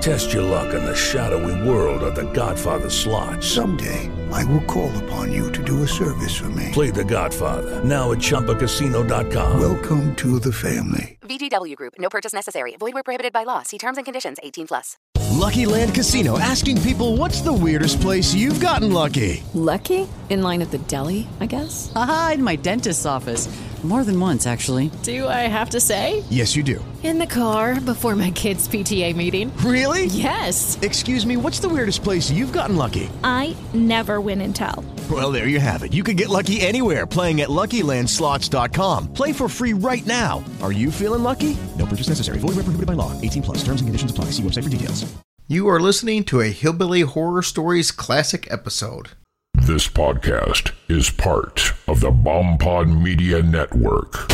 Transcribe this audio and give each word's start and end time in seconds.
Test 0.00 0.32
your 0.32 0.44
luck 0.44 0.74
in 0.74 0.84
the 0.84 0.94
shadowy 0.94 1.68
world 1.68 2.04
of 2.04 2.14
The 2.14 2.30
Godfather 2.32 2.88
slot. 2.88 3.42
Someday, 3.42 4.08
I 4.32 4.44
will 4.44 4.62
call 4.62 4.96
upon 5.04 5.32
you 5.32 5.50
to 5.50 5.62
do 5.64 5.82
a 5.82 5.88
service 5.88 6.36
for 6.36 6.48
me. 6.50 6.68
Play 6.72 6.90
The 6.90 7.04
Godfather 7.04 7.82
now 7.84 8.12
at 8.12 8.18
ChumbaCasino.com. 8.18 9.60
Welcome 9.60 10.14
to 10.16 10.38
the 10.38 10.52
family. 10.52 11.18
VGW 11.22 11.74
Group. 11.74 11.94
No 11.98 12.08
purchase 12.08 12.32
necessary. 12.32 12.76
Void 12.78 12.94
where 12.94 13.02
prohibited 13.02 13.32
by 13.32 13.42
law. 13.42 13.62
See 13.62 13.76
terms 13.78 13.98
and 13.98 14.04
conditions. 14.04 14.38
18 14.42 14.68
plus. 14.68 14.96
Lucky 15.30 15.66
Land 15.66 15.94
Casino 15.94 16.38
asking 16.38 16.80
people, 16.82 17.16
"What's 17.16 17.40
the 17.40 17.52
weirdest 17.52 18.00
place 18.00 18.32
you've 18.32 18.60
gotten 18.60 18.92
lucky?" 18.92 19.42
Lucky? 19.52 20.08
In 20.30 20.42
line 20.42 20.62
at 20.62 20.70
the 20.70 20.78
deli, 20.78 21.26
I 21.40 21.46
guess. 21.46 21.92
Aha, 21.96 22.32
in 22.34 22.42
my 22.42 22.56
dentist's 22.56 23.04
office. 23.04 23.48
More 23.84 24.02
than 24.02 24.18
once, 24.18 24.44
actually. 24.44 24.90
Do 25.04 25.28
I 25.28 25.46
have 25.46 25.70
to 25.70 25.78
say? 25.80 26.24
Yes, 26.30 26.56
you 26.56 26.64
do. 26.64 26.84
In 27.04 27.20
the 27.20 27.26
car 27.26 27.80
before 27.80 28.16
my 28.16 28.32
kids' 28.32 28.66
PTA 28.66 29.14
meeting. 29.14 29.52
Really? 29.58 29.87
Yes. 29.94 30.76
Excuse 30.82 31.24
me. 31.24 31.36
What's 31.36 31.60
the 31.60 31.68
weirdest 31.68 32.02
place 32.02 32.28
you've 32.30 32.52
gotten 32.52 32.74
lucky? 32.76 33.08
I 33.22 33.56
never 33.72 34.20
win 34.20 34.40
and 34.40 34.54
tell. 34.56 34.84
Well, 35.08 35.30
there 35.30 35.46
you 35.46 35.60
have 35.60 35.84
it. 35.84 35.92
You 35.94 36.02
can 36.02 36.16
get 36.16 36.28
lucky 36.28 36.60
anywhere 36.60 37.06
playing 37.06 37.40
at 37.40 37.48
LuckyLandSlots.com. 37.48 39.12
Play 39.12 39.32
for 39.32 39.48
free 39.48 39.74
right 39.74 40.04
now. 40.04 40.44
Are 40.60 40.72
you 40.72 40.90
feeling 40.90 41.22
lucky? 41.22 41.56
No 41.78 41.86
purchase 41.86 42.08
necessary. 42.08 42.38
Void 42.40 42.56
where 42.56 42.64
prohibited 42.64 42.86
by 42.86 42.94
law. 42.94 43.18
18 43.20 43.42
plus. 43.42 43.58
Terms 43.58 43.80
and 43.80 43.86
conditions 43.88 44.10
apply. 44.10 44.26
See 44.26 44.42
website 44.42 44.64
for 44.64 44.70
details. 44.70 45.06
You 45.46 45.66
are 45.68 45.80
listening 45.80 46.24
to 46.24 46.42
a 46.42 46.48
Hillbilly 46.50 47.00
Horror 47.00 47.42
Stories 47.42 47.90
classic 47.90 48.46
episode. 48.50 49.12
This 49.54 49.88
podcast 49.88 50.72
is 50.88 51.08
part 51.08 51.72
of 51.88 52.00
the 52.00 52.10
Bombpod 52.10 53.02
Media 53.02 53.42
Network. 53.42 54.26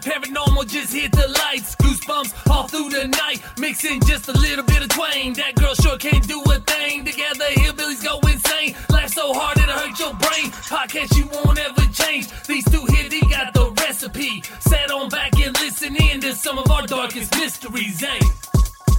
Paranormal 0.00 0.66
just 0.66 0.94
hit 0.94 1.12
the 1.12 1.28
lights. 1.44 1.76
Goosebumps 1.76 2.50
all 2.50 2.66
through 2.66 2.88
the 2.88 3.08
night. 3.08 3.42
Mixing 3.58 4.00
just 4.02 4.28
a 4.28 4.32
little 4.32 4.64
bit 4.64 4.82
of 4.82 4.88
twain. 4.88 5.34
That 5.34 5.54
girl 5.56 5.74
sure 5.74 5.98
can't 5.98 6.26
do 6.26 6.40
a 6.42 6.58
thing. 6.60 7.04
Together, 7.04 7.44
hillbillies 7.60 8.02
go 8.02 8.18
insane. 8.26 8.74
Laugh 8.88 9.12
so 9.12 9.34
hard 9.34 9.58
it'll 9.58 9.74
hurt 9.74 9.98
your 9.98 10.14
brain. 10.14 10.50
Podcast 10.72 11.16
you 11.16 11.28
won't 11.32 11.58
ever 11.58 11.82
change. 11.92 12.28
These 12.46 12.64
two 12.70 12.84
here, 12.94 13.08
they 13.10 13.20
got 13.20 13.52
the 13.52 13.70
recipe. 13.82 14.42
Sat 14.60 14.90
on 14.90 15.10
back 15.10 15.38
and 15.38 15.54
listen 15.60 15.94
in 15.96 16.20
to 16.22 16.34
some 16.34 16.58
of 16.58 16.70
our 16.70 16.86
darkest 16.86 17.34
mysteries, 17.36 18.02
eh? 18.02 18.20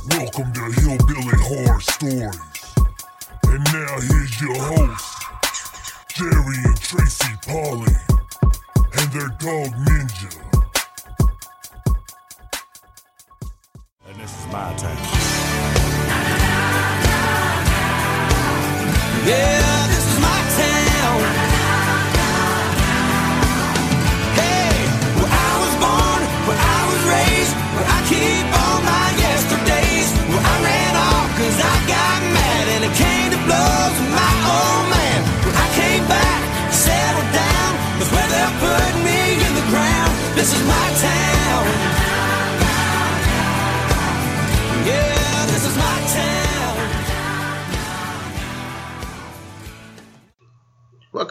Welcome 0.09 0.53
to 0.53 0.65
Hillbilly 0.81 1.37
Horror 1.49 1.81
Stories. 1.81 2.39
And 3.45 3.63
now 3.73 3.99
here's 4.01 4.41
your 4.41 4.55
host, 4.55 5.23
Jerry 6.13 6.57
and 6.63 6.79
Tracy 6.79 7.33
Polly, 7.47 7.95
and 8.93 9.11
their 9.11 9.29
dog 9.39 9.73
Ninja. 9.85 10.50
And 14.11 14.19
this 14.19 14.37
is 14.37 14.45
my 14.47 14.73
time. 14.73 14.97
Yeah, 19.25 19.90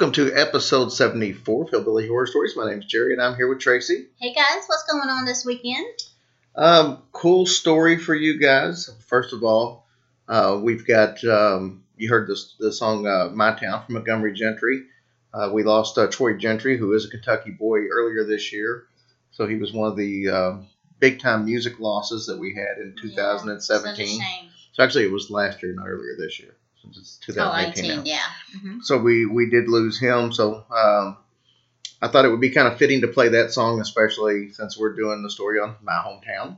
Welcome 0.00 0.14
to 0.14 0.34
episode 0.34 0.88
74 0.94 1.64
of 1.64 1.70
Hillbilly 1.72 2.08
Horror 2.08 2.26
Stories. 2.26 2.56
My 2.56 2.70
name's 2.70 2.86
Jerry, 2.86 3.12
and 3.12 3.20
I'm 3.20 3.36
here 3.36 3.46
with 3.46 3.58
Tracy. 3.58 4.06
Hey 4.18 4.32
guys, 4.32 4.64
what's 4.66 4.90
going 4.90 5.10
on 5.10 5.26
this 5.26 5.44
weekend? 5.44 5.86
Um, 6.56 7.02
cool 7.12 7.44
story 7.44 7.98
for 7.98 8.14
you 8.14 8.40
guys. 8.40 8.88
First 9.00 9.34
of 9.34 9.44
all, 9.44 9.84
uh, 10.26 10.58
we've 10.62 10.86
got 10.86 11.22
um, 11.24 11.84
you 11.98 12.08
heard 12.08 12.28
this 12.28 12.54
the 12.58 12.72
song 12.72 13.06
uh, 13.06 13.28
"My 13.34 13.52
Town" 13.52 13.84
from 13.84 13.96
Montgomery 13.96 14.32
Gentry. 14.32 14.84
Uh, 15.34 15.50
we 15.52 15.64
lost 15.64 15.98
uh, 15.98 16.06
Troy 16.06 16.32
Gentry, 16.32 16.78
who 16.78 16.94
is 16.94 17.04
a 17.04 17.10
Kentucky 17.10 17.50
boy, 17.50 17.80
earlier 17.88 18.24
this 18.24 18.54
year. 18.54 18.84
So 19.32 19.46
he 19.46 19.56
was 19.56 19.74
one 19.74 19.90
of 19.90 19.98
the 19.98 20.30
uh, 20.30 20.56
big 20.98 21.20
time 21.20 21.44
music 21.44 21.78
losses 21.78 22.24
that 22.28 22.38
we 22.38 22.54
had 22.54 22.78
in 22.78 22.96
2017. 22.98 23.58
Such 23.84 24.00
a 24.00 24.08
shame. 24.08 24.48
So 24.72 24.82
actually, 24.82 25.04
it 25.04 25.12
was 25.12 25.30
last 25.30 25.62
year, 25.62 25.74
not 25.74 25.88
earlier 25.88 26.16
this 26.16 26.40
year, 26.40 26.56
it's 26.88 27.18
Oh, 27.22 27.32
2018 27.32 27.88
now. 27.88 28.00
18, 28.02 28.06
yeah. 28.06 28.18
hmm 28.60 28.78
So 28.82 28.98
we 28.98 29.26
we 29.26 29.50
did 29.50 29.68
lose 29.68 29.98
him. 29.98 30.32
So 30.32 30.64
um, 30.70 31.16
I 32.02 32.08
thought 32.08 32.24
it 32.24 32.30
would 32.30 32.40
be 32.40 32.50
kind 32.50 32.68
of 32.68 32.78
fitting 32.78 33.02
to 33.02 33.08
play 33.08 33.28
that 33.30 33.52
song, 33.52 33.80
especially 33.80 34.52
since 34.52 34.78
we're 34.78 34.94
doing 34.94 35.22
the 35.22 35.30
story 35.30 35.60
on 35.60 35.76
my 35.82 35.92
hometown, 35.92 36.56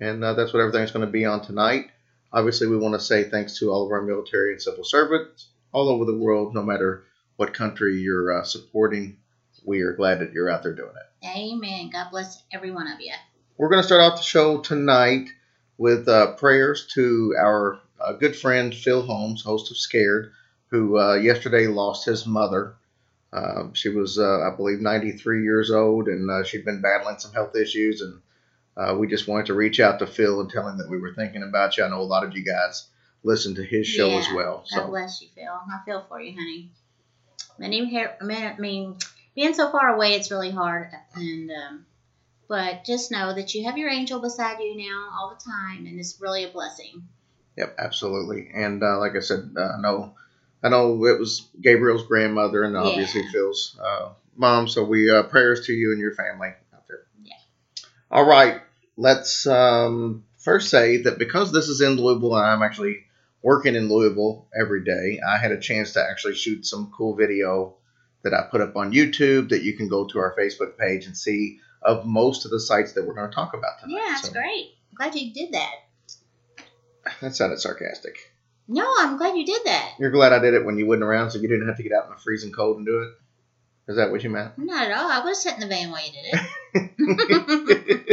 and 0.00 0.22
uh, 0.24 0.34
that's 0.34 0.52
what 0.52 0.60
everything's 0.60 0.90
going 0.90 1.06
to 1.06 1.12
be 1.12 1.24
on 1.24 1.42
tonight. 1.42 1.90
Obviously, 2.32 2.66
we 2.68 2.76
want 2.76 2.94
to 2.94 3.00
say 3.00 3.24
thanks 3.24 3.58
to 3.58 3.70
all 3.70 3.84
of 3.84 3.90
our 3.92 4.02
military 4.02 4.52
and 4.52 4.62
civil 4.62 4.84
servants 4.84 5.48
all 5.72 5.88
over 5.88 6.04
the 6.04 6.16
world, 6.16 6.54
no 6.54 6.62
matter 6.62 7.02
what 7.36 7.54
country 7.54 7.96
you're 8.00 8.40
uh, 8.40 8.44
supporting. 8.44 9.16
We 9.64 9.82
are 9.82 9.92
glad 9.92 10.20
that 10.20 10.32
you're 10.32 10.48
out 10.50 10.62
there 10.62 10.74
doing 10.74 10.94
it. 10.96 11.26
Amen. 11.26 11.90
God 11.92 12.08
bless 12.10 12.42
every 12.50 12.70
one 12.70 12.86
of 12.88 13.00
you. 13.00 13.12
We're 13.58 13.68
going 13.68 13.82
to 13.82 13.86
start 13.86 14.00
off 14.00 14.18
the 14.18 14.24
show 14.24 14.58
tonight 14.60 15.28
with 15.76 16.08
uh, 16.08 16.32
prayers 16.34 16.86
to 16.94 17.34
our 17.38 17.78
uh, 18.00 18.12
good 18.12 18.36
friend 18.36 18.74
Phil 18.74 19.02
Holmes, 19.02 19.42
host 19.42 19.70
of 19.70 19.76
Scared, 19.76 20.32
who 20.68 20.98
uh, 20.98 21.14
yesterday 21.14 21.66
lost 21.66 22.04
his 22.04 22.26
mother. 22.26 22.74
Uh, 23.32 23.68
she 23.74 23.88
was, 23.88 24.18
uh, 24.18 24.40
I 24.50 24.54
believe, 24.56 24.80
93 24.80 25.42
years 25.44 25.70
old, 25.70 26.08
and 26.08 26.30
uh, 26.30 26.42
she'd 26.44 26.64
been 26.64 26.80
battling 26.80 27.18
some 27.18 27.32
health 27.32 27.54
issues. 27.56 28.00
And 28.00 28.20
uh, 28.76 28.96
we 28.98 29.06
just 29.06 29.28
wanted 29.28 29.46
to 29.46 29.54
reach 29.54 29.78
out 29.80 29.98
to 30.00 30.06
Phil 30.06 30.40
and 30.40 30.50
tell 30.50 30.68
him 30.68 30.78
that 30.78 30.88
we 30.88 30.98
were 30.98 31.14
thinking 31.14 31.42
about 31.42 31.76
you. 31.76 31.84
I 31.84 31.88
know 31.88 32.00
a 32.00 32.02
lot 32.02 32.24
of 32.24 32.36
you 32.36 32.44
guys 32.44 32.88
listen 33.22 33.54
to 33.56 33.62
his 33.62 33.86
show 33.86 34.08
as 34.18 34.26
Yeah. 34.28 34.34
well. 34.34 34.56
God 34.58 34.66
So 34.66 34.86
bless 34.88 35.22
you, 35.22 35.28
Phil. 35.34 35.52
I 35.52 35.84
feel 35.84 36.04
for 36.08 36.20
you, 36.20 36.32
honey. 36.32 36.70
And 37.58 37.74
even 37.74 37.88
here, 37.88 38.16
I 38.20 38.54
mean, 38.58 38.96
being 39.34 39.54
so 39.54 39.70
far 39.70 39.94
away, 39.94 40.14
it's 40.14 40.30
really 40.30 40.50
hard. 40.50 40.90
And 41.14 41.50
um, 41.50 41.86
but 42.48 42.84
just 42.84 43.10
know 43.12 43.34
that 43.34 43.54
you 43.54 43.64
have 43.64 43.78
your 43.78 43.90
angel 43.90 44.20
beside 44.20 44.58
you 44.60 44.76
now 44.76 45.10
all 45.12 45.30
the 45.30 45.50
time, 45.50 45.86
and 45.86 46.00
it's 46.00 46.20
really 46.20 46.44
a 46.44 46.48
blessing. 46.48 47.06
Yep, 47.56 47.76
absolutely. 47.78 48.50
And 48.54 48.82
uh, 48.82 48.98
like 48.98 49.16
I 49.16 49.20
said, 49.20 49.50
uh, 49.56 49.72
I 49.76 49.80
know, 49.80 50.14
I 50.62 50.68
know 50.68 51.04
it 51.06 51.18
was 51.18 51.48
Gabriel's 51.60 52.06
grandmother 52.06 52.62
and 52.64 52.76
obviously 52.76 53.22
Phil's 53.32 53.78
uh, 53.82 54.10
mom. 54.36 54.68
So 54.68 54.84
we 54.84 55.10
uh, 55.10 55.24
prayers 55.24 55.66
to 55.66 55.72
you 55.72 55.92
and 55.92 56.00
your 56.00 56.14
family 56.14 56.48
out 56.74 56.86
there. 56.88 57.02
Yeah. 57.22 57.34
All 58.10 58.24
right, 58.24 58.60
let's 58.96 59.46
um, 59.46 60.24
first 60.38 60.70
say 60.70 61.02
that 61.02 61.18
because 61.18 61.52
this 61.52 61.68
is 61.68 61.80
in 61.80 61.96
Louisville 61.96 62.36
and 62.36 62.46
I'm 62.46 62.62
actually 62.62 63.04
working 63.42 63.74
in 63.74 63.88
Louisville 63.88 64.46
every 64.58 64.84
day, 64.84 65.20
I 65.26 65.38
had 65.38 65.52
a 65.52 65.60
chance 65.60 65.94
to 65.94 66.02
actually 66.08 66.34
shoot 66.34 66.66
some 66.66 66.92
cool 66.96 67.14
video 67.14 67.76
that 68.22 68.34
I 68.34 68.42
put 68.50 68.60
up 68.60 68.76
on 68.76 68.92
YouTube 68.92 69.48
that 69.48 69.62
you 69.62 69.74
can 69.74 69.88
go 69.88 70.06
to 70.06 70.18
our 70.18 70.36
Facebook 70.38 70.76
page 70.76 71.06
and 71.06 71.16
see 71.16 71.60
of 71.82 72.04
most 72.04 72.44
of 72.44 72.50
the 72.50 72.60
sites 72.60 72.92
that 72.92 73.06
we're 73.06 73.14
going 73.14 73.30
to 73.30 73.34
talk 73.34 73.54
about 73.54 73.80
tonight. 73.80 73.96
Yeah, 73.96 74.08
that's 74.10 74.26
So, 74.28 74.32
great. 74.32 74.74
Glad 74.94 75.14
you 75.14 75.32
did 75.32 75.52
that. 75.52 75.72
That 77.20 77.36
sounded 77.36 77.60
sarcastic. 77.60 78.32
No, 78.66 78.88
I'm 78.98 79.18
glad 79.18 79.36
you 79.36 79.44
did 79.44 79.64
that. 79.64 79.94
You're 79.98 80.10
glad 80.10 80.32
I 80.32 80.38
did 80.38 80.54
it 80.54 80.64
when 80.64 80.78
you 80.78 80.86
wasn't 80.86 81.04
around, 81.04 81.32
so 81.32 81.40
you 81.40 81.48
didn't 81.48 81.66
have 81.66 81.76
to 81.76 81.82
get 81.82 81.92
out 81.92 82.04
in 82.04 82.10
the 82.10 82.16
freezing 82.16 82.52
cold 82.52 82.76
and 82.76 82.86
do 82.86 83.02
it. 83.02 83.08
Is 83.90 83.96
that 83.96 84.12
what 84.12 84.22
you 84.22 84.30
meant? 84.30 84.56
Not 84.56 84.88
at 84.88 84.96
all. 84.96 85.10
I 85.10 85.24
was 85.24 85.42
sat 85.42 85.54
in 85.54 85.60
the 85.60 85.66
van 85.66 85.90
while 85.90 86.00
you 86.06 86.12
did 86.12 86.26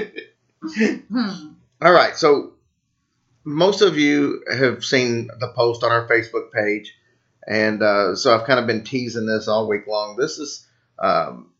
it. 0.02 1.04
hmm. 1.12 1.50
All 1.80 1.92
right, 1.92 2.16
so 2.16 2.54
most 3.44 3.82
of 3.82 3.98
you 3.98 4.44
have 4.52 4.84
seen 4.84 5.28
the 5.40 5.54
post 5.56 5.84
on 5.84 5.92
our 5.92 6.08
Facebook 6.08 6.52
page, 6.52 6.96
and 7.48 7.84
uh, 7.84 8.16
so 8.16 8.34
I've 8.34 8.48
kind 8.48 8.60
of 8.60 8.66
been 8.66 8.84
teasing 8.84 9.28
this 9.28 9.48
all 9.48 9.68
week 9.68 9.86
long. 9.86 10.16
This 10.16 10.40
is 10.40 10.66
um, 10.98 11.52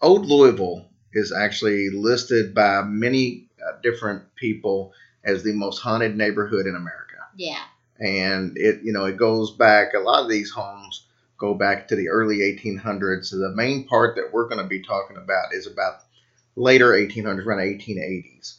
Old 0.00 0.26
Louisville 0.26 0.86
is 1.12 1.32
actually 1.32 1.90
listed 1.90 2.54
by 2.54 2.82
many 2.82 3.48
uh, 3.60 3.78
different 3.82 4.34
people 4.36 4.92
as 5.24 5.42
the 5.42 5.52
most 5.52 5.78
haunted 5.80 6.16
neighborhood 6.16 6.66
in 6.66 6.74
America, 6.76 7.16
Yeah. 7.36 7.62
and 7.98 8.56
it 8.56 8.80
you 8.82 8.92
know 8.92 9.04
it 9.04 9.16
goes 9.16 9.50
back. 9.52 9.94
A 9.94 9.98
lot 10.00 10.22
of 10.22 10.28
these 10.30 10.50
homes 10.50 11.06
go 11.38 11.54
back 11.54 11.88
to 11.88 11.96
the 11.96 12.08
early 12.10 12.38
1800s. 12.38 13.26
So 13.26 13.38
the 13.38 13.50
main 13.54 13.86
part 13.86 14.16
that 14.16 14.30
we're 14.32 14.48
going 14.48 14.62
to 14.62 14.68
be 14.68 14.82
talking 14.82 15.16
about 15.16 15.54
is 15.54 15.66
about 15.66 16.00
later 16.56 16.90
1800s, 16.92 17.46
around 17.46 17.60
1880s. 17.60 18.56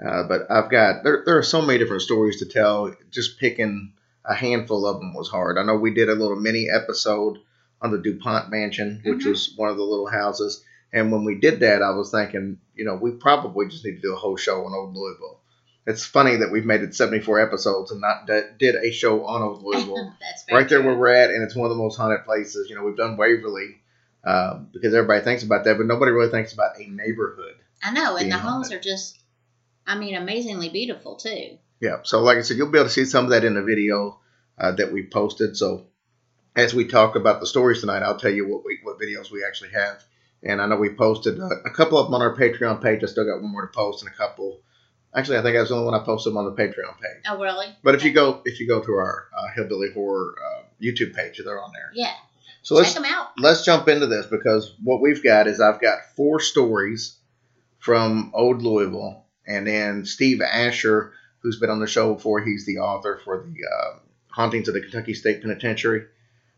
Uh, 0.00 0.22
but 0.24 0.50
I've 0.50 0.70
got 0.70 1.02
there, 1.02 1.22
there 1.26 1.36
are 1.38 1.42
so 1.42 1.60
many 1.60 1.78
different 1.78 2.02
stories 2.02 2.38
to 2.38 2.46
tell. 2.46 2.94
Just 3.10 3.38
picking 3.38 3.92
a 4.24 4.34
handful 4.34 4.86
of 4.86 5.00
them 5.00 5.12
was 5.14 5.28
hard. 5.28 5.58
I 5.58 5.64
know 5.64 5.76
we 5.76 5.92
did 5.92 6.08
a 6.08 6.14
little 6.14 6.36
mini 6.40 6.68
episode 6.70 7.38
on 7.82 7.90
the 7.90 7.98
DuPont 7.98 8.50
Mansion, 8.50 9.00
which 9.04 9.24
was 9.24 9.52
one 9.56 9.70
of 9.70 9.76
the 9.76 9.82
little 9.82 10.08
houses. 10.08 10.62
And 10.92 11.10
when 11.10 11.24
we 11.24 11.36
did 11.36 11.60
that, 11.60 11.82
I 11.82 11.90
was 11.90 12.10
thinking, 12.10 12.58
you 12.74 12.84
know, 12.84 12.94
we 12.94 13.10
probably 13.12 13.66
just 13.68 13.84
need 13.84 13.96
to 13.96 14.00
do 14.02 14.12
a 14.12 14.18
whole 14.18 14.36
show 14.36 14.64
on 14.64 14.72
Old 14.74 14.94
Louisville. 14.94 15.39
It's 15.86 16.04
funny 16.04 16.36
that 16.36 16.52
we've 16.52 16.66
made 16.66 16.82
it 16.82 16.94
74 16.94 17.40
episodes 17.40 17.90
and 17.90 18.00
not 18.00 18.26
d- 18.26 18.42
did 18.58 18.76
a 18.76 18.92
show 18.92 19.24
on 19.24 19.42
Old 19.42 19.62
Louisville 19.64 20.14
right 20.50 20.68
there 20.68 20.82
where 20.82 20.96
we're 20.96 21.08
at, 21.08 21.30
and 21.30 21.42
it's 21.42 21.56
one 21.56 21.70
of 21.70 21.76
the 21.76 21.82
most 21.82 21.96
haunted 21.96 22.24
places. 22.24 22.68
You 22.68 22.76
know, 22.76 22.84
we've 22.84 22.96
done 22.96 23.16
Waverly 23.16 23.80
uh, 24.24 24.58
because 24.72 24.94
everybody 24.94 25.24
thinks 25.24 25.42
about 25.42 25.64
that, 25.64 25.78
but 25.78 25.86
nobody 25.86 26.12
really 26.12 26.30
thinks 26.30 26.52
about 26.52 26.78
a 26.78 26.86
neighborhood. 26.86 27.54
I 27.82 27.92
know, 27.92 28.16
and 28.16 28.30
the 28.30 28.38
homes 28.38 28.72
are 28.72 28.80
just, 28.80 29.18
I 29.86 29.98
mean, 29.98 30.14
amazingly 30.14 30.68
beautiful 30.68 31.16
too. 31.16 31.58
Yeah. 31.80 32.00
So, 32.04 32.20
like 32.20 32.36
I 32.36 32.42
said, 32.42 32.58
you'll 32.58 32.70
be 32.70 32.78
able 32.78 32.88
to 32.88 32.94
see 32.94 33.06
some 33.06 33.24
of 33.24 33.30
that 33.30 33.44
in 33.44 33.54
the 33.54 33.62
video 33.62 34.20
uh, 34.58 34.72
that 34.72 34.92
we 34.92 35.06
posted. 35.06 35.56
So, 35.56 35.86
as 36.54 36.74
we 36.74 36.86
talk 36.86 37.16
about 37.16 37.40
the 37.40 37.46
stories 37.46 37.80
tonight, 37.80 38.02
I'll 38.02 38.18
tell 38.18 38.30
you 38.30 38.46
what 38.46 38.64
we 38.64 38.78
what 38.82 39.00
videos 39.00 39.30
we 39.30 39.44
actually 39.44 39.70
have. 39.70 40.02
And 40.42 40.60
I 40.60 40.66
know 40.66 40.76
we 40.76 40.90
posted 40.90 41.38
a, 41.38 41.48
a 41.64 41.70
couple 41.70 41.98
of 41.98 42.06
them 42.06 42.14
on 42.14 42.22
our 42.22 42.36
Patreon 42.36 42.82
page. 42.82 43.02
I 43.02 43.06
still 43.06 43.24
got 43.24 43.42
one 43.42 43.52
more 43.52 43.66
to 43.66 43.72
post, 43.72 44.04
and 44.04 44.12
a 44.12 44.16
couple. 44.16 44.60
Actually, 45.14 45.38
I 45.38 45.42
think 45.42 45.56
I 45.56 45.60
was 45.60 45.70
the 45.70 45.74
only 45.74 45.90
one 45.90 46.00
I 46.00 46.04
posted 46.04 46.32
them 46.32 46.36
on 46.38 46.44
the 46.44 46.52
Patreon 46.52 47.00
page. 47.00 47.24
Oh, 47.28 47.40
really? 47.40 47.66
But 47.82 47.96
if 47.96 48.04
you 48.04 48.12
go 48.12 48.42
if 48.44 48.60
you 48.60 48.68
go 48.68 48.80
to 48.80 48.92
our 48.92 49.28
uh, 49.36 49.48
Hillbilly 49.56 49.88
Horror 49.92 50.36
uh, 50.38 50.62
YouTube 50.80 51.14
page, 51.14 51.40
they're 51.44 51.60
on 51.60 51.72
there. 51.72 51.90
Yeah. 51.94 52.14
So 52.62 52.74
let's 52.74 52.92
Check 52.92 53.02
them 53.02 53.12
out. 53.12 53.28
let's 53.38 53.64
jump 53.64 53.88
into 53.88 54.06
this 54.06 54.26
because 54.26 54.74
what 54.82 55.00
we've 55.00 55.22
got 55.24 55.46
is 55.46 55.60
I've 55.60 55.80
got 55.80 56.14
four 56.14 56.40
stories 56.40 57.16
from 57.78 58.30
Old 58.34 58.62
Louisville, 58.62 59.24
and 59.46 59.66
then 59.66 60.04
Steve 60.04 60.42
Asher, 60.42 61.14
who's 61.40 61.58
been 61.58 61.70
on 61.70 61.80
the 61.80 61.86
show 61.86 62.14
before, 62.14 62.42
he's 62.42 62.66
the 62.66 62.78
author 62.78 63.18
for 63.24 63.38
the 63.38 63.54
uh, 63.66 63.98
Hauntings 64.28 64.68
of 64.68 64.74
the 64.74 64.82
Kentucky 64.82 65.14
State 65.14 65.40
Penitentiary. 65.40 66.04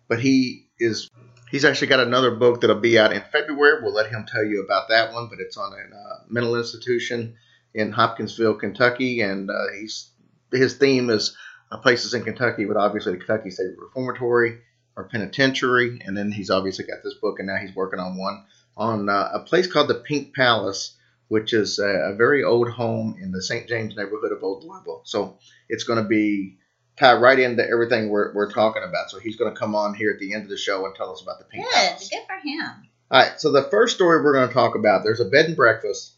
But 0.08 0.20
he 0.20 0.66
is 0.78 1.08
he's 1.50 1.64
actually 1.64 1.86
got 1.86 2.00
another 2.00 2.32
book 2.32 2.60
that'll 2.60 2.80
be 2.80 2.98
out 2.98 3.12
in 3.12 3.22
February. 3.32 3.80
We'll 3.82 3.94
let 3.94 4.10
him 4.10 4.26
tell 4.30 4.44
you 4.44 4.62
about 4.62 4.88
that 4.88 5.14
one, 5.14 5.28
but 5.28 5.38
it's 5.40 5.56
on 5.56 5.72
a 5.72 5.96
uh, 5.96 6.18
mental 6.28 6.56
institution 6.56 7.36
in 7.74 7.92
Hopkinsville, 7.92 8.54
Kentucky, 8.54 9.20
and 9.20 9.50
uh, 9.50 9.72
he's 9.78 10.10
his 10.52 10.74
theme 10.74 11.10
is 11.10 11.36
uh, 11.70 11.78
places 11.78 12.14
in 12.14 12.22
Kentucky, 12.22 12.64
but 12.64 12.76
obviously 12.76 13.12
the 13.12 13.18
Kentucky 13.18 13.50
State 13.50 13.74
Reformatory 13.78 14.58
or 14.96 15.04
Penitentiary, 15.04 16.00
and 16.04 16.16
then 16.16 16.30
he's 16.30 16.50
obviously 16.50 16.84
got 16.84 17.02
this 17.02 17.14
book, 17.14 17.38
and 17.38 17.48
now 17.48 17.56
he's 17.56 17.74
working 17.74 18.00
on 18.00 18.18
one 18.18 18.44
on 18.76 19.08
uh, 19.08 19.30
a 19.34 19.40
place 19.40 19.66
called 19.66 19.88
the 19.88 19.94
Pink 19.94 20.34
Palace, 20.34 20.96
which 21.28 21.52
is 21.52 21.78
a, 21.78 22.12
a 22.12 22.14
very 22.14 22.44
old 22.44 22.70
home 22.70 23.16
in 23.20 23.32
the 23.32 23.42
St. 23.42 23.68
James 23.68 23.96
neighborhood 23.96 24.32
of 24.32 24.42
Old 24.42 24.64
Louisville. 24.64 25.02
So 25.04 25.38
it's 25.68 25.84
going 25.84 26.02
to 26.02 26.08
be 26.08 26.58
tied 26.98 27.20
right 27.20 27.38
into 27.38 27.66
everything 27.66 28.08
we're, 28.08 28.32
we're 28.34 28.50
talking 28.50 28.82
about. 28.82 29.10
So 29.10 29.18
he's 29.18 29.36
going 29.36 29.52
to 29.52 29.58
come 29.58 29.74
on 29.74 29.94
here 29.94 30.10
at 30.10 30.20
the 30.20 30.34
end 30.34 30.44
of 30.44 30.48
the 30.48 30.56
show 30.56 30.86
and 30.86 30.94
tell 30.94 31.12
us 31.12 31.22
about 31.22 31.38
the 31.38 31.44
Pink 31.44 31.64
Good. 31.64 31.72
Palace. 31.72 32.08
Good 32.08 32.22
for 32.26 32.48
him. 32.48 32.88
All 33.10 33.20
right, 33.20 33.38
so 33.38 33.52
the 33.52 33.68
first 33.70 33.94
story 33.94 34.22
we're 34.22 34.32
going 34.32 34.48
to 34.48 34.54
talk 34.54 34.74
about 34.74 35.04
there's 35.04 35.20
a 35.20 35.26
bed 35.26 35.46
and 35.46 35.56
breakfast 35.56 36.11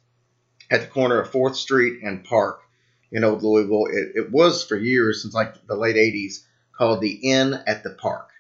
at 0.75 0.81
the 0.81 0.87
corner 0.89 1.21
of 1.21 1.31
4th 1.31 1.55
Street 1.55 2.03
and 2.03 2.25
Park 2.25 2.61
in 3.13 3.23
Old 3.23 3.43
Louisville. 3.43 3.87
It, 3.87 4.17
it 4.17 4.33
was 4.33 4.65
for 4.65 4.77
years, 4.77 5.23
since 5.23 5.33
like 5.33 5.67
the 5.67 5.77
late 5.77 5.97
80s, 5.97 6.45
called 6.77 7.01
the 7.01 7.13
Inn 7.13 7.55
at 7.67 7.85
the 7.85 7.91
Park. 7.91 8.31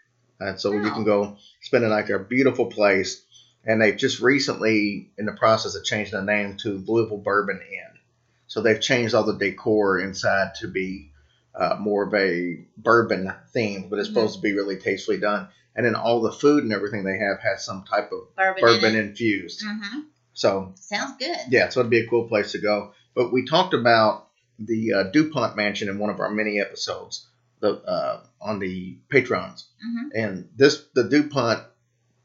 And 0.40 0.60
so 0.60 0.72
you 0.72 0.90
can 0.90 1.04
go 1.04 1.38
spend 1.62 1.84
a 1.84 1.88
night 1.88 2.08
there. 2.08 2.18
Beautiful 2.18 2.66
place. 2.66 3.22
And 3.64 3.80
they've 3.80 3.96
just 3.96 4.20
recently, 4.20 5.12
in 5.16 5.26
the 5.26 5.32
process 5.32 5.76
of 5.76 5.84
changing 5.84 6.18
the 6.18 6.24
name 6.24 6.56
to 6.58 6.82
Louisville 6.86 7.18
Bourbon 7.18 7.60
Inn. 7.70 8.00
So 8.48 8.60
they've 8.60 8.80
changed 8.80 9.14
all 9.14 9.22
the 9.22 9.38
decor 9.38 10.00
inside 10.00 10.56
to 10.56 10.68
be 10.68 11.12
uh, 11.54 11.76
more 11.78 12.04
of 12.04 12.14
a 12.14 12.66
bourbon 12.76 13.32
theme, 13.52 13.88
but 13.88 14.00
it's 14.00 14.08
supposed 14.08 14.34
to 14.34 14.42
be 14.42 14.52
really 14.54 14.76
tastefully 14.76 15.18
done. 15.18 15.48
And 15.76 15.86
then 15.86 15.94
all 15.94 16.20
the 16.20 16.32
food 16.32 16.64
and 16.64 16.72
everything 16.72 17.04
they 17.04 17.18
have 17.18 17.40
has 17.40 17.64
some 17.64 17.84
type 17.84 18.10
of 18.12 18.34
Bourbon, 18.36 18.60
bourbon 18.60 18.96
in 18.96 19.08
infused. 19.08 19.64
Mm-hmm. 19.64 20.00
So 20.34 20.72
Sounds 20.76 21.16
good. 21.18 21.36
yeah, 21.48 21.68
so 21.70 21.80
it'd 21.80 21.90
be 21.90 22.00
a 22.00 22.06
cool 22.08 22.28
place 22.28 22.52
to 22.52 22.58
go. 22.58 22.92
But 23.14 23.32
we 23.32 23.46
talked 23.46 23.72
about 23.74 24.28
the 24.58 24.92
uh, 24.92 25.02
Dupont 25.04 25.56
Mansion 25.56 25.88
in 25.88 25.98
one 25.98 26.10
of 26.10 26.20
our 26.20 26.30
mini 26.30 26.60
episodes, 26.60 27.26
the 27.60 27.74
uh, 27.82 28.20
on 28.40 28.58
the 28.58 28.98
Patrons, 29.08 29.66
Mhm. 29.84 30.10
and 30.14 30.48
this 30.56 30.84
the 30.94 31.04
Dupont 31.04 31.60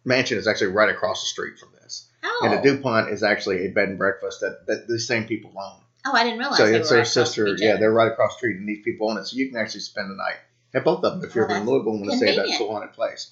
Mansion 0.06 0.38
is 0.38 0.48
actually 0.48 0.72
right 0.72 0.90
across 0.90 1.22
the 1.24 1.28
street 1.28 1.60
from 1.60 1.70
this, 1.82 2.08
Oh. 2.24 2.42
and 2.44 2.54
the 2.54 2.62
Dupont 2.62 3.10
is 3.10 3.22
actually 3.24 3.66
a 3.66 3.70
bed 3.70 3.90
and 3.90 3.98
breakfast 3.98 4.42
that, 4.42 4.66
that 4.68 4.88
the 4.88 5.00
same 5.00 5.26
people 5.26 5.52
own. 5.56 5.82
oh, 6.06 6.14
I 6.14 6.24
didn't 6.24 6.40
realize. 6.40 6.58
so 6.58 6.66
it's 6.66 6.90
their 6.90 7.06
sister. 7.06 7.56
Yeah, 7.58 7.76
they're 7.78 7.92
right 7.94 8.12
across 8.12 8.34
the 8.34 8.38
street, 8.38 8.58
and 8.58 8.68
these 8.68 8.84
people 8.84 9.10
own 9.12 9.18
it, 9.18 9.26
so 9.26 9.36
you 9.38 9.48
can 9.50 9.58
actually 9.58 9.82
spend 9.82 10.10
the 10.10 10.16
night 10.16 10.38
at 10.74 10.84
both 10.84 11.04
of 11.04 11.20
them 11.20 11.28
if 11.30 11.36
you're 11.36 11.48
Well, 11.48 11.62
in 11.62 11.68
Louisville 11.68 11.92
and 11.94 12.02
want 12.02 12.12
to 12.14 12.18
stay 12.18 12.30
at 12.30 12.36
that 12.48 12.56
cool 12.58 12.72
haunted 12.72 12.94
place. 12.94 13.32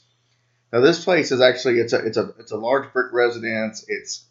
Now 0.73 0.81
this 0.81 1.03
place 1.03 1.31
is 1.31 1.39
actually 1.41 1.79
it's 1.79 1.93
a 1.93 1.99
it's 2.05 2.17
a 2.17 2.33
it's 2.39 2.51
a 2.51 2.57
large 2.57 2.91
brick 2.93 3.13
residence. 3.13 3.85
It's 3.87 4.25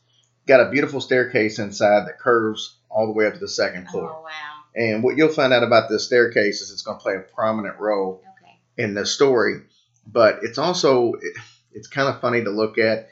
got 0.47 0.67
a 0.67 0.71
beautiful 0.71 1.01
staircase 1.01 1.59
inside 1.59 2.07
that 2.07 2.19
curves 2.19 2.79
all 2.91 3.07
the 3.07 3.13
way 3.13 3.27
up 3.27 3.35
to 3.35 3.41
the 3.41 3.49
second 3.49 3.87
oh, 3.89 3.93
floor. 3.93 4.17
Oh 4.19 4.23
wow. 4.23 4.31
And 4.75 5.03
what 5.03 5.17
you'll 5.17 5.29
find 5.33 5.53
out 5.53 5.63
about 5.63 5.89
this 5.89 6.07
staircase 6.07 6.61
is 6.61 6.71
it's 6.71 6.83
going 6.83 6.99
to 6.99 7.03
play 7.03 7.17
a 7.17 7.21
prominent 7.21 7.79
role 7.79 8.23
Okay. 8.43 8.59
in 8.77 8.95
the 8.95 9.07
story, 9.07 9.63
but 10.07 10.41
it's 10.43 10.59
also 10.59 11.15
it, 11.15 11.37
it's 11.73 11.89
kind 11.89 12.09
of 12.09 12.21
funny 12.21 12.45
to 12.45 12.51
look 12.51 12.79
at. 12.79 13.09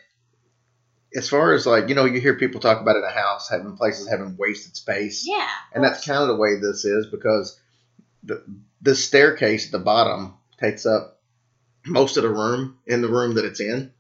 As 1.17 1.29
far 1.29 1.53
as 1.53 1.65
like 1.65 1.89
you 1.89 1.95
know, 1.95 2.07
you 2.07 2.21
hear 2.21 2.35
people 2.35 2.61
talk 2.61 2.81
about 2.81 2.97
in 2.97 3.05
a 3.05 3.11
house 3.11 3.49
having 3.49 3.77
places 3.77 4.09
having 4.09 4.37
wasted 4.37 4.77
space. 4.77 5.25
Yeah. 5.27 5.49
And 5.73 5.83
that's 5.85 6.05
kind 6.05 6.21
of 6.21 6.29
the 6.29 6.37
way 6.37 6.57
this 6.61 6.85
is 6.85 7.07
because 7.07 7.59
the 8.25 8.45
the 8.83 8.95
staircase 8.95 9.67
at 9.67 9.73
the 9.73 9.79
bottom 9.79 10.35
takes 10.59 10.87
up 10.87 11.21
most 11.87 12.17
of 12.17 12.25
the 12.25 12.31
room 12.31 12.79
in 12.87 13.01
the 13.01 13.09
room 13.09 13.35
that 13.35 13.45
it's 13.45 13.61
in. 13.61 13.93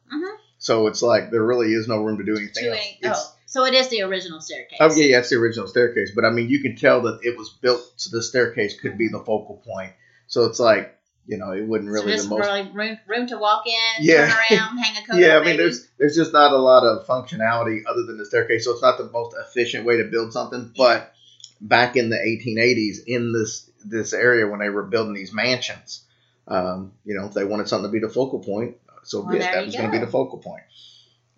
So 0.65 0.87
it's 0.87 1.03
like 1.03 1.31
there 1.31 1.45
really 1.45 1.75
is 1.75 1.87
no 1.89 1.99
room 2.03 2.17
to 2.17 2.25
do 2.25 2.39
anything 2.39 2.65
To 3.03 3.09
else. 3.09 3.33
Oh, 3.33 3.37
so 3.45 3.65
it 3.67 3.75
is 3.75 3.89
the 3.89 4.01
original 4.01 4.41
staircase. 4.41 4.79
Oh 4.81 4.91
yeah, 4.97 5.05
yeah, 5.05 5.19
it's 5.19 5.29
the 5.29 5.37
original 5.37 5.69
staircase. 5.69 6.13
But 6.15 6.25
I 6.25 6.31
mean, 6.31 6.49
you 6.49 6.61
can 6.63 6.75
tell 6.75 7.03
that 7.03 7.21
it 7.23 7.37
was 7.37 7.51
built 7.51 7.83
so 7.97 8.17
the 8.17 8.23
staircase 8.23 8.81
could 8.81 8.97
be 8.97 9.09
the 9.09 9.19
focal 9.19 9.63
point. 9.63 9.93
So 10.27 10.45
it's 10.47 10.59
like 10.59 10.97
you 11.27 11.37
know, 11.37 11.53
it 11.53 11.67
wouldn't 11.67 11.91
really 11.91 12.13
just 12.13 12.31
the 12.31 12.37
most. 12.37 12.47
really 12.47 12.71
room, 12.73 12.99
room 13.07 13.27
to 13.27 13.37
walk 13.37 13.65
in, 13.67 13.75
Yeah. 14.05 14.27
turn 14.27 14.59
around, 14.59 14.79
hang 14.79 15.03
a 15.03 15.07
coat. 15.11 15.19
yeah, 15.21 15.35
I 15.37 15.41
mean, 15.41 15.45
maybe. 15.45 15.57
there's 15.59 15.87
there's 15.99 16.17
just 16.17 16.33
not 16.33 16.53
a 16.53 16.57
lot 16.57 16.83
of 16.83 17.07
functionality 17.07 17.83
other 17.87 18.05
than 18.07 18.17
the 18.17 18.25
staircase. 18.25 18.65
So 18.65 18.73
it's 18.73 18.83
not 18.83 18.97
the 18.97 19.11
most 19.11 19.37
efficient 19.39 19.85
way 19.85 19.99
to 19.99 20.05
build 20.05 20.33
something. 20.33 20.73
But 20.75 21.13
back 21.61 21.97
in 21.97 22.09
the 22.09 22.17
1880s, 22.17 23.05
in 23.07 23.33
this 23.35 23.71
this 23.85 24.15
area 24.15 24.47
when 24.47 24.61
they 24.61 24.71
were 24.71 24.83
building 24.85 25.13
these 25.13 25.33
mansions, 25.35 26.05
um, 26.49 26.93
you 27.05 27.15
know, 27.15 27.27
if 27.27 27.35
they 27.35 27.45
wanted 27.45 27.69
something 27.69 27.91
to 27.91 27.93
be 27.93 28.01
the 28.01 28.09
focal 28.13 28.41
point, 28.41 28.77
so 29.05 29.21
Well, 29.21 29.39
That 29.39 29.65
was 29.65 29.75
going 29.77 29.91
to 29.91 29.99
be 29.99 30.05
the 30.05 30.11
focal 30.11 30.39
point. 30.39 30.63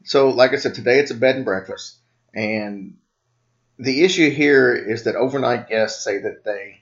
So, 0.04 0.30
like 0.30 0.52
I 0.52 0.56
said, 0.56 0.75
today 0.75 0.99
it's 1.00 1.11
a 1.11 1.14
bed 1.14 1.37
and 1.37 1.44
breakfast, 1.44 1.96
and 2.35 2.96
the 3.78 4.04
issue 4.04 4.30
here 4.30 4.75
is 4.75 5.04
that 5.04 5.16
overnight 5.16 5.68
guests 5.68 6.02
say 6.04 6.18
that 6.18 6.44
they 6.44 6.80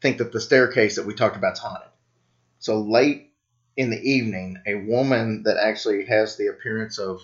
think 0.00 0.18
that 0.18 0.32
the 0.32 0.40
staircase 0.40 0.96
that 0.96 1.06
we 1.06 1.14
talked 1.14 1.36
about 1.36 1.54
is 1.54 1.58
haunted. 1.58 1.88
So 2.58 2.80
late 2.80 3.32
in 3.76 3.90
the 3.90 4.00
evening, 4.00 4.58
a 4.66 4.74
woman 4.74 5.42
that 5.44 5.56
actually 5.56 6.04
has 6.06 6.36
the 6.36 6.48
appearance 6.48 6.98
of, 6.98 7.20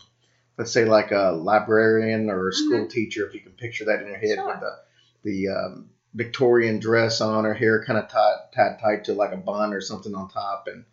let's 0.59 0.73
say, 0.73 0.85
like 0.85 1.13
a 1.13 1.33
librarian 1.33 2.31
or 2.31 2.49
a 2.49 2.53
school 2.53 2.89
teacher, 2.89 3.27
if 3.27 3.35
you 3.35 3.41
can 3.41 3.53
picture 3.53 3.85
that 3.85 4.01
in 4.01 4.09
your 4.09 4.17
head, 4.17 4.39
with 4.45 4.61
the 4.61 4.79
the 5.23 5.49
um, 5.49 5.91
Victorian 6.15 6.81
dress 6.81 7.21
on, 7.21 7.45
her 7.45 7.55
hair 7.55 7.85
kind 7.85 7.99
of 7.99 8.09
tied, 8.09 8.37
tied 8.55 8.79
tight 8.81 9.05
to 9.05 9.13
like 9.13 9.33
a 9.33 9.37
bun 9.37 9.73
or 9.73 9.81
something 9.81 10.15
on 10.15 10.29
top, 10.29 10.67
and 10.67 10.85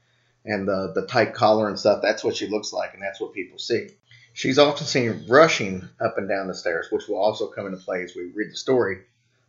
and 0.48 0.68
the 0.68 0.92
the 0.96 1.06
tight 1.06 1.34
collar 1.34 1.68
and 1.68 1.78
stuff. 1.80 2.02
That's 2.02 2.24
what 2.24 2.36
she 2.36 2.48
looks 2.48 2.74
like, 2.74 2.94
and 2.94 3.02
that's 3.04 3.20
what 3.22 3.34
people 3.34 3.60
see. 3.60 3.90
She's 4.34 4.60
often 4.60 4.86
seen 4.86 5.26
rushing 5.28 5.88
up 6.00 6.18
and 6.18 6.30
down 6.30 6.48
the 6.48 6.54
stairs, 6.56 6.88
which 6.92 7.08
will 7.08 7.18
also 7.18 7.48
come 7.48 7.66
into 7.66 7.78
play 7.80 8.04
as 8.04 8.16
we 8.16 8.32
read 8.36 8.52
the 8.52 8.56
story. 8.56 9.00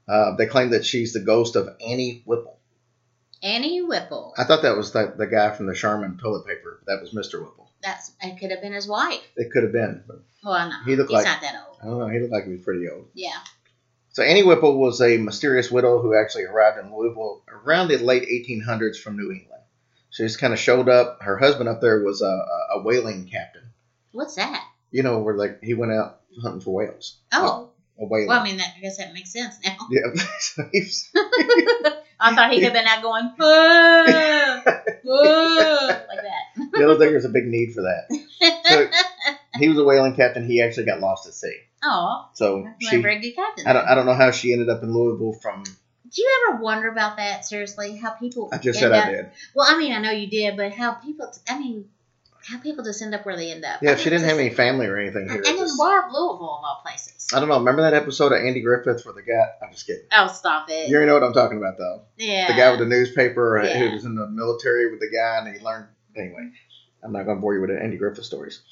Uh, 0.09 0.35
they 0.37 0.47
claim 0.47 0.71
that 0.71 0.85
she's 0.87 1.13
the 1.13 1.21
ghost 1.21 1.57
of 1.57 1.69
Annie 1.87 2.23
Whipple. 2.25 2.59
Annie 3.43 3.83
Whipple. 3.83 4.33
I 4.39 4.45
thought 4.45 4.63
that 4.63 4.77
was 4.77 4.93
the, 4.93 5.13
the 5.17 5.27
guy 5.27 5.51
from 5.55 5.67
the 5.67 5.75
Charmin 5.75 6.17
toilet 6.19 6.47
paper. 6.47 6.81
That 6.87 7.01
was 7.03 7.11
Mr. 7.13 7.39
Whipple. 7.41 7.71
That's 7.83 8.13
it. 8.23 8.41
Could 8.41 8.51
have 8.51 8.63
been 8.63 8.73
his 8.73 8.89
wife. 8.89 9.21
It 9.37 9.53
could 9.53 9.63
have 9.63 9.73
been. 9.73 10.03
Well, 10.43 10.69
no, 10.69 10.75
He 10.87 10.97
looked 10.97 11.11
he's 11.11 11.17
like- 11.17 11.27
not 11.27 11.43
that 11.43 11.55
old. 11.69 11.77
I 11.83 11.85
don't 11.87 11.99
know. 11.99 12.09
He 12.09 12.19
looked 12.21 12.33
like 12.33 12.45
he 12.47 12.53
was 12.53 12.63
pretty 12.63 12.89
old. 12.89 13.09
Yeah. 13.15 13.37
So 14.11 14.23
Annie 14.25 14.43
Whipple 14.43 14.79
was 14.79 15.01
a 15.01 15.19
mysterious 15.19 15.71
widow 15.71 16.01
who 16.01 16.17
actually 16.19 16.45
arrived 16.45 16.79
in 16.79 16.93
Louisville 16.93 17.43
around 17.47 17.89
the 17.89 17.99
late 17.99 18.25
1800s 18.25 18.97
from 18.97 19.17
New 19.17 19.31
England. 19.31 19.58
She 20.11 20.23
just 20.25 20.41
kind 20.41 20.53
of 20.53 20.59
showed 20.59 20.89
up. 20.89 21.19
Her 21.23 21.37
husband 21.39 21.69
up 21.69 21.81
there 21.81 22.03
was 22.03 22.23
a, 22.23 22.45
a, 22.75 22.83
whaling 22.83 23.29
captain. 23.31 23.63
What's 24.13 24.37
that? 24.37 24.65
You 24.91 25.03
know, 25.03 25.19
where 25.19 25.37
like 25.37 25.63
he 25.63 25.75
went 25.75 25.93
out 25.93 26.21
hunting 26.43 26.61
for 26.61 26.75
whales. 26.75 27.19
Oh. 27.33 27.71
A 28.01 28.07
whaler. 28.07 28.29
Well, 28.29 28.41
I 28.41 28.45
mean, 28.45 28.57
that, 28.59 28.75
I 28.77 28.81
guess 28.81 28.97
that 28.99 29.13
makes 29.13 29.33
sense 29.33 29.57
now. 29.65 29.77
yeah. 29.91 30.01
I 32.21 32.35
thought 32.35 32.51
he 32.51 32.57
could 32.57 32.65
have 32.65 32.73
been 32.73 32.87
out 32.87 33.03
going, 33.03 33.33
"Ah, 33.41 34.63
ah," 34.67 36.03
like 36.09 36.23
that. 36.23 36.43
I 36.75 36.81
don't 36.81 36.99
think 36.99 37.11
there's 37.11 37.25
a 37.25 37.29
big 37.29 37.47
need 37.47 37.75
for 37.75 37.83
that. 37.83 38.09
So 38.67 38.91
he 39.59 39.69
was 39.69 39.79
a 39.79 39.85
whaling 39.85 40.15
captain. 40.15 40.47
He 40.47 40.63
actually 40.63 40.87
got 40.87 41.01
lost 41.01 41.27
at 41.27 41.35
sea. 41.35 41.57
Oh, 41.83 42.29
So 42.35 42.67
she, 42.81 42.97
a 42.97 43.01
very 43.01 43.21
good 43.21 43.37
captain. 43.37 43.67
I 43.67 43.73
don't, 43.73 43.87
I 43.87 43.95
don't 43.95 44.07
know 44.07 44.15
how 44.15 44.31
she 44.31 44.53
ended 44.53 44.69
up 44.69 44.83
in 44.83 44.93
Louisville 44.93 45.39
from. 45.41 45.65
Do 46.15 46.23
you 46.23 46.49
ever 46.51 46.63
wonder 46.63 46.89
about 46.89 47.17
that? 47.19 47.45
Seriously, 47.45 47.97
how 47.97 48.11
people? 48.11 48.49
I 48.53 48.59
just 48.59 48.79
said 48.79 48.93
I 48.93 49.11
did. 49.11 49.31
Well, 49.55 49.67
I 49.69 49.79
mean, 49.79 49.93
I 49.93 50.01
know 50.01 50.11
you 50.11 50.27
did, 50.29 50.57
but 50.57 50.73
how 50.73 50.93
people? 50.93 51.33
I 51.49 51.59
mean, 51.59 51.89
how 52.45 52.59
people 52.59 52.83
just 52.85 53.03
end 53.03 53.15
up 53.15 53.27
where 53.27 53.37
they 53.37 53.51
end 53.53 53.65
up? 53.65 53.83
Yeah, 53.83 53.93
I 53.93 53.97
she 53.97 54.09
didn't 54.11 54.27
have 54.29 54.39
any 54.39 54.51
family 54.51 54.87
or 54.87 54.97
anything 54.97 55.29
here. 55.29 55.43
And 55.47 55.59
in 55.59 55.69
why 55.77 56.01
Louisville 56.11 56.35
of 56.37 56.41
all 56.41 56.81
places? 56.85 57.29
I 57.35 57.41
don't 57.41 57.49
know. 57.51 57.59
Remember 57.59 57.83
that 57.83 57.93
episode 57.95 58.33
of 58.33 58.43
Andy 58.43 58.63
Griffith 58.63 59.05
where 59.05 59.15
the 59.15 59.23
guy? 59.23 59.49
I'm 59.63 59.71
just 59.73 59.87
kidding. 59.87 60.05
Oh, 60.13 60.29
stop 60.29 60.71
it! 60.71 60.89
You 60.89 60.97
already 60.97 61.09
know 61.09 61.15
what 61.15 61.25
I'm 61.25 61.35
talking 61.35 61.59
about, 61.59 61.77
though. 61.77 62.03
yeah, 62.17 62.47
The 62.49 62.55
guy 62.55 62.71
with 62.71 62.81
the 62.81 62.87
newspaper 62.87 63.61
Yeah. 63.63 63.79
who 63.79 63.93
was 63.95 64.05
in 64.05 64.15
the 64.15 64.27
military 64.29 64.91
with 64.91 65.01
the 65.01 65.11
guy, 65.11 65.39
and 65.45 65.55
he 65.55 65.63
learned. 65.63 65.89
Anyway, 66.17 66.51
I'm 67.03 67.13
not 67.13 67.25
going 67.27 67.37
to 67.37 67.41
bore 67.41 67.55
you 67.55 67.61
with 67.61 67.71
Andy 67.71 67.97
Griffith 67.99 68.25
stories. 68.25 68.63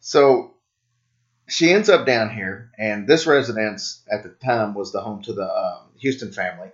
So 0.00 0.54
she 1.48 1.70
ends 1.70 1.88
up 1.88 2.06
down 2.06 2.30
here, 2.34 2.70
and 2.78 3.06
this 3.06 3.26
residence 3.26 4.02
at 4.10 4.22
the 4.22 4.30
time 4.30 4.74
was 4.74 4.90
the 4.92 5.00
home 5.00 5.22
to 5.24 5.32
the 5.34 5.44
um, 5.48 5.90
Houston 5.98 6.32
family. 6.32 6.70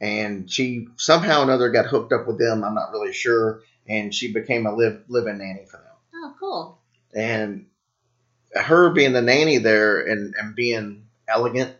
And 0.00 0.50
she 0.50 0.88
somehow 0.96 1.40
or 1.40 1.44
another 1.44 1.70
got 1.70 1.86
hooked 1.86 2.12
up 2.12 2.26
with 2.26 2.38
them. 2.38 2.64
I'm 2.64 2.74
not 2.74 2.90
really 2.92 3.12
sure. 3.12 3.62
And 3.88 4.14
she 4.14 4.32
became 4.32 4.66
a 4.66 4.74
live 4.74 5.04
live-in 5.08 5.38
nanny 5.38 5.64
for 5.70 5.78
them. 5.78 5.94
Oh, 6.14 6.34
cool. 6.38 6.78
And 7.14 7.66
her 8.54 8.90
being 8.90 9.12
the 9.12 9.22
nanny 9.22 9.58
there 9.58 10.00
and, 10.06 10.34
and 10.38 10.54
being 10.54 11.06
elegant 11.28 11.74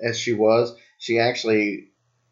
as 0.00 0.18
she 0.18 0.32
was, 0.32 0.76
she 0.98 1.18
actually 1.18 1.88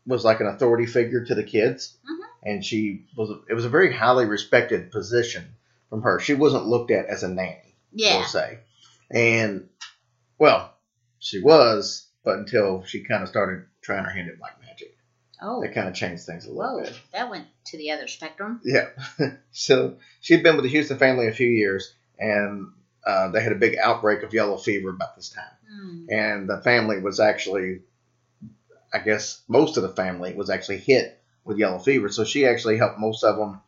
was 0.06 0.24
like 0.24 0.40
an 0.40 0.46
authority 0.46 0.86
figure 0.86 1.24
to 1.24 1.34
the 1.34 1.42
kids. 1.42 1.96
Mm-hmm. 2.04 2.48
And 2.48 2.64
she 2.64 3.06
was, 3.16 3.30
it 3.48 3.54
was 3.54 3.64
a 3.64 3.70
very 3.70 3.92
highly 3.92 4.26
respected 4.26 4.90
position 4.92 5.54
from 5.88 6.02
her. 6.02 6.20
She 6.20 6.34
wasn't 6.34 6.66
looked 6.66 6.90
at 6.90 7.06
as 7.06 7.22
a 7.22 7.28
nanny, 7.28 7.74
Yeah. 7.92 8.18
we'll 8.18 8.26
say. 8.26 8.58
And, 9.10 9.68
well, 10.38 10.74
she 11.18 11.40
was, 11.40 12.06
but 12.22 12.36
until 12.38 12.84
she 12.84 13.02
kind 13.04 13.22
of 13.22 13.28
started 13.28 13.64
trying 13.80 14.04
her 14.04 14.10
hand 14.10 14.28
at 14.28 14.38
black 14.38 14.58
magic. 14.60 14.63
Oh, 15.46 15.60
That 15.60 15.74
kind 15.74 15.88
of 15.88 15.94
changed 15.94 16.24
things 16.24 16.46
a 16.46 16.50
little 16.50 16.78
whoa, 16.78 16.82
bit. 16.84 16.98
that 17.12 17.28
went 17.28 17.46
to 17.66 17.76
the 17.76 17.90
other 17.90 18.08
spectrum. 18.08 18.60
Yeah. 18.64 18.88
so 19.52 19.96
she'd 20.20 20.42
been 20.42 20.56
with 20.56 20.64
the 20.64 20.70
Houston 20.70 20.96
family 20.98 21.28
a 21.28 21.32
few 21.32 21.50
years, 21.50 21.94
and 22.18 22.72
uh, 23.06 23.28
they 23.28 23.42
had 23.42 23.52
a 23.52 23.56
big 23.56 23.76
outbreak 23.76 24.22
of 24.22 24.32
yellow 24.32 24.56
fever 24.56 24.88
about 24.88 25.16
this 25.16 25.28
time. 25.28 25.44
Hmm. 25.70 26.06
And 26.10 26.48
the 26.48 26.62
family 26.62 26.98
was 27.00 27.20
actually, 27.20 27.82
I 28.92 29.00
guess, 29.00 29.42
most 29.46 29.76
of 29.76 29.82
the 29.82 29.90
family 29.90 30.32
was 30.34 30.48
actually 30.48 30.78
hit 30.78 31.20
with 31.44 31.58
yellow 31.58 31.78
fever. 31.78 32.08
So 32.08 32.24
she 32.24 32.46
actually 32.46 32.78
helped 32.78 32.98
most 32.98 33.22
of 33.22 33.36
them 33.36 33.60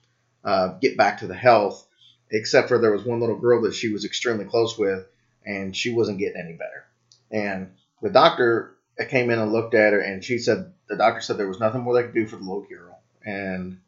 uh, 0.44 0.68
get 0.80 0.96
back 0.96 1.18
to 1.18 1.26
the 1.26 1.34
health, 1.34 1.86
except 2.30 2.68
for 2.68 2.78
there 2.78 2.92
was 2.92 3.04
one 3.04 3.20
little 3.20 3.38
girl 3.38 3.62
that 3.62 3.74
she 3.74 3.92
was 3.92 4.06
extremely 4.06 4.46
close 4.46 4.78
with, 4.78 5.06
and 5.44 5.76
she 5.76 5.92
wasn't 5.92 6.18
getting 6.18 6.40
any 6.40 6.54
better. 6.54 6.84
And 7.30 7.72
the 8.00 8.10
doctor 8.10 8.75
came 9.04 9.30
in 9.30 9.38
and 9.38 9.52
looked 9.52 9.74
at 9.74 9.92
her, 9.92 10.00
and 10.00 10.24
she 10.24 10.38
said 10.38 10.72
the 10.88 10.96
doctor 10.96 11.20
said 11.20 11.36
there 11.36 11.48
was 11.48 11.60
nothing 11.60 11.82
more 11.82 11.94
they 11.94 12.02
could 12.02 12.14
do 12.14 12.26
for 12.26 12.36
the 12.36 12.42
little 12.42 12.62
girl, 12.62 12.98
and 13.24 13.78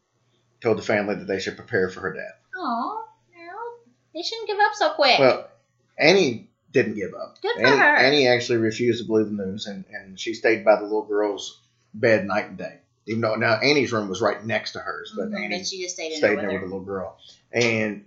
told 0.61 0.77
the 0.77 0.83
family 0.83 1.15
that 1.15 1.27
they 1.27 1.39
should 1.39 1.55
prepare 1.55 1.89
for 1.89 2.01
her 2.01 2.13
death. 2.13 2.37
Oh, 2.55 3.05
no, 3.35 3.91
they 4.13 4.21
shouldn't 4.21 4.47
give 4.47 4.59
up 4.59 4.73
so 4.75 4.93
quick. 4.93 5.19
Well, 5.19 5.49
Annie 5.97 6.47
didn't 6.71 6.95
give 6.95 7.13
up. 7.13 7.41
Good 7.41 7.55
for 7.55 7.65
Annie, 7.65 7.77
her. 7.77 7.95
Annie 7.95 8.27
actually 8.27 8.57
refused 8.59 9.01
to 9.01 9.07
believe 9.07 9.27
the 9.27 9.43
news, 9.45 9.65
and, 9.65 9.85
and 9.91 10.19
she 10.19 10.33
stayed 10.33 10.63
by 10.63 10.75
the 10.75 10.83
little 10.83 11.03
girl's 11.03 11.59
bed 11.93 12.25
night 12.25 12.49
and 12.49 12.57
day. 12.57 12.79
Even 13.07 13.21
though 13.21 13.35
now 13.35 13.55
Annie's 13.55 13.91
room 13.91 14.07
was 14.07 14.21
right 14.21 14.45
next 14.45 14.73
to 14.73 14.79
hers, 14.79 15.11
but 15.15 15.29
Mhm, 15.29 15.43
Annie 15.43 15.57
but 15.59 15.67
she 15.67 15.81
just 15.81 15.95
stayed 15.95 16.11
in 16.11 16.17
stayed 16.19 16.37
there 16.37 16.47
with 16.47 16.61
with 16.61 16.61
the 16.61 16.65
little 16.65 16.81
girl, 16.81 17.17
and 17.51 18.05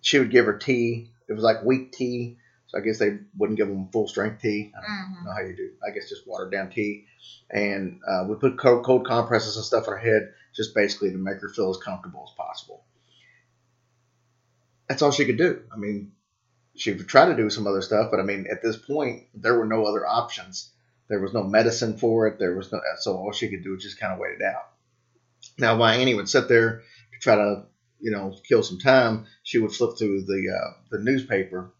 she 0.00 0.18
would 0.18 0.30
give 0.30 0.46
her 0.46 0.56
tea. 0.56 1.08
It 1.28 1.32
was 1.32 1.42
like 1.42 1.64
weak 1.64 1.90
tea, 1.92 2.36
so 2.72 2.78
I 2.78 2.80
guess 2.80 2.98
they 2.98 3.18
wouldn't 3.36 3.58
give 3.58 3.68
them 3.68 3.88
full 3.92 4.08
strength 4.08 4.40
tea. 4.40 4.72
I 4.74 4.80
don't 4.80 5.20
Mhm. 5.20 5.24
know 5.26 5.32
how 5.32 5.40
you 5.42 5.54
do. 5.54 5.72
I 5.86 5.90
guess 5.90 6.08
just 6.08 6.26
watered 6.26 6.50
down 6.50 6.70
tea, 6.70 7.06
and 7.50 8.00
uh, 8.06 8.24
we 8.28 8.34
put 8.36 8.58
cold, 8.58 8.84
cold 8.84 9.06
compresses 9.06 9.56
and 9.56 9.64
stuff 9.64 9.86
on 9.88 9.94
her 9.94 9.98
head, 9.98 10.32
just 10.54 10.74
basically 10.74 11.10
to 11.10 11.18
make 11.18 11.40
her 11.40 11.50
feel 11.50 11.70
as 11.70 11.76
comfortable 11.76 12.26
as 12.28 12.34
possible. 12.34 12.84
That's 14.88 15.02
all 15.02 15.12
she 15.12 15.26
could 15.26 15.38
do. 15.38 15.62
I 15.72 15.76
mean, 15.76 16.12
she 16.74 16.92
would 16.92 17.06
try 17.08 17.26
to 17.26 17.36
do 17.36 17.50
some 17.50 17.66
other 17.66 17.82
stuff, 17.82 18.10
but 18.10 18.20
I 18.20 18.22
mean, 18.22 18.46
at 18.50 18.62
this 18.62 18.76
point, 18.76 19.24
there 19.34 19.56
were 19.58 19.66
no 19.66 19.84
other 19.84 20.06
options. 20.06 20.70
There 21.08 21.20
was 21.20 21.34
no 21.34 21.42
medicine 21.42 21.98
for 21.98 22.26
it. 22.26 22.38
There 22.38 22.54
was 22.56 22.72
no, 22.72 22.80
so 23.00 23.16
all 23.16 23.32
she 23.32 23.48
could 23.48 23.62
do 23.62 23.72
was 23.72 23.82
just 23.82 24.00
kind 24.00 24.12
of 24.14 24.18
wait 24.18 24.40
it 24.40 24.42
out. 24.42 24.70
Now, 25.58 25.76
while 25.76 25.92
Annie 25.98 26.14
would 26.14 26.28
sit 26.28 26.48
there 26.48 26.82
to 27.12 27.18
try 27.20 27.36
to, 27.36 27.64
you 28.00 28.10
know, 28.10 28.34
kill 28.48 28.62
some 28.62 28.78
time, 28.78 29.26
she 29.42 29.58
would 29.58 29.72
flip 29.72 29.98
through 29.98 30.22
the 30.22 30.58
uh, 30.58 30.72
the 30.90 30.98
newspaper 30.98 31.70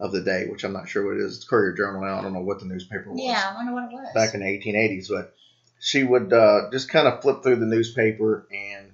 of 0.00 0.12
the 0.12 0.22
day, 0.22 0.46
which 0.48 0.64
I'm 0.64 0.72
not 0.72 0.88
sure 0.88 1.04
what 1.04 1.16
it 1.20 1.24
is. 1.24 1.36
It's 1.36 1.44
Courier 1.44 1.72
Journal 1.72 2.02
now. 2.02 2.18
I 2.18 2.22
don't 2.22 2.32
know 2.32 2.42
what 2.42 2.60
the 2.60 2.66
newspaper 2.66 3.10
was 3.10 3.20
Yeah, 3.22 3.50
I 3.50 3.54
wonder 3.54 3.72
what 3.72 3.84
it 3.84 3.92
was. 3.92 4.08
back 4.14 4.34
in 4.34 4.40
the 4.40 4.46
1880s, 4.46 5.08
but 5.08 5.34
she 5.80 6.02
would 6.02 6.32
uh, 6.32 6.70
just 6.72 6.88
kind 6.88 7.06
of 7.06 7.22
flip 7.22 7.42
through 7.42 7.56
the 7.56 7.66
newspaper 7.66 8.46
and 8.50 8.92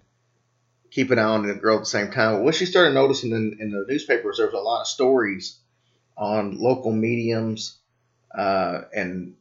keep 0.91 1.11
an 1.11 1.19
eye 1.19 1.23
on 1.23 1.47
the 1.47 1.55
girl 1.55 1.77
at 1.77 1.81
the 1.81 1.87
same 1.87 2.11
time. 2.11 2.43
What 2.45 2.55
she 2.55 2.67
started 2.67 2.95
noticing 2.95 3.31
in, 3.31 3.57
in 3.61 3.71
the 3.71 3.85
newspapers, 3.89 4.37
there 4.37 4.47
was 4.47 4.55
a 4.55 4.59
lot 4.59 4.83
of 4.83 4.87
stories 4.89 5.59
on 6.17 6.59
local 6.59 6.93
mediums 6.93 7.79
uh, 8.37 8.83
and 8.95 9.35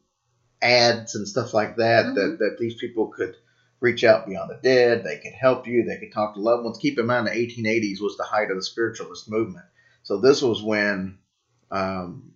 ads 0.62 1.14
and 1.14 1.26
stuff 1.26 1.52
like 1.52 1.76
that, 1.76 2.14
that 2.14 2.36
that 2.38 2.56
these 2.58 2.74
people 2.74 3.08
could 3.08 3.34
reach 3.80 4.04
out 4.04 4.26
beyond 4.26 4.50
the 4.50 4.58
dead. 4.62 5.04
They 5.04 5.18
could 5.18 5.32
help 5.32 5.66
you. 5.66 5.84
They 5.84 5.96
could 5.98 6.12
talk 6.12 6.34
to 6.34 6.40
loved 6.40 6.64
ones. 6.64 6.78
Keep 6.78 6.98
in 6.98 7.06
mind, 7.06 7.26
the 7.26 7.30
1880s 7.30 8.00
was 8.00 8.16
the 8.16 8.24
height 8.24 8.50
of 8.50 8.56
the 8.56 8.62
spiritualist 8.62 9.28
movement. 9.30 9.64
So 10.02 10.18
this 10.18 10.42
was 10.42 10.62
when 10.62 11.18
um, 11.70 12.32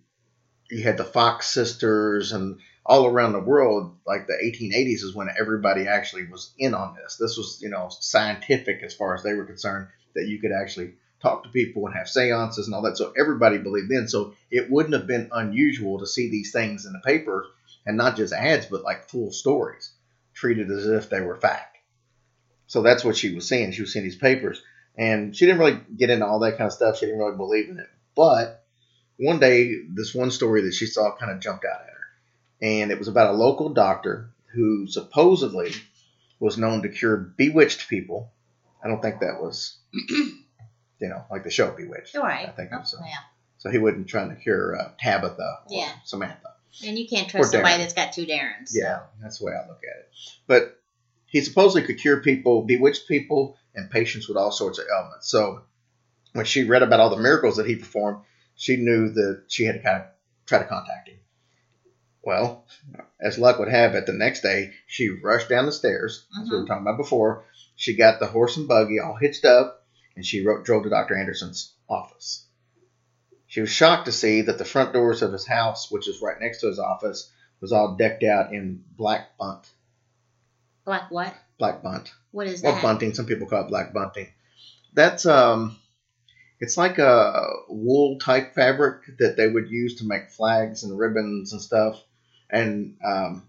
you 0.69 0.83
had 0.83 0.97
the 0.97 1.03
Fox 1.03 1.47
sisters 1.47 2.31
and 2.31 2.59
all 2.85 3.07
around 3.07 3.33
the 3.33 3.39
world, 3.39 3.95
like 4.05 4.27
the 4.27 4.33
1880s 4.33 5.03
is 5.03 5.15
when 5.15 5.27
everybody 5.39 5.87
actually 5.87 6.27
was 6.27 6.53
in 6.57 6.73
on 6.73 6.95
this. 6.95 7.17
This 7.17 7.37
was, 7.37 7.59
you 7.61 7.69
know, 7.69 7.89
scientific 7.89 8.83
as 8.83 8.93
far 8.93 9.15
as 9.15 9.23
they 9.23 9.33
were 9.33 9.45
concerned, 9.45 9.87
that 10.13 10.27
you 10.27 10.39
could 10.39 10.51
actually 10.51 10.93
talk 11.21 11.43
to 11.43 11.49
people 11.49 11.87
and 11.87 11.95
have 11.95 12.07
seances 12.07 12.67
and 12.67 12.75
all 12.75 12.83
that. 12.83 12.97
So 12.97 13.13
everybody 13.17 13.57
believed 13.57 13.91
in. 13.91 14.07
So 14.07 14.35
it 14.51 14.69
wouldn't 14.69 14.93
have 14.93 15.07
been 15.07 15.29
unusual 15.31 15.99
to 15.99 16.07
see 16.07 16.29
these 16.29 16.51
things 16.51 16.85
in 16.85 16.93
the 16.93 16.99
paper 16.99 17.47
and 17.85 17.97
not 17.97 18.17
just 18.17 18.33
ads, 18.33 18.67
but 18.67 18.83
like 18.83 19.09
full 19.09 19.31
stories 19.31 19.91
treated 20.33 20.69
as 20.69 20.85
if 20.85 21.09
they 21.09 21.21
were 21.21 21.35
fact. 21.35 21.77
So 22.67 22.81
that's 22.81 23.03
what 23.03 23.17
she 23.17 23.33
was 23.33 23.47
seeing. 23.47 23.71
She 23.71 23.81
was 23.81 23.93
seeing 23.93 24.05
these 24.05 24.15
papers 24.15 24.61
and 24.97 25.35
she 25.35 25.45
didn't 25.45 25.59
really 25.59 25.79
get 25.97 26.09
into 26.09 26.25
all 26.25 26.39
that 26.39 26.57
kind 26.57 26.67
of 26.67 26.73
stuff. 26.73 26.97
She 26.97 27.05
didn't 27.05 27.19
really 27.19 27.37
believe 27.37 27.69
in 27.69 27.79
it. 27.79 27.89
But 28.15 28.64
one 29.17 29.39
day, 29.39 29.73
this 29.89 30.13
one 30.13 30.31
story 30.31 30.61
that 30.63 30.73
she 30.73 30.85
saw 30.85 31.15
kind 31.15 31.31
of 31.31 31.39
jumped 31.39 31.65
out 31.65 31.81
at 31.81 31.87
her. 31.87 31.93
And 32.61 32.91
it 32.91 32.99
was 32.99 33.07
about 33.07 33.33
a 33.33 33.37
local 33.37 33.69
doctor 33.69 34.29
who 34.53 34.87
supposedly 34.87 35.73
was 36.39 36.57
known 36.57 36.81
to 36.83 36.89
cure 36.89 37.17
bewitched 37.17 37.89
people. 37.89 38.31
I 38.83 38.87
don't 38.87 39.01
think 39.01 39.19
that 39.19 39.41
was, 39.41 39.77
you 39.93 40.35
know, 40.99 41.25
like 41.31 41.43
the 41.43 41.49
show 41.49 41.71
Bewitched. 41.71 42.15
Right. 42.15 42.47
I 42.47 42.51
think 42.51 42.71
it 42.71 42.75
was. 42.75 42.95
Oh, 42.97 43.03
uh, 43.03 43.07
yeah. 43.07 43.17
So 43.57 43.69
he 43.71 43.77
wasn't 43.77 44.07
trying 44.07 44.29
to 44.29 44.35
cure 44.35 44.79
uh, 44.79 44.91
Tabitha 44.99 45.41
or 45.41 45.65
Yeah. 45.69 45.91
Samantha. 46.03 46.53
And 46.85 46.97
you 46.97 47.07
can't 47.07 47.29
trust 47.29 47.51
somebody 47.51 47.77
that's 47.77 47.93
got 47.93 48.11
two 48.13 48.25
Darrens. 48.25 48.73
Yeah, 48.77 49.03
that's 49.21 49.39
the 49.39 49.45
way 49.45 49.53
I 49.53 49.67
look 49.67 49.79
at 49.83 49.99
it. 50.01 50.09
But 50.45 50.79
he 51.25 51.41
supposedly 51.41 51.83
could 51.87 51.99
cure 51.99 52.21
people, 52.21 52.63
bewitched 52.63 53.07
people, 53.07 53.57
and 53.73 53.89
patients 53.89 54.27
with 54.27 54.37
all 54.37 54.51
sorts 54.51 54.77
of 54.77 54.85
ailments. 54.93 55.29
So 55.29 55.61
when 56.33 56.45
she 56.45 56.65
read 56.65 56.83
about 56.83 56.99
all 56.99 57.09
the 57.09 57.21
miracles 57.21 57.57
that 57.57 57.65
he 57.65 57.77
performed, 57.77 58.23
she 58.55 58.77
knew 58.77 59.09
that 59.09 59.43
she 59.47 59.65
had 59.65 59.73
to 59.75 59.79
kind 59.81 60.01
of 60.03 60.07
try 60.45 60.59
to 60.59 60.65
contact 60.65 61.09
him. 61.09 61.17
Well, 62.23 62.65
as 63.19 63.37
luck 63.37 63.59
would 63.59 63.67
have 63.69 63.93
it, 63.95 64.05
the 64.07 64.13
next 64.13 64.41
day 64.41 64.71
she 64.87 65.09
rushed 65.09 65.47
down 65.49 65.65
the 65.67 65.71
stairs, 65.71 66.25
as 66.41 66.49
we 66.49 66.57
were 66.57 66.65
talking 66.65 66.81
about 66.81 66.97
before. 66.97 67.45
She 67.75 67.95
got 67.95 68.19
the 68.19 68.25
horse 68.27 68.57
and 68.57 68.67
buggy 68.67 68.99
all 68.99 69.15
hitched 69.15 69.45
up, 69.45 69.83
and 70.15 70.25
she 70.25 70.43
ro- 70.45 70.63
drove 70.63 70.83
to 70.83 70.89
Dr. 70.89 71.15
Anderson's 71.17 71.73
office. 71.89 72.45
She 73.47 73.61
was 73.61 73.69
shocked 73.69 74.05
to 74.05 74.11
see 74.11 74.41
that 74.41 74.57
the 74.57 74.65
front 74.65 74.91
doors 74.93 75.21
of 75.21 75.31
his 75.33 75.45
house, 75.45 75.91
which 75.91 76.07
is 76.07 76.21
right 76.21 76.39
next 76.39 76.61
to 76.61 76.67
his 76.67 76.79
office, 76.79 77.31
was 77.61 77.71
all 77.71 77.95
decked 77.95 78.23
out 78.23 78.53
in 78.53 78.83
black 78.97 79.37
bunt. 79.37 79.69
Black 80.83 81.11
what? 81.11 81.33
Black 81.59 81.83
bunt. 81.83 82.11
What 82.31 82.47
is 82.47 82.61
Or 82.63 82.71
that? 82.71 82.81
bunting. 82.81 83.13
Some 83.13 83.25
people 83.27 83.47
call 83.47 83.65
it 83.65 83.69
black 83.69 83.93
bunting. 83.93 84.27
That's 84.93 85.25
um, 85.25 85.77
it's 86.59 86.77
like 86.77 86.97
a 86.99 87.47
wool 87.67 88.17
type 88.19 88.53
fabric 88.55 89.01
that 89.19 89.35
they 89.37 89.47
would 89.47 89.69
use 89.69 89.95
to 89.95 90.05
make 90.07 90.29
flags 90.29 90.83
and 90.83 90.97
ribbons 90.97 91.51
and 91.53 91.61
stuff. 91.61 92.01
And 92.49 92.95
um, 93.03 93.47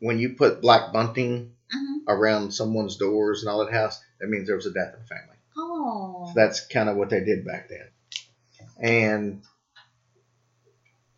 when 0.00 0.18
you 0.18 0.30
put 0.34 0.60
black 0.60 0.92
bunting 0.92 1.50
Mhm. 1.74 2.02
around 2.08 2.52
someone's 2.52 2.96
doors 2.96 3.42
and 3.42 3.48
all 3.50 3.64
that 3.64 3.72
house, 3.72 3.98
that 4.20 4.28
means 4.28 4.46
there 4.46 4.54
was 4.56 4.66
a 4.66 4.72
death 4.72 4.92
in 4.94 5.00
the 5.00 5.06
family. 5.06 5.36
Oh. 5.56 6.26
So 6.28 6.32
that's 6.36 6.60
kind 6.60 6.88
of 6.88 6.96
what 6.96 7.08
they 7.10 7.24
did 7.24 7.44
back 7.44 7.68
then. 7.68 7.88
And 8.78 9.42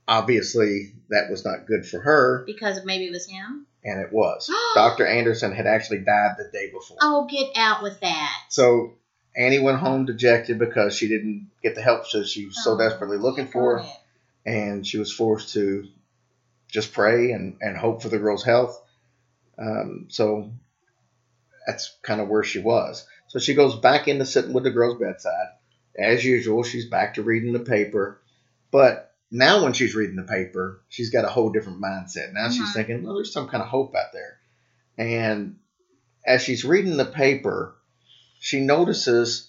obviously, 0.08 0.92
that 1.10 1.30
was 1.30 1.44
not 1.44 1.66
good 1.66 1.86
for 1.86 2.00
her, 2.00 2.44
Because 2.46 2.84
maybe 2.84 3.06
it 3.06 3.12
was 3.12 3.26
him. 3.26 3.66
and 3.84 4.00
it 4.00 4.12
was. 4.12 4.50
Dr. 4.74 5.06
Anderson 5.06 5.52
had 5.52 5.66
actually 5.66 5.98
died 5.98 6.36
the 6.38 6.48
day 6.52 6.70
before. 6.70 6.96
Oh, 7.00 7.26
get 7.30 7.50
out 7.56 7.82
with 7.82 8.00
that. 8.00 8.32
So 8.48 8.94
Annie 9.36 9.58
went 9.58 9.78
home 9.78 10.06
dejected 10.06 10.58
because 10.58 10.96
she 10.96 11.08
didn't 11.08 11.50
get 11.62 11.74
the 11.74 11.82
help 11.82 12.10
that 12.12 12.26
she 12.26 12.46
was 12.46 12.62
so 12.64 12.72
Oh, 12.72 12.78
desperately 12.78 13.18
looking 13.18 13.46
for, 13.46 13.84
and 14.46 14.86
she 14.86 14.98
was 14.98 15.12
forced 15.12 15.52
to 15.54 15.88
just 16.68 16.92
pray 16.92 17.32
and, 17.32 17.56
and 17.60 17.76
hope 17.76 18.02
for 18.02 18.08
the 18.08 18.18
girl's 18.18 18.44
health. 18.44 18.80
Um, 19.58 20.06
so 20.08 20.50
that's 21.66 21.96
kind 22.02 22.20
of 22.20 22.28
where 22.28 22.44
she 22.44 22.58
was. 22.60 23.06
So 23.28 23.38
she 23.38 23.54
goes 23.54 23.76
back 23.76 24.08
into 24.08 24.24
sitting 24.24 24.52
with 24.52 24.64
the 24.64 24.70
girl's 24.70 24.98
bedside. 24.98 25.48
As 25.98 26.24
usual, 26.24 26.62
she's 26.62 26.88
back 26.88 27.14
to 27.14 27.22
reading 27.22 27.52
the 27.52 27.58
paper. 27.60 28.20
But 28.70 29.12
now, 29.30 29.62
when 29.64 29.72
she's 29.72 29.94
reading 29.94 30.16
the 30.16 30.22
paper, 30.22 30.80
she's 30.88 31.10
got 31.10 31.24
a 31.24 31.28
whole 31.28 31.50
different 31.50 31.82
mindset. 31.82 32.32
Now 32.32 32.48
she's 32.48 32.68
Mhm. 32.70 32.74
thinking, 32.74 33.02
well, 33.02 33.14
there's 33.16 33.32
some 33.32 33.48
kind 33.48 33.62
of 33.62 33.68
hope 33.68 33.94
out 33.94 34.12
there. 34.12 34.38
And 34.96 35.56
as 36.24 36.42
she's 36.42 36.64
reading 36.64 36.96
the 36.96 37.04
paper, 37.04 37.74
she 38.38 38.60
notices 38.60 39.48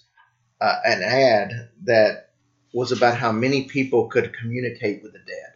uh, 0.60 0.74
an 0.84 1.02
ad 1.02 1.70
that 1.84 2.30
was 2.72 2.92
about 2.92 3.16
how 3.16 3.32
many 3.32 3.64
people 3.64 4.08
could 4.08 4.34
communicate 4.34 5.02
with 5.02 5.12
the 5.12 5.18
dead. 5.20 5.52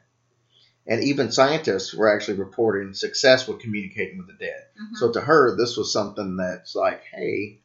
And 0.86 1.04
even 1.04 1.30
scientists 1.30 1.94
were 1.94 2.12
actually 2.14 2.38
reporting 2.38 2.94
success 2.94 3.46
with 3.46 3.60
communicating 3.60 4.18
with 4.18 4.26
the 4.26 4.32
dead. 4.34 4.64
Mhm. 4.80 4.96
So 4.96 5.12
to 5.12 5.20
her, 5.20 5.56
this 5.56 5.76
was 5.76 5.92
something 5.92 6.36
that's 6.36 6.74
like, 6.74 7.02
hey, 7.12 7.58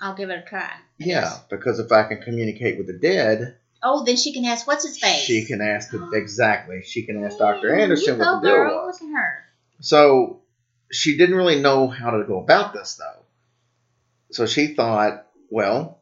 I'll 0.00 0.14
give 0.14 0.30
it 0.30 0.38
a 0.38 0.42
try. 0.48 0.70
yeah, 0.98 1.38
because 1.50 1.78
if 1.78 1.92
I 1.92 2.04
can 2.04 2.20
communicate 2.22 2.78
with 2.78 2.86
the 2.86 2.94
dead, 2.98 3.56
Oh, 3.82 4.04
then 4.04 4.16
she 4.16 4.32
can 4.34 4.44
ask, 4.44 4.66
what's 4.66 4.84
his 4.84 4.98
face? 4.98 5.22
she 5.22 5.46
can 5.46 5.62
ask 5.62 5.90
the, 5.90 6.10
exactly. 6.12 6.82
She 6.84 7.02
can 7.04 7.24
ask 7.24 7.38
Dr. 7.38 7.74
Anderson 7.74 8.14
you 8.14 8.20
what 8.20 8.42
the 8.42 8.46
deal 8.48 8.56
girl. 8.56 8.86
was. 8.86 8.98
Her. 9.00 9.44
So 9.80 10.40
she 10.92 11.16
didn't 11.16 11.36
really 11.36 11.60
know 11.60 11.88
how 11.88 12.10
to 12.10 12.24
go 12.24 12.40
about 12.40 12.74
this 12.74 12.96
though. 12.96 13.24
So 14.32 14.46
she 14.46 14.74
thought, 14.74 15.26
well, 15.50 16.00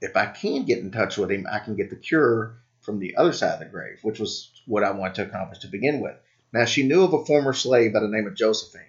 if 0.00 0.16
I 0.16 0.26
can 0.26 0.64
get 0.64 0.78
in 0.78 0.90
touch 0.90 1.16
with 1.16 1.30
him, 1.30 1.46
I 1.50 1.58
can 1.60 1.76
get 1.76 1.90
the 1.90 1.96
cure 1.96 2.56
from 2.80 2.98
the 2.98 3.16
other 3.16 3.32
side 3.32 3.52
of 3.54 3.58
the 3.60 3.66
grave, 3.66 3.98
which 4.02 4.18
was 4.18 4.50
what 4.66 4.82
I 4.84 4.90
wanted 4.92 5.14
to 5.16 5.22
accomplish 5.26 5.60
to 5.60 5.68
begin 5.68 6.00
with. 6.00 6.16
Now 6.52 6.64
she 6.64 6.82
knew 6.86 7.02
of 7.04 7.12
a 7.14 7.24
former 7.24 7.52
slave 7.52 7.92
by 7.92 8.00
the 8.00 8.08
name 8.08 8.26
of 8.26 8.34
Josephine 8.34 8.82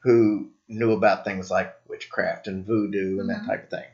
who 0.00 0.50
knew 0.68 0.92
about 0.92 1.24
things 1.24 1.50
like 1.50 1.74
witchcraft 1.88 2.46
and 2.46 2.64
voodoo 2.64 3.20
and 3.20 3.28
that 3.30 3.46
type 3.46 3.64
of 3.64 3.70
thing. 3.70 3.86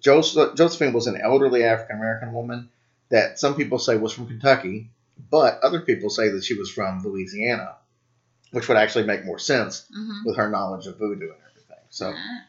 Joseph, 0.00 0.54
Josephine 0.54 0.92
was 0.92 1.06
an 1.06 1.20
elderly 1.20 1.64
African 1.64 1.96
American 1.96 2.32
woman 2.32 2.70
that 3.10 3.38
some 3.38 3.54
people 3.54 3.78
say 3.78 3.96
was 3.96 4.12
from 4.12 4.26
Kentucky, 4.28 4.90
but 5.30 5.60
other 5.62 5.80
people 5.80 6.08
say 6.10 6.28
that 6.30 6.44
she 6.44 6.54
was 6.54 6.70
from 6.70 7.02
Louisiana, 7.02 7.76
which 8.52 8.68
would 8.68 8.76
actually 8.76 9.04
make 9.04 9.24
more 9.24 9.38
sense 9.38 9.86
Mhm. 9.94 10.24
with 10.24 10.36
her 10.36 10.48
knowledge 10.48 10.86
of 10.86 10.98
voodoo 10.98 11.30
and 11.32 11.40
everything. 11.50 11.84
So 11.90 12.12
Ah. 12.16 12.44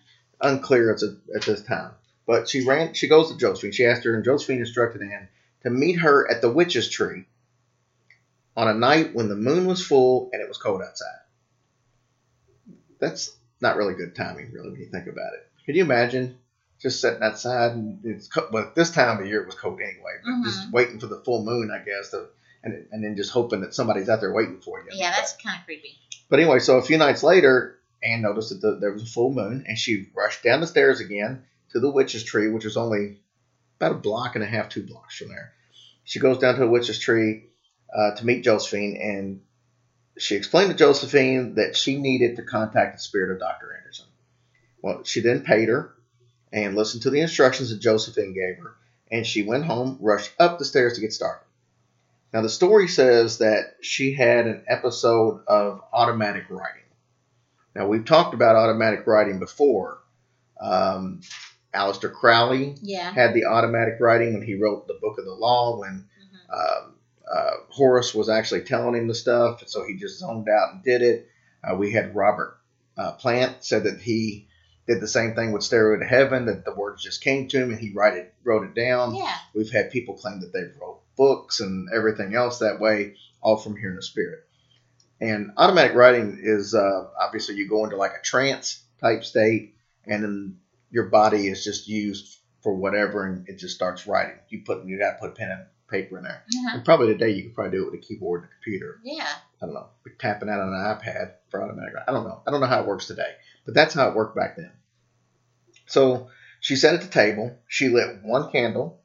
Unclear 0.46 0.94
at, 0.94 1.00
the, 1.00 1.20
at 1.36 1.44
this 1.44 1.64
time. 1.64 1.92
But 2.26 2.50
she 2.50 2.66
ran. 2.66 2.94
She 2.94 3.08
goes 3.08 3.32
to 3.32 3.38
Josephine. 3.38 3.72
She 3.72 3.86
asked 3.86 4.04
her, 4.04 4.16
and 4.16 4.26
Josephine 4.26 4.60
instructed 4.60 5.02
Anne 5.02 5.28
to 5.64 5.70
meet 5.70 6.00
her 6.00 6.30
at 6.30 6.42
the 6.42 6.52
witch's 6.52 6.90
tree 6.90 7.26
on 8.56 8.68
a 8.68 8.74
night 8.74 9.14
when 9.14 9.30
the 9.30 9.36
moon 9.36 9.66
was 9.66 9.86
full 9.86 10.30
and 10.32 10.42
it 10.42 10.48
was 10.48 10.58
cold 10.58 10.82
outside. 10.82 11.08
That's 13.00 13.36
not 13.62 13.76
really 13.76 13.94
good 13.94 14.16
timing, 14.16 14.52
really, 14.52 14.72
when 14.72 14.80
you 14.80 14.88
think 14.88 15.08
about 15.08 15.34
it. 15.34 15.48
Can 15.66 15.76
you 15.76 15.84
imagine 15.84 16.38
just 16.80 17.02
sitting 17.02 17.24
outside 17.24 17.72
and 17.72 18.00
it's 18.04 18.28
co- 18.28 18.48
well, 18.52 18.72
this 18.76 18.92
time 18.92 19.20
of 19.20 19.26
year 19.26 19.42
it 19.42 19.48
was 19.48 19.56
cold 19.56 19.80
anyway, 19.82 20.14
but 20.24 20.44
just 20.44 20.62
mm-hmm. 20.62 20.72
waiting 20.72 21.00
for 21.00 21.08
the 21.08 21.22
full 21.26 21.44
moon, 21.44 21.72
I 21.72 21.80
guess, 21.80 22.12
to, 22.12 22.28
and 22.64 22.86
and 22.92 23.04
then 23.04 23.16
just 23.16 23.32
hoping 23.32 23.62
that 23.62 23.74
somebody's 23.74 24.10
out 24.10 24.22
there 24.22 24.34
waiting 24.34 24.62
for 24.62 24.80
you. 24.80 24.88
Yeah, 24.92 25.12
that's 25.12 25.36
kind 25.38 25.60
of 25.60 25.66
creepy. 25.66 25.98
But 26.30 26.40
anyway, 26.40 26.60
so 26.60 26.78
a 26.78 26.82
few 26.82 26.98
nights 26.98 27.24
later, 27.24 27.75
Anne 28.06 28.22
noticed 28.22 28.50
that 28.50 28.62
the, 28.62 28.78
there 28.80 28.92
was 28.92 29.04
a 29.04 29.08
full 29.08 29.34
moon, 29.34 29.66
and 29.68 29.78
she 29.78 30.10
rushed 30.16 30.44
down 30.44 30.62
the 30.62 30.68
stairs 30.68 31.00
again 31.00 31.44
to 31.72 31.80
the 31.80 31.90
witch's 31.90 32.24
tree, 32.24 32.50
which 32.50 32.66
was 32.66 32.78
only 32.78 33.20
about 33.78 33.92
a 33.92 34.00
block 34.00 34.36
and 34.36 34.44
a 34.44 34.48
half, 34.48 34.70
two 34.70 34.84
blocks 34.84 35.18
from 35.18 35.30
there. 35.30 35.54
She 36.04 36.20
goes 36.20 36.38
down 36.38 36.54
to 36.56 36.62
the 36.62 36.70
witch's 36.70 37.00
tree 37.00 37.46
uh, 37.94 38.16
to 38.16 38.26
meet 38.26 38.44
Josephine, 38.44 38.98
and 39.02 39.42
she 40.18 40.36
explained 40.36 40.72
to 40.72 40.78
Josephine 40.78 41.56
that 41.56 41.76
she 41.76 41.98
needed 41.98 42.36
to 42.36 42.44
contact 42.44 42.96
the 42.96 43.02
spirit 43.02 43.32
of 43.32 43.40
Dr. 43.40 43.76
Anderson. 43.76 44.06
Well, 44.82 45.04
she 45.04 45.22
then 45.22 45.42
paid 45.42 45.68
her 45.68 45.96
and 46.54 46.76
listened 46.76 47.04
to 47.04 47.10
the 47.10 47.22
instructions 47.22 47.72
that 47.72 47.82
Josephine 47.82 48.34
gave 48.34 48.64
her, 48.64 48.76
and 49.12 49.26
she 49.26 49.44
went 49.44 49.66
home, 49.66 49.98
rushed 50.00 50.32
up 50.40 50.60
the 50.60 50.66
stairs 50.66 50.94
to 50.94 51.02
get 51.02 51.12
started. 51.12 51.44
Now, 52.32 52.42
the 52.42 52.50
story 52.50 52.88
says 52.88 53.40
that 53.40 53.76
she 53.82 54.14
had 54.14 54.46
an 54.46 54.64
episode 54.68 55.44
of 55.48 55.82
automatic 55.94 56.46
writing. 56.50 56.85
Now, 57.76 57.88
we've 57.88 58.06
talked 58.06 58.34
about 58.34 58.56
automatic 58.56 59.06
writing 59.06 59.40
before. 59.40 60.00
Um, 60.60 61.22
Aleister 61.74 62.12
Crowley 62.12 62.76
Yeah. 62.82 63.12
had 63.12 63.34
the 63.34 63.46
automatic 63.46 63.96
writing 64.00 64.34
when 64.34 64.44
he 64.44 64.56
wrote 64.56 64.88
the 64.88 64.98
Book 65.02 65.18
of 65.20 65.26
the 65.26 65.34
Law, 65.34 65.80
when 65.80 66.06
um, 66.50 66.96
uh, 67.30 67.52
Horus 67.70 68.16
was 68.16 68.30
actually 68.30 68.62
telling 68.62 68.96
him 68.96 69.08
the 69.08 69.16
stuff, 69.16 69.64
so 69.68 69.86
he 69.86 69.96
just 69.96 70.20
zoned 70.20 70.48
out 70.48 70.74
and 70.74 70.84
did 70.84 71.02
it. 71.02 71.28
Uh, 71.64 71.76
we 71.76 71.92
had 71.92 72.16
Robert 72.16 72.58
uh, 72.98 73.12
Plant 73.14 73.64
said 73.64 73.84
that 73.84 74.00
he 74.00 74.48
did 74.88 75.02
the 75.02 75.08
same 75.08 75.34
thing 75.36 75.52
with 75.52 75.64
Stairway 75.64 76.00
to 76.00 76.06
Heaven, 76.06 76.46
that 76.46 76.64
the 76.64 76.74
words 76.74 77.04
just 77.04 77.22
came 77.22 77.48
to 77.50 77.58
him 77.62 77.72
and 77.72 77.80
he 77.80 77.92
write 77.92 78.14
it, 78.16 78.34
wrote 78.44 78.64
it 78.64 78.76
down. 78.76 79.16
Yeah. 79.16 79.36
We've 79.54 79.72
had 79.72 79.92
people 79.92 80.16
claim 80.16 80.40
that 80.42 80.54
they 80.54 80.64
wrote 80.80 81.02
books 81.18 81.60
and 81.60 81.90
everything 81.94 82.36
else 82.36 82.60
that 82.60 82.80
way, 82.80 83.16
all 83.42 83.58
from 83.58 83.76
hearing 83.76 83.96
the 83.98 84.04
spirit. 84.04 84.45
And 85.26 85.52
automatic 85.58 85.96
writing 85.96 86.40
is 86.42 86.76
uh, 86.76 87.08
obviously 87.20 87.56
you 87.56 87.68
go 87.68 87.84
into 87.84 87.96
like 87.96 88.12
a 88.12 88.24
trance 88.24 88.84
type 89.02 89.24
state, 89.24 89.76
and 90.06 90.24
then 90.24 90.58
your 90.92 91.06
body 91.06 91.48
is 91.48 91.64
just 91.64 91.88
used 91.88 92.38
for 92.62 92.76
whatever, 92.76 93.26
and 93.26 93.50
it 93.50 93.58
just 93.58 93.76
starts 93.76 94.06
writing. 94.06 94.38
You 94.50 94.62
put 94.66 94.86
you 94.86 95.00
got 95.00 95.14
to 95.14 95.18
put 95.20 95.36
pen 95.36 95.50
and 95.50 95.66
paper 95.90 96.18
in 96.18 96.24
there. 96.24 96.44
Uh-huh. 96.48 96.76
And 96.76 96.86
probably 96.86 97.08
today 97.08 97.32
you 97.32 97.44
could 97.44 97.56
probably 97.56 97.78
do 97.78 97.84
it 97.84 97.92
with 97.92 98.02
a 98.02 98.06
keyboard 98.06 98.42
and 98.42 98.50
a 98.52 98.54
computer. 98.54 99.00
Yeah. 99.04 99.28
I 99.62 99.66
don't 99.66 99.74
know, 99.74 99.88
tapping 100.20 100.50
out 100.50 100.60
on 100.60 100.74
an 100.74 100.98
iPad 100.98 101.34
for 101.50 101.64
automatic. 101.64 101.94
I 102.08 102.12
don't 102.12 102.26
know. 102.26 102.42
I 102.46 102.52
don't 102.52 102.62
know 102.62 102.68
how 102.68 102.82
it 102.82 102.88
works 102.88 103.08
today, 103.08 103.32
but 103.66 103.74
that's 103.74 103.96
how 103.96 104.10
it 104.10 104.16
worked 104.16 104.36
back 104.36 104.58
then. 104.58 104.72
So 105.88 106.30
she 106.60 106.76
sat 106.76 106.94
at 106.94 107.02
the 107.02 107.08
table. 107.08 107.58
She 107.68 107.90
lit 107.90 108.24
one 108.24 108.52
candle. 108.52 109.02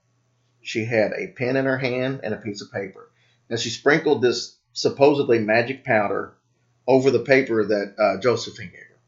She 0.62 0.84
had 0.84 1.12
a 1.12 1.28
pen 1.28 1.56
in 1.56 1.64
her 1.64 1.78
hand 1.78 2.20
and 2.22 2.34
a 2.34 2.38
piece 2.38 2.60
of 2.60 2.72
paper. 2.72 3.10
Now 3.48 3.56
she 3.56 3.70
sprinkled 3.70 4.22
this 4.22 4.56
supposedly 4.72 5.38
magic 5.38 5.84
powder 5.84 6.34
over 6.86 7.10
the 7.10 7.20
paper 7.20 7.64
that 7.64 7.94
uh, 7.98 8.20
Josephine 8.20 8.70
gave 8.70 8.80
her. 8.80 8.98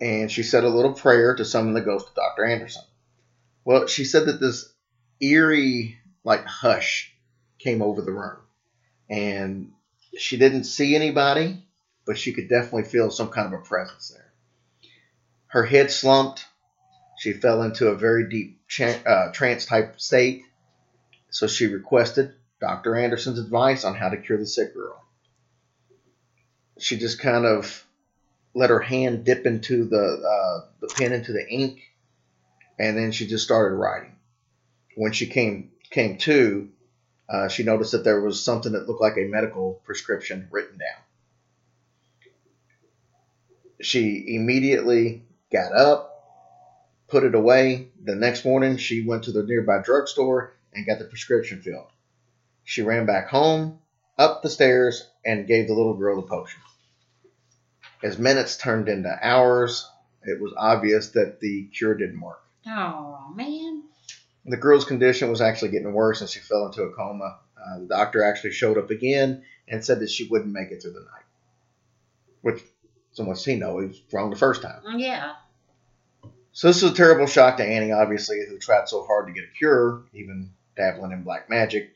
And 0.00 0.30
she 0.32 0.42
said 0.42 0.64
a 0.64 0.68
little 0.68 0.92
prayer 0.92 1.34
to 1.34 1.44
summon 1.44 1.74
the 1.74 1.80
ghost 1.80 2.08
of 2.08 2.14
Dr. 2.14 2.44
Anderson. 2.44 2.82
Well, 3.64 3.86
she 3.86 4.04
said 4.04 4.26
that 4.26 4.40
this 4.40 4.72
eerie, 5.20 5.98
like, 6.24 6.44
hush 6.44 7.12
came 7.58 7.82
over 7.82 8.00
the 8.00 8.12
room. 8.12 8.38
And 9.08 9.72
she 10.16 10.38
didn't 10.38 10.64
see 10.64 10.94
anybody, 10.94 11.64
but 12.06 12.18
she 12.18 12.32
could 12.32 12.48
definitely 12.48 12.84
feel 12.84 13.10
some 13.10 13.28
kind 13.28 13.52
of 13.52 13.60
a 13.60 13.62
presence 13.62 14.08
there. 14.10 14.32
Her 15.48 15.64
head 15.64 15.90
slumped. 15.90 16.46
She 17.18 17.32
fell 17.32 17.62
into 17.62 17.88
a 17.88 17.96
very 17.96 18.28
deep 18.30 18.66
cha- 18.66 19.02
uh, 19.04 19.32
trance 19.32 19.66
type 19.66 20.00
state. 20.00 20.42
So 21.30 21.46
she 21.46 21.66
requested 21.66 22.34
Dr. 22.60 22.96
Anderson's 22.96 23.38
advice 23.38 23.84
on 23.84 23.94
how 23.94 24.10
to 24.10 24.18
cure 24.18 24.38
the 24.38 24.46
sick 24.46 24.74
girl. 24.74 25.02
She 26.78 26.98
just 26.98 27.18
kind 27.18 27.46
of 27.46 27.86
let 28.54 28.70
her 28.70 28.80
hand 28.80 29.24
dip 29.24 29.46
into 29.46 29.84
the 29.84 29.96
uh, 29.96 30.68
the 30.80 30.88
pen 30.94 31.12
into 31.12 31.32
the 31.32 31.46
ink, 31.48 31.80
and 32.78 32.96
then 32.96 33.12
she 33.12 33.26
just 33.26 33.44
started 33.44 33.74
writing. 33.74 34.16
When 34.96 35.12
she 35.12 35.26
came 35.26 35.70
came 35.90 36.18
to, 36.18 36.68
uh, 37.28 37.48
she 37.48 37.62
noticed 37.62 37.92
that 37.92 38.04
there 38.04 38.20
was 38.20 38.42
something 38.42 38.72
that 38.72 38.88
looked 38.88 39.00
like 39.00 39.16
a 39.16 39.24
medical 39.24 39.80
prescription 39.84 40.48
written 40.50 40.78
down. 40.78 41.02
She 43.80 44.34
immediately 44.36 45.24
got 45.50 45.72
up, 45.72 46.10
put 47.08 47.24
it 47.24 47.34
away. 47.34 47.88
The 48.02 48.14
next 48.14 48.44
morning, 48.44 48.76
she 48.76 49.06
went 49.06 49.24
to 49.24 49.32
the 49.32 49.42
nearby 49.42 49.78
drugstore 49.82 50.54
and 50.74 50.86
got 50.86 50.98
the 50.98 51.06
prescription 51.06 51.62
filled. 51.62 51.90
She 52.70 52.82
ran 52.82 53.04
back 53.04 53.26
home, 53.26 53.80
up 54.16 54.44
the 54.44 54.48
stairs, 54.48 55.10
and 55.26 55.48
gave 55.48 55.66
the 55.66 55.74
little 55.74 55.94
girl 55.94 56.20
the 56.20 56.28
potion. 56.28 56.60
As 58.00 58.16
minutes 58.16 58.56
turned 58.56 58.88
into 58.88 59.12
hours, 59.20 59.90
it 60.22 60.40
was 60.40 60.54
obvious 60.56 61.08
that 61.10 61.40
the 61.40 61.64
cure 61.76 61.96
didn't 61.96 62.20
work. 62.20 62.44
Oh 62.68 63.32
man. 63.34 63.82
The 64.46 64.56
girl's 64.56 64.84
condition 64.84 65.30
was 65.30 65.40
actually 65.40 65.72
getting 65.72 65.92
worse 65.92 66.20
and 66.20 66.30
she 66.30 66.38
fell 66.38 66.66
into 66.66 66.84
a 66.84 66.92
coma. 66.92 67.40
Uh, 67.60 67.80
the 67.80 67.86
doctor 67.86 68.22
actually 68.22 68.52
showed 68.52 68.78
up 68.78 68.90
again 68.90 69.42
and 69.66 69.84
said 69.84 69.98
that 69.98 70.10
she 70.10 70.28
wouldn't 70.28 70.52
make 70.52 70.70
it 70.70 70.80
through 70.80 70.92
the 70.92 71.00
night. 71.00 71.24
Which, 72.42 72.62
so 73.10 73.24
much 73.24 73.44
he 73.44 73.56
know, 73.56 73.80
he 73.80 73.88
was 73.88 74.00
wrong 74.12 74.30
the 74.30 74.36
first 74.36 74.62
time. 74.62 74.80
Yeah. 74.96 75.32
So 76.52 76.68
this 76.68 76.82
was 76.82 76.92
a 76.92 76.94
terrible 76.94 77.26
shock 77.26 77.56
to 77.56 77.64
Annie, 77.64 77.90
obviously, 77.90 78.46
who 78.48 78.58
tried 78.60 78.88
so 78.88 79.04
hard 79.04 79.26
to 79.26 79.32
get 79.32 79.42
a 79.42 79.58
cure, 79.58 80.04
even 80.14 80.52
dabbling 80.76 81.10
in 81.10 81.24
black 81.24 81.50
magic. 81.50 81.90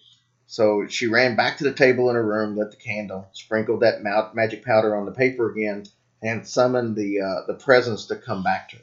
So 0.46 0.87
she 0.88 1.07
ran 1.07 1.37
back 1.37 1.59
to 1.59 1.64
the 1.64 1.72
table 1.72 2.11
in 2.11 2.16
her 2.16 2.24
room, 2.24 2.57
lit 2.57 2.70
the 2.70 2.76
candle, 2.76 3.28
sprinkled 3.33 3.80
that 3.80 4.02
ma- 4.02 4.30
magic 4.35 4.64
powder 4.64 4.94
on 4.94 5.07
the 5.07 5.12
paper 5.12 5.50
again, 5.50 5.87
and 6.22 6.46
summoned 6.46 6.96
the 6.96 7.20
uh, 7.20 7.46
the 7.46 7.54
presence 7.54 8.07
to 8.07 8.16
come 8.16 8.42
back 8.42 8.68
to 8.70 8.76
her. 8.76 8.83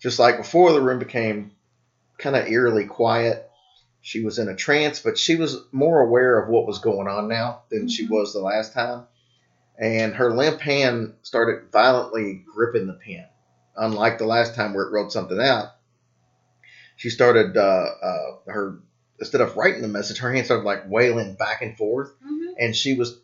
Just 0.00 0.18
like 0.18 0.36
before, 0.36 0.72
the 0.72 0.80
room 0.80 0.98
became 0.98 1.52
kind 2.18 2.36
of 2.36 2.46
eerily 2.46 2.84
quiet. 2.84 3.50
She 4.00 4.24
was 4.24 4.38
in 4.38 4.48
a 4.48 4.54
trance, 4.54 5.00
but 5.00 5.18
she 5.18 5.36
was 5.36 5.56
more 5.72 6.00
aware 6.00 6.40
of 6.40 6.48
what 6.48 6.66
was 6.66 6.78
going 6.78 7.08
on 7.08 7.28
now 7.28 7.62
than 7.68 7.88
she 7.88 8.06
was 8.06 8.32
the 8.32 8.40
last 8.40 8.72
time. 8.72 9.06
And 9.78 10.14
her 10.14 10.34
limp 10.34 10.60
hand 10.60 11.14
started 11.22 11.70
violently 11.72 12.44
gripping 12.54 12.86
the 12.86 12.94
pen. 12.94 13.26
Unlike 13.76 14.18
the 14.18 14.26
last 14.26 14.54
time 14.54 14.72
where 14.72 14.84
it 14.84 14.92
wrote 14.92 15.12
something 15.12 15.40
out, 15.40 15.68
she 16.96 17.10
started 17.10 17.56
uh, 17.56 17.86
uh, 18.02 18.36
her 18.46 18.80
instead 19.20 19.40
of 19.40 19.56
writing 19.56 19.82
the 19.82 19.88
message, 19.88 20.18
her 20.18 20.32
hand 20.32 20.46
started 20.46 20.64
like 20.64 20.88
wailing 20.88 21.34
back 21.34 21.62
and 21.62 21.76
forth, 21.76 22.12
and 22.58 22.74
she 22.74 22.94
was 22.94 23.20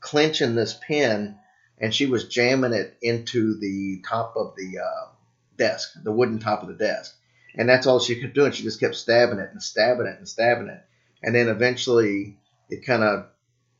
clenching 0.00 0.54
this 0.54 0.78
pen 0.86 1.38
and 1.78 1.94
she 1.94 2.06
was 2.06 2.28
jamming 2.28 2.72
it 2.72 2.96
into 3.02 3.58
the 3.58 4.02
top 4.08 4.34
of 4.36 4.54
the 4.56 4.78
uh, 4.78 5.08
desk, 5.56 5.90
the 6.02 6.12
wooden 6.12 6.38
top 6.38 6.62
of 6.62 6.68
the 6.68 6.74
desk, 6.74 7.14
and 7.54 7.68
that's 7.68 7.86
all 7.86 8.00
she 8.00 8.20
could 8.20 8.32
do. 8.32 8.44
And 8.44 8.54
she 8.54 8.62
just 8.62 8.80
kept 8.80 8.94
stabbing 8.94 9.38
it 9.38 9.50
and 9.52 9.62
stabbing 9.62 10.06
it 10.06 10.18
and 10.18 10.28
stabbing 10.28 10.68
it, 10.68 10.82
and 11.22 11.34
then 11.34 11.48
eventually 11.48 12.38
it 12.70 12.86
kind 12.86 13.02
of 13.02 13.26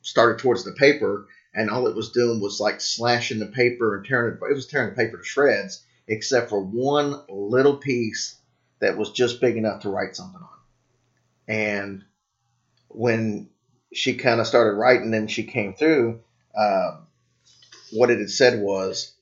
started 0.02 0.38
towards 0.38 0.64
the 0.64 0.72
paper, 0.72 1.26
and 1.54 1.70
all 1.70 1.86
it 1.86 1.96
was 1.96 2.12
doing 2.12 2.40
was 2.40 2.60
like 2.60 2.80
slashing 2.80 3.38
the 3.38 3.46
paper 3.46 3.96
and 3.96 4.06
tearing 4.06 4.34
it. 4.34 4.50
It 4.50 4.54
was 4.54 4.66
tearing 4.66 4.90
the 4.90 4.96
paper 4.96 5.18
to 5.18 5.24
shreds, 5.24 5.84
except 6.06 6.50
for 6.50 6.62
one 6.62 7.22
little 7.28 7.78
piece 7.78 8.38
that 8.80 8.98
was 8.98 9.12
just 9.12 9.40
big 9.40 9.56
enough 9.56 9.82
to 9.82 9.88
write 9.88 10.14
something 10.14 10.40
on. 10.40 10.55
And 11.48 12.04
when 12.88 13.48
she 13.92 14.14
kind 14.14 14.40
of 14.40 14.46
started 14.46 14.78
writing 14.78 15.14
and 15.14 15.30
she 15.30 15.44
came 15.44 15.74
through, 15.74 16.20
uh, 16.56 16.98
what 17.92 18.10
it 18.10 18.18
had 18.18 18.30
said 18.30 18.60
was, 18.60 19.14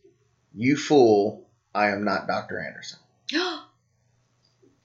You 0.55 0.77
fool, 0.77 1.49
I 1.75 1.89
am 1.91 2.05
not 2.05 2.27
Dr. 2.27 2.59
Anderson. 2.61 2.99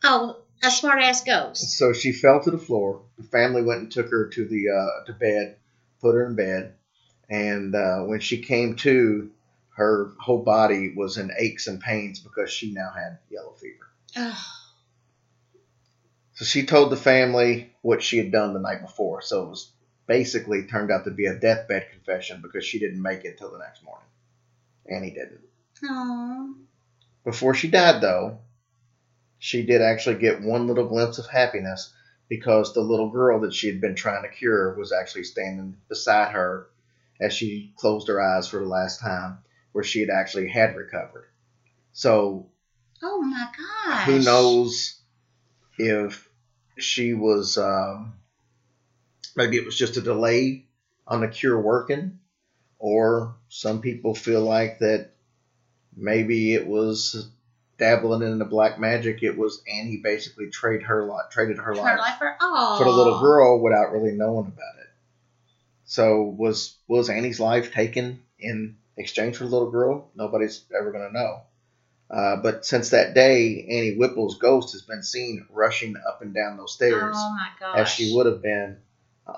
oh, 0.04 0.38
a 0.63 0.71
smart 0.71 1.02
ass 1.02 1.23
ghost. 1.23 1.78
So 1.78 1.93
she 1.93 2.12
fell 2.12 2.41
to 2.43 2.52
the 2.52 2.58
floor. 2.58 3.04
The 3.17 3.23
family 3.23 3.63
went 3.63 3.82
and 3.82 3.91
took 3.91 4.10
her 4.10 4.28
to 4.28 4.45
the 4.45 4.69
uh, 4.69 5.06
to 5.06 5.13
bed, 5.13 5.58
put 6.02 6.15
her 6.15 6.25
in 6.25 6.36
bed, 6.36 6.73
and 7.30 7.75
uh, 7.75 8.02
when 8.02 8.19
she 8.19 8.41
came 8.41 8.75
to, 8.78 9.30
her 9.75 10.12
whole 10.19 10.43
body 10.43 10.93
was 10.95 11.17
in 11.17 11.32
aches 11.38 11.67
and 11.67 11.80
pains 11.80 12.19
because 12.19 12.52
she 12.52 12.73
now 12.73 12.91
had 12.93 13.19
yellow 13.30 13.54
fever. 13.54 13.88
Oh, 14.17 14.45
So 16.39 16.45
she 16.45 16.65
told 16.65 16.89
the 16.89 16.95
family 16.95 17.73
what 17.82 18.02
she 18.02 18.17
had 18.17 18.32
done 18.32 18.54
the 18.54 18.62
night 18.62 18.82
before. 18.82 19.21
So 19.21 19.43
it 19.43 19.49
was 19.49 19.71
basically 20.08 20.63
turned 20.63 20.89
out 20.89 21.04
to 21.04 21.12
be 21.12 21.25
a 21.25 21.36
deathbed 21.36 21.88
confession 21.91 22.39
because 22.41 22.63
she 22.63 22.80
didn't 22.80 23.02
make 23.02 23.25
it 23.25 23.38
till 23.38 23.52
the 23.52 23.58
next 23.58 23.84
morning. 23.84 24.08
Annie 24.89 25.12
didn't. 25.12 25.41
Aw. 25.84 26.54
Before 27.25 27.54
she 27.54 27.67
died, 27.67 27.99
though, 27.99 28.38
she 29.38 29.63
did 29.65 29.82
actually 29.82 30.15
get 30.15 30.41
one 30.41 30.65
little 30.65 30.88
glimpse 30.88 31.17
of 31.17 31.28
happiness 31.28 31.91
because 32.30 32.73
the 32.73 32.80
little 32.80 33.10
girl 33.10 33.41
that 33.41 33.54
she 33.54 33.67
had 33.67 33.82
been 33.82 33.95
trying 33.95 34.23
to 34.23 34.30
cure 34.30 34.73
was 34.75 34.93
actually 34.93 35.25
standing 35.25 35.75
beside 35.89 36.32
her 36.32 36.69
as 37.19 37.34
she 37.34 37.73
closed 37.75 38.08
her 38.08 38.21
eyes 38.21 38.47
for 38.47 38.62
the 38.62 38.65
last 38.65 39.02
time, 39.02 39.39
where 39.73 39.84
she 39.84 39.99
had 39.99 40.10
actually 40.10 40.47
had 40.47 40.78
recovered. 40.78 41.28
So 41.91 42.47
Oh 43.04 43.21
my 43.23 43.49
gosh. 43.58 44.06
who 44.06 44.19
knows 44.19 45.02
if 45.78 46.28
she 46.81 47.13
was 47.13 47.57
um, 47.57 48.13
maybe 49.35 49.57
it 49.57 49.65
was 49.65 49.77
just 49.77 49.97
a 49.97 50.01
delay 50.01 50.65
on 51.07 51.21
the 51.21 51.27
cure 51.27 51.59
working 51.59 52.19
or 52.77 53.35
some 53.49 53.81
people 53.81 54.15
feel 54.15 54.41
like 54.41 54.79
that 54.79 55.09
maybe 55.95 56.53
it 56.53 56.65
was 56.65 57.29
dabbling 57.77 58.21
in 58.21 58.39
the 58.39 58.45
black 58.45 58.79
magic. 58.79 59.23
It 59.23 59.37
was 59.37 59.61
annie 59.71 60.01
basically 60.03 60.49
trade 60.49 60.83
her 60.83 61.05
lot, 61.05 61.31
traded 61.31 61.57
her, 61.57 61.63
Her 61.63 61.75
life 61.75 61.99
life 61.99 62.17
for 62.17 62.35
for 62.39 62.83
the 62.85 62.91
little 62.91 63.19
girl 63.19 63.61
without 63.61 63.91
really 63.91 64.11
knowing 64.11 64.47
about 64.47 64.79
it. 64.81 64.89
So 65.85 66.23
was 66.23 66.77
was 66.87 67.09
annie's 67.09 67.39
life 67.39 67.73
taken 67.73 68.21
in 68.39 68.77
exchange 68.97 69.37
for 69.37 69.45
the 69.45 69.49
little 69.49 69.71
girl? 69.71 70.09
Nobody's 70.15 70.63
ever 70.77 70.91
going 70.91 71.07
to 71.07 71.13
know 71.13 71.41
uh, 72.10 72.38
but 72.38 72.65
since 72.65 72.89
that 72.91 73.13
day, 73.13 73.65
Annie 73.69 73.95
Whipple's 73.95 74.38
ghost 74.38 74.74
has 74.74 74.82
been 74.82 75.04
seen 75.04 75.45
rushing 75.52 75.95
up 76.08 76.22
and 76.22 76.34
down 76.34 76.58
those 76.58 76.74
stairs 76.74 77.15
Oh 77.17 77.32
my 77.36 77.50
gosh. 77.60 77.80
as 77.80 77.89
she 77.89 78.13
would 78.15 78.26
have 78.26 78.41
been 78.41 78.78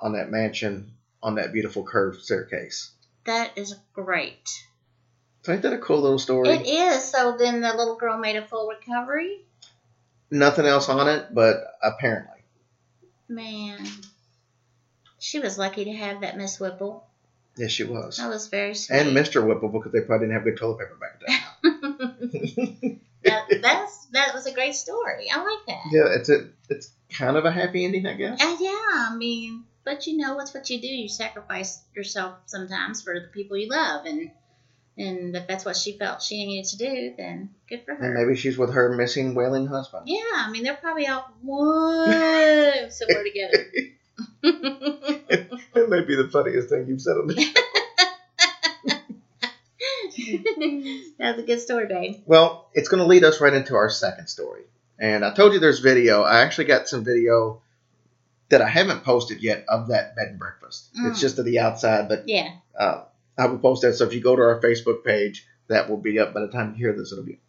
on 0.02 0.14
that 0.14 0.30
mansion 0.32 0.92
on 1.24 1.36
that 1.36 1.52
beautiful 1.54 1.84
curved 1.84 2.22
staircase. 2.22 2.92
That 3.26 3.58
is 3.58 3.76
great. 3.94 4.50
So 5.44 5.52
ain't 5.54 5.64
that 5.64 5.74
a 5.74 5.78
cool 5.80 6.02
little 6.02 6.20
story? 6.20 6.50
It 6.50 6.66
is. 6.68 7.04
So 7.04 7.36
then 7.38 7.62
the 7.62 7.74
little 7.76 7.96
girl 7.96 8.18
made 8.18 8.36
a 8.36 8.46
full 8.46 8.68
recovery. 8.70 9.42
Nothing 10.30 10.66
else 10.66 10.88
on 10.88 11.08
it, 11.10 11.34
but 11.34 11.58
apparently. 11.84 12.38
Man, 13.28 13.86
she 15.20 15.40
was 15.40 15.58
lucky 15.58 15.86
to 15.86 15.92
have 15.94 16.22
that 16.22 16.38
Miss 16.38 16.60
Whipple. 16.60 17.06
Yes, 17.58 17.72
she 17.72 17.84
was. 17.84 18.18
That 18.18 18.30
was 18.30 18.48
very 18.48 18.74
sweet. 18.76 18.96
And 18.98 19.10
Mr. 19.16 19.46
Whipple 19.46 19.70
because 19.70 19.92
they 19.92 20.02
probably 20.02 20.28
didn't 20.28 20.36
have 20.36 20.44
good 20.46 20.58
toilet 20.58 20.80
paper 20.80 20.98
back 21.00 21.20
then. 21.26 21.38
that, 23.24 23.62
that's 23.62 24.06
that 24.08 24.34
was 24.34 24.46
a 24.46 24.54
great 24.54 24.76
story. 24.76 25.28
I 25.32 25.38
like 25.38 25.66
that. 25.68 25.84
yeah, 25.92 26.16
it's 26.18 26.30
a 26.30 26.50
it's 26.70 26.92
kind 27.10 27.38
of 27.38 27.46
a 27.46 27.52
happy 27.52 27.86
ending, 27.86 28.08
I 28.08 28.16
guess. 28.16 28.42
Uh, 28.42 28.58
yeah, 28.60 29.10
I 29.10 29.16
mean, 29.16 29.66
but 29.84 30.08
you 30.08 30.18
know, 30.18 30.40
it's 30.40 30.54
what 30.54 30.70
you 30.70 30.82
do. 30.82 30.88
You 30.88 31.10
sacrifice 31.10 31.84
yourself 31.96 32.36
sometimes 32.46 33.02
for 33.02 33.20
the 33.20 33.28
people 33.28 33.58
you 33.58 33.70
love, 33.70 34.06
and 34.06 34.32
and 34.98 35.36
if 35.36 35.48
that's 35.48 35.66
what 35.66 35.78
she 35.78 35.98
felt 35.98 36.22
she 36.22 36.46
needed 36.46 36.70
to 36.70 36.78
do, 36.78 37.14
then 37.18 37.52
good 37.70 37.84
for 37.86 37.96
her. 37.96 38.06
And 38.06 38.14
maybe 38.14 38.38
she's 38.40 38.58
with 38.58 38.74
her 38.74 38.96
missing 38.96 39.36
wailing 39.36 39.68
husband. 39.68 40.04
Yeah, 40.08 40.20
I 40.36 40.50
mean, 40.52 40.64
they're 40.64 40.76
probably 40.76 41.08
all 41.08 41.32
whoa 41.42 42.90
somewhere 42.90 43.24
together. 43.24 43.72
it 44.44 45.90
may 45.90 46.02
be 46.02 46.16
the 46.16 46.30
funniest 46.32 46.70
thing 46.70 46.88
you've 46.88 47.02
said 47.02 47.18
on 47.18 47.28
the 47.28 47.40
show. 47.40 47.62
That's 51.20 51.40
a 51.40 51.44
good 51.44 51.62
story, 51.62 51.88
babe. 51.88 52.22
Well, 52.26 52.70
it's 52.74 52.90
going 52.90 53.02
to 53.02 53.08
lead 53.08 53.24
us 53.24 53.42
right 53.42 53.54
into 53.54 53.76
our 53.76 53.90
second 53.90 54.28
story. 54.28 54.64
And 55.00 55.26
I 55.26 55.34
told 55.34 55.54
you 55.54 55.60
there's 55.60 55.80
video. 55.80 56.22
I 56.24 56.42
actually 56.42 56.66
got 56.66 56.88
some 56.88 57.04
video 57.04 57.62
that 58.50 58.62
I 58.62 58.68
haven't 58.68 59.04
posted 59.04 59.42
yet 59.42 59.66
of 59.68 59.88
that 59.90 60.16
bed 60.16 60.28
and 60.30 60.40
breakfast. 60.40 60.90
Mm. 60.96 61.10
It's 61.12 61.22
just 61.22 61.38
to 61.38 61.44
the 61.44 61.60
outside, 61.60 62.08
but 62.10 62.28
Yeah. 62.28 62.50
uh, 62.78 63.04
I 63.38 63.48
will 63.48 63.58
post 63.60 63.82
that. 63.84 63.94
So 63.96 64.06
if 64.06 64.14
you 64.14 64.22
go 64.22 64.36
to 64.36 64.42
our 64.42 64.60
Facebook 64.62 65.04
page, 65.04 65.48
that 65.68 65.90
will 65.90 65.98
be 65.98 66.20
up 66.20 66.34
by 66.34 66.42
the 66.42 66.50
time 66.50 66.72
you 66.72 66.76
hear 66.78 66.94
this. 66.94 67.12
It'll 67.12 67.24
be. 67.24 67.40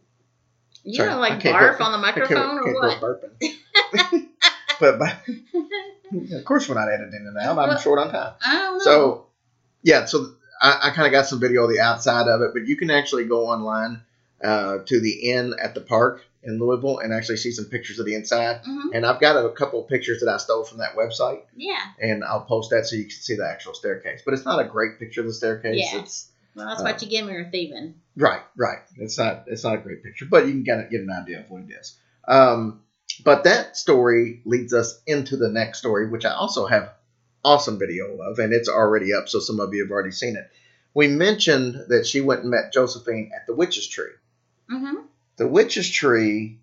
You 0.85 0.95
Sorry, 0.97 1.11
I 1.11 1.15
like 1.15 1.41
barf 1.41 1.79
go- 1.79 1.85
on 1.85 1.93
the 1.93 1.99
microphone 1.99 2.59
or 2.59 2.75
what? 2.75 3.01
but 4.81 4.99
by, 4.99 5.17
of 6.37 6.45
course, 6.45 6.69
we're 6.69 6.75
not 6.75 6.89
editing 6.93 7.27
it 7.27 7.41
out. 7.41 7.59
I'm 7.59 7.69
Well, 7.69 7.79
short 7.79 7.99
on 7.99 8.11
time. 8.11 8.35
Don't. 8.45 8.81
So, 8.83 9.27
yeah, 9.83 10.07
so 10.07 10.35
I, 10.63 10.79
I 10.85 10.91
kind 10.91 11.07
of 11.07 11.13
got 11.13 11.27
some 11.27 11.41
video 11.41 11.65
of 11.65 11.71
the 11.71 11.81
outside 11.81 12.29
of 12.29 12.41
it, 12.41 12.51
but 12.55 12.67
you 12.67 12.77
can 12.77 12.91
actually 12.91 13.25
go 13.25 13.49
online 13.49 14.03
uh, 14.43 14.79
to 14.87 15.01
the 15.01 15.31
inn 15.31 15.55
at 15.61 15.75
the 15.75 15.81
park 15.81 16.25
in 16.45 16.59
Louisville 16.59 16.99
and 16.99 17.13
actually 17.13 17.37
see 17.37 17.53
some 17.53 17.67
pictures 17.67 17.99
of 17.99 18.07
the 18.07 18.15
inside. 18.15 18.63
Mhm. 18.65 18.95
And 18.95 19.07
I've 19.07 19.21
got 19.21 19.37
a 19.45 19.49
couple 19.51 19.83
of 19.83 19.89
pictures 19.89 20.21
that 20.21 20.29
I 20.29 20.37
stole 20.39 20.65
from 20.65 20.79
that 20.79 20.97
website, 20.97 21.43
yeah. 21.57 21.79
and 22.01 22.25
I'll 22.25 22.45
post 22.45 22.71
that 22.71 22.87
so 22.87 22.97
you 22.97 23.05
can 23.05 23.11
see 23.13 23.37
the 23.37 23.49
actual 23.49 23.75
staircase. 23.75 24.23
But 24.25 24.35
it's 24.35 24.45
not 24.45 24.61
a 24.61 24.65
great 24.69 24.99
picture 24.99 25.21
of 25.21 25.27
the 25.27 25.35
staircase. 25.35 25.77
Yeah. 25.93 26.01
It's 26.01 26.29
Well, 26.55 26.67
that's 26.67 26.81
uh, 26.81 26.85
what 26.85 27.03
you 27.03 27.09
get 27.09 27.25
when 27.25 27.35
you're 27.35 27.51
thieving. 27.51 27.95
right, 28.17 28.43
right. 28.57 28.79
It's 28.97 29.19
not 29.19 29.45
it's 29.47 29.65
not 29.65 29.75
a 29.75 29.79
great 29.79 30.03
picture, 30.03 30.27
but 30.29 30.47
you 30.47 30.53
can 30.53 30.65
kind 30.65 30.81
of 30.85 30.91
get 30.91 31.01
an 31.01 31.11
idea 31.11 31.41
of 31.41 31.51
what 31.51 31.63
it 31.63 31.73
is. 31.81 31.97
Um, 32.27 32.83
but 33.25 33.45
that 33.45 33.77
story 33.77 34.43
leads 34.45 34.73
us 34.73 35.01
into 35.07 35.37
the 35.37 35.49
next 35.49 35.79
story, 35.79 36.09
which 36.09 36.25
I 36.25 36.33
also 36.33 36.67
have 36.67 36.93
awesome 37.45 37.79
video 37.79 38.17
of, 38.23 38.39
and 38.39 38.53
it's 38.53 38.69
already 38.69 39.13
up, 39.15 39.29
so 39.29 39.41
some 39.41 39.61
of 39.61 39.75
you 39.75 39.83
have 39.83 39.91
already 39.91 40.13
seen 40.13 40.37
it. 40.37 40.49
We 40.95 41.09
mentioned 41.09 41.87
that 41.89 42.07
she 42.07 42.21
went 42.21 42.43
and 42.43 42.51
met 42.51 42.73
Josephine 42.73 43.31
at 43.35 43.47
the 43.47 43.55
witch's 43.55 43.89
tree. 43.89 44.13
Mm-hmm. 44.71 44.97
The 45.37 45.49
witch's 45.49 45.91
tree 45.91 46.59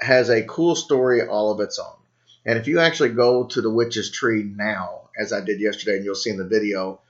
has 0.00 0.30
a 0.30 0.42
cool 0.42 0.74
story 0.74 1.26
all 1.26 1.52
of 1.52 1.60
its 1.60 1.78
own. 1.78 1.96
And 2.44 2.58
if 2.58 2.66
you 2.66 2.80
actually 2.80 3.10
go 3.10 3.44
to 3.44 3.60
the 3.60 3.70
witch's 3.70 4.10
tree 4.10 4.42
now, 4.42 5.10
as 5.18 5.32
I 5.32 5.40
did 5.44 5.60
yesterday, 5.60 5.96
and 5.96 6.04
you'll 6.04 6.14
see 6.16 6.30
in 6.30 6.38
the 6.38 6.44
video, 6.46 7.00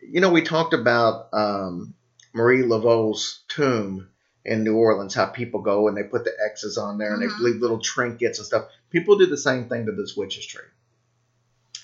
you 0.00 0.20
know, 0.20 0.30
we 0.30 0.40
talked 0.42 0.72
about 0.72 1.28
um, 1.34 1.94
Marie 2.32 2.62
Laveau's 2.62 3.40
tomb 3.48 4.08
in 4.44 4.64
New 4.64 4.76
Orleans, 4.76 5.14
how 5.14 5.26
people 5.26 5.60
go 5.60 5.88
and 5.88 5.96
they 5.96 6.02
put 6.04 6.24
the 6.24 6.32
X's 6.50 6.78
on 6.78 6.96
there 6.98 7.12
and 7.14 7.22
Mhm. 7.22 7.38
they 7.38 7.44
leave 7.44 7.60
little 7.60 7.78
trinkets 7.80 8.38
and 8.38 8.46
stuff. 8.46 8.66
People 8.90 9.18
do 9.18 9.26
the 9.26 9.36
same 9.36 9.68
thing 9.68 9.86
to 9.86 9.92
this 9.92 10.16
witch's 10.16 10.46
tree. 10.46 10.64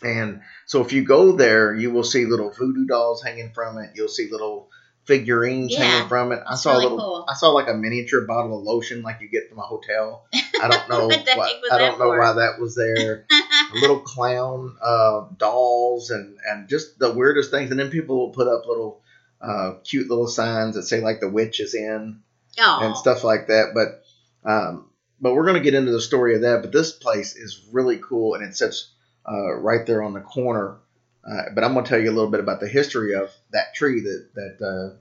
And 0.02 0.42
so 0.66 0.82
if 0.84 0.92
you 0.92 1.02
go 1.04 1.32
there, 1.32 1.74
you 1.74 1.90
will 1.90 2.04
see 2.04 2.24
little 2.24 2.50
voodoo 2.50 2.86
dolls 2.86 3.22
hanging 3.22 3.50
from 3.52 3.78
it. 3.78 3.90
You'll 3.94 4.08
see 4.08 4.28
little 4.30 4.70
figurines 5.04 5.72
Yeah, 5.72 5.84
hanging 5.84 6.08
from 6.08 6.32
it. 6.32 6.40
I 6.46 6.54
saw 6.54 6.72
really 6.72 6.84
a 6.84 6.88
little 6.88 6.98
cool. 6.98 7.24
I 7.28 7.34
saw 7.34 7.48
like 7.50 7.68
a 7.68 7.74
miniature 7.74 8.20
bottle 8.22 8.58
of 8.58 8.64
lotion 8.64 9.02
like 9.02 9.20
you 9.20 9.28
get 9.28 9.48
from 9.48 9.58
a 9.58 9.62
hotel. 9.62 10.26
I 10.62 10.68
don't 10.68 10.88
know 10.88 11.08
why, 11.08 11.14
I 11.14 11.24
that 11.24 11.78
don't 11.78 11.98
know 11.98 12.10
for? 12.10 12.18
why 12.18 12.32
that 12.34 12.60
was 12.60 12.74
there. 12.74 13.26
little 13.74 14.00
clown 14.00 14.76
uh, 14.82 15.26
dolls 15.36 16.10
and 16.10 16.38
and 16.46 16.68
just 16.68 16.98
the 16.98 17.12
weirdest 17.12 17.50
things. 17.50 17.70
And 17.70 17.80
then 17.80 17.90
people 17.90 18.18
will 18.18 18.32
put 18.32 18.46
up 18.48 18.66
little 18.66 19.02
uh, 19.40 19.74
cute 19.84 20.08
little 20.08 20.28
signs 20.28 20.74
that 20.74 20.82
say 20.84 21.00
like 21.00 21.20
the 21.20 21.28
witch 21.30 21.60
is 21.60 21.74
in 21.74 22.20
Oh, 22.60 22.78
and 22.82 22.96
stuff 22.96 23.24
like 23.24 23.46
that. 23.48 23.72
But 23.74 24.02
um, 24.50 24.90
but 25.20 25.34
we're 25.34 25.46
gonna 25.46 25.60
get 25.60 25.74
into 25.74 25.92
the 25.92 26.00
story 26.00 26.34
of 26.34 26.42
that. 26.42 26.60
But 26.62 26.72
this 26.72 26.92
place 26.92 27.34
is 27.36 27.64
really 27.72 27.98
cool 27.98 28.34
and 28.34 28.44
it's 28.44 28.58
sits 28.58 28.90
uh, 29.30 29.54
right 29.54 29.86
there 29.86 30.02
on 30.02 30.14
the 30.14 30.20
corner. 30.20 30.78
Uh, 31.28 31.42
but 31.54 31.64
I'm 31.64 31.74
gonna 31.74 31.86
tell 31.86 32.00
you 32.00 32.10
a 32.10 32.14
little 32.14 32.30
bit 32.30 32.40
about 32.40 32.60
the 32.60 32.68
history 32.68 33.14
of 33.14 33.30
that 33.52 33.74
tree 33.74 34.00
that 34.00 34.28
that 34.34 34.66
uh, 34.66 34.96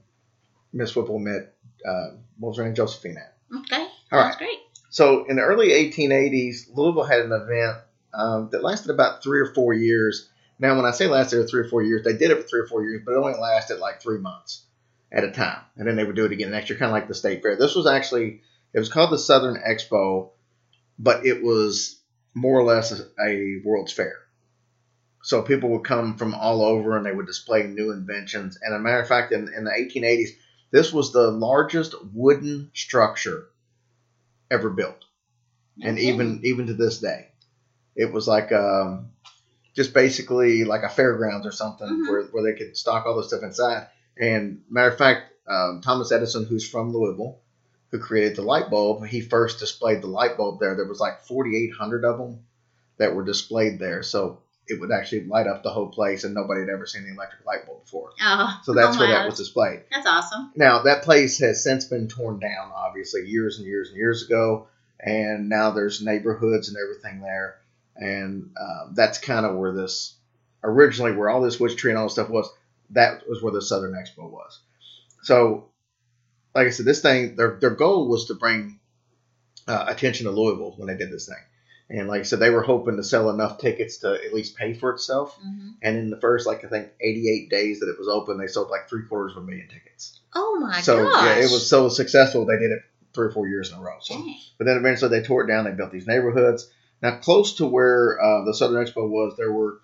Miss 0.72 0.94
Whipple 0.94 1.18
met. 1.18 1.54
Uh, 1.86 2.16
what 2.38 2.50
was 2.50 2.58
her 2.58 2.64
name? 2.64 2.74
Josephine 2.74 3.16
at. 3.16 3.36
okay. 3.60 3.86
all 4.12 4.20
right, 4.20 4.36
great. 4.36 4.58
So 4.90 5.24
in 5.26 5.36
the 5.36 5.42
early 5.42 5.68
1880s, 5.68 6.74
Louisville 6.74 7.04
had 7.04 7.20
an 7.20 7.32
event 7.32 7.78
um, 8.12 8.48
that 8.50 8.62
lasted 8.62 8.90
about 8.90 9.22
three 9.22 9.40
or 9.40 9.54
four 9.54 9.72
years. 9.72 10.28
Now, 10.58 10.74
when 10.76 10.86
I 10.86 10.90
say 10.90 11.06
lasted 11.06 11.48
three 11.48 11.60
or 11.60 11.68
four 11.68 11.82
years, 11.82 12.02
they 12.02 12.16
did 12.16 12.30
it 12.30 12.42
for 12.42 12.48
three 12.48 12.60
or 12.60 12.66
four 12.66 12.82
years, 12.82 13.02
but 13.04 13.12
it 13.12 13.18
only 13.18 13.38
lasted 13.38 13.78
like 13.78 14.02
three 14.02 14.18
months 14.18 14.64
at 15.12 15.24
a 15.24 15.30
time, 15.30 15.60
and 15.76 15.86
then 15.86 15.96
they 15.96 16.04
would 16.04 16.16
do 16.16 16.24
it 16.24 16.32
again 16.32 16.50
next 16.50 16.68
year, 16.68 16.78
kind 16.78 16.90
of 16.90 16.94
like 16.94 17.08
the 17.08 17.14
state 17.14 17.42
fair. 17.42 17.56
This 17.56 17.74
was 17.74 17.86
actually 17.86 18.42
it 18.72 18.78
was 18.78 18.88
called 18.88 19.10
the 19.10 19.18
Southern 19.18 19.56
Expo, 19.56 20.30
but 20.98 21.24
it 21.24 21.42
was 21.42 21.97
more 22.34 22.58
or 22.58 22.64
less 22.64 22.92
a, 22.92 23.04
a 23.24 23.60
World's 23.64 23.92
Fair. 23.92 24.14
So 25.22 25.42
people 25.42 25.70
would 25.70 25.84
come 25.84 26.16
from 26.16 26.34
all 26.34 26.62
over 26.62 26.96
and 26.96 27.04
they 27.04 27.12
would 27.12 27.26
display 27.26 27.64
new 27.64 27.90
inventions. 27.92 28.58
And 28.62 28.74
a 28.74 28.78
matter 28.78 29.00
of 29.00 29.08
fact, 29.08 29.32
in, 29.32 29.52
in 29.52 29.64
the 29.64 29.70
1880s, 29.72 30.30
this 30.70 30.92
was 30.92 31.12
the 31.12 31.30
largest 31.30 31.94
wooden 32.14 32.70
structure 32.74 33.48
ever 34.50 34.70
built, 34.70 35.04
and 35.82 35.98
Okay. 35.98 36.08
even 36.08 36.40
even 36.44 36.66
to 36.68 36.74
this 36.74 37.00
day, 37.00 37.28
it 37.96 38.12
was 38.12 38.26
like 38.28 38.52
um, 38.52 39.10
just 39.74 39.92
basically 39.94 40.64
like 40.64 40.82
a 40.82 40.88
fairgrounds 40.88 41.46
or 41.46 41.52
something 41.52 41.88
Mhm. 41.88 42.08
where, 42.08 42.22
where 42.24 42.42
they 42.42 42.58
could 42.58 42.76
stock 42.76 43.06
all 43.06 43.16
this 43.16 43.28
stuff 43.28 43.42
inside. 43.42 43.88
And 44.16 44.62
matter 44.70 44.88
of 44.90 44.98
fact, 44.98 45.32
um, 45.46 45.80
Thomas 45.82 46.12
Edison, 46.12 46.44
who's 46.46 46.68
from 46.68 46.92
Louisville, 46.92 47.40
who 47.90 47.98
created 47.98 48.36
the 48.36 48.42
light 48.42 48.70
bulb, 48.70 49.06
he 49.06 49.20
first 49.20 49.58
displayed 49.58 50.02
the 50.02 50.08
light 50.08 50.36
bulb 50.36 50.60
there. 50.60 50.74
There 50.76 50.84
was 50.84 51.00
like 51.00 51.24
4,800 51.24 52.04
of 52.04 52.18
them 52.18 52.40
that 52.98 53.14
were 53.14 53.24
displayed 53.24 53.78
there, 53.78 54.02
so 54.02 54.40
it 54.66 54.78
would 54.80 54.92
actually 54.92 55.24
light 55.24 55.46
up 55.46 55.62
the 55.62 55.70
whole 55.70 55.88
place, 55.88 56.24
and 56.24 56.34
nobody 56.34 56.60
had 56.60 56.68
ever 56.68 56.86
seen 56.86 57.04
the 57.04 57.12
electric 57.12 57.44
light 57.46 57.66
bulb 57.66 57.84
before. 57.84 58.10
Oh, 58.20 58.60
So 58.64 58.74
that's 58.74 58.96
oh 58.96 59.00
where 59.00 59.08
that 59.08 59.26
was 59.26 59.38
displayed. 59.38 59.84
That's 59.90 60.06
awesome. 60.06 60.52
Now 60.54 60.82
that 60.82 61.02
place 61.02 61.38
has 61.38 61.62
since 61.62 61.86
been 61.86 62.08
torn 62.08 62.38
down, 62.38 62.70
obviously 62.74 63.26
years 63.26 63.58
and 63.58 63.66
years 63.66 63.88
and 63.88 63.96
years 63.96 64.24
ago, 64.24 64.68
and 65.00 65.48
now 65.48 65.70
there's 65.70 66.02
neighborhoods 66.02 66.68
and 66.68 66.76
everything 66.76 67.20
there, 67.20 67.58
and 67.96 68.50
um, 68.60 68.94
that's 68.94 69.18
kind 69.18 69.46
of 69.46 69.56
where 69.56 69.72
this 69.72 70.14
originally 70.62 71.12
where 71.12 71.30
all 71.30 71.40
this 71.40 71.58
witch 71.58 71.76
tree 71.76 71.90
and 71.90 71.98
all 71.98 72.06
this 72.06 72.14
stuff 72.14 72.28
was. 72.28 72.50
That 72.90 73.28
was 73.28 73.42
where 73.42 73.52
the 73.52 73.60
Southern 73.60 73.92
Expo 73.92 74.30
was. 74.30 74.60
So, 75.22 75.66
like 76.54 76.66
I 76.66 76.70
said, 76.70 76.86
this 76.86 77.02
thing 77.02 77.36
their 77.36 77.58
their 77.60 77.70
goal 77.70 78.08
was 78.08 78.26
to 78.26 78.34
bring 78.34 78.78
uh, 79.66 79.84
attention 79.88 80.26
to 80.26 80.32
Louisville 80.32 80.74
when 80.76 80.88
they 80.88 80.96
did 80.96 81.12
this 81.12 81.26
thing, 81.26 81.36
and 81.90 82.08
like 82.08 82.20
I 82.20 82.24
said, 82.24 82.40
they 82.40 82.50
were 82.50 82.62
hoping 82.62 82.96
to 82.96 83.04
sell 83.04 83.30
enough 83.30 83.58
tickets 83.58 83.98
to 83.98 84.14
at 84.14 84.32
least 84.32 84.56
pay 84.56 84.74
for 84.74 84.90
itself. 84.92 85.38
hmm 85.42 85.70
And 85.82 85.96
in 85.96 86.10
the 86.10 86.20
first, 86.20 86.46
like 86.46 86.64
I 86.64 86.68
think, 86.68 86.88
88 87.00 87.50
days 87.50 87.80
that 87.80 87.88
it 87.88 87.98
was 87.98 88.08
open, 88.08 88.38
they 88.38 88.46
sold 88.46 88.70
like 88.70 88.88
three 88.88 89.04
quarters 89.06 89.36
of 89.36 89.42
a 89.42 89.46
million 89.46 89.68
tickets 89.68 90.20
Oh 90.34 90.58
my 90.60 90.80
so 90.80 91.04
gosh. 91.04 91.24
yeah, 91.24 91.34
it 91.36 91.50
was 91.50 91.68
so 91.68 91.88
successful 91.88 92.44
they 92.44 92.58
did 92.58 92.70
it 92.72 92.82
three 93.14 93.26
or 93.28 93.30
four 93.30 93.46
years 93.48 93.70
in 93.72 93.78
a 93.78 93.80
row. 93.80 93.96
So, 94.00 94.14
Dang. 94.14 94.36
but 94.58 94.64
then 94.64 94.76
eventually 94.76 95.10
they 95.10 95.24
tore 95.26 95.44
it 95.44 95.48
down. 95.48 95.64
They 95.64 95.70
built 95.72 95.90
these 95.92 96.06
neighborhoods. 96.06 96.70
Now, 97.02 97.16
close 97.18 97.56
to 97.56 97.66
where 97.66 98.20
uh, 98.20 98.44
the 98.44 98.54
Southern 98.54 98.84
Expo 98.84 99.08
was, 99.08 99.34
there 99.36 99.52
were 99.52 99.80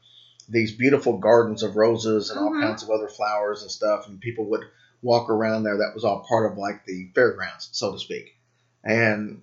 these 0.48 0.72
beautiful 0.72 1.18
gardens 1.18 1.62
of 1.62 1.76
roses 1.76 2.30
and 2.30 2.38
all 2.38 2.50
Mhm. 2.52 2.60
kinds 2.60 2.82
of 2.82 2.90
other 2.90 3.08
flowers 3.08 3.62
and 3.62 3.70
stuff, 3.70 4.06
and 4.08 4.20
people 4.20 4.44
would 4.50 4.64
walk 5.04 5.30
around 5.30 5.62
there. 5.62 5.78
That 5.78 5.94
was 5.94 6.04
all 6.04 6.26
part 6.28 6.50
of 6.50 6.58
like 6.58 6.84
the 6.86 7.10
fairgrounds, 7.14 7.68
so 7.72 7.92
to 7.92 7.98
speak. 7.98 8.36
And 8.82 9.42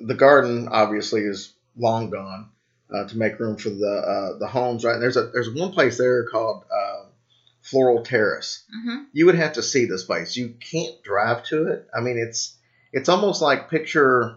the 0.00 0.14
garden 0.14 0.68
obviously 0.68 1.22
is 1.22 1.54
long 1.76 2.10
gone 2.10 2.50
uh, 2.92 3.06
to 3.06 3.16
make 3.16 3.38
room 3.38 3.56
for 3.56 3.70
the 3.70 3.86
uh, 3.86 4.38
the 4.38 4.48
homes. 4.48 4.84
Right, 4.84 4.94
and 4.94 5.02
there's 5.02 5.16
a 5.16 5.26
there's 5.28 5.50
one 5.50 5.72
place 5.72 5.98
there 5.98 6.24
called 6.28 6.64
uh, 6.72 7.04
Floral 7.60 8.02
Terrace 8.02 8.64
hmm 8.72 9.04
you 9.12 9.24
would 9.24 9.34
have 9.34 9.54
to 9.54 9.62
see 9.62 9.86
this 9.86 10.04
place. 10.04 10.36
You 10.36 10.54
can't 10.60 11.02
drive 11.02 11.42
to 11.46 11.68
it. 11.68 11.88
I 11.96 12.00
mean, 12.02 12.18
it's 12.18 12.54
it's 12.92 13.08
almost 13.08 13.40
like 13.40 13.70
picture. 13.70 14.36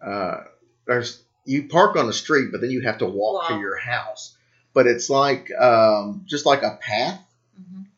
Uh, 0.00 0.44
there's 0.86 1.24
you 1.44 1.68
park 1.68 1.96
on 1.96 2.06
the 2.06 2.12
street, 2.12 2.50
but 2.52 2.60
then 2.60 2.70
you 2.70 2.82
have 2.82 2.98
to 2.98 3.06
walk 3.06 3.48
to 3.48 3.58
your 3.58 3.76
house. 3.76 4.36
But 4.72 4.86
it's 4.86 5.10
like 5.10 5.50
um, 5.58 6.22
just 6.26 6.46
like 6.46 6.62
a 6.62 6.78
path, 6.80 7.20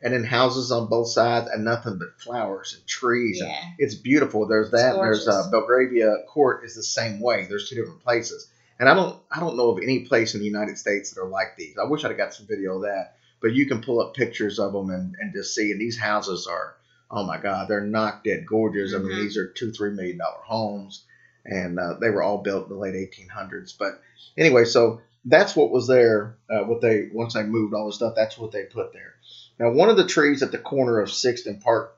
and 0.03 0.13
then 0.13 0.25
houses 0.25 0.71
on 0.73 0.89
both 0.89 1.09
sides, 1.09 1.49
and 1.51 1.65
nothing 1.65 1.99
but 1.99 2.21
flowers 2.21 2.75
and 2.79 2.87
trees. 2.87 3.41
and 3.41 3.51
Yeah. 3.51 3.61
it's 3.79 3.95
beautiful. 3.95 4.47
There's 4.47 4.71
that. 4.73 4.95
and 4.95 5.03
there's 5.03 5.27
uh. 5.27 5.49
Belgravia 5.51 6.17
Court 6.29 6.65
is 6.65 6.75
the 6.75 6.83
same 6.83 7.21
way. 7.21 7.47
There's 7.49 7.69
two 7.69 7.77
different 7.77 8.03
places, 8.03 8.49
and 8.79 8.89
I 8.89 8.95
don't 8.95 9.19
I 9.31 9.41
don't 9.41 9.57
know 9.57 9.71
of 9.71 9.83
any 9.83 10.01
place 10.01 10.35
in 10.35 10.41
the 10.41 10.47
United 10.47 10.79
States 10.79 11.13
that 11.13 11.21
are 11.21 11.29
like 11.29 11.57
these. 11.57 11.77
I 11.79 11.85
wish 11.89 12.05
I'd 12.05 12.09
have 12.09 12.17
got 12.19 12.35
some 12.35 12.47
video 12.47 12.77
of 12.77 12.83
that, 12.83 13.17
but 13.41 13.53
you 13.55 13.67
can 13.67 13.81
pull 13.83 14.01
up 14.01 14.15
pictures 14.15 14.59
of 14.59 14.73
them 14.73 14.91
and, 14.91 15.15
and 15.21 15.33
just 15.33 15.55
see. 15.55 15.71
And 15.73 15.81
these 15.81 15.99
houses 15.99 16.47
are 16.47 16.77
oh 17.11 17.25
my 17.25 17.39
god, 17.39 17.69
they're 17.69 17.81
knock 17.83 18.25
dead 18.25 18.45
gorgeous. 18.47 18.93
I 18.95 18.99
mean, 18.99 19.13
Mhm. 19.13 19.23
these 19.23 19.37
are 19.37 19.47
two 19.47 19.71
three 19.73 19.91
million 19.93 20.19
dollar 20.19 20.41
homes, 20.45 21.05
and 21.45 21.79
uh, 21.79 21.95
they 22.01 22.11
were 22.11 22.23
all 22.23 22.39
built 22.39 22.65
in 22.69 22.73
the 22.75 22.79
late 22.79 22.95
1800s. 22.95 23.75
But 23.79 24.01
anyway, 24.37 24.65
so 24.65 25.01
that's 25.25 25.55
what 25.57 25.71
was 25.71 25.87
there. 25.87 26.37
Uh, 26.51 26.65
what 26.65 26.81
they 26.81 27.09
once 27.13 27.35
they 27.35 27.43
moved 27.45 27.75
all 27.75 27.87
the 27.87 27.93
stuff, 27.93 28.15
that's 28.17 28.37
what 28.39 28.53
they 28.53 28.65
put 28.65 28.93
there. 28.93 29.15
Now, 29.59 29.71
one 29.71 29.89
of 29.89 29.97
the 29.97 30.07
trees 30.07 30.43
at 30.43 30.53
the 30.53 30.59
corner 30.59 31.01
of 31.01 31.11
Sixth 31.11 31.47
and 31.47 31.61
Park 31.61 31.97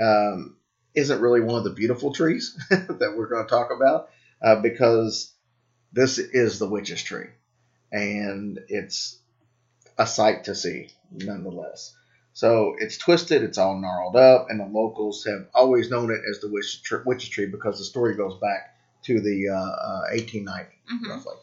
um, 0.00 0.56
isn't 0.94 1.20
really 1.20 1.40
one 1.40 1.56
of 1.56 1.64
the 1.64 1.70
beautiful 1.70 2.12
trees 2.12 2.56
that 2.70 3.14
we're 3.16 3.26
going 3.28 3.44
to 3.44 3.50
talk 3.50 3.70
about 3.72 4.10
uh, 4.42 4.60
because 4.60 5.32
this 5.92 6.18
is 6.18 6.58
the 6.58 6.68
witch's 6.68 7.02
tree, 7.02 7.28
and 7.92 8.60
it's 8.68 9.18
a 9.98 10.06
sight 10.06 10.44
to 10.44 10.54
see 10.54 10.88
nonetheless. 11.10 11.94
So 12.32 12.74
it's 12.78 12.96
twisted, 12.96 13.42
it's 13.44 13.58
all 13.58 13.78
gnarled 13.80 14.16
up, 14.16 14.46
and 14.50 14.58
the 14.58 14.64
locals 14.66 15.24
have 15.24 15.46
always 15.54 15.88
known 15.88 16.10
it 16.10 16.20
as 16.28 16.40
the 16.40 16.48
witch 16.48 16.82
witch's 17.04 17.28
tree 17.28 17.46
because 17.46 17.78
the 17.78 17.84
story 17.84 18.16
goes 18.16 18.38
back 18.40 18.76
to 19.04 19.20
the 19.20 19.48
uh, 19.50 19.54
uh, 19.54 20.02
1890 20.12 20.70
Mhm. 20.92 21.10
roughly. 21.10 21.34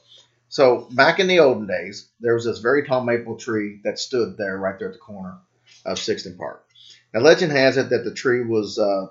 So 0.52 0.90
back 0.92 1.20
in 1.20 1.28
the 1.28 1.40
olden 1.40 1.66
days, 1.66 2.10
there 2.20 2.34
was 2.34 2.44
this 2.44 2.60
very 2.60 2.86
tall 2.86 3.06
maple 3.06 3.38
tree 3.38 3.80
that 3.86 3.98
stood 3.98 4.36
there 4.36 4.58
right 4.58 4.78
there 4.78 4.90
at 4.90 4.94
the 4.94 5.00
corner 5.00 5.38
of 5.86 5.98
Sixth 5.98 6.26
and 6.26 6.38
Park. 6.38 6.66
Now, 7.14 7.22
legend 7.22 7.54
has 7.54 7.78
it 7.78 7.90
that 7.90 8.04
the 8.04 8.14
tree 8.14 8.44
was, 8.44 8.78
uh, 8.78 9.08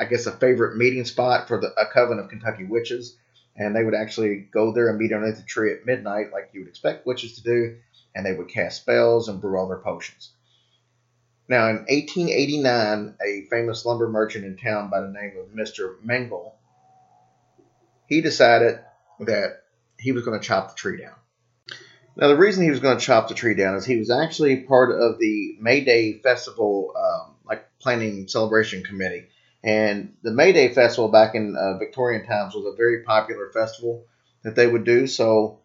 I 0.00 0.06
guess, 0.06 0.24
a 0.24 0.32
favorite 0.32 0.78
meeting 0.78 1.04
spot 1.04 1.46
for 1.46 1.60
the, 1.60 1.74
a 1.78 1.84
coven 1.92 2.18
of 2.18 2.30
Kentucky 2.30 2.64
witches, 2.64 3.18
and 3.54 3.76
they 3.76 3.84
would 3.84 3.94
actually 3.94 4.48
go 4.50 4.72
there 4.72 4.88
and 4.88 4.98
meet 4.98 5.12
underneath 5.12 5.36
the 5.36 5.42
tree 5.42 5.74
at 5.74 5.84
midnight, 5.84 6.32
like 6.32 6.48
you 6.54 6.60
would 6.60 6.70
expect 6.70 7.06
witches 7.06 7.34
to 7.34 7.42
do, 7.42 7.76
and 8.14 8.24
they 8.24 8.32
would 8.32 8.48
cast 8.48 8.80
spells 8.80 9.28
and 9.28 9.42
brew 9.42 9.58
all 9.58 9.68
their 9.68 9.76
potions. 9.76 10.30
Now, 11.48 11.68
in 11.68 11.76
1889, 11.84 13.16
a 13.22 13.46
famous 13.50 13.84
lumber 13.84 14.08
merchant 14.08 14.46
in 14.46 14.56
town 14.56 14.88
by 14.88 15.02
the 15.02 15.08
name 15.08 15.34
of 15.38 15.54
Mr. 15.54 15.96
Mengel, 16.02 16.52
he 18.06 18.22
decided 18.22 18.78
that 19.20 19.61
he 20.02 20.12
was 20.12 20.24
going 20.24 20.38
to 20.38 20.46
chop 20.46 20.70
the 20.70 20.74
tree 20.74 20.98
down. 20.98 21.14
Now, 22.16 22.28
the 22.28 22.36
reason 22.36 22.62
he 22.64 22.70
was 22.70 22.80
going 22.80 22.98
to 22.98 23.04
chop 23.04 23.28
the 23.28 23.34
tree 23.34 23.54
down 23.54 23.74
is 23.74 23.86
he 23.86 23.96
was 23.96 24.10
actually 24.10 24.56
part 24.64 24.90
of 25.00 25.18
the 25.18 25.56
May 25.60 25.82
Day 25.82 26.20
Festival, 26.20 26.92
um, 26.96 27.36
like 27.46 27.66
planning 27.78 28.28
celebration 28.28 28.82
committee, 28.82 29.28
And 29.64 30.14
the 30.22 30.32
May 30.32 30.52
Day 30.52 30.74
Festival 30.74 31.08
back 31.08 31.34
in 31.34 31.56
uh, 31.56 31.78
Victorian 31.78 32.26
times 32.26 32.54
was 32.54 32.66
a 32.66 32.76
very 32.76 33.02
popular 33.04 33.50
festival 33.52 34.04
that 34.42 34.56
they 34.56 34.66
would 34.66 34.84
do. 34.84 35.06
So 35.06 35.60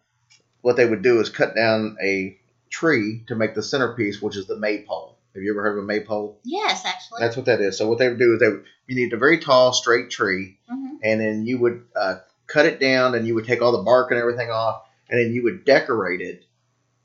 what 0.62 0.76
they 0.76 0.86
would 0.86 1.02
do 1.02 1.20
is 1.20 1.28
cut 1.28 1.54
down 1.54 1.96
a 2.02 2.38
tree 2.70 3.24
to 3.28 3.34
make 3.34 3.54
the 3.54 3.62
centerpiece, 3.62 4.22
which 4.22 4.36
is 4.36 4.46
the 4.46 4.56
maypole. 4.58 5.18
Have 5.34 5.42
you 5.42 5.52
ever 5.52 5.62
heard 5.62 5.78
of 5.78 5.84
a 5.84 5.86
maypole? 5.86 6.40
Yes, 6.44 6.84
actually. 6.86 7.20
That's 7.20 7.36
what 7.36 7.46
that 7.46 7.60
is. 7.60 7.76
So 7.76 7.88
what 7.88 7.98
they 7.98 8.08
would 8.08 8.18
do 8.18 8.34
is 8.34 8.40
they 8.40 8.48
would, 8.48 8.64
you 8.86 8.96
need 8.96 9.12
a 9.12 9.18
very 9.18 9.38
tall, 9.38 9.72
straight 9.72 10.10
tree, 10.10 10.58
Mhm. 10.70 10.98
and 11.02 11.20
then 11.20 11.46
you 11.46 11.58
would 11.58 11.84
uh, 11.94 12.16
cut 12.48 12.66
it 12.66 12.80
down, 12.80 13.14
and 13.14 13.26
you 13.26 13.34
would 13.36 13.44
take 13.44 13.62
all 13.62 13.72
the 13.72 13.84
bark 13.84 14.10
and 14.10 14.18
everything 14.18 14.50
off, 14.50 14.82
and 15.08 15.20
then 15.20 15.32
you 15.32 15.44
would 15.44 15.64
decorate 15.64 16.20
it 16.20 16.44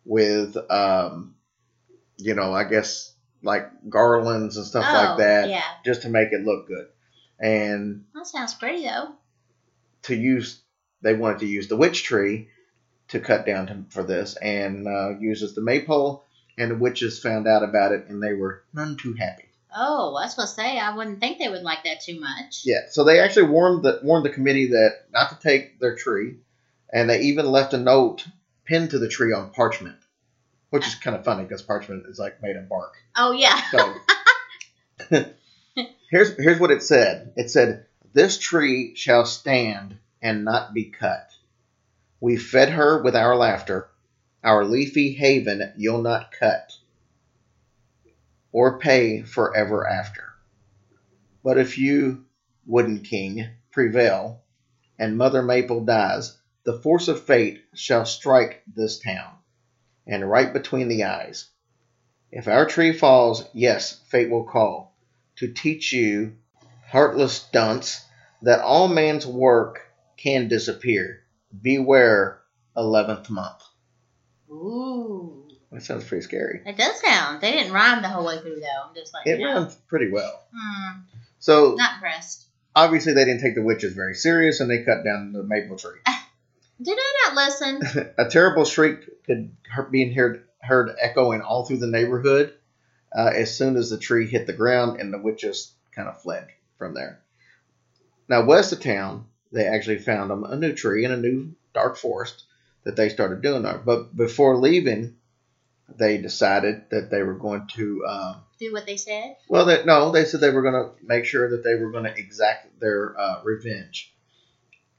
with, 0.05 0.57
um, 0.71 1.35
you 2.17 2.33
know, 2.33 2.51
I 2.53 2.63
guess 2.63 3.13
like 3.43 3.69
garlands 3.89 4.57
and 4.57 4.65
stuff 4.65 4.85
Oh, 4.89 4.93
like 4.93 5.17
that, 5.19 5.49
yeah. 5.49 5.61
just 5.85 6.01
to 6.03 6.09
make 6.09 6.29
it 6.31 6.45
look 6.45 6.67
good. 6.67 6.87
And 7.39 8.05
That 8.15 8.25
sounds 8.25 8.53
pretty 8.53 8.83
though. 8.83 9.15
to 10.03 10.15
use, 10.15 10.61
they 11.01 11.13
wanted 11.13 11.39
to 11.39 11.45
use 11.45 11.67
the 11.67 11.75
witch 11.77 12.03
tree 12.03 12.47
to 13.09 13.19
cut 13.19 13.45
down 13.45 13.67
to, 13.67 13.83
for 13.89 14.03
this, 14.03 14.35
and 14.37 14.87
uh, 14.87 15.19
uses 15.19 15.53
the 15.55 15.61
maypole. 15.61 16.23
And 16.57 16.69
the 16.71 16.75
witches 16.75 17.19
found 17.19 17.47
out 17.47 17.63
about 17.63 17.91
it, 17.93 18.05
and 18.09 18.21
they 18.21 18.33
were 18.33 18.63
none 18.73 18.95
too 18.95 19.13
happy. 19.13 19.49
Oh, 19.75 20.15
I 20.15 20.23
was 20.23 20.31
supposed 20.31 20.55
to 20.55 20.61
say 20.61 20.79
I 20.79 20.95
wouldn't 20.95 21.19
think 21.19 21.39
they 21.39 21.49
would 21.49 21.63
like 21.63 21.83
that 21.83 22.01
too 22.01 22.19
much. 22.19 22.61
Yeah, 22.65 22.81
so 22.89 23.03
they 23.03 23.19
actually 23.19 23.47
warned 23.47 23.83
the 23.83 23.99
warned 24.03 24.25
the 24.25 24.29
committee 24.29 24.67
that 24.67 25.05
not 25.11 25.29
to 25.29 25.39
take 25.39 25.79
their 25.79 25.95
tree, 25.95 26.37
and 26.91 27.09
they 27.09 27.21
even 27.21 27.51
left 27.51 27.73
a 27.73 27.77
note 27.77 28.25
pinned 28.65 28.91
to 28.91 28.99
the 28.99 29.09
tree 29.09 29.33
on 29.33 29.51
parchment, 29.51 29.97
which 30.69 30.87
is 30.87 30.95
kind 30.95 31.15
of 31.15 31.25
funny 31.25 31.43
because 31.43 31.61
parchment 31.61 32.05
is 32.07 32.19
like 32.19 32.41
made 32.41 32.55
of 32.55 32.69
bark. 32.69 32.95
Oh 33.15 33.31
yeah. 33.31 33.61
So 33.71 33.95
here's 36.09 36.35
here's 36.37 36.59
what 36.59 36.71
it 36.71 36.83
said. 36.83 37.33
It 37.35 37.49
said, 37.49 37.85
"This 38.13 38.37
tree 38.37 38.95
shall 38.95 39.25
stand 39.25 39.97
and 40.21 40.45
not 40.45 40.73
be 40.73 40.85
cut. 40.85 41.29
We 42.19 42.37
fed 42.37 42.69
her 42.69 43.03
with 43.03 43.15
our 43.15 43.35
laughter, 43.35 43.89
our 44.43 44.63
leafy 44.63 45.13
haven 45.13 45.73
you'll 45.77 46.01
not 46.01 46.31
cut, 46.31 46.71
or 48.53 48.79
pay 48.79 49.23
forever 49.23 49.85
after. 49.85 50.23
But 51.43 51.57
if 51.57 51.77
you, 51.77 52.23
wooden 52.65 53.01
king, 53.01 53.49
prevail, 53.71 54.43
and 54.97 55.17
Mother 55.17 55.41
Maple 55.41 55.83
dies, 55.83 56.37
the 56.63 56.79
force 56.79 57.09
of 57.09 57.23
fate 57.23 57.61
shall 57.73 58.05
strike 58.05 58.63
this 58.73 58.99
town, 58.99 59.33
and 60.07 60.29
right 60.29 60.53
between 60.53 60.87
the 60.87 61.03
eyes. 61.03 61.49
If 62.31 62.47
our 62.47 62.65
tree 62.65 62.93
falls, 62.93 63.43
yes, 63.53 63.99
fate 64.07 64.29
will 64.29 64.45
call 64.45 64.95
to 65.37 65.51
teach 65.51 65.91
you, 65.91 66.33
heartless 66.89 67.47
dunce, 67.51 68.05
that 68.43 68.61
all 68.61 68.87
man's 68.87 69.25
work 69.25 69.81
can 70.15 70.47
disappear. 70.47 71.21
Beware, 71.61 72.39
eleventh 72.77 73.29
month. 73.29 73.63
Ooh. 74.49 75.42
That 75.73 75.81
sounds 75.83 76.03
pretty 76.05 76.23
scary. 76.23 76.61
It 76.65 76.77
does 76.77 76.99
sound. 77.01 77.41
They 77.41 77.51
didn't 77.51 77.73
rhyme 77.73 78.01
the 78.03 78.07
whole 78.09 78.25
way 78.25 78.39
through 78.39 78.59
though. 78.59 78.87
I'm 78.89 78.95
just 78.95 79.13
like 79.13 79.25
It 79.27 79.39
you 79.39 79.45
know. 79.45 79.53
runs 79.55 79.75
pretty 79.87 80.11
well. 80.11 80.43
Hmm. 80.55 80.99
So 81.39 81.73
Not 81.75 81.95
impressed. 81.95 82.45
obviously 82.75 83.13
they 83.13 83.25
didn't 83.25 83.41
take 83.41 83.55
the 83.55 83.63
witches 83.63 83.93
very 83.93 84.15
serious, 84.15 84.59
and 84.59 84.69
they 84.69 84.83
cut 84.83 85.03
down 85.03 85.33
the 85.33 85.43
maple 85.43 85.77
tree. 85.77 85.99
Did 86.81 86.97
I 86.99 87.13
not 87.27 87.35
listen? 87.35 88.13
a 88.17 88.29
terrible 88.29 88.65
shriek 88.65 89.23
could 89.25 89.51
be 89.91 90.13
heard 90.13 90.43
heard 90.61 90.95
echoing 91.01 91.41
all 91.41 91.65
through 91.65 91.77
the 91.77 91.87
neighborhood 91.87 92.53
uh, 93.15 93.31
as 93.33 93.55
soon 93.57 93.75
as 93.75 93.89
the 93.89 93.97
tree 93.97 94.27
hit 94.27 94.47
the 94.47 94.53
ground, 94.53 94.99
and 95.01 95.13
the 95.13 95.17
witches 95.19 95.71
kind 95.95 96.07
of 96.07 96.21
fled 96.21 96.47
from 96.77 96.93
there. 96.93 97.19
Now, 98.29 98.45
west 98.45 98.71
of 98.73 98.79
town, 98.79 99.25
they 99.51 99.65
actually 99.67 99.97
found 99.99 100.29
them 100.31 100.43
a 100.43 100.55
new 100.55 100.73
tree 100.73 101.03
in 101.05 101.11
a 101.11 101.17
new 101.17 101.53
dark 101.73 101.97
forest 101.97 102.43
that 102.85 102.95
they 102.95 103.09
started 103.09 103.41
doing 103.41 103.63
there. 103.63 103.77
But 103.77 104.15
before 104.15 104.57
leaving, 104.57 105.15
they 105.95 106.17
decided 106.17 106.83
that 106.91 107.09
they 107.11 107.23
were 107.23 107.35
going 107.35 107.67
to. 107.75 108.05
Um, 108.07 108.35
Do 108.59 108.71
what 108.73 108.85
they 108.85 108.97
said? 108.97 109.35
well, 109.49 109.65
they, 109.65 109.83
no, 109.85 110.11
they 110.11 110.25
said 110.25 110.39
they 110.41 110.49
were 110.49 110.61
going 110.61 110.73
to 110.85 110.91
make 111.05 111.25
sure 111.25 111.49
that 111.51 111.63
they 111.63 111.75
were 111.75 111.91
going 111.91 112.05
to 112.05 112.17
exact 112.17 112.79
their 112.79 113.19
uh, 113.19 113.41
revenge. 113.43 114.13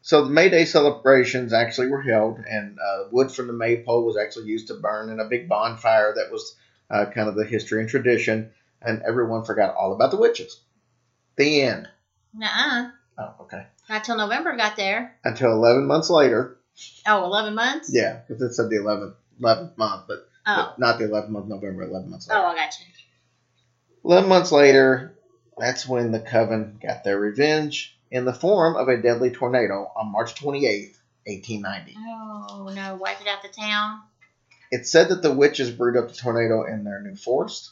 So 0.03 0.25
the 0.25 0.31
May 0.31 0.51
Day 0.51 0.67
celebrations 0.67 1.55
actually 1.55 1.89
were 1.89 2.03
held, 2.03 2.39
and 2.39 2.79
uh, 2.79 3.05
wood 3.11 3.33
from 3.33 3.47
the 3.47 3.55
maypole 3.55 4.05
was 4.05 4.19
actually 4.19 4.47
used 4.47 4.69
to 4.69 4.75
burn 4.75 5.09
in 5.09 5.19
a 5.19 5.25
big 5.25 5.49
bonfire 5.49 6.13
that 6.17 6.31
was 6.31 6.57
uh, 6.91 7.07
kind 7.07 7.29
of 7.29 7.37
the 7.37 7.45
history 7.47 7.81
and 7.81 7.89
tradition, 7.89 8.51
and 8.83 9.03
everyone 9.03 9.45
forgot 9.45 9.75
all 9.75 9.95
about 9.95 10.11
the 10.11 10.19
witches. 10.19 10.61
The 11.37 11.63
end. 11.63 11.89
Nuh-uh. 12.35 12.91
Oh, 13.17 13.35
okay. 13.45 13.65
Not 13.89 14.05
till 14.05 14.19
November 14.19 14.55
got 14.57 14.77
there. 14.77 15.17
Until 15.25 15.53
11 15.53 15.87
months 15.87 16.11
later, 16.11 16.59
Oh, 17.07 17.25
11 17.25 17.55
months? 17.55 17.91
yeah, 17.93 18.21
because 18.29 18.43
it 18.43 18.53
said 18.53 18.69
the 18.69 18.77
11th, 18.77 19.15
11th 19.41 19.79
month, 19.79 20.03
but, 20.07 20.29
Oh. 20.47 20.75
not 20.79 20.99
the 20.99 21.05
11th 21.05 21.29
month, 21.31 21.47
November, 21.47 21.83
11 21.85 22.11
months 22.11 22.29
later. 22.29 22.41
Oh, 22.41 22.47
I 22.47 22.55
got 22.55 22.79
you. 22.79 22.87
11 24.05 24.29
months 24.29 24.53
later, 24.53 25.15
that's 25.57 25.89
when 25.89 26.13
the 26.13 26.21
Coven 26.21 26.79
got 26.83 27.05
their 27.05 27.19
revenge 27.19 27.97
in 28.11 28.25
the 28.25 28.35
form 28.35 28.77
of 28.77 28.89
a 28.89 29.01
deadly 29.01 29.31
tornado 29.31 29.91
on 29.97 30.13
March 30.13 30.35
28th, 30.35 30.97
1890. 31.27 31.95
Oh, 31.99 32.71
no. 32.75 32.97
Wipe 32.97 33.21
it 33.21 33.27
out 33.27 33.43
the 33.43 33.49
town. 33.49 34.01
It's 34.71 34.91
said 34.91 35.09
that 35.09 35.23
the 35.23 35.33
witches 35.33 35.71
brewed 35.71 35.97
up 35.97 36.09
the 36.09 36.15
tornado 36.15 36.65
in 36.67 36.85
their 36.85 37.01
new 37.01 37.17
forest, 37.17 37.71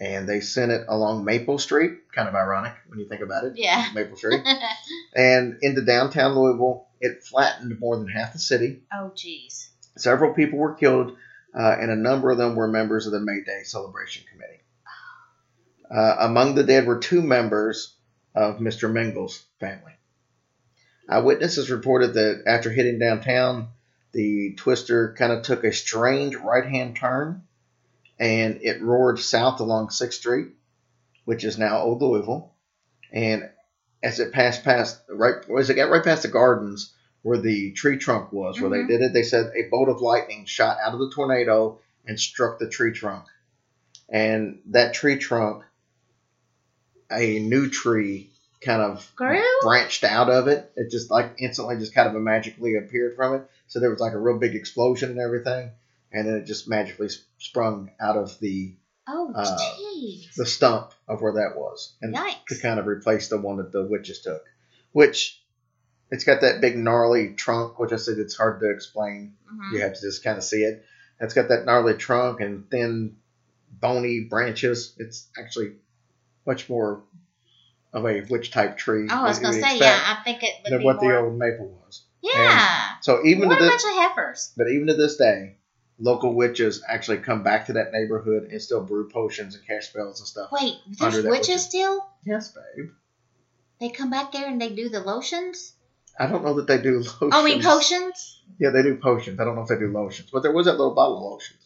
and 0.00 0.28
they 0.28 0.40
sent 0.40 0.70
it 0.72 0.84
along 0.88 1.24
Maple 1.24 1.58
Street. 1.58 1.92
Kind 2.14 2.28
of 2.28 2.34
ironic 2.34 2.74
when 2.86 3.00
you 3.00 3.08
think 3.08 3.22
about 3.22 3.44
it. 3.44 3.54
Yeah. 3.56 3.88
Maple 3.94 4.16
Street. 4.16 4.42
and 5.16 5.58
into 5.62 5.82
downtown 5.84 6.34
Louisville. 6.34 6.86
It 7.00 7.22
flattened 7.22 7.78
more 7.80 7.96
than 7.96 8.08
half 8.08 8.32
the 8.32 8.38
city. 8.38 8.82
oh, 8.92 9.12
jeez. 9.14 9.68
Several 9.96 10.32
people 10.32 10.58
were 10.58 10.74
killed, 10.74 11.16
uh, 11.58 11.76
and 11.80 11.90
a 11.90 11.96
number 11.96 12.30
of 12.30 12.38
them 12.38 12.56
were 12.56 12.68
members 12.68 13.06
of 13.06 13.12
the 13.12 13.20
May 13.20 13.42
Day 13.44 13.62
Celebration 13.64 14.24
Committee. 14.30 14.60
Uh, 15.90 16.16
among 16.20 16.54
the 16.54 16.64
dead 16.64 16.86
were 16.86 16.98
two 16.98 17.22
members 17.22 17.94
of 18.34 18.58
Mr. 18.58 18.90
Mengel's 18.90 19.44
family. 19.60 19.92
Eyewitnesses 21.08 21.70
reported 21.70 22.14
that 22.14 22.44
after 22.46 22.70
hitting 22.70 22.98
downtown, 22.98 23.68
the 24.12 24.54
twister 24.56 25.14
kind 25.18 25.32
of 25.32 25.42
took 25.42 25.64
a 25.64 25.72
strange 25.72 26.34
right 26.36 26.66
hand 26.66 26.96
turn 26.96 27.42
and 28.18 28.60
it 28.62 28.82
roared 28.82 29.18
south 29.18 29.60
along 29.60 29.88
6th 29.88 30.14
Street, 30.14 30.48
which 31.24 31.44
is 31.44 31.58
now 31.58 31.78
Old 31.78 32.00
Louisville. 32.00 32.54
And 33.12 33.50
as 34.02 34.20
it 34.20 34.32
passed 34.32 34.64
past, 34.64 35.00
right 35.08 35.34
as 35.58 35.70
it 35.70 35.74
got 35.74 35.90
right 35.90 36.04
past 36.04 36.22
the 36.22 36.28
gardens 36.28 36.94
where 37.24 37.38
the 37.38 37.72
tree 37.72 37.96
trunk 37.96 38.30
was, 38.32 38.60
where 38.60 38.70
Mhm. 38.70 38.86
they 38.86 38.92
did 38.92 39.00
it, 39.02 39.12
they 39.14 39.22
said 39.22 39.46
a 39.56 39.62
bolt 39.70 39.88
of 39.88 40.02
lightning 40.02 40.44
shot 40.44 40.76
out 40.84 40.92
of 40.92 41.00
the 41.00 41.10
tornado 41.10 41.80
and 42.04 42.20
struck 42.20 42.58
the 42.58 42.68
tree 42.68 42.92
trunk. 42.92 43.24
And 44.10 44.60
that 44.66 44.92
tree 44.92 45.16
trunk, 45.16 45.64
a 47.10 47.38
new 47.38 47.70
tree 47.70 48.30
kind 48.60 48.82
of 48.82 49.10
Grew? 49.16 49.42
branched 49.62 50.04
out 50.04 50.28
of 50.28 50.48
it. 50.48 50.70
It 50.76 50.90
just 50.90 51.10
like 51.10 51.34
instantly 51.38 51.78
just 51.78 51.94
kind 51.94 52.14
of 52.14 52.22
magically 52.22 52.76
appeared 52.76 53.16
from 53.16 53.36
it. 53.36 53.48
So 53.68 53.80
there 53.80 53.90
was 53.90 54.00
like 54.00 54.12
a 54.12 54.18
real 54.18 54.38
big 54.38 54.54
explosion 54.54 55.10
and 55.10 55.18
everything. 55.18 55.70
And 56.12 56.28
then 56.28 56.34
it 56.36 56.44
just 56.44 56.68
magically 56.68 57.08
sprung 57.38 57.90
out 57.98 58.16
of 58.16 58.38
the 58.38 58.76
Oh, 59.06 59.32
Uh, 59.34 59.58
the 60.36 60.46
stump 60.46 60.92
of 61.08 61.20
where 61.20 61.32
that 61.34 61.56
was, 61.56 61.94
and 62.02 62.14
Yikes. 62.14 62.46
to 62.48 62.58
kind 62.58 62.78
of 62.80 62.86
replace 62.86 63.28
the 63.28 63.38
one 63.38 63.56
that 63.58 63.70
the 63.72 63.84
witches 63.84 64.20
took. 64.20 64.42
Which 64.92 65.43
it's 66.14 66.24
got 66.24 66.42
that 66.42 66.60
big 66.60 66.76
gnarly 66.78 67.34
trunk, 67.34 67.78
which 67.78 67.92
I 67.92 67.96
said 67.96 68.18
it's 68.18 68.36
hard 68.36 68.60
to 68.60 68.70
explain. 68.70 69.34
Mhm. 69.52 69.72
You 69.72 69.80
have 69.80 69.94
to 69.94 70.00
just 70.00 70.22
kind 70.22 70.38
of 70.38 70.44
see 70.44 70.62
it. 70.62 70.84
It's 71.20 71.34
got 71.34 71.48
that 71.48 71.64
gnarly 71.64 71.94
trunk 71.94 72.40
and 72.40 72.70
thin, 72.70 73.16
bony 73.80 74.20
branches. 74.20 74.94
It's 74.98 75.26
actually 75.36 75.72
much 76.46 76.68
more 76.68 77.02
of 77.92 78.04
a 78.06 78.20
witch 78.30 78.50
type 78.52 78.76
tree. 78.76 79.08
Oh, 79.10 79.24
I 79.24 79.28
was 79.28 79.38
gonna 79.40 79.54
say, 79.54 79.78
yeah, 79.78 80.00
I 80.18 80.22
think 80.22 80.42
it 80.42 80.54
would 80.62 80.70
than 80.72 80.78
be 80.80 80.84
what 80.84 81.02
more. 81.02 81.12
the 81.12 81.18
old 81.18 81.36
maple 81.38 81.68
was. 81.84 82.02
yeah. 82.22 82.92
So 83.00 83.24
even 83.24 83.48
what 83.48 83.58
to 83.58 83.64
a 83.64 83.68
this, 83.68 83.82
bunch 83.82 83.94
of 83.96 84.02
heifers. 84.02 84.52
but 84.56 84.68
even 84.68 84.86
to 84.86 84.94
this 84.94 85.16
day, 85.16 85.56
local 85.98 86.34
witches 86.34 86.82
actually 86.88 87.18
come 87.18 87.42
back 87.42 87.66
to 87.66 87.74
that 87.74 87.92
neighborhood 87.92 88.44
and 88.50 88.60
still 88.62 88.82
brew 88.82 89.08
potions 89.08 89.54
and 89.54 89.66
cast 89.66 89.90
spells 89.90 90.20
and 90.20 90.26
stuff. 90.28 90.50
Wait, 90.52 90.74
there's 90.98 91.16
witches 91.16 91.30
witches. 91.30 91.62
still? 91.64 92.04
Yes, 92.24 92.52
babe. 92.52 92.90
They 93.80 93.90
come 93.90 94.10
back 94.10 94.32
there 94.32 94.48
and 94.48 94.60
they 94.60 94.70
do 94.70 94.88
the 94.88 95.00
lotions? 95.00 95.73
I 96.18 96.26
don't 96.26 96.44
know 96.44 96.54
that 96.54 96.66
they 96.66 96.78
do 96.78 96.98
lotions. 96.98 97.16
Oh, 97.20 97.30
I 97.32 97.44
mean 97.44 97.62
potions? 97.62 98.42
Yeah, 98.58 98.70
they 98.70 98.82
do 98.82 98.96
potions. 98.96 99.40
I 99.40 99.44
don't 99.44 99.56
know 99.56 99.62
if 99.62 99.68
they 99.68 99.78
do 99.78 99.92
lotions, 99.92 100.30
but 100.32 100.42
there 100.42 100.52
was 100.52 100.66
that 100.66 100.72
little 100.78 100.94
bottle 100.94 101.16
of 101.16 101.32
lotions. 101.32 101.60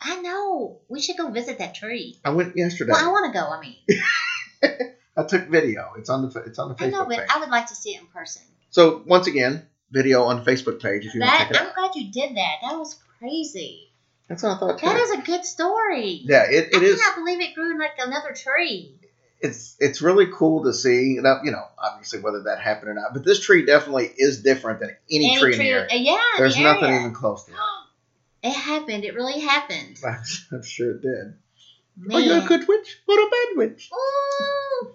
I 0.00 0.20
know. 0.20 0.80
We 0.88 1.00
should 1.00 1.16
go 1.16 1.30
visit 1.30 1.58
that 1.58 1.74
tree. 1.74 2.18
I 2.24 2.30
went 2.30 2.56
yesterday. 2.56 2.92
Well, 2.92 3.08
I 3.08 3.12
want 3.12 3.32
to 3.32 3.38
go. 3.38 3.46
I 3.46 3.60
mean, 3.60 4.92
I 5.16 5.22
took 5.24 5.48
video. 5.48 5.92
It's 5.96 6.10
on 6.10 6.28
the 6.28 6.40
it's 6.42 6.58
on 6.58 6.70
the 6.70 6.84
I 6.84 6.88
know, 6.88 7.04
Facebook 7.04 7.08
but 7.08 7.18
page. 7.18 7.28
I 7.30 7.38
would 7.38 7.50
like 7.50 7.66
to 7.66 7.74
see 7.74 7.94
it 7.94 8.00
in 8.00 8.06
person. 8.08 8.42
So 8.70 9.02
once 9.06 9.28
again, 9.28 9.66
video 9.92 10.24
on 10.24 10.42
the 10.42 10.50
Facebook 10.50 10.82
page 10.82 11.06
if 11.06 11.14
you 11.14 11.20
want 11.20 11.32
to 11.32 11.38
check 11.38 11.50
it 11.50 11.60
I'm 11.60 11.74
glad 11.74 11.94
you 11.94 12.10
did 12.10 12.36
that. 12.36 12.56
That 12.62 12.78
was 12.78 12.98
crazy. 13.18 13.92
That's 14.28 14.42
what 14.42 14.56
I 14.56 14.58
thought 14.58 14.78
too. 14.78 14.86
That 14.86 14.96
is 14.96 15.10
a 15.10 15.18
good 15.18 15.44
story. 15.44 16.22
yeah, 16.24 16.44
it, 16.48 16.74
I 16.74 16.78
it 16.78 16.82
is. 16.82 17.00
cannot 17.00 17.16
believe 17.18 17.40
it 17.40 17.54
grew 17.54 17.78
like 17.78 17.98
another 17.98 18.32
tree. 18.34 18.98
It's 19.42 19.76
it's 19.80 20.00
really 20.00 20.26
cool 20.32 20.64
to 20.64 20.72
see. 20.72 21.18
Now, 21.20 21.40
you 21.44 21.50
know, 21.50 21.64
obviously 21.78 22.20
whether 22.20 22.44
that 22.44 22.60
happened 22.60 22.90
or 22.90 22.94
not, 22.94 23.12
but 23.12 23.24
this 23.24 23.40
tree 23.40 23.64
definitely 23.66 24.10
is 24.16 24.42
different 24.42 24.80
than 24.80 24.90
any, 25.10 25.26
Any 25.32 25.38
tree, 25.40 25.52
in 25.52 25.58
tree- 25.58 25.66
the 25.68 25.72
area. 25.74 25.88
yeah, 25.92 26.18
there's 26.38 26.54
the 26.54 26.62
nothing 26.62 26.84
area. 26.90 27.00
even 27.00 27.14
close 27.14 27.44
to 27.44 27.52
it. 27.52 27.58
It 28.44 28.54
happened. 28.54 29.04
It 29.04 29.14
really 29.14 29.38
happened. 29.38 29.98
I'm 30.52 30.64
sure 30.64 30.90
it 30.96 31.02
did. 31.02 31.34
Man. 31.96 32.16
Are 32.16 32.20
you 32.20 32.32
a 32.32 32.40
good 32.48 32.66
witch 32.66 32.98
or 33.06 33.14
a 33.14 33.30
bad 33.30 33.56
witch? 33.56 33.88
Ooh. 33.94 34.88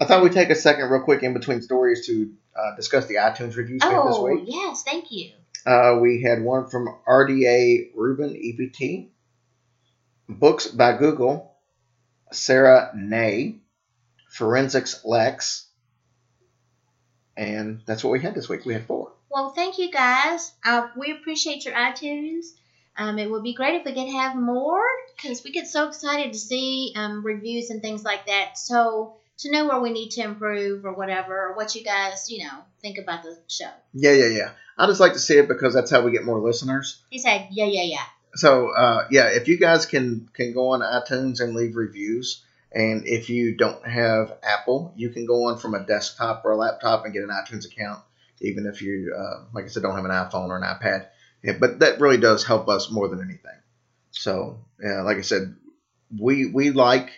I 0.00 0.04
thought 0.04 0.22
we'd 0.22 0.32
take 0.32 0.50
a 0.50 0.54
second, 0.54 0.88
real 0.88 1.02
quick, 1.02 1.22
in 1.24 1.34
between 1.34 1.60
stories 1.62 2.06
to 2.06 2.32
uh, 2.56 2.76
discuss 2.76 3.06
the 3.06 3.16
iTunes 3.16 3.56
reviews 3.56 3.82
had 3.82 3.90
this 3.90 3.98
Oh, 4.16 4.24
week. 4.24 4.44
yes, 4.46 4.84
thank 4.84 5.10
you. 5.10 5.32
Uh, 5.66 5.98
we 6.00 6.22
had 6.22 6.42
one 6.42 6.68
from 6.68 6.86
RDA 7.08 7.90
Ruben 7.96 8.36
EPT, 8.36 9.08
Books 10.28 10.68
by 10.68 10.96
Google, 10.96 11.56
Sarah 12.32 12.90
Nay, 12.94 13.60
Forensics 14.28 15.04
Lex, 15.04 15.66
and 17.36 17.80
that's 17.86 18.02
what 18.02 18.10
we 18.10 18.20
had 18.20 18.34
this 18.34 18.48
week. 18.48 18.64
We 18.64 18.74
had 18.74 18.86
four. 18.86 19.12
Well, 19.30 19.50
thank 19.50 19.78
you 19.78 19.90
guys. 19.90 20.52
Uh, 20.64 20.88
we 20.96 21.12
appreciate 21.12 21.64
your 21.64 21.74
iTunes. 21.74 22.46
Um, 22.96 23.18
it 23.18 23.30
would 23.30 23.44
be 23.44 23.54
great 23.54 23.76
if 23.76 23.84
we 23.84 23.92
could 23.92 24.12
have 24.12 24.34
more 24.34 24.82
because 25.16 25.44
we 25.44 25.52
get 25.52 25.68
so 25.68 25.86
excited 25.86 26.32
to 26.32 26.38
see 26.38 26.92
um, 26.96 27.24
reviews 27.24 27.70
and 27.70 27.80
things 27.80 28.02
like 28.02 28.26
that. 28.26 28.58
So 28.58 29.18
to 29.38 29.52
know 29.52 29.68
where 29.68 29.80
we 29.80 29.90
need 29.90 30.10
to 30.10 30.22
improve 30.22 30.84
or 30.84 30.92
whatever, 30.92 31.48
or 31.48 31.56
what 31.56 31.74
you 31.74 31.84
guys, 31.84 32.28
you 32.28 32.44
know, 32.44 32.58
think 32.82 32.98
about 32.98 33.22
the 33.22 33.38
show. 33.46 33.70
Yeah, 33.94 34.12
yeah, 34.12 34.26
yeah. 34.26 34.50
I 34.76 34.86
just 34.86 35.00
like 35.00 35.12
to 35.12 35.18
see 35.20 35.38
it 35.38 35.46
because 35.48 35.74
that's 35.74 35.90
how 35.90 36.00
we 36.00 36.10
get 36.10 36.24
more 36.24 36.40
listeners. 36.40 37.00
He 37.10 37.18
said, 37.18 37.48
"Yeah, 37.50 37.66
yeah, 37.66 37.82
yeah." 37.82 38.04
So 38.34 38.70
uh, 38.70 39.06
yeah, 39.10 39.28
if 39.28 39.48
you 39.48 39.58
guys 39.58 39.86
can 39.86 40.28
can 40.32 40.52
go 40.52 40.70
on 40.70 40.80
iTunes 40.80 41.40
and 41.40 41.54
leave 41.54 41.76
reviews, 41.76 42.44
and 42.72 43.06
if 43.06 43.30
you 43.30 43.56
don't 43.56 43.86
have 43.86 44.36
Apple, 44.42 44.92
you 44.96 45.10
can 45.10 45.26
go 45.26 45.46
on 45.46 45.58
from 45.58 45.74
a 45.74 45.84
desktop 45.84 46.44
or 46.44 46.52
a 46.52 46.56
laptop 46.56 47.04
and 47.04 47.14
get 47.14 47.22
an 47.22 47.30
iTunes 47.30 47.66
account, 47.66 48.00
even 48.40 48.66
if 48.66 48.82
you, 48.82 49.14
uh, 49.18 49.44
like 49.54 49.64
I 49.64 49.68
said, 49.68 49.82
don't 49.82 49.96
have 49.96 50.04
an 50.04 50.10
iPhone 50.10 50.48
or 50.48 50.56
an 50.56 50.62
iPad. 50.62 51.06
Yeah, 51.42 51.54
but 51.58 51.80
that 51.80 52.00
really 52.00 52.18
does 52.18 52.44
help 52.44 52.68
us 52.68 52.90
more 52.90 53.08
than 53.08 53.20
anything. 53.20 53.58
So 54.10 54.58
yeah, 54.82 55.02
like 55.02 55.16
I 55.16 55.22
said, 55.22 55.54
we 56.16 56.46
we 56.46 56.70
like 56.70 57.10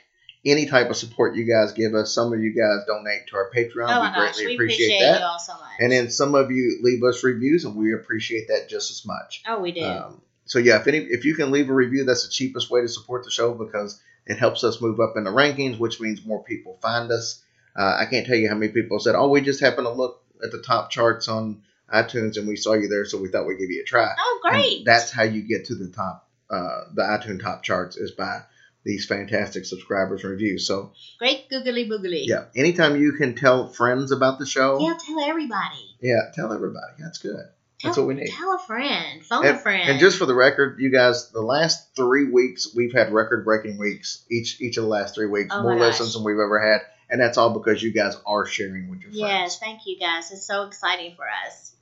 any 0.44 0.66
type 0.66 0.90
of 0.90 0.96
support 0.96 1.36
you 1.36 1.44
guys 1.44 1.72
give 1.72 1.94
us. 1.94 2.14
Some 2.14 2.32
of 2.32 2.40
you 2.40 2.54
guys 2.54 2.86
donate 2.86 3.26
to 3.28 3.36
our 3.36 3.50
Patreon. 3.50 3.88
oh 3.88 4.02
we 4.02 4.14
greatly 4.14 4.46
we 4.46 4.54
appreciate, 4.54 4.86
appreciate 4.86 5.00
that. 5.00 5.20
you 5.20 5.26
all 5.26 5.38
so 5.38 5.54
much. 5.54 5.72
And 5.80 5.92
then 5.92 6.10
some 6.10 6.34
of 6.34 6.50
you 6.50 6.78
leave 6.82 7.02
us 7.02 7.24
reviews, 7.24 7.64
and 7.64 7.74
we 7.74 7.94
appreciate 7.94 8.48
that 8.48 8.68
just 8.68 8.90
as 8.90 9.04
much. 9.04 9.42
oh, 9.48 9.60
we 9.60 9.72
do. 9.72 9.84
Um, 9.84 10.20
so 10.50 10.58
yeah, 10.58 10.80
if 10.80 10.86
any 10.88 10.98
if 10.98 11.24
you 11.24 11.34
can 11.36 11.52
leave 11.52 11.70
a 11.70 11.72
review, 11.72 12.04
that's 12.04 12.24
the 12.26 12.30
cheapest 12.32 12.70
way 12.72 12.80
to 12.80 12.88
support 12.88 13.24
the 13.24 13.30
show 13.30 13.54
because 13.54 14.02
it 14.26 14.36
helps 14.36 14.64
us 14.64 14.80
move 14.82 14.98
up 14.98 15.14
in 15.16 15.22
the 15.22 15.30
rankings, 15.30 15.78
which 15.78 16.00
means 16.00 16.26
more 16.26 16.42
people 16.42 16.76
find 16.82 17.10
us. 17.12 17.40
Uh, 17.78 17.96
I 18.00 18.06
can't 18.10 18.26
tell 18.26 18.34
you 18.36 18.48
how 18.48 18.56
many 18.56 18.72
people 18.72 18.98
said, 18.98 19.14
"Oh, 19.14 19.28
we 19.28 19.42
just 19.42 19.60
happened 19.60 19.86
to 19.86 19.92
look 19.92 20.22
at 20.44 20.50
the 20.50 20.60
top 20.60 20.90
charts 20.90 21.28
on 21.28 21.62
iTunes 21.94 22.36
and 22.36 22.48
we 22.48 22.56
saw 22.56 22.72
you 22.74 22.88
there, 22.88 23.04
so 23.04 23.18
we 23.20 23.28
thought 23.28 23.46
we'd 23.46 23.60
give 23.60 23.70
you 23.70 23.82
a 23.82 23.86
try." 23.86 24.08
oh, 24.18 24.40
And 24.44 24.52
great. 24.54 24.84
that's 24.84 25.12
how 25.12 25.22
you 25.22 25.42
get 25.42 25.66
to 25.66 25.76
the 25.76 25.88
top, 25.88 26.28
uh, 26.50 26.80
the 26.94 27.02
iTunes 27.02 27.42
top 27.42 27.62
charts 27.62 27.96
is 27.96 28.10
by 28.10 28.42
these 28.84 29.06
fantastic 29.06 29.64
subscribers 29.66 30.22
and 30.24 30.32
reviews. 30.32 30.66
So 30.66 30.92
great 31.20 31.48
googly 31.48 31.88
boogly. 31.88 32.24
yeah, 32.26 32.46
anytime 32.56 33.00
you 33.00 33.12
can 33.12 33.34
tell 33.36 33.68
friends 33.68 34.10
about 34.10 34.38
the 34.40 34.46
show, 34.46 34.80
Yeah, 34.80 34.96
tell 35.06 35.20
everybody. 35.20 35.96
yeah, 36.00 36.22
tell 36.34 36.52
everybody. 36.52 36.94
That's 36.98 37.18
good. 37.18 37.44
That's 37.82 37.94
Tell- 37.96 38.04
what 38.06 38.14
we 38.14 38.20
need. 38.20 38.30
Tell 38.30 38.54
a 38.54 38.58
friend. 38.58 39.24
Phone 39.24 39.46
And, 39.46 39.56
a 39.56 39.58
friend. 39.58 39.88
and 39.88 40.00
just 40.00 40.18
for 40.18 40.26
the 40.26 40.34
record, 40.34 40.78
you 40.80 40.90
guys, 40.90 41.30
the 41.30 41.40
last 41.40 41.94
three 41.96 42.30
weeks 42.30 42.74
we've 42.74 42.92
had 42.92 43.12
record 43.12 43.44
breaking 43.44 43.78
weeks. 43.78 44.24
Each 44.30 44.60
each 44.60 44.76
of 44.76 44.84
the 44.84 44.90
last 44.90 45.14
three 45.14 45.26
weeks, 45.26 45.54
Oh 45.54 45.62
more 45.62 45.78
listens 45.78 46.12
than 46.14 46.22
we've 46.24 46.34
ever 46.34 46.58
had, 46.60 46.82
and 47.08 47.20
that's 47.20 47.38
all 47.38 47.50
because 47.58 47.82
you 47.82 47.90
guys 47.92 48.16
are 48.26 48.44
sharing 48.46 48.90
with 48.90 49.00
your 49.00 49.10
friends. 49.10 49.18
yes, 49.18 49.58
thank 49.58 49.80
you 49.86 49.98
guys. 49.98 50.30
It's 50.30 50.46
so 50.46 50.64
exciting 50.64 51.14
for 51.16 51.24
us. 51.46 51.72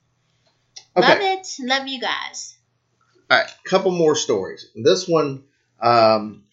Okay. 0.96 1.08
Love 1.08 1.18
it. 1.20 1.46
Love 1.60 1.86
you 1.88 2.00
guys. 2.00 2.56
All 3.30 3.38
right, 3.38 3.50
couple 3.64 3.90
more 3.90 4.14
stories. 4.14 4.68
This 4.74 5.06
one 5.08 5.44
um, 5.80 6.44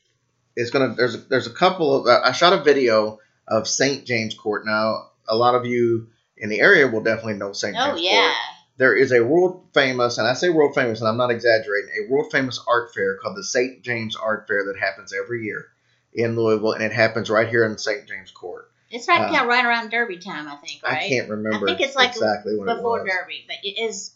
is 0.55 0.71
gonna. 0.71 0.95
There's 0.95 1.15
a, 1.15 1.17
there's 1.19 1.47
a 1.47 1.53
couple 1.53 2.07
of. 2.07 2.07
I 2.07 2.31
shot 2.31 2.53
a 2.53 2.63
video 2.63 3.19
of 3.47 3.67
St. 3.67 4.05
James 4.05 4.33
Court. 4.33 4.65
Now, 4.65 5.11
a 5.27 5.35
lot 5.35 5.53
of 5.55 5.65
you 5.65 6.07
in 6.35 6.49
the 6.49 6.59
area 6.59 6.87
will 6.87 7.01
definitely 7.03 7.35
know 7.35 7.53
St. 7.53 7.75
James 7.75 7.83
Court. 7.85 7.93
Oh 7.93 7.97
James 7.97 8.11
yeah. 8.11 8.21
Court. 8.33 8.54
There 8.77 8.95
is 8.95 9.11
a 9.13 9.23
world 9.23 9.69
famous, 9.73 10.17
and 10.17 10.27
I 10.27 10.33
say 10.33 10.49
world 10.49 10.75
famous, 10.75 10.99
and 10.99 11.07
I'm 11.07 11.17
not 11.17 11.31
exaggerating, 11.31 11.91
a 12.05 12.11
world 12.11 12.31
famous 12.31 12.59
art 12.67 12.93
fair 12.93 13.17
called 13.17 13.37
the 13.37 13.43
St. 13.43 13.81
James 13.83 14.15
Art 14.15 14.47
Fair 14.47 14.65
that 14.65 14.79
happens 14.79 15.13
every 15.13 15.45
year 15.45 15.67
in 16.13 16.35
Louisville, 16.35 16.73
and 16.73 16.83
it 16.83 16.91
happens 16.91 17.29
right 17.29 17.47
here 17.47 17.65
in 17.65 17.77
St. 17.77 18.07
James 18.07 18.31
Court. 18.31 18.69
It's 18.91 19.07
right 19.07 19.21
Uh, 19.21 19.45
right 19.45 19.65
around 19.65 19.91
Derby 19.91 20.17
time, 20.17 20.47
I 20.47 20.55
think. 20.57 20.83
Right? 20.83 21.03
I 21.03 21.07
can't 21.07 21.29
remember 21.29 21.67
I 21.67 21.75
think 21.75 21.87
it's 21.87 21.95
like 21.95 22.11
exactly 22.11 22.57
when 22.57 22.67
before. 22.67 23.05
Derby, 23.05 23.45
but 23.47 23.57
it 23.63 23.81
is. 23.81 24.11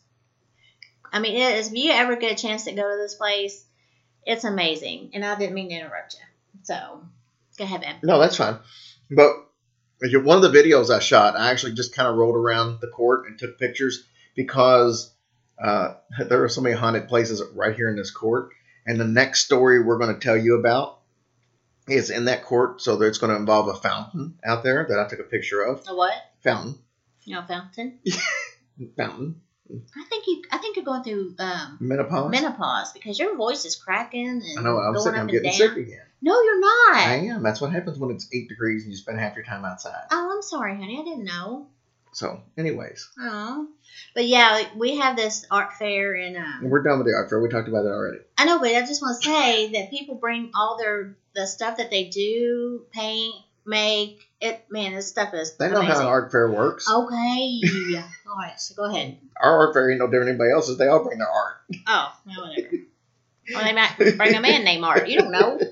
I 1.11 1.19
mean, 1.19 1.35
it 1.35 1.57
is, 1.57 1.71
if 1.71 1.73
you 1.77 1.91
ever 1.91 2.15
get 2.17 2.33
a 2.33 2.41
chance 2.41 2.65
to 2.65 2.71
go 2.71 2.89
to 2.89 2.97
this 2.97 3.15
place, 3.15 3.65
it's 4.25 4.43
amazing. 4.43 5.11
And 5.13 5.25
I 5.25 5.37
didn't 5.37 5.55
mean 5.55 5.69
to 5.69 5.75
interrupt 5.75 6.13
you, 6.13 6.19
so 6.63 7.01
go 7.57 7.63
ahead, 7.63 7.81
Ben. 7.81 7.95
No, 8.03 8.19
that's 8.19 8.37
fine. 8.37 8.59
But 9.09 9.31
one 10.01 10.43
of 10.43 10.51
the 10.51 10.57
videos 10.57 10.93
I 10.93 10.99
shot, 10.99 11.35
I 11.35 11.49
actually 11.51 11.73
just 11.73 11.95
kind 11.95 12.07
of 12.07 12.15
rolled 12.15 12.35
around 12.35 12.79
the 12.79 12.87
court 12.87 13.25
and 13.27 13.39
took 13.39 13.57
pictures 13.57 14.05
because 14.39 15.13
uh, 15.61 15.95
there 16.29 16.45
are 16.45 16.47
so 16.47 16.61
many 16.61 16.73
haunted 16.73 17.09
places 17.09 17.43
right 17.53 17.75
here 17.75 17.89
in 17.89 17.97
this 17.97 18.09
court. 18.09 18.51
And 18.85 18.97
the 18.97 19.03
next 19.05 19.43
story 19.43 19.83
we're 19.83 19.97
going 19.97 20.13
to 20.13 20.19
tell 20.19 20.37
you 20.37 20.57
about 20.57 20.99
is 21.89 22.09
in 22.09 22.25
that 22.25 22.45
court. 22.45 22.81
So 22.81 23.01
it's 23.01 23.17
going 23.17 23.31
to 23.33 23.35
involve 23.35 23.67
a 23.67 23.73
fountain 23.73 24.39
out 24.45 24.63
there 24.63 24.85
that 24.87 24.97
I 24.97 25.09
took 25.09 25.19
a 25.19 25.23
picture 25.23 25.61
of. 25.61 25.83
A 25.89 25.93
what? 25.93 26.13
Fountain. 26.41 26.79
Know, 27.27 27.43
fountain. 27.45 27.99
Fountain. 28.97 29.41
I 29.69 30.03
think 30.09 30.25
you. 30.25 30.41
I 30.51 30.57
think 30.57 30.77
you're 30.77 30.85
going 30.85 31.03
through 31.03 31.35
um, 31.37 31.77
Menopause. 31.81 32.31
menopause 32.31 32.93
because 32.93 33.19
your 33.19 33.35
voice 33.35 33.65
is 33.65 33.75
cracking 33.75 34.41
and 34.43 34.57
I 34.57 34.61
know. 34.63 34.79
I'm 34.79 34.93
going 34.93 35.03
sick. 35.03 35.13
up 35.13 35.15
I'm 35.15 35.19
and 35.23 35.29
getting 35.31 35.51
down. 35.51 35.57
sick 35.57 35.77
again. 35.77 36.05
No, 36.21 36.41
you're 36.41 36.59
not. 36.61 36.95
I 36.95 37.15
am. 37.29 37.43
That's 37.43 37.61
what 37.61 37.71
happens 37.71 37.99
when 37.99 38.09
it's 38.11 38.27
eight 38.33 38.47
degrees 38.49 38.83
and 38.83 38.91
you 38.91 38.97
spend 38.97 39.19
half 39.19 39.35
your 39.35 39.43
time 39.45 39.63
outside. 39.65 40.05
Oh, 40.09 40.31
I'm 40.33 40.41
sorry, 40.41 40.75
honey. 40.75 40.97
I 40.99 41.03
didn't 41.03 41.25
know. 41.25 41.67
So, 42.11 42.41
anyways, 42.57 43.09
Oh, 43.19 43.67
but 44.15 44.25
yeah, 44.25 44.63
we 44.75 44.97
have 44.97 45.15
this 45.15 45.45
art 45.51 45.73
fair 45.73 46.15
and 46.15 46.37
um, 46.37 46.61
we're 46.69 46.81
done 46.83 46.97
with 46.97 47.07
the 47.07 47.13
art 47.13 47.29
fair. 47.29 47.39
We 47.39 47.49
talked 47.49 47.67
about 47.67 47.83
that 47.83 47.91
already. 47.91 48.19
I 48.37 48.45
know, 48.45 48.59
but 48.59 48.69
I 48.69 48.81
just 48.81 49.01
want 49.01 49.21
to 49.21 49.29
say 49.29 49.71
that 49.73 49.89
people 49.91 50.15
bring 50.15 50.51
all 50.55 50.77
their 50.77 51.15
the 51.35 51.45
stuff 51.45 51.77
that 51.77 51.91
they 51.91 52.05
do, 52.05 52.85
paint, 52.91 53.35
make 53.65 54.27
it. 54.41 54.65
Man, 54.71 54.93
this 54.95 55.07
stuff 55.07 55.33
is 55.35 55.55
They 55.57 55.69
know 55.69 55.77
amazing. 55.77 55.95
how 55.95 56.01
an 56.01 56.07
art 56.07 56.31
fair 56.31 56.49
works. 56.51 56.89
Okay. 56.89 57.61
all 58.27 58.37
right. 58.37 58.59
So 58.59 58.73
go 58.75 58.85
ahead. 58.85 59.17
Our 59.39 59.67
art 59.67 59.73
fair 59.73 59.91
ain't 59.91 59.99
no 59.99 60.07
different 60.07 60.25
than 60.25 60.29
anybody 60.35 60.51
else's. 60.51 60.77
They 60.77 60.87
all 60.87 61.03
bring 61.03 61.19
their 61.19 61.29
art. 61.29 61.57
Oh, 61.87 62.13
well, 62.25 62.49
whatever. 62.49 62.75
or 63.55 63.63
they 63.63 63.73
might 63.73 63.95
bring 64.17 64.35
a 64.35 64.41
man 64.41 64.63
named 64.63 64.83
Art. 64.83 65.07
You 65.07 65.19
don't 65.19 65.31
know. 65.31 65.59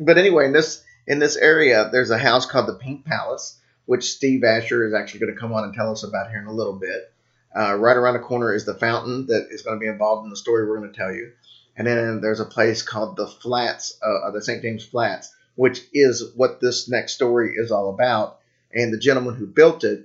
But 0.00 0.16
anyway, 0.16 0.46
in 0.46 0.52
this 0.52 0.84
in 1.08 1.18
this 1.18 1.34
area, 1.36 1.88
there's 1.90 2.10
a 2.10 2.18
house 2.18 2.46
called 2.46 2.68
the 2.68 2.74
Pink 2.74 3.04
Palace, 3.04 3.58
which 3.88 4.12
Steve 4.12 4.44
Asher 4.44 4.86
is 4.86 4.92
actually 4.92 5.20
going 5.20 5.32
to 5.32 5.40
come 5.40 5.54
on 5.54 5.64
and 5.64 5.72
tell 5.72 5.90
us 5.90 6.02
about 6.02 6.28
here 6.28 6.40
in 6.40 6.46
a 6.46 6.52
little 6.52 6.74
bit. 6.74 7.10
Uh, 7.56 7.74
right 7.74 7.96
around 7.96 8.12
the 8.12 8.20
corner 8.20 8.52
is 8.52 8.66
the 8.66 8.74
fountain 8.74 9.24
that 9.28 9.48
is 9.50 9.62
going 9.62 9.78
to 9.78 9.80
be 9.80 9.88
involved 9.88 10.24
in 10.24 10.30
the 10.30 10.36
story 10.36 10.68
we're 10.68 10.76
going 10.76 10.92
to 10.92 10.94
tell 10.94 11.10
you. 11.10 11.32
And 11.74 11.86
then 11.86 12.20
there's 12.20 12.40
a 12.40 12.44
place 12.44 12.82
called 12.82 13.16
the 13.16 13.26
Flats, 13.26 13.98
uh, 14.02 14.30
the 14.30 14.42
St. 14.42 14.60
James 14.60 14.84
Flats, 14.84 15.34
which 15.54 15.80
is 15.94 16.34
what 16.36 16.60
this 16.60 16.90
next 16.90 17.14
story 17.14 17.54
is 17.56 17.70
all 17.70 17.88
about. 17.88 18.40
And 18.74 18.92
the 18.92 18.98
gentleman 18.98 19.36
who 19.36 19.46
built 19.46 19.84
it, 19.84 20.04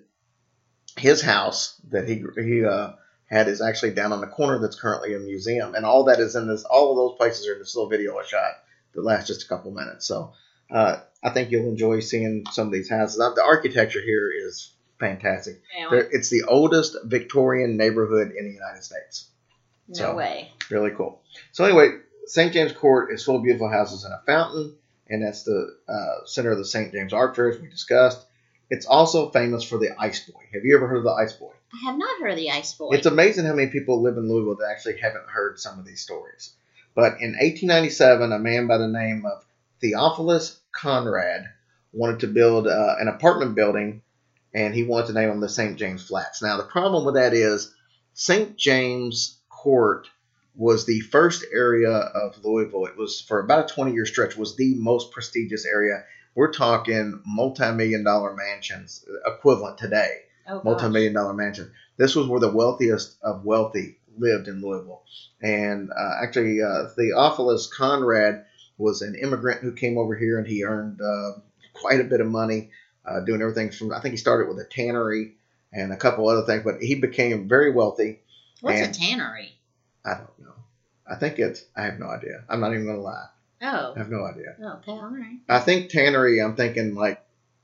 his 0.95 1.21
house 1.21 1.75
that 1.89 2.07
he 2.07 2.23
he 2.41 2.63
uh, 2.63 2.93
had 3.25 3.49
is 3.49 3.61
actually 3.61 3.95
down 3.95 4.13
on 4.13 4.21
the 4.21 4.27
corner 4.27 4.59
that's 4.59 4.79
currently 4.79 5.13
a 5.13 5.19
museum. 5.19 5.75
And 5.75 5.86
all 5.86 6.05
that 6.05 6.21
is 6.21 6.38
in 6.38 6.47
this, 6.47 6.63
all 6.63 6.91
of 6.91 6.95
those 6.95 7.17
places 7.17 7.49
are 7.49 7.53
in 7.53 7.59
this 7.59 7.75
little 7.75 7.89
video 7.89 8.17
I 8.17 8.23
shot 8.23 8.63
that 8.93 9.03
lasts 9.03 9.27
just 9.27 9.43
a 9.43 9.49
couple 9.49 9.71
minutes. 9.71 10.07
So 10.07 10.31
uh, 10.71 11.01
I 11.24 11.30
think 11.30 11.51
you'll 11.51 11.69
enjoy 11.69 12.01
seeing 12.01 12.43
some 12.51 12.67
of 12.67 12.74
these 12.74 12.89
houses. 12.89 13.17
The 13.17 13.43
architecture 13.43 14.01
here 14.01 14.32
is 14.32 14.71
fantastic. 14.99 15.61
There- 15.89 16.09
It's 16.11 16.30
the 16.30 16.43
oldest 16.43 16.97
Victorian 17.05 17.78
neighborhood 17.78 18.32
in 18.38 18.45
the 18.45 18.53
United 18.53 18.84
States. 18.84 19.28
No 19.88 19.95
So, 19.95 20.15
way. 20.15 20.51
Really 20.69 20.91
cool. 20.91 21.21
So 21.51 21.65
anyway, 21.65 21.97
St. 22.26 22.53
James 22.53 22.71
Court 22.71 23.11
is 23.13 23.24
full 23.24 23.38
of 23.38 23.43
beautiful 23.43 23.69
houses 23.69 24.05
and 24.05 24.13
a 24.13 24.21
fountain, 24.26 24.76
and 25.09 25.24
that's 25.24 25.43
the 25.43 25.76
uh, 25.88 26.26
center 26.26 26.51
of 26.51 26.57
the 26.57 26.65
St. 26.65 26.91
James 26.91 27.13
Art 27.13 27.36
Fair, 27.36 27.49
as 27.49 27.59
we 27.59 27.67
discussed. 27.67 28.26
It's 28.69 28.86
also 28.86 29.30
famous 29.30 29.63
for 29.63 29.78
the 29.78 29.89
Ice 29.99 30.28
Boy. 30.30 30.39
Have 30.53 30.63
you 30.63 30.76
ever 30.76 30.88
heard 30.88 30.97
of 30.99 31.03
the 31.03 31.11
Ice 31.11 31.34
Boy? 31.34 31.51
I 31.74 31.86
have 31.89 31.97
not 31.97 32.19
heard 32.21 32.32
of 32.32 32.38
the 32.38 32.49
Ice 32.51 32.74
Boy. 32.74 32.91
It's 32.93 33.05
amazing 33.05 33.45
how 33.45 33.53
many 33.53 33.69
people 33.69 34.01
live 34.01 34.17
in 34.17 34.28
Louisville 34.30 34.55
that 34.55 34.69
actually 34.71 34.97
haven't 34.99 35.28
heard 35.28 35.59
some 35.59 35.80
of 35.80 35.86
these 35.86 36.01
stories. 36.01 36.53
But 36.95 37.19
in 37.19 37.32
1897, 37.36 38.32
a 38.32 38.39
man 38.39 38.67
by 38.67 38.78
the 38.78 38.88
name 38.88 39.26
of 39.26 39.43
Theophilus 39.84 40.61
Conrad 40.71 41.43
wanted 41.91 42.21
to 42.21 42.27
build 42.27 42.67
uh, 42.67 42.95
an 42.99 43.09
apartment 43.09 43.53
building, 43.53 44.01
and 44.53 44.73
he 44.73 44.84
wanted 44.84 45.07
to 45.07 45.13
name 45.13 45.27
them 45.27 45.41
the 45.41 45.49
St. 45.49 45.77
James 45.77 46.07
Flats. 46.07 46.41
Now, 46.41 46.55
the 46.55 46.63
problem 46.63 47.03
with 47.03 47.15
that 47.15 47.34
is 47.34 47.75
St. 48.13 48.55
James 48.55 49.39
Court 49.49 50.07
was 50.55 50.86
the 50.86 51.01
first 51.01 51.43
area 51.53 51.91
of 51.91 52.43
Louisville. 52.45 52.86
It 52.86 52.95
was 52.95 53.19
for 53.21 53.39
about 53.39 53.69
a 53.69 53.73
20 53.73 53.91
year 53.91 54.05
stretch 54.05 54.38
was 54.38 54.55
the 54.55 54.75
most 54.75 55.11
prestigious 55.11 55.65
area 55.65 56.05
We're 56.36 56.51
talking 56.51 57.21
multi-million 57.25 58.03
dollar 58.03 58.36
mansions 58.36 59.05
equivalent 59.25 59.77
today. 59.77 60.21
Oh, 60.47 60.61
multi-million 60.63 61.13
dollar 61.13 61.34
mansions. 61.34 61.71
This 61.97 62.15
was 62.15 62.27
where 62.27 62.39
the 62.39 62.51
wealthiest 62.51 63.17
of 63.21 63.43
wealthy 63.43 63.97
lived 64.17 64.47
in 64.47 64.61
Louisville. 64.61 65.03
And 65.41 65.89
uh, 65.91 66.23
actually, 66.23 66.61
uh, 66.61 66.88
Theophilus 66.95 67.67
Conrad 67.67 68.45
was 68.84 69.01
an 69.01 69.15
immigrant 69.15 69.61
who 69.61 69.71
came 69.71 69.97
over 69.97 70.15
here, 70.15 70.38
and 70.38 70.47
he 70.47 70.63
earned 70.63 71.01
uh, 71.01 71.31
quite 71.73 71.99
a 71.99 72.03
bit 72.03 72.21
of 72.21 72.27
money 72.27 72.69
uh, 73.05 73.21
doing 73.21 73.41
everything 73.41 73.71
from. 73.71 73.91
I 73.91 73.99
think 73.99 74.13
he 74.13 74.17
started 74.17 74.47
with 74.47 74.59
a 74.59 74.69
tannery 74.69 75.36
and 75.71 75.91
a 75.91 75.97
couple 75.97 76.27
other 76.27 76.45
things, 76.45 76.63
but 76.63 76.81
he 76.81 76.95
became 76.95 77.47
very 77.47 77.71
wealthy. 77.71 78.19
What's 78.61 78.81
a 78.81 78.91
tannery? 78.91 79.53
I 80.05 80.15
don't 80.15 80.39
know. 80.39 80.53
I 81.09 81.15
think 81.15 81.39
it's. 81.39 81.65
I 81.75 81.84
have 81.84 81.99
no 81.99 82.07
idea. 82.07 82.43
I'm 82.49 82.59
not 82.59 82.73
even 82.73 82.86
gonna 82.86 82.99
lie. 82.99 83.27
Oh. 83.61 83.93
I 83.95 83.99
have 83.99 84.09
no 84.09 84.25
idea. 84.25 84.55
Okay, 84.77 84.91
all 84.91 85.09
right. 85.09 85.39
I 85.49 85.59
think 85.59 85.89
tannery. 85.89 86.41
I'm 86.41 86.55
thinking 86.55 86.95
like 86.95 87.23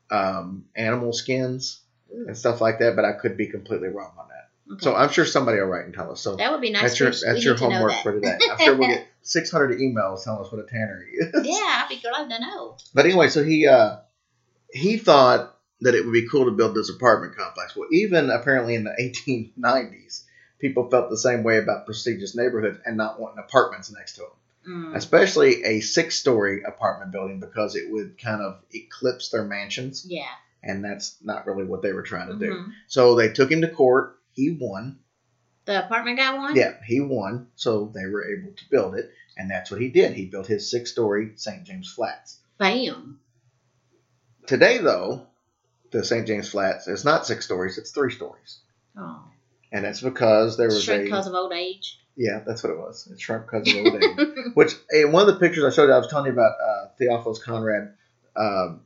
um, 0.09 0.65
animal 0.75 1.13
skins 1.13 1.81
and 2.11 2.37
stuff 2.37 2.61
like 2.61 2.79
that, 2.79 2.95
but 2.95 3.05
I 3.05 3.13
could 3.13 3.37
be 3.37 3.47
completely 3.47 3.89
wrong 3.89 4.13
on 4.17 4.27
that. 4.29 4.38
So 4.79 4.95
I'm 4.95 5.09
sure 5.09 5.25
somebody 5.25 5.57
will 5.59 5.65
write 5.67 5.85
and 5.85 5.93
tell 5.93 6.11
us. 6.11 6.21
So 6.21 6.35
That 6.35 6.51
would 6.51 6.61
be 6.61 6.69
nice. 6.71 6.83
That's 6.83 6.99
your 6.99 7.09
that's 7.09 7.43
your 7.43 7.53
need 7.55 7.59
to 7.59 7.69
know 7.69 7.75
homework 7.75 7.91
that. 7.91 8.03
for 8.03 8.13
today. 8.13 8.37
I'm 8.51 8.57
sure 8.59 8.75
we'll 8.77 8.87
get 8.89 9.07
600 9.23 9.79
emails 9.79 10.23
telling 10.23 10.45
us 10.45 10.51
what 10.51 10.61
a 10.63 10.67
tannery 10.67 11.11
is. 11.13 11.47
yeah, 11.47 11.83
I'd 11.83 11.87
be 11.89 11.99
glad 11.99 12.29
to 12.29 12.39
know. 12.39 12.77
But 12.93 13.05
anyway, 13.05 13.29
so 13.29 13.43
he 13.43 13.65
uh, 13.67 13.97
he 14.71 14.97
thought 14.97 15.55
that 15.81 15.95
it 15.95 16.05
would 16.05 16.13
be 16.13 16.27
cool 16.29 16.45
to 16.45 16.51
build 16.51 16.75
this 16.75 16.89
apartment 16.89 17.35
complex. 17.35 17.75
Well, 17.75 17.87
even 17.91 18.29
apparently 18.29 18.75
in 18.75 18.83
the 18.83 18.91
1890s, 19.57 20.23
people 20.59 20.89
felt 20.89 21.09
the 21.09 21.17
same 21.17 21.43
way 21.43 21.57
about 21.57 21.85
prestigious 21.85 22.35
neighborhoods 22.35 22.79
and 22.85 22.97
not 22.97 23.19
wanting 23.19 23.39
apartments 23.39 23.91
next 23.91 24.15
to 24.15 24.21
them. 24.21 24.29
Mm. 24.67 24.95
Especially 24.95 25.63
a 25.63 25.79
six-story 25.79 26.63
apartment 26.63 27.11
building 27.11 27.39
because 27.39 27.75
it 27.75 27.89
would 27.89 28.21
kind 28.21 28.41
of 28.41 28.59
eclipse 28.73 29.29
their 29.29 29.45
mansions, 29.45 30.05
Yeah. 30.07 30.25
and 30.61 30.83
that's 30.83 31.15
not 31.23 31.47
really 31.47 31.63
what 31.63 31.81
they 31.81 31.93
were 31.93 32.03
trying 32.03 32.27
to 32.27 32.35
do. 32.35 32.51
Mhm. 32.53 32.71
So 32.87 33.15
they 33.15 33.29
took 33.29 33.49
him 33.51 33.61
to 33.61 33.69
court. 33.69 34.18
He 34.39 34.57
won. 34.59 34.99
The 35.65 35.85
apartment 35.85 36.17
guy 36.17 36.33
won? 36.33 36.55
Yeah, 36.55 36.75
he 36.87 37.01
won, 37.01 37.47
so 37.55 37.91
they 37.93 38.05
were 38.05 38.25
able 38.25 38.53
to 38.55 38.63
build 38.71 38.95
it, 38.95 39.11
and 39.37 39.51
that's 39.51 39.69
what 39.69 39.81
he 39.81 39.89
did. 39.89 40.13
He 40.13 40.25
built 40.27 40.47
his 40.47 40.71
six-story 40.71 41.33
St. 41.35 41.65
James 41.65 41.91
Flats. 41.91 42.39
Bam. 42.57 43.19
Today, 44.47 44.77
though, 44.79 45.27
the 45.91 46.03
St. 46.03 46.25
James 46.25 46.49
Flats 46.49 46.87
is 46.87 47.03
not 47.05 47.27
six 47.27 47.45
stories; 47.45 47.77
it's 47.77 47.91
three 47.91 48.11
stories, 48.11 48.59
Oh. 48.97 49.23
and 49.71 49.83
that's 49.85 50.01
because 50.01 50.57
there 50.57 50.67
was 50.67 50.83
Shrink 50.83 51.01
a 51.01 51.05
because 51.05 51.27
of 51.27 51.33
old 51.35 51.51
age. 51.53 51.99
yeah, 52.15 52.39
that's 52.45 52.63
what 52.63 52.71
it 52.71 52.79
was. 52.79 53.07
It 53.11 53.19
shrunk 53.19 53.45
because 53.51 53.67
of 53.71 53.85
old 53.85 54.01
age. 54.03 54.27
Which 54.55 54.73
in 54.91 55.11
one 55.11 55.27
of 55.27 55.33
the 55.33 55.39
pictures 55.39 55.65
I 55.65 55.69
showed 55.75 55.87
you, 55.87 55.93
I 55.93 55.97
was 55.97 56.07
telling 56.07 56.27
you 56.27 56.31
about 56.31 56.53
uh, 56.59 56.87
Theophilus 56.97 57.43
Conrad. 57.43 57.93
Um, 58.35 58.81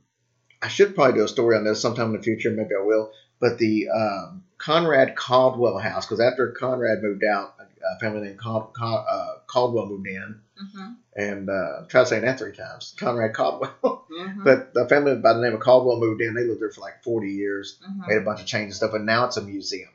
I 0.60 0.68
should 0.68 0.94
probably 0.94 1.14
do 1.18 1.24
a 1.24 1.28
story 1.28 1.56
on 1.56 1.64
this 1.64 1.80
sometime 1.80 2.08
in 2.08 2.16
the 2.16 2.22
future. 2.22 2.50
Maybe 2.50 2.74
I 2.78 2.82
will. 2.82 3.12
But 3.40 3.58
the 3.58 3.88
um, 3.88 4.44
Conrad 4.64 5.14
Caldwell 5.14 5.78
house, 5.78 6.06
because 6.06 6.20
after 6.20 6.50
Conrad 6.52 7.02
moved 7.02 7.22
out, 7.24 7.54
a 7.58 7.98
family 8.00 8.22
named 8.22 8.40
Cal- 8.40 8.72
Cal- 8.76 9.06
uh, 9.08 9.38
Caldwell 9.46 9.86
moved 9.86 10.06
in, 10.06 10.40
Mm-hmm. 10.54 10.92
and 11.16 11.50
uh, 11.50 11.82
try 11.88 12.04
saying 12.04 12.22
that 12.22 12.38
three 12.38 12.52
times. 12.52 12.94
Conrad 12.98 13.34
Caldwell. 13.34 14.06
Mhm. 14.14 14.44
But 14.44 14.72
the 14.72 14.88
family 14.88 15.16
by 15.16 15.32
the 15.32 15.40
name 15.40 15.54
of 15.54 15.60
Caldwell 15.60 15.98
moved 15.98 16.20
in. 16.20 16.34
They 16.34 16.44
lived 16.44 16.60
there 16.62 16.70
for 16.70 16.80
like 16.82 17.02
40 17.02 17.32
years, 17.32 17.78
Mhm. 17.82 18.06
made 18.08 18.18
a 18.18 18.24
bunch 18.24 18.40
of 18.40 18.46
changes 18.46 18.80
and 18.80 18.88
stuff, 18.88 18.94
and 18.96 19.04
now 19.04 19.26
it's 19.26 19.36
a 19.36 19.42
museum. 19.42 19.90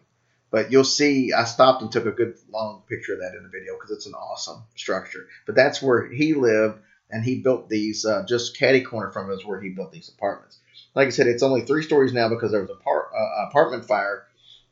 But 0.52 0.72
you'll 0.72 0.84
see, 0.84 1.32
I 1.32 1.46
stopped 1.46 1.82
and 1.82 1.92
took 1.92 2.06
a 2.06 2.12
good 2.12 2.36
long 2.52 2.84
picture 2.90 3.14
of 3.14 3.20
that 3.20 3.36
in 3.36 3.44
the 3.44 3.50
video 3.50 3.76
because 3.76 3.92
it's 3.92 4.08
an 4.08 4.14
awesome 4.16 4.64
structure. 4.76 5.28
But 5.46 5.56
that's 5.56 5.82
where 5.82 6.08
he 6.12 6.34
lived, 6.34 6.80
and 7.10 7.24
he 7.24 7.40
built 7.42 7.70
these, 7.70 8.06
uh, 8.06 8.26
just 8.28 8.58
catty 8.58 8.82
corner 8.82 9.10
from 9.12 9.32
it 9.32 9.36
is 9.36 9.46
where 9.46 9.62
he 9.62 9.70
built 9.70 9.92
these 9.94 10.10
apartments. 10.10 10.60
Like 10.96 11.08
I 11.08 11.12
said, 11.12 11.28
it's 11.28 11.44
only 11.44 11.62
three 11.62 11.84
stories 11.84 12.12
now 12.14 12.28
because 12.30 12.52
there 12.52 12.62
was 12.62 12.70
a 12.72 12.76
par- 12.84 13.10
uh, 13.16 13.48
apartment 13.48 13.86
fire 13.86 14.26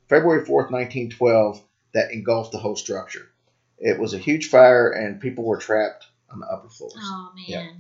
February 0.10 0.41
4th, 0.41 0.72
1912, 0.72 1.62
that 1.93 2.12
engulfed 2.12 2.51
the 2.51 2.58
whole 2.58 2.76
structure. 2.76 3.30
It 3.78 3.99
was 3.99 4.14
a 4.14 4.18
huge 4.18 4.49
fire, 4.49 4.91
and 4.91 5.22
people 5.22 5.43
were 5.43 5.58
trapped 5.58 6.08
on 6.32 6.39
the 6.39 6.47
upper 6.47 6.70
floors. 6.70 6.95
Oh 6.97 7.32
man. 7.36 7.45
Yeah. 7.47 7.72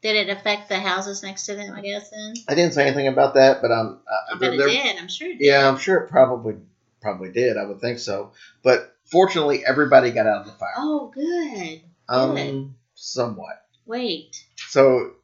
Did 0.00 0.28
it 0.28 0.30
affect 0.30 0.68
the 0.68 0.78
houses 0.78 1.22
next 1.24 1.46
to 1.46 1.56
them? 1.56 1.74
I 1.74 1.80
guess 1.80 2.10
then. 2.10 2.34
I 2.48 2.54
didn't 2.54 2.74
say 2.74 2.86
anything 2.86 3.08
about 3.08 3.34
that, 3.34 3.60
but 3.60 3.72
I'm. 3.72 3.98
Uh, 4.06 4.34
I 4.34 4.38
bet 4.38 4.54
it 4.54 4.58
did. 4.58 4.96
I'm 4.96 5.08
sure 5.08 5.28
it 5.28 5.38
did. 5.38 5.46
Yeah, 5.46 5.68
I'm 5.68 5.76
sure 5.76 5.96
it 5.96 6.08
probably 6.08 6.56
probably 7.00 7.30
did. 7.30 7.56
I 7.56 7.64
would 7.64 7.80
think 7.80 7.98
so. 7.98 8.32
But 8.62 8.94
fortunately, 9.04 9.64
everybody 9.66 10.12
got 10.12 10.26
out 10.26 10.42
of 10.42 10.46
the 10.46 10.52
fire. 10.52 10.74
Oh, 10.76 11.10
good. 11.12 11.80
um, 12.08 12.34
good. 12.34 12.74
somewhat. 12.94 13.64
Wait. 13.86 14.44
So 14.68 15.14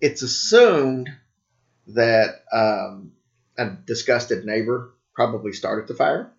it's 0.00 0.22
assumed 0.22 1.10
that 1.88 2.44
um, 2.50 3.12
a 3.58 3.66
disgusted 3.66 4.46
neighbor 4.46 4.94
probably 5.14 5.52
started 5.52 5.88
the 5.88 5.94
fire, 5.94 6.30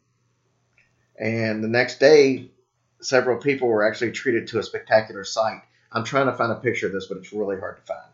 and 1.18 1.64
the 1.64 1.68
next 1.68 2.00
day, 2.00 2.50
several 3.02 3.38
people 3.38 3.68
were 3.68 3.88
actually 3.88 4.12
treated 4.12 4.48
to 4.48 4.60
a 4.60 4.64
spectacular 4.64 5.24
sight. 5.24 5.62
I'm 5.92 6.04
trying 6.04 6.26
to 6.26 6.34
find 6.34 6.52
a 6.52 6.56
picture 6.56 6.88
of 6.88 6.94
this, 6.94 7.08
but 7.08 7.18
it's 7.18 7.32
really 7.34 7.60
hard 7.60 7.78
to 7.78 7.84
find. 7.84 8.12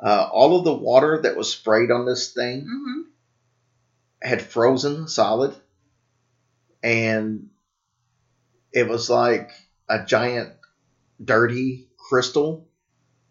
Uh, 0.00 0.28
all 0.32 0.56
of 0.56 0.64
the 0.64 0.72
water 0.74 1.20
that 1.22 1.36
was 1.36 1.52
sprayed 1.52 1.90
on 1.90 2.06
this 2.06 2.32
thing 2.32 2.62
Mm-hmm. 2.62 3.00
had 4.22 4.42
frozen 4.42 5.08
solid 5.08 5.54
and 6.82 7.50
it 8.72 8.88
was 8.88 9.10
like 9.10 9.50
a 9.88 10.04
giant 10.04 10.52
dirty 11.22 11.88
crystal 11.96 12.68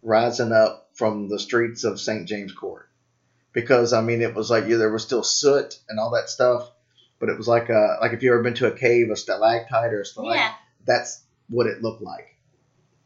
rising 0.02 0.52
up 0.52 0.90
from 0.94 1.30
the 1.30 1.40
streets 1.40 1.84
of 1.84 2.02
St. 2.02 2.28
James 2.28 2.52
Court 2.52 2.90
because 3.54 3.94
I 3.94 4.02
mean 4.02 4.22
it 4.22 4.34
was 4.36 4.50
like 4.50 4.68
yeah, 4.68 4.78
there 4.78 4.92
was 4.92 5.04
still 5.04 5.24
soot 5.24 5.80
and 5.90 6.00
all 6.00 6.12
that 6.12 6.30
stuff 6.30 6.72
but 7.20 7.30
it 7.30 7.38
was 7.38 7.48
like 7.48 7.70
a 7.70 7.98
like 8.02 8.14
if 8.14 8.22
you 8.24 8.34
ever 8.34 8.44
been 8.44 8.54
to 8.56 8.68
a 8.68 8.72
cave 8.78 9.10
a 9.10 9.16
stalactite 9.16 9.94
or 9.94 10.02
a 10.02 10.06
Yeah. 10.36 10.54
that's 10.86 11.24
what 11.50 11.68
it 11.68 11.82
looked 11.82 12.02
like 12.02 12.36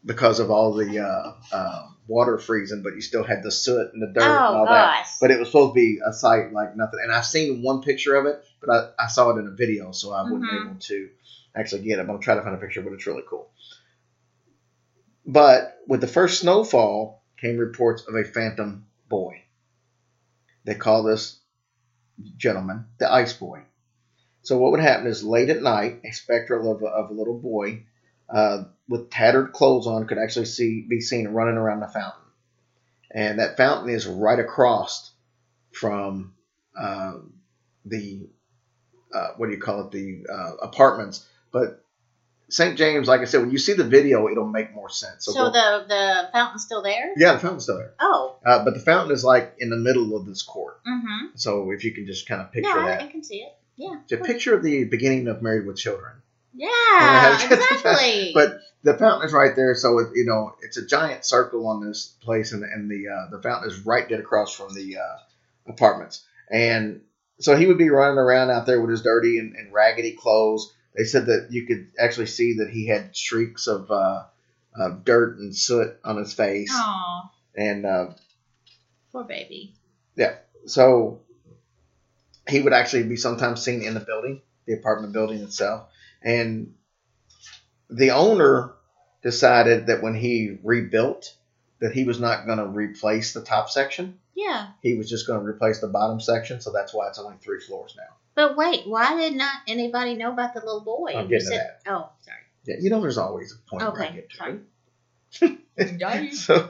because 0.05 0.39
of 0.39 0.49
all 0.49 0.73
the 0.73 0.99
uh, 0.99 1.33
uh, 1.55 1.87
water 2.07 2.37
freezing 2.37 2.81
but 2.81 2.95
you 2.95 3.01
still 3.01 3.23
had 3.23 3.43
the 3.43 3.51
soot 3.51 3.93
and 3.93 4.01
the 4.01 4.07
dirt 4.07 4.23
and 4.47 4.55
Oh, 4.55 4.59
all 4.59 4.65
that 4.67 5.05
but 5.21 5.29
it 5.31 5.39
was 5.39 5.47
supposed 5.49 5.71
to 5.71 5.75
be 5.75 5.99
a 6.03 6.11
sight 6.11 6.51
like 6.51 6.75
nothing. 6.75 6.99
And 7.03 7.11
I've 7.11 7.25
seen 7.25 7.61
one 7.61 7.81
picture 7.83 8.15
of 8.15 8.25
it, 8.25 8.43
but 8.59 8.69
I, 8.71 9.03
I 9.05 9.07
saw 9.07 9.29
it 9.29 9.39
in 9.39 9.45
a 9.47 9.51
video, 9.51 9.91
so 9.91 10.11
I 10.11 10.23
wasn't 10.23 10.49
Mhm. 10.49 10.61
able 10.65 10.75
to 10.79 11.09
actually 11.55 11.83
get 11.83 11.99
it. 11.99 12.09
I'm 12.09 12.19
trying 12.19 12.37
to 12.37 12.43
find 12.43 12.55
a 12.55 12.59
picture, 12.59 12.81
but 12.81 12.93
it's 12.93 13.05
really 13.05 13.21
cool. 13.29 13.51
But 15.25 15.77
with 15.87 16.01
the 16.01 16.07
first 16.07 16.39
snowfall 16.41 17.21
came 17.37 17.57
reports 17.57 18.03
of 18.07 18.15
a 18.15 18.23
phantom 18.23 18.87
boy. 19.07 19.43
They 20.63 20.75
call 20.75 21.03
this 21.03 21.39
gentleman 22.37 22.85
the 22.99 23.11
Ice 23.11 23.33
Boy. 23.33 23.63
So 24.43 24.57
what 24.57 24.71
would 24.71 24.79
happen 24.79 25.07
is 25.07 25.23
late 25.23 25.49
at 25.49 25.61
night, 25.61 26.01
a 26.03 26.11
spectral 26.11 26.71
of 26.71 26.81
a, 26.81 26.87
of 26.87 27.09
a 27.11 27.13
little 27.13 27.37
boy 27.37 27.83
uh, 28.29 28.63
with 28.87 29.09
tattered 29.09 29.53
clothes 29.53 29.87
on 29.87 30.07
could 30.07 30.17
actually 30.17 30.45
see 30.45 30.85
be 30.89 31.01
seen 31.01 31.27
running 31.27 31.57
around 31.57 31.81
the 31.81 31.87
fountain. 31.87 32.21
And 33.13 33.39
that 33.39 33.57
fountain 33.57 33.89
is 33.89 34.07
right 34.07 34.39
across 34.39 35.11
from 35.73 36.33
um, 36.79 37.33
the 37.85 38.29
uh, 39.13 39.31
what 39.37 39.47
do 39.47 39.53
you 39.53 39.59
call 39.59 39.87
it? 39.87 39.91
The 39.91 40.25
uh, 40.31 40.55
apartments. 40.61 41.27
But 41.51 41.83
st 42.53 42.77
james 42.77 43.07
like 43.07 43.21
i 43.21 43.25
said 43.25 43.41
when 43.41 43.51
you 43.51 43.57
see 43.57 43.73
the 43.73 43.83
video 43.83 44.27
it'll 44.27 44.45
make 44.47 44.73
more 44.73 44.89
sense 44.89 45.25
So, 45.25 45.33
go- 45.33 45.51
the 45.51 45.85
the 45.87 46.29
fountain's 46.31 46.63
still 46.63 46.81
there? 46.81 47.11
yeah 47.17 47.33
the 47.33 47.39
fountain's 47.39 47.63
still 47.63 47.77
there 47.77 47.93
Oh. 47.99 48.37
uh, 48.45 48.63
but 48.63 48.73
the 48.73 48.79
fountain 48.79 49.13
is 49.13 49.23
like 49.23 49.55
in 49.59 49.69
the 49.69 49.77
middle 49.77 50.15
of 50.15 50.25
this 50.25 50.41
court 50.43 50.79
Mm-hmm. 50.87 51.27
so 51.35 51.71
if 51.71 51.83
you 51.83 51.93
can 51.93 52.05
just 52.05 52.27
kind 52.27 52.41
of 52.41 52.51
picture 52.51 52.69
I, 52.79 52.85
that 52.89 53.01
I 53.03 53.07
can 53.07 53.23
see 53.23 53.37
it. 53.37 53.53
Yeah. 53.77 53.95
a 54.11 54.17
picture 54.17 54.55
of 54.55 54.63
the 54.63 54.83
beginning 54.85 55.27
of 55.27 55.41
married 55.41 55.65
with 55.65 55.77
children 55.77 56.21
Yeah. 56.53 57.39
exactly. 57.49 58.31
but 58.33 58.59
the 58.83 58.95
fountain 58.97 59.27
is 59.27 59.31
right 59.33 59.55
there, 59.55 59.75
so 59.75 59.99
it, 59.99 60.07
you 60.15 60.25
know 60.25 60.55
it's 60.63 60.75
a 60.77 60.85
giant 60.85 61.23
circle 61.23 61.67
on 61.67 61.85
this 61.85 62.15
place, 62.21 62.51
and, 62.51 62.63
and 62.63 62.89
the 62.89 63.07
uh, 63.09 63.29
the 63.29 63.39
fountain 63.41 63.69
is 63.69 63.85
right 63.85 64.09
dead 64.09 64.19
across 64.19 64.55
from 64.55 64.73
the 64.73 64.97
uh, 64.97 65.17
apartments. 65.71 66.25
And 66.49 67.01
so 67.39 67.55
he 67.55 67.67
would 67.67 67.77
be 67.77 67.89
running 67.91 68.17
around 68.17 68.49
out 68.49 68.65
there 68.65 68.81
with 68.81 68.89
his 68.89 69.03
dirty 69.03 69.37
and, 69.37 69.55
and 69.55 69.71
raggedy 69.71 70.13
clothes. 70.13 70.73
They 70.95 71.03
said 71.05 71.27
that 71.27 71.47
you 71.51 71.65
could 71.65 71.91
actually 71.97 72.27
see 72.27 72.57
that 72.57 72.69
he 72.69 72.87
had 72.87 73.15
streaks 73.15 73.67
of, 73.67 73.89
uh, 73.89 74.23
of 74.75 75.05
dirt 75.05 75.37
and 75.39 75.55
soot 75.55 75.97
on 76.03 76.17
his 76.17 76.33
face, 76.33 76.71
Aw, 76.73 77.31
and 77.55 77.85
uh, 77.85 78.07
poor 79.11 79.23
baby. 79.23 79.73
yeah, 80.15 80.35
so 80.65 81.21
he 82.49 82.61
would 82.61 82.73
actually 82.73 83.03
be 83.03 83.15
sometimes 83.15 83.63
seen 83.63 83.83
in 83.83 83.93
the 83.93 83.99
building, 83.99 84.41
the 84.65 84.73
apartment 84.73 85.13
building 85.13 85.41
itself. 85.41 85.87
And 86.21 86.75
the 87.89 88.11
owner 88.11 88.73
decided 89.23 89.87
that 89.87 90.01
when 90.01 90.15
he 90.15 90.57
rebuilt, 90.63 91.33
that 91.79 91.93
he 91.93 92.03
was 92.03 92.19
not 92.19 92.45
going 92.45 92.57
to 92.57 92.67
replace 92.67 93.33
the 93.33 93.41
top 93.41 93.69
section. 93.69 94.19
Yeah. 94.35 94.67
He 94.81 94.95
was 94.95 95.09
just 95.09 95.27
going 95.27 95.39
to 95.39 95.45
replace 95.45 95.79
the 95.79 95.87
bottom 95.87 96.19
section. 96.19 96.61
So 96.61 96.71
that's 96.71 96.93
why 96.93 97.07
it's 97.07 97.19
only 97.19 97.37
three 97.41 97.59
floors 97.59 97.95
now. 97.97 98.15
But 98.35 98.55
wait, 98.55 98.87
why 98.87 99.15
did 99.15 99.35
not 99.35 99.55
anybody 99.67 100.15
know 100.15 100.31
about 100.31 100.53
the 100.53 100.61
little 100.61 100.81
boy? 100.81 101.13
I'm 101.15 101.23
You 101.25 101.29
getting 101.29 101.47
to 101.47 101.53
said- 101.55 101.75
Oh, 101.87 102.09
sorry. 102.21 102.37
Yeah, 102.63 102.75
you 102.79 102.89
know, 102.89 103.01
there's 103.01 103.17
always 103.17 103.53
a 103.53 103.69
point 103.69 103.83
where 103.91 104.03
I 104.03 104.11
get 104.11 104.29
to. 104.29 104.37
sorry. 104.37 106.31
so 106.31 106.69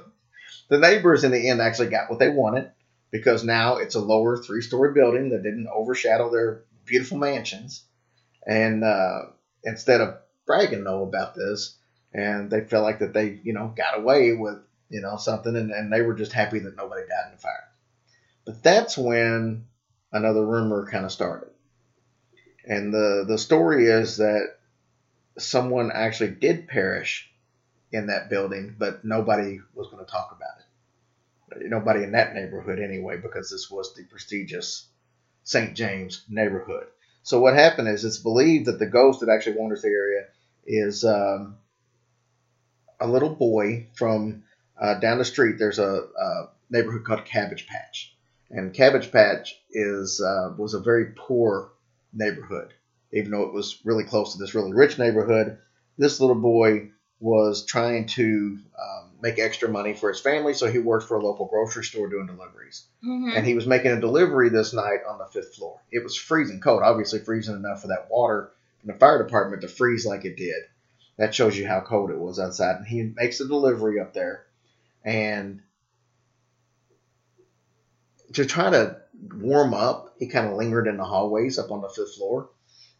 the 0.70 0.78
neighbors 0.80 1.24
in 1.24 1.32
the 1.32 1.50
end 1.50 1.62
actually 1.62 1.90
got 1.90 2.10
what 2.10 2.20
they 2.20 2.30
wanted 2.30 2.72
because 3.12 3.44
now 3.44 3.78
it's 3.78 3.96
a 3.96 4.00
lower 4.00 4.38
three 4.38 4.62
story 4.62 4.94
building 4.94 5.30
that 5.32 5.44
didn't 5.44 5.68
overshadow 5.68 6.32
their 6.32 6.64
beautiful 6.86 7.18
mansions. 7.18 7.84
And 8.48 8.84
uh, 8.84 9.24
instead 9.64 10.02
of 10.02 10.16
bragging 10.46 10.84
though 10.84 11.04
about 11.04 11.36
this, 11.36 11.78
and 12.14 12.50
they 12.50 12.62
felt 12.62 12.84
like 12.84 13.00
that 13.00 13.14
they, 13.14 13.40
you 13.44 13.54
know, 13.54 13.74
got 13.76 13.98
away 14.00 14.34
with, 14.34 14.58
you 14.90 15.02
know, 15.02 15.18
something 15.18 15.56
and, 15.56 15.72
and 15.72 15.92
they 15.92 16.02
were 16.02 16.14
just 16.14 16.34
happy 16.34 16.60
that 16.60 16.76
nobody 16.76 17.02
died 17.02 17.28
in 17.28 17.36
the 17.36 17.42
fire. 17.42 17.70
But 18.46 18.64
that's 18.64 18.98
when 18.98 19.66
another 20.12 20.46
rumor 20.46 20.88
kind 20.90 21.06
of 21.06 21.12
started. 21.12 21.51
And 22.66 22.94
the, 22.94 23.26
the 23.28 23.38
story 23.38 23.88
is 23.88 24.18
that 24.18 24.58
someone 25.38 25.92
actually 25.94 26.32
did 26.32 26.68
perish 26.68 27.30
in 27.92 28.08
that 28.08 28.30
building, 28.30 28.76
but 28.78 29.04
nobody 29.04 29.60
was 29.74 29.88
going 29.88 30.04
to 30.06 30.12
talk 30.12 30.36
about 30.36 31.62
it. 31.62 31.70
Nobody 31.70 32.04
in 32.04 32.14
that 32.14 32.34
neighborhood 32.34 32.80
anyway, 32.80 33.18
because 33.18 33.50
this 33.50 33.70
was 33.70 33.94
the 33.94 34.04
prestigious 34.06 34.88
St. 35.44 35.76
James 35.76 36.24
neighborhood. 36.30 36.88
So 37.24 37.40
what 37.40 37.56
happened 37.56 37.88
is 37.88 38.06
it's 38.06 38.18
believed 38.18 38.66
that 38.66 38.80
the 38.80 38.86
ghost 38.86 39.20
that 39.20 39.30
actually 39.30 39.58
wanders 39.58 39.82
the 39.82 39.90
area 39.90 40.26
is 40.66 41.04
um, 41.04 41.58
a 43.00 43.08
little 43.08 43.30
boy 43.36 43.88
from 43.96 44.44
uh, 44.80 44.96
down 44.96 45.18
the 45.18 45.26
street. 45.26 45.58
There's 45.58 45.80
a, 45.80 46.08
a, 46.20 46.50
neighborhood 46.70 47.04
called 47.04 47.26
Cabbage 47.26 47.68
Patch, 47.68 48.16
and 48.50 48.74
Cabbage 48.74 49.12
Patch 49.12 49.60
is 49.72 50.22
uh, 50.22 50.54
was 50.58 50.74
a 50.74 50.80
very 50.80 51.08
poor 51.18 51.72
neighborhood. 52.14 52.74
Even 53.14 53.32
though 53.32 53.44
it 53.44 53.54
was 53.54 53.80
really 53.84 54.04
close 54.04 54.34
to 54.34 54.40
this 54.40 54.56
really 54.56 54.74
rich 54.74 54.98
neighborhood, 54.98 55.58
this 55.98 56.20
little 56.20 56.36
boy 56.36 56.92
was 57.20 57.66
trying 57.66 58.08
to 58.08 58.58
um, 58.82 59.12
make 59.22 59.38
extra 59.38 59.70
money 59.70 59.94
for 59.94 60.10
his 60.10 60.20
family, 60.20 60.54
so 60.54 60.72
he 60.72 60.80
worked 60.80 61.08
for 61.08 61.18
a 61.18 61.24
local 61.24 61.46
grocery 61.46 61.84
store 61.84 62.10
doing 62.10 62.26
deliveries. 62.26 62.88
Mm-hmm. 63.06 63.36
And 63.36 63.46
he 63.46 63.54
was 63.54 63.68
making 63.68 63.92
a 63.92 64.00
delivery 64.00 64.50
this 64.50 64.74
night 64.74 65.02
on 65.08 65.20
the 65.20 65.28
fifth 65.28 65.56
floor. 65.56 65.80
It 65.92 66.04
was 66.04 66.18
freezing 66.18 66.62
cold, 66.62 66.82
obviously 66.84 67.20
freezing 67.20 67.56
enough 67.56 67.82
for 67.82 67.90
that 67.90 68.08
water 68.10 68.52
from 68.80 68.92
the 68.92 69.00
fire 69.00 69.24
department 69.24 69.62
to 69.62 69.68
freeze 69.68 70.06
like 70.06 70.26
it 70.26 70.38
did. 70.38 70.64
That 71.18 71.36
shows 71.36 71.56
you 71.56 71.68
how 71.68 71.82
cold 71.82 72.10
it 72.10 72.18
was 72.18 72.40
outside. 72.40 72.78
And 72.78 72.88
he 72.88 73.04
makes 73.16 73.40
a 73.40 73.48
delivery 73.48 74.00
up 74.00 74.14
there, 74.14 74.46
and 75.04 75.62
to 78.34 78.46
try 78.46 78.70
to 78.70 78.98
warm 79.36 79.74
up, 79.74 80.16
he 80.20 80.28
kind 80.28 80.48
of 80.48 80.54
lingered 80.58 80.88
in 80.88 80.98
the 80.98 81.04
hallways 81.04 81.60
up 81.60 81.72
on 81.72 81.82
the 81.82 81.90
fifth 81.90 82.16
floor. 82.16 82.50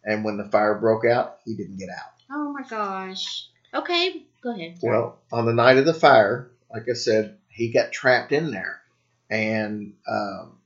And 0.04 0.24
when 0.24 0.38
the 0.38 0.50
fire 0.50 0.76
broke 0.80 1.06
out, 1.06 1.38
he 1.46 1.56
didn't 1.56 1.78
get 1.78 1.90
out. 1.90 2.12
Oh 2.32 2.52
my 2.54 2.64
gosh. 2.68 3.48
Okay, 3.74 4.26
go 4.42 4.52
ahead. 4.54 4.78
Well, 4.82 5.20
on 5.32 5.46
the 5.46 5.54
night 5.54 5.78
of 5.78 5.86
the 5.86 5.94
fire, 5.94 6.52
like 6.74 6.84
I 6.90 6.94
said, 6.94 7.38
he 7.50 7.72
got 7.72 7.92
trapped 7.92 8.32
in 8.32 8.52
there. 8.52 8.82
And 9.30 9.94
um, 10.10 10.58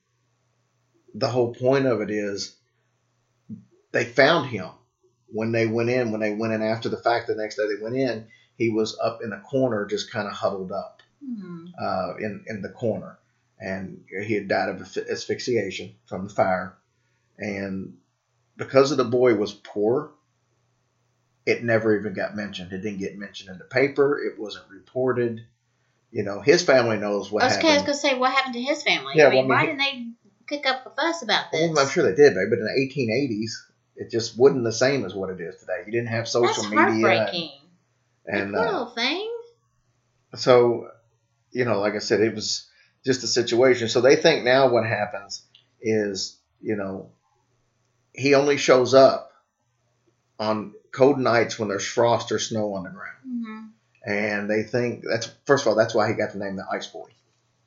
the 1.14 1.28
whole 1.30 1.54
point 1.54 1.86
of 1.86 2.02
it 2.02 2.10
is 2.10 2.56
they 3.92 4.06
found 4.06 4.50
him 4.50 4.70
when 5.28 5.52
they 5.52 5.68
went 5.68 5.90
in, 5.90 6.12
when 6.12 6.22
they 6.22 6.34
went 6.34 6.54
in 6.54 6.62
after 6.62 6.90
the 6.90 6.98
fact, 6.98 7.28
the 7.28 7.36
next 7.36 7.56
day 7.58 7.64
they 7.68 7.82
went 7.82 7.96
in, 7.96 8.28
he 8.58 8.70
was 8.70 8.98
up 9.04 9.20
in 9.24 9.34
a 9.34 9.42
corner, 9.42 9.86
just 9.86 10.12
kind 10.12 10.28
of 10.28 10.34
huddled 10.34 10.72
up 10.72 11.02
Hmm. 11.24 11.66
uh, 11.82 12.14
in, 12.20 12.44
in 12.48 12.62
the 12.62 12.70
corner. 12.70 13.18
And 13.60 14.04
he 14.26 14.34
had 14.34 14.48
died 14.48 14.70
of 14.70 14.82
asphyxiation 15.10 15.96
from 16.08 16.28
the 16.28 16.34
fire. 16.34 16.76
And 17.38 17.98
because 18.58 18.92
of 18.92 18.98
the 18.98 19.06
boy 19.06 19.36
was 19.36 19.54
poor, 19.54 20.12
it 21.46 21.64
never 21.64 21.98
even 21.98 22.14
got 22.14 22.36
mentioned. 22.36 22.74
It 22.74 22.80
didn't 22.80 23.00
get 23.00 23.18
mentioned 23.18 23.50
in 23.52 23.58
the 23.58 23.66
paper. 23.66 24.20
It 24.20 24.40
wasn't 24.40 24.66
reported. 24.70 25.46
You 26.12 26.24
know, 26.24 26.42
his 26.42 26.64
family 26.64 26.98
knows 26.98 27.32
what 27.32 27.44
I 27.44 27.48
was 27.48 27.56
happened. 27.56 27.74
going 27.74 27.86
to 27.86 27.94
say, 27.94 28.18
what 28.18 28.32
happened 28.32 28.56
to 28.56 28.62
his 28.62 28.84
family? 28.84 29.14
Yeah, 29.16 29.28
I 29.28 29.30
mean, 29.32 29.48
well, 29.48 29.58
I 29.58 29.62
why 29.62 29.68
mean, 29.68 29.78
didn't 29.78 30.16
they 30.48 30.56
kick 30.58 30.66
up 30.66 30.86
a 30.86 30.90
fuss 30.90 31.22
about 31.24 31.52
this? 31.52 31.70
Well, 31.72 31.80
I'm 31.86 31.90
sure 31.90 32.04
they 32.04 32.16
did, 32.16 32.34
babe, 32.36 32.48
but 32.50 32.60
in 32.60 32.66
the 32.66 32.72
1880s, 32.96 33.52
it 33.98 34.12
just 34.12 34.38
wasn't 34.38 34.64
the 34.64 34.72
same 34.72 35.06
as 35.06 35.14
what 35.14 35.30
it 35.30 35.40
is 35.42 35.58
today. 35.60 35.84
You 35.86 35.92
didn't 35.92 36.08
have 36.08 36.28
social 36.28 36.64
That's 36.64 36.70
media. 36.70 36.86
heartbreaking. 36.86 37.52
And, 38.26 38.42
And, 38.42 38.56
uh, 38.56 38.62
little 38.62 38.86
thing. 38.88 39.32
so, 40.36 40.90
you 41.52 41.66
know, 41.66 41.80
like 41.80 41.94
I 41.96 42.00
said, 42.00 42.22
it 42.22 42.34
was 42.34 42.68
just 43.06 43.24
a 43.24 43.28
situation. 43.28 43.88
So 43.88 44.02
they 44.02 44.16
think 44.16 44.44
now 44.44 44.70
what 44.70 44.86
happens 44.86 45.44
is, 45.82 46.38
you 46.62 46.76
know, 46.76 47.10
he 48.14 48.34
only 48.34 48.58
shows 48.58 48.94
up 48.94 49.32
on 50.40 50.74
cold 50.92 51.20
nights 51.20 51.60
when 51.60 51.70
there's 51.70 51.86
frost 51.86 52.32
or 52.32 52.40
snow 52.40 52.74
on 52.74 52.84
the 52.84 52.90
ground. 52.90 53.18
hmm 53.26 53.66
And 54.10 54.50
they 54.50 54.64
think 54.64 55.04
that's, 55.08 55.30
first 55.46 55.66
of 55.66 55.70
all, 55.70 55.76
that's 55.76 55.94
why 55.94 56.08
he 56.08 56.16
got 56.16 56.34
the 56.34 56.40
name 56.40 56.56
the 56.56 56.66
Ice 56.72 56.88
Boy. 56.88 57.10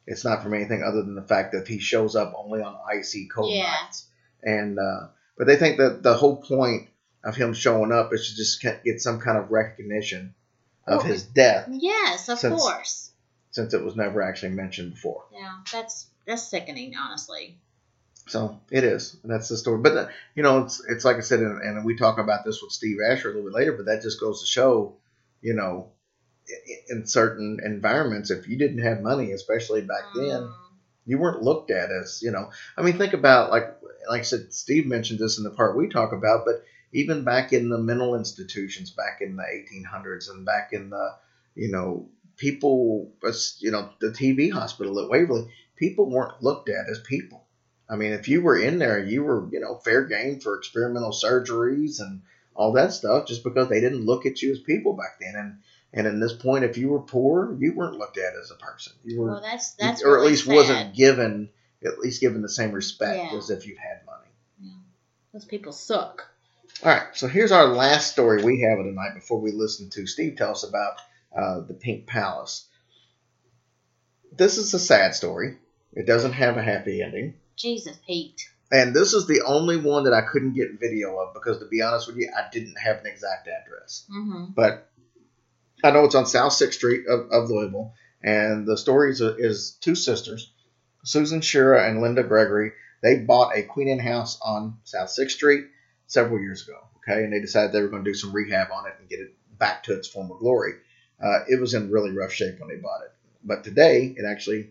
It's 0.07 0.25
not 0.25 0.43
from 0.43 0.55
anything 0.55 0.83
other 0.83 1.03
than 1.03 1.15
the 1.15 1.23
fact 1.23 1.53
that 1.53 1.69
he 1.69 1.79
shows 1.79 2.17
up 2.17 2.33
only 2.37 2.61
on 2.63 2.77
icy, 2.91 3.29
cold 3.29 3.53
Yeah. 3.53 3.71
nights. 3.83 4.07
And, 4.43 4.79
uh, 4.79 5.09
but 5.37 5.47
they 5.47 5.57
think 5.57 5.79
that 5.79 6.03
the 6.03 6.15
whole 6.15 6.37
point 6.37 6.89
of 7.23 7.37
him 7.37 7.53
showing 7.53 7.93
up 7.93 8.13
is 8.13 8.29
to 8.31 8.37
just 8.37 8.63
get 8.63 8.85
get 8.85 9.01
some 9.03 9.21
kind 9.21 9.37
of 9.37 9.51
recognition 9.51 10.35
of 10.87 10.99
Well, 11.03 11.13
his 11.13 11.23
death 11.25 11.69
Yes, 11.71 12.29
of 12.29 12.41
course. 12.41 13.08
Since 13.51 13.75
it 13.75 13.83
was 13.83 13.97
never 13.97 14.23
actually 14.23 14.53
mentioned 14.53 14.93
before. 14.95 15.25
Yeah, 15.33 15.59
that's 15.73 16.07
that's 16.27 16.43
sickening, 16.49 16.95
honestly. 16.97 17.59
So 18.27 18.61
it 18.71 18.85
is, 18.85 19.17
that's 19.25 19.49
the 19.49 19.57
story. 19.57 19.79
But 19.79 19.97
uh, 19.97 20.09
you 20.35 20.43
know, 20.43 20.59
it's 20.61 20.81
it's 20.87 21.05
like 21.05 21.17
I 21.17 21.21
said, 21.21 21.41
and, 21.41 21.63
and 21.63 21.85
we 21.85 21.97
talk 21.97 22.19
about 22.19 22.45
this 22.45 22.61
with 22.63 22.73
Steve 22.73 22.99
Asher 23.07 23.31
a 23.31 23.35
little 23.35 23.49
bit 23.51 23.57
later. 23.57 23.73
But 23.73 23.87
that 23.87 24.03
just 24.03 24.21
goes 24.21 24.41
to 24.41 24.47
show, 24.47 24.97
you 25.41 25.55
know, 25.55 25.89
i- 26.51 26.83
in 26.93 27.07
certain 27.07 27.61
environments, 27.65 28.31
if 28.31 28.49
you 28.49 28.59
didn't 28.59 28.83
have 28.85 29.01
money, 29.03 29.33
especially 29.33 29.83
back 29.83 30.05
then, 30.15 30.51
you 31.07 31.19
weren't 31.19 31.43
looked 31.43 31.71
at 31.71 31.91
as, 31.91 32.21
you 32.23 32.31
know. 32.31 32.51
I 32.77 32.83
mean, 32.83 32.99
think 32.99 33.15
about 33.15 33.51
like 33.51 33.77
like 34.09 34.21
I 34.21 34.25
said, 34.25 34.53
Steve 34.53 34.87
mentioned 34.87 35.19
this 35.19 35.39
in 35.39 35.45
the 35.45 35.51
part 35.51 35.77
we 35.77 35.89
talk 35.89 36.13
about, 36.13 36.45
but 36.45 36.65
even 36.93 37.25
back 37.25 37.53
in 37.53 37.69
the 37.69 37.79
mental 37.79 38.15
institutions, 38.15 38.91
back 38.91 39.21
in 39.21 39.37
the 39.37 39.45
1800s, 39.45 40.29
and 40.29 40.45
back 40.47 40.73
in 40.73 40.91
the, 40.91 41.17
you 41.55 41.71
know, 41.71 42.09
people, 42.39 43.13
you 43.59 43.71
know, 43.71 43.91
the 44.01 44.09
TB 44.09 44.53
hospital 44.53 44.99
at 45.01 45.11
Waverly, 45.11 45.49
people 45.77 46.09
weren't 46.09 46.43
looked 46.43 46.71
at 46.71 46.89
as 46.91 46.99
people. 47.01 47.45
I 47.91 47.97
mean, 47.97 48.13
if 48.13 48.29
you 48.29 48.41
were 48.43 48.59
in 48.59 48.79
there, 48.79 48.99
you 49.05 49.23
were, 49.25 49.49
you 49.53 49.61
know, 49.61 49.77
fair 49.77 50.05
game 50.05 50.41
for 50.41 50.57
experimental 50.57 51.11
surgeries 51.11 52.01
and 52.01 52.23
all 52.55 52.73
that 52.73 52.93
stuff, 52.93 53.27
just 53.27 53.45
because 53.45 53.69
they 53.69 53.81
didn't 53.81 54.05
look 54.05 54.27
at 54.27 54.41
you 54.43 54.53
as 54.53 54.59
people 54.61 54.95
back 54.95 55.19
then. 55.21 55.35
And 55.37 55.59
and 55.93 56.07
in 56.07 56.21
this 56.21 56.35
point, 56.35 56.65
if 56.65 56.77
you 56.77 56.89
were 56.91 57.01
poor, 57.01 57.57
you 57.59 57.73
weren't 57.73 57.97
looked 57.97 58.19
at 58.19 58.35
as 58.43 58.51
a 58.51 58.57
person. 58.57 58.93
You 59.05 59.21
were, 59.21 59.31
Well, 59.31 59.41
that's 59.41 59.71
that's 59.73 60.03
or 60.03 60.19
at 60.19 60.25
least 60.27 60.45
sad. 60.45 60.55
wasn't 60.55 60.95
given, 60.95 61.49
at 61.83 61.99
least 61.99 62.21
given 62.21 62.43
the 62.43 62.49
same 62.49 62.73
respect 62.73 63.33
Yeah. 63.33 63.39
as 63.39 63.49
if 63.49 63.67
you 63.67 63.75
had 63.77 64.05
money. 64.05 64.29
Yeah. 64.61 64.73
Those 65.33 65.47
people 65.47 65.73
suck. 65.73 66.27
All 66.85 66.93
right, 66.93 67.07
so 67.15 67.27
here's 67.27 67.53
our 67.53 67.69
last 67.69 68.13
story 68.13 68.45
we 68.45 68.61
have 68.61 68.79
of 68.79 68.85
the 68.85 68.93
night 68.93 69.15
before 69.15 69.41
we 69.41 69.51
listen 69.51 69.89
to 69.91 70.07
Steve 70.07 70.37
tell 70.37 70.51
us 70.51 70.63
about 70.63 70.99
uh, 71.39 71.61
the 71.61 71.75
Pink 71.75 72.07
Palace. 72.07 72.67
This 74.37 74.59
is 74.59 74.75
a 74.75 74.79
sad 74.79 75.15
story. 75.15 75.57
It 75.93 76.07
doesn't 76.07 76.33
have 76.33 76.57
a 76.57 76.63
happy 76.63 77.03
ending. 77.03 77.35
Jesus, 77.57 77.97
Pete. 78.07 78.49
And 78.71 78.95
this 78.95 79.15
is 79.15 79.27
the 79.27 79.43
only 79.43 79.77
one 79.77 80.05
that 80.05 80.13
I 80.13 80.21
couldn't 80.21 80.55
get 80.55 80.81
video 80.81 81.17
of 81.19 81.35
because, 81.35 81.59
to 81.59 81.67
be 81.67 81.81
honest 81.81 82.07
with 82.07 82.17
you, 82.17 82.31
I 82.37 82.49
didn't 82.53 82.77
have 82.79 82.99
an 82.99 83.07
exact 83.07 83.49
address. 83.49 84.05
Mm-hmm. 84.11 84.53
But 84.55 84.91
I 85.83 85.91
know 85.93 86.05
it's 86.05 86.15
on 86.15 86.27
South 86.27 86.53
Sixth 86.53 86.79
Street 86.79 87.07
of, 87.09 87.31
of 87.31 87.51
Louisville, 87.51 87.95
and 88.23 88.67
the 88.67 88.77
story 88.77 89.13
is, 89.13 89.21
is 89.21 89.79
two 89.81 89.95
sisters, 89.95 90.53
Susan 91.05 91.41
Shira 91.41 91.89
and 91.89 92.03
Linda 92.03 92.25
Gregory. 92.25 92.73
They 93.01 93.21
bought 93.21 93.57
a 93.57 93.63
Queen 93.63 93.89
Anne 93.89 94.01
house 94.01 94.39
on 94.43 94.79
South 94.83 95.11
Sixth 95.11 95.37
Street 95.37 95.67
several 96.07 96.41
years 96.41 96.63
ago. 96.63 96.79
Okay, 96.99 97.23
and 97.23 97.33
they 97.33 97.41
decided 97.41 97.73
they 97.73 97.81
were 97.81 97.89
going 97.89 98.05
to 98.05 98.11
do 98.11 98.15
some 98.15 98.33
rehab 98.33 98.69
on 98.73 98.87
it 98.87 98.95
and 98.99 99.09
get 99.09 99.21
it 99.21 99.35
back 99.57 99.85
to 99.85 99.95
its 99.95 100.09
former 100.09 100.37
glory. 100.37 100.75
Uh, 101.23 101.41
it 101.49 101.61
was 101.61 101.75
in 101.75 101.91
really 101.91 102.13
rough 102.13 102.33
shape 102.33 102.59
when 102.61 102.69
they 102.69 102.77
bought 102.77 103.03
it, 103.03 103.13
but 103.45 103.65
today 103.65 104.15
it 104.17 104.25
actually 104.25 104.71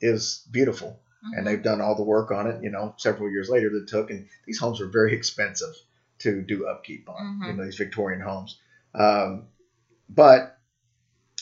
is 0.00 0.42
beautiful, 0.50 0.98
and 1.22 1.46
they've 1.46 1.62
done 1.62 1.80
all 1.80 1.94
the 1.96 2.02
work 2.02 2.30
on 2.30 2.46
it. 2.46 2.62
You 2.62 2.70
know, 2.70 2.94
several 2.98 3.30
years 3.30 3.48
later 3.48 3.70
that 3.70 3.88
took, 3.88 4.10
and 4.10 4.26
these 4.46 4.58
homes 4.58 4.80
are 4.80 4.86
very 4.88 5.14
expensive 5.14 5.74
to 6.20 6.42
do 6.42 6.66
upkeep 6.66 7.08
on. 7.08 7.40
You 7.44 7.52
Mhm. 7.52 7.56
know, 7.56 7.64
these 7.64 7.76
Victorian 7.76 8.20
homes. 8.20 8.58
Um, 8.94 9.48
but 10.08 10.58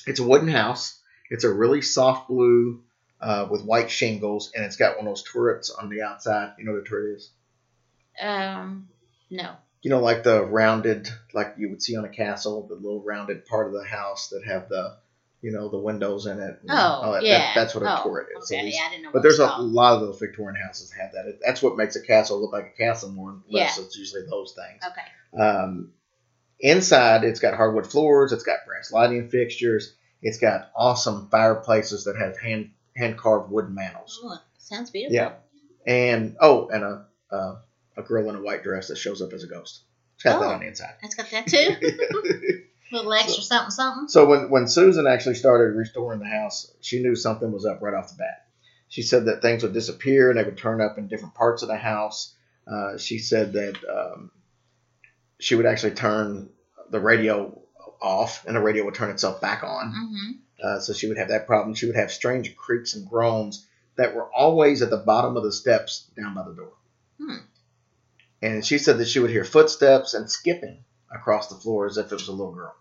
it's 0.07 0.21
a 0.21 0.25
wooden 0.25 0.49
house. 0.49 1.01
It's 1.31 1.45
a 1.45 1.53
really 1.53 1.83
soft 1.83 2.29
blue 2.29 2.83
uh, 3.21 3.47
with 3.51 3.65
white 3.65 3.91
shingles, 3.91 4.51
and 4.55 4.65
it's 4.65 4.77
got 4.77 4.97
one 4.97 5.07
of 5.07 5.11
those 5.13 5.23
turrets 5.23 5.71
on 5.71 5.89
the 5.89 6.03
outside. 6.03 6.55
You 6.59 6.65
know 6.65 6.73
what 6.73 6.83
a 6.83 6.85
turret 6.85 7.17
is? 7.17 7.31
Um, 8.21 8.89
no. 9.31 9.57
You 9.83 9.91
know, 9.91 10.01
like 10.01 10.23
the 10.23 10.45
rounded, 10.45 11.09
like 11.35 11.55
you 11.59 11.69
would 11.71 11.83
see 11.83 11.97
on 11.97 12.05
a 12.05 12.09
castle, 12.09 12.67
the 12.69 12.75
little 12.77 13.03
rounded 13.03 13.45
part 13.47 13.67
of 13.67 13.73
the 13.73 13.85
house 13.85 14.29
that 14.29 14.45
have 14.47 14.69
the, 14.69 14.97
you 15.41 15.51
know, 15.51 15.69
the 15.69 15.79
windows 15.79 16.27
in 16.27 16.39
it. 16.39 16.61
Oh, 16.69 17.03
that. 17.03 17.13
That- 17.13 17.25
yeah. 17.25 17.53
that's 17.55 17.75
what 17.75 17.83
a 17.83 18.01
Oh, 18.01 18.05
turret 18.05 18.29
is. 18.39 18.49
So 18.49 18.55
okay. 18.55 18.65
these- 18.65 18.77
Yeah, 18.77 18.85
I 18.87 18.91
didn't 18.91 19.03
know 19.05 19.11
but 19.13 19.23
there's 19.23 19.41
a 19.41 19.49
called. 19.49 19.73
lot 19.73 19.95
of 19.95 20.01
those 20.03 20.19
Victorian 20.21 20.55
houses 20.61 20.93
have 20.93 21.13
that. 21.13 21.27
It, 21.27 21.41
that's 21.45 21.61
what 21.63 21.77
makes 21.77 21.97
a 21.97 22.01
castle 22.03 22.41
look 22.41 22.53
like 22.53 22.73
a 22.75 22.79
castle 22.79 23.11
more 23.11 23.31
or 23.31 23.41
less. 23.51 23.77
Yeah. 23.77 23.85
It's 23.85 23.97
usually 23.99 24.23
those 24.31 24.55
things. 24.55 24.83
Okay. 24.87 25.43
Um, 25.43 25.93
inside, 26.61 27.25
it's 27.25 27.41
got 27.41 27.55
hardwood 27.55 27.87
floors. 27.91 28.33
It's 28.33 28.45
got 28.45 28.59
brass 28.67 28.93
lighting 28.93 29.29
fixtures. 29.29 29.95
It's 30.23 30.39
got 30.39 30.71
awesome 30.77 31.29
fireplaces 31.31 32.05
that 32.05 32.17
have 32.17 32.39
hand 32.39 32.71
hand 32.97 33.19
carved 33.19 33.51
wooden 33.51 33.75
mantles. 33.75 34.21
Oh, 34.23 34.39
sounds 34.59 34.91
beautiful. 34.91 35.17
Yeah, 35.17 35.33
and 35.87 36.37
oh, 36.41 36.69
and 36.69 36.85
a 36.85 37.07
uh, 37.33 37.57
a 37.97 38.03
girl 38.03 38.29
in 38.29 38.37
a 38.37 38.41
white 38.43 38.63
dress 38.63 38.89
that 38.89 38.97
shows 38.99 39.21
up 39.23 39.33
as 39.33 39.45
a 39.45 39.47
ghost. 39.47 39.83
It's 40.17 40.25
got 40.25 40.41
that 40.41 40.47
Oh. 40.47 40.51
on 40.51 40.61
the 40.61 40.67
inside. 40.69 40.95
It's 41.03 41.15
got 41.15 41.31
that 41.31 41.47
too. 41.47 42.63
Little 42.93 43.13
extra 43.15 43.43
something, 43.43 43.71
something. 43.71 44.09
So 44.09 44.27
when 44.27 44.51
when 44.51 44.69
Susan 44.69 45.07
actually 45.07 45.37
started 45.37 45.77
restoring 45.77 46.21
the 46.21 46.27
house, 46.27 46.71
she 46.81 47.03
knew 47.03 47.15
something 47.17 47.51
was 47.51 47.65
up 47.65 47.81
right 47.81 47.95
off 47.95 48.11
the 48.11 48.17
bat. 48.17 48.47
She 48.89 49.01
said 49.03 49.25
that 49.27 49.41
things 49.41 49.63
would 49.63 49.73
disappear 49.73 50.29
and 50.29 50.39
they 50.39 50.45
would 50.45 50.59
turn 50.59 50.83
up 50.83 50.99
in 50.99 51.09
different 51.09 51.35
parts 51.35 51.63
of 51.63 51.69
the 51.69 51.77
house. 51.77 52.35
Uh, 52.71 52.99
she 52.99 53.19
said 53.19 53.55
that 53.55 53.77
um, 53.89 54.31
she 55.41 55.55
would 55.55 55.65
actually 55.65 55.95
turn 55.95 56.51
the 56.91 57.01
radio 57.01 57.59
off 58.03 58.45
and 58.47 58.55
the 58.55 58.61
radio 58.61 58.85
would 58.85 58.95
turn 58.95 59.11
itself 59.11 59.41
back 59.41 59.65
on. 59.65 59.87
Mm-hmm. 59.95 60.31
Uh, 60.63 60.81
so 60.81 60.93
she 60.93 61.09
would 61.09 61.17
have 61.17 61.29
that 61.29 61.47
problem. 61.47 61.75
She 61.75 61.87
would 61.87 61.97
have 61.97 62.13
strange 62.13 62.55
creaks 62.55 62.95
and 62.95 63.09
groans 63.09 63.67
that 63.97 64.15
were 64.15 64.31
always 64.33 64.83
at 64.83 64.91
the 64.91 64.99
bottom 64.99 65.37
of 65.39 65.43
the 65.43 65.53
steps 65.53 66.11
down 66.17 66.35
by 66.35 66.43
the 66.45 66.55
door. 66.55 66.73
Hmm. 67.19 67.37
And 68.43 68.67
she 68.67 68.79
said 68.79 68.99
that 68.99 69.09
she 69.09 69.21
would 69.21 69.31
hear 69.31 69.45
footsteps 69.45 70.15
and 70.15 70.29
skipping 70.29 70.85
across 71.15 71.49
the 71.49 71.55
floor 71.55 71.87
as 71.87 71.97
if 71.97 72.07
it 72.07 72.13
was 72.13 72.29
a 72.29 72.33
little 72.33 72.53
girl. 72.53 72.75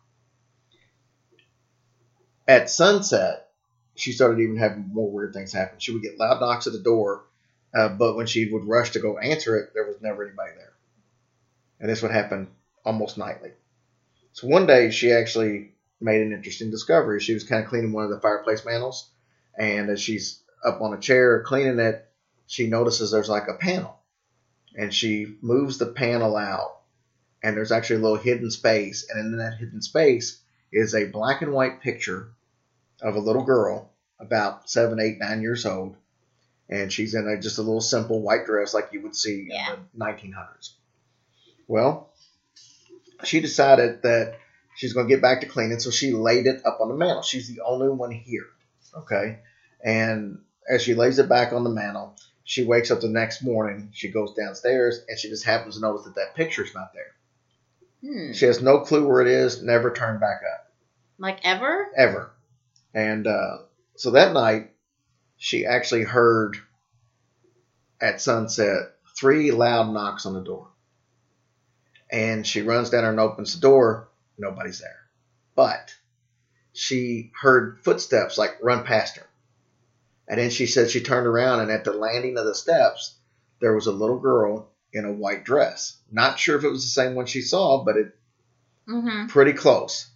At 2.48 2.70
sunset, 2.70 3.50
she 3.96 4.12
started 4.12 4.42
even 4.42 4.58
having 4.58 4.90
more 4.92 5.12
weird 5.12 5.34
things 5.34 5.54
happen. 5.54 5.80
She 5.80 5.94
would 5.94 6.02
get 6.02 6.18
loud 6.18 6.42
knocks 6.42 6.66
at 6.66 6.74
the 6.74 6.80
door, 6.80 7.26
uh, 7.74 7.90
but 7.90 8.16
when 8.16 8.26
she 8.26 8.52
would 8.52 8.66
rush 8.66 8.92
to 8.92 9.00
go 9.00 9.20
answer 9.20 9.58
it, 9.58 9.72
there 9.74 9.86
was 9.86 10.02
never 10.02 10.24
anybody 10.24 10.52
there. 10.56 10.74
And 11.80 11.90
this 11.90 12.02
would 12.02 12.12
happen 12.12 12.50
almost 12.84 13.18
nightly. 13.18 13.52
So 14.34 14.48
one 14.48 14.66
day, 14.66 14.92
she 14.92 15.12
actually 15.12 15.74
made 16.00 16.22
an 16.22 16.34
interesting 16.34 16.72
discovery. 16.72 17.20
She 17.20 17.34
was 17.34 17.44
kind 17.44 17.64
of 17.64 17.70
cleaning 17.70 17.92
one 17.92 18.06
of 18.06 18.10
the 18.10 18.20
fireplace 18.20 18.66
mantles, 18.66 19.10
and 19.58 19.90
as 19.90 20.02
she's 20.02 20.42
up 20.66 20.82
on 20.82 20.94
a 20.94 21.00
chair 21.00 21.44
cleaning 21.44 21.80
it, 21.80 22.08
she 22.48 22.68
notices 22.68 23.12
there's 23.12 23.30
like 23.30 23.48
a 23.48 23.54
panel, 23.54 24.01
and 24.76 24.94
she 24.94 25.36
moves 25.42 25.78
the 25.78 25.88
panel 25.88 26.36
out, 26.38 26.80
and 27.44 27.56
there's 27.56 27.72
actually 27.72 27.98
a 27.98 28.04
little 28.04 28.18
hidden 28.18 28.52
space, 28.52 29.08
and 29.10 29.20
in 29.20 29.38
that 29.38 29.58
hidden 29.58 29.82
space 29.82 30.40
is 30.72 30.96
a 30.96 31.06
black 31.06 31.42
and 31.42 31.52
white 31.54 31.82
picture 31.82 32.30
of 33.02 33.16
a 33.16 33.20
little 33.20 33.44
girl 33.44 33.92
about 34.20 34.70
seven, 34.70 35.00
eight, 35.00 35.18
nine 35.20 35.42
years 35.42 35.66
old, 35.66 35.96
and 36.70 36.94
she's 36.94 37.16
in 37.16 37.28
a, 37.28 37.40
just 37.40 37.58
a 37.58 37.62
little 37.62 37.82
simple 37.82 38.22
white 38.22 38.46
dress 38.46 38.74
like 38.74 38.90
you 38.94 39.02
would 39.02 39.16
see 39.16 39.48
Yeah. 39.50 39.74
in 39.74 39.80
the 39.94 40.06
1900s. 40.06 40.72
Well, 41.68 42.14
she 43.24 43.40
decided 43.42 44.02
that 44.04 44.36
she's 44.76 44.94
going 44.94 45.08
to 45.08 45.14
get 45.14 45.22
back 45.22 45.42
to 45.42 45.48
cleaning, 45.48 45.80
so 45.80 45.90
she 45.92 46.12
laid 46.12 46.46
it 46.48 46.66
up 46.66 46.80
on 46.82 46.90
the 46.90 46.96
mantle. 46.96 47.24
She's 47.24 47.48
the 47.48 47.62
only 47.62 47.90
one 47.90 48.12
here, 48.12 48.48
okay? 48.96 49.40
And 49.84 50.40
as 50.70 50.82
she 50.84 50.94
lays 50.94 51.18
it 51.20 51.28
back 51.28 51.54
on 51.54 51.64
the 51.64 51.70
mantle, 51.70 52.16
she 52.44 52.64
wakes 52.64 52.92
up 52.92 53.02
the 53.02 53.08
next 53.10 53.42
morning. 53.44 53.90
She 53.94 54.10
goes 54.10 54.34
downstairs, 54.34 55.00
and 55.08 55.18
she 55.18 55.30
just 55.30 55.46
happens 55.46 55.76
to 55.76 55.82
notice 55.82 56.06
that 56.06 56.16
that 56.16 56.36
picture's 56.36 56.74
not 56.74 56.92
there. 56.94 57.14
Hmm. 58.04 58.34
She 58.34 58.46
has 58.46 58.62
no 58.62 58.80
clue 58.80 59.08
where 59.08 59.22
it 59.22 59.28
is. 59.28 59.62
Never 59.62 59.92
turned 59.92 60.20
back 60.20 60.42
up 60.56 60.72
Like 61.20 61.40
ever? 61.44 61.88
ever. 61.96 62.32
And 62.94 63.28
uh, 63.28 63.60
so 63.96 64.12
that 64.12 64.34
night, 64.34 64.72
she 65.38 65.66
actually 65.66 66.04
heard 66.04 66.58
at 68.02 68.20
sunset 68.22 68.94
three 69.16 69.52
loud 69.52 69.94
knocks 69.94 70.26
on 70.26 70.34
the 70.34 70.44
door. 70.44 70.68
And 72.12 72.46
she 72.46 72.62
runs 72.62 72.90
down 72.90 73.04
there 73.04 73.12
and 73.12 73.20
opens 73.20 73.54
the 73.54 73.62
door. 73.62 74.10
Nobody's 74.38 74.80
there. 74.80 75.00
But 75.56 75.96
she 76.74 77.32
heard 77.40 77.80
footsteps 77.84 78.38
like 78.38 78.58
run 78.62 78.84
past 78.84 79.18
her. 79.18 79.28
And 80.32 80.40
then 80.40 80.50
she 80.50 80.66
said 80.66 80.90
she 80.90 81.02
turned 81.02 81.28
around 81.28 81.60
and 81.60 81.70
at 81.70 81.84
the 81.84 81.92
landing 81.92 82.38
of 82.38 82.46
the 82.46 82.56
steps, 82.56 83.16
there 83.60 83.76
was 83.76 83.88
a 83.88 83.92
little 83.92 84.18
girl 84.18 84.72
in 84.94 85.04
a 85.04 85.12
white 85.12 85.44
dress. 85.44 85.98
Not 86.10 86.40
sure 86.40 86.58
if 86.58 86.64
it 86.64 86.70
was 86.70 86.84
the 86.84 86.90
same 87.02 87.16
one 87.16 87.26
she 87.26 87.42
saw, 87.42 87.84
but 87.84 87.98
it 87.98 88.16
Mm-hmm. 88.88 89.28
pretty 89.28 89.54
close. 89.54 90.10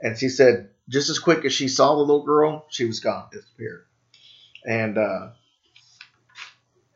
And 0.00 0.16
she 0.16 0.28
said, 0.28 0.70
just 0.88 1.10
as 1.10 1.18
quick 1.18 1.44
as 1.44 1.52
she 1.52 1.66
saw 1.66 1.94
the 1.94 2.02
little 2.02 2.24
girl, 2.24 2.66
she 2.68 2.84
was 2.84 3.00
gone, 3.00 3.28
disappeared. 3.32 3.86
And 4.64 4.98
uh, 4.98 5.30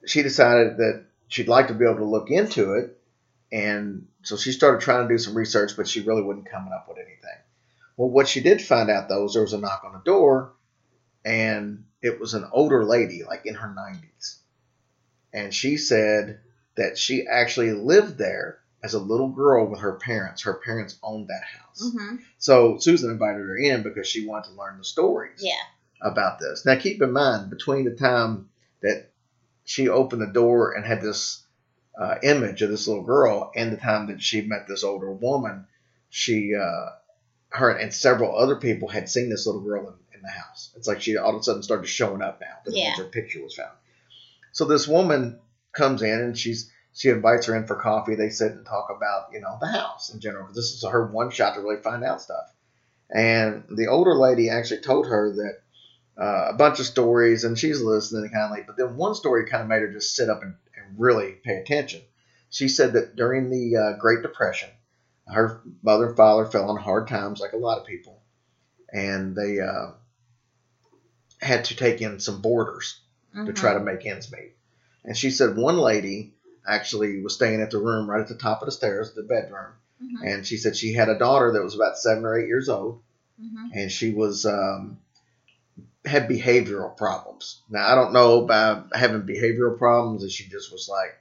she 0.07 0.23
decided 0.23 0.77
that 0.77 1.05
she'd 1.27 1.49
like 1.49 1.69
to 1.69 1.75
be 1.75 1.85
able 1.85 1.97
to 1.97 2.05
look 2.05 2.31
into 2.31 2.75
it. 2.75 2.99
And 3.51 4.07
so 4.23 4.37
she 4.37 4.53
started 4.53 4.81
trying 4.81 5.09
to 5.09 5.13
do 5.13 5.19
some 5.19 5.35
research, 5.35 5.73
but 5.77 5.89
she 5.89 6.03
really 6.03 6.23
wasn't 6.23 6.51
coming 6.51 6.73
up 6.73 6.87
with 6.89 6.99
anything. 6.99 7.41
Well, 7.97 8.11
what 8.11 8.29
she 8.29 8.41
did 8.41 8.63
find 8.63 8.91
out, 8.91 9.09
though, 9.09 9.25
is 9.25 9.33
there 9.33 9.43
was 9.43 9.55
a 9.55 9.59
knock 9.59 9.83
on 9.85 9.93
the 9.93 10.03
door, 10.05 10.53
and 11.25 11.85
it 12.03 12.21
was 12.21 12.35
an 12.35 12.49
older 12.53 12.85
lady, 12.85 13.25
like 13.25 13.47
in 13.47 13.55
her 13.55 13.69
90s. 13.69 14.37
And 15.33 15.53
she 15.53 15.77
said 15.77 16.41
that 16.77 16.97
she 16.97 17.27
actually 17.27 17.73
lived 17.73 18.19
there 18.19 18.59
as 18.83 18.95
a 18.95 18.99
little 19.01 19.29
girl 19.29 19.67
with 19.67 19.81
her 19.81 19.95
parents. 19.95 20.43
Her 20.43 20.55
parents 20.55 20.97
owned 21.03 21.29
that 21.29 21.43
house. 21.43 21.83
Mm-hmm. 21.91 22.17
So 22.39 22.79
Susan 22.79 23.11
invited 23.11 23.41
her 23.41 23.57
in 23.57 23.83
because 23.83 24.07
she 24.07 24.27
wanted 24.27 24.51
to 24.51 24.57
learn 24.57 24.79
the 24.79 24.85
stories 24.85 25.41
Yeah. 25.43 25.53
about 26.01 26.39
this. 26.39 26.65
Now, 26.65 26.77
keep 26.79 27.03
in 27.03 27.13
mind, 27.13 27.51
between 27.51 27.85
the 27.85 27.95
time 27.97 28.49
that 28.81 29.11
she 29.65 29.89
opened 29.89 30.23
the 30.23 30.27
door 30.27 30.73
and 30.73 30.87
had 30.87 31.03
this 31.03 31.43
uh, 31.99 32.15
image 32.23 32.63
of 32.63 32.71
this 32.71 32.87
little 32.87 33.03
girl 33.03 33.51
and 33.57 33.73
the 33.73 33.77
time 33.77 34.07
that 34.07 34.23
she 34.23 34.41
met 34.43 34.69
this 34.69 34.85
older 34.85 35.11
woman, 35.11 35.67
she, 36.11 36.55
uh, 36.55 36.91
her 37.51 37.71
and 37.71 37.93
several 37.93 38.37
other 38.39 38.57
people 38.57 38.89
had 38.89 39.09
seen 39.09 39.29
this 39.29 39.47
little 39.47 39.63
girl 39.63 39.95
in, 40.19 40.23
the 40.23 40.29
house. 40.31 40.73
It's 40.77 40.87
like 40.89 41.01
she 41.01 41.17
all 41.17 41.35
of 41.35 41.41
a 41.41 41.43
sudden 41.43 41.63
started 41.63 41.87
showing 41.87 42.23
up 42.23 42.41
now 42.41 42.57
because 42.65 42.79
Yeah. 42.79 42.95
her 42.97 43.05
picture 43.05 43.43
was 43.43 43.55
found. 43.55 43.73
So 44.53 44.65
this 44.65 44.87
woman 44.89 45.39
comes 45.73 46.03
in 46.03 46.21
and 46.21 46.37
she's 46.39 46.71
she 46.95 47.11
invites 47.11 47.47
her 47.47 47.55
in 47.55 47.67
for 47.67 47.77
coffee. 47.77 48.17
They 48.17 48.31
sit 48.31 48.53
and 48.53 48.67
talk 48.67 48.89
about 48.95 49.33
you 49.33 49.41
know 49.41 49.57
the 49.61 49.69
house 49.69 50.13
in 50.13 50.21
general. 50.21 50.49
This 50.49 50.73
is 50.73 50.85
her 50.89 51.07
one 51.07 51.31
shot 51.31 51.55
to 51.55 51.61
really 51.61 51.81
find 51.83 52.05
out 52.05 52.21
stuff. 52.21 52.53
And 53.11 53.65
the 53.71 53.87
older 53.87 54.15
lady 54.15 54.51
actually 54.51 54.81
told 54.81 55.07
her 55.07 55.33
that 55.37 56.23
uh, 56.23 56.49
a 56.51 56.55
bunch 56.55 56.81
of 56.81 56.87
stories, 56.87 57.45
and 57.45 57.59
she's 57.59 57.81
listening 57.81 58.23
kind 58.31 58.35
of 58.35 58.39
kindly. 58.51 58.65
But 58.67 58.77
then 58.77 58.97
one 58.97 59.15
story 59.15 59.47
kind 59.49 59.63
of 59.63 59.69
made 59.69 59.83
her 59.83 59.93
just 59.93 60.17
sit 60.17 60.29
up 60.29 60.43
and, 60.43 60.55
and 60.77 60.99
really 60.99 61.33
pay 61.45 61.57
attention. 61.59 62.03
She 62.51 62.69
said 62.69 62.95
that 62.95 63.15
during 63.15 63.51
the 63.51 63.77
uh, 63.77 63.93
Great 63.99 64.23
Depression, 64.23 64.71
her 65.29 65.61
mother 65.83 66.09
and 66.09 66.17
father 66.17 66.47
fell 66.47 66.71
on 66.71 66.77
hard 66.77 67.07
times, 67.07 67.41
like 67.41 67.53
a 67.53 67.57
lot 67.59 67.79
of 67.79 67.87
people, 67.87 68.21
and 68.93 69.37
they 69.37 69.61
uh, 69.61 69.93
had 71.41 71.65
to 71.67 71.77
take 71.77 72.01
in 72.01 72.21
some 72.21 72.41
boarders 72.43 73.01
to 73.35 73.53
try 73.53 73.75
to 73.75 73.81
make 73.81 74.05
ends 74.07 74.33
meet. 74.33 74.55
And 75.05 75.17
she 75.17 75.31
said 75.31 75.57
one 75.57 75.79
lady 75.79 76.35
actually 76.67 77.21
was 77.23 77.35
staying 77.35 77.61
at 77.61 77.71
the 77.71 77.79
room 77.79 78.09
right 78.11 78.21
at 78.21 78.29
the 78.29 78.35
top 78.35 78.61
of 78.63 78.67
the 78.67 78.73
stairs, 78.73 79.13
the 79.15 79.23
bedroom. 79.23 79.73
Mhm. 80.03 80.27
And 80.35 80.47
she 80.47 80.57
said 80.57 80.77
she 80.77 80.93
had 80.93 81.09
a 81.09 81.19
daughter 81.19 81.53
that 81.53 81.63
was 81.63 81.75
about 81.75 81.99
seven 81.99 82.25
or 82.25 82.39
eight 82.39 82.47
years 82.49 82.69
old, 82.69 83.01
Mhm. 83.41 83.71
and 83.75 83.93
she 83.93 84.11
was 84.13 84.45
um, 84.47 84.99
had 86.05 86.29
behavioral 86.29 86.97
problems. 86.97 87.61
Now 87.69 87.87
I 87.91 87.95
don't 87.95 88.13
know 88.13 88.43
about 88.45 88.95
having 88.97 89.23
behavioral 89.23 89.77
problems 89.79 90.25
if 90.25 90.31
she 90.33 90.49
just 90.49 90.73
was 90.73 90.89
like 90.89 91.17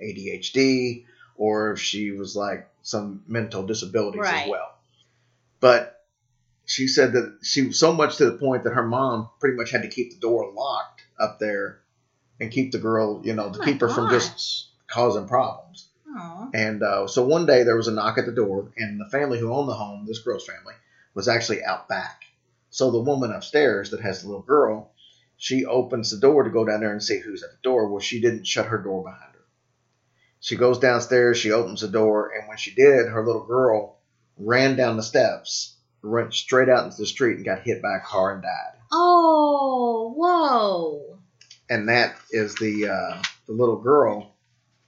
ADHD 0.00 1.04
or 1.36 1.72
if 1.72 1.80
she 1.80 2.10
was 2.12 2.36
like 2.36 2.68
some 2.82 3.22
mental 3.26 3.64
disabilities 3.66 4.20
Right. 4.20 4.44
as 4.44 4.50
well. 4.50 4.74
But 5.60 6.03
she 6.66 6.86
said 6.86 7.12
that 7.12 7.38
she 7.42 7.66
was 7.66 7.78
so 7.78 7.92
much 7.92 8.16
to 8.16 8.24
the 8.26 8.38
point 8.38 8.64
that 8.64 8.74
her 8.74 8.86
mom 8.86 9.28
pretty 9.40 9.56
much 9.56 9.70
had 9.70 9.82
to 9.82 9.88
keep 9.88 10.12
the 10.12 10.20
door 10.20 10.52
locked 10.52 11.02
up 11.18 11.38
there 11.38 11.80
and 12.40 12.50
keep 12.50 12.72
the 12.72 12.78
girl, 12.78 13.22
you 13.24 13.34
know, 13.34 13.52
to 13.52 13.60
Oh 13.60 13.64
keep 13.64 13.80
her 13.80 13.88
from 13.88 14.10
just 14.10 14.68
causing 14.86 15.28
problems. 15.28 15.88
Aw. 16.16 16.50
And 16.54 16.82
uh, 16.82 17.06
so 17.06 17.24
one 17.24 17.46
day 17.46 17.62
there 17.62 17.76
was 17.76 17.88
a 17.88 17.92
knock 17.92 18.18
at 18.18 18.26
the 18.26 18.32
door, 18.32 18.72
and 18.76 19.00
the 19.00 19.10
family 19.10 19.38
who 19.38 19.52
owned 19.52 19.68
the 19.68 19.74
home, 19.74 20.04
this 20.06 20.20
girl's 20.20 20.46
family, 20.46 20.74
was 21.14 21.28
actually 21.28 21.62
out 21.62 21.88
back. 21.88 22.22
So 22.70 22.90
the 22.90 23.00
woman 23.00 23.30
upstairs 23.30 23.90
that 23.90 24.00
has 24.00 24.22
the 24.22 24.28
little 24.28 24.42
girl, 24.42 24.92
she 25.36 25.64
opens 25.64 26.10
the 26.10 26.18
door 26.18 26.42
to 26.42 26.50
go 26.50 26.64
down 26.64 26.80
there 26.80 26.92
and 26.92 27.02
see 27.02 27.20
who's 27.20 27.42
at 27.42 27.50
the 27.50 27.62
door. 27.62 27.88
Well, 27.88 28.00
she 28.00 28.20
didn't 28.20 28.46
shut 28.46 28.66
her 28.66 28.78
door 28.78 29.04
behind 29.04 29.34
her. 29.34 29.44
She 30.40 30.56
goes 30.56 30.78
downstairs, 30.78 31.38
she 31.38 31.52
opens 31.52 31.80
the 31.80 31.88
door, 31.88 32.32
and 32.36 32.48
when 32.48 32.56
she 32.56 32.74
did, 32.74 33.08
her 33.08 33.24
little 33.24 33.46
girl 33.46 33.98
ran 34.36 34.76
down 34.76 34.96
the 34.96 35.02
steps, 35.02 35.73
went 36.04 36.34
straight 36.34 36.68
out 36.68 36.84
into 36.84 36.96
the 36.98 37.06
street, 37.06 37.36
and 37.36 37.44
got 37.44 37.62
hit 37.62 37.80
by 37.82 37.96
a 37.96 38.00
car 38.06 38.32
and 38.34 38.42
died. 38.42 38.78
Oh, 38.92 40.12
whoa. 40.16 41.18
And 41.68 41.88
that 41.88 42.16
is 42.30 42.54
the 42.56 42.88
uh, 42.88 43.22
the 43.46 43.52
little 43.52 43.80
girl 43.80 44.32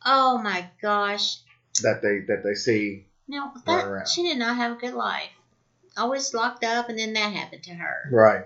Oh 0.05 0.39
my 0.39 0.69
gosh. 0.81 1.39
that 1.83 2.01
they 2.03 2.21
that 2.33 2.43
they 2.45 2.55
see 2.55 3.07
Now 3.27 3.53
that 3.65 4.09
she 4.09 4.23
did 4.23 4.39
not 4.39 4.57
have 4.57 4.73
a 4.73 4.81
good 4.81 4.95
life. 4.95 5.31
Always 5.97 6.35
locked 6.35 6.63
up, 6.63 6.89
and 6.91 6.99
then 6.99 7.15
that 7.15 7.33
happened 7.33 7.63
to 7.65 7.75
her. 7.75 8.09
right. 8.13 8.45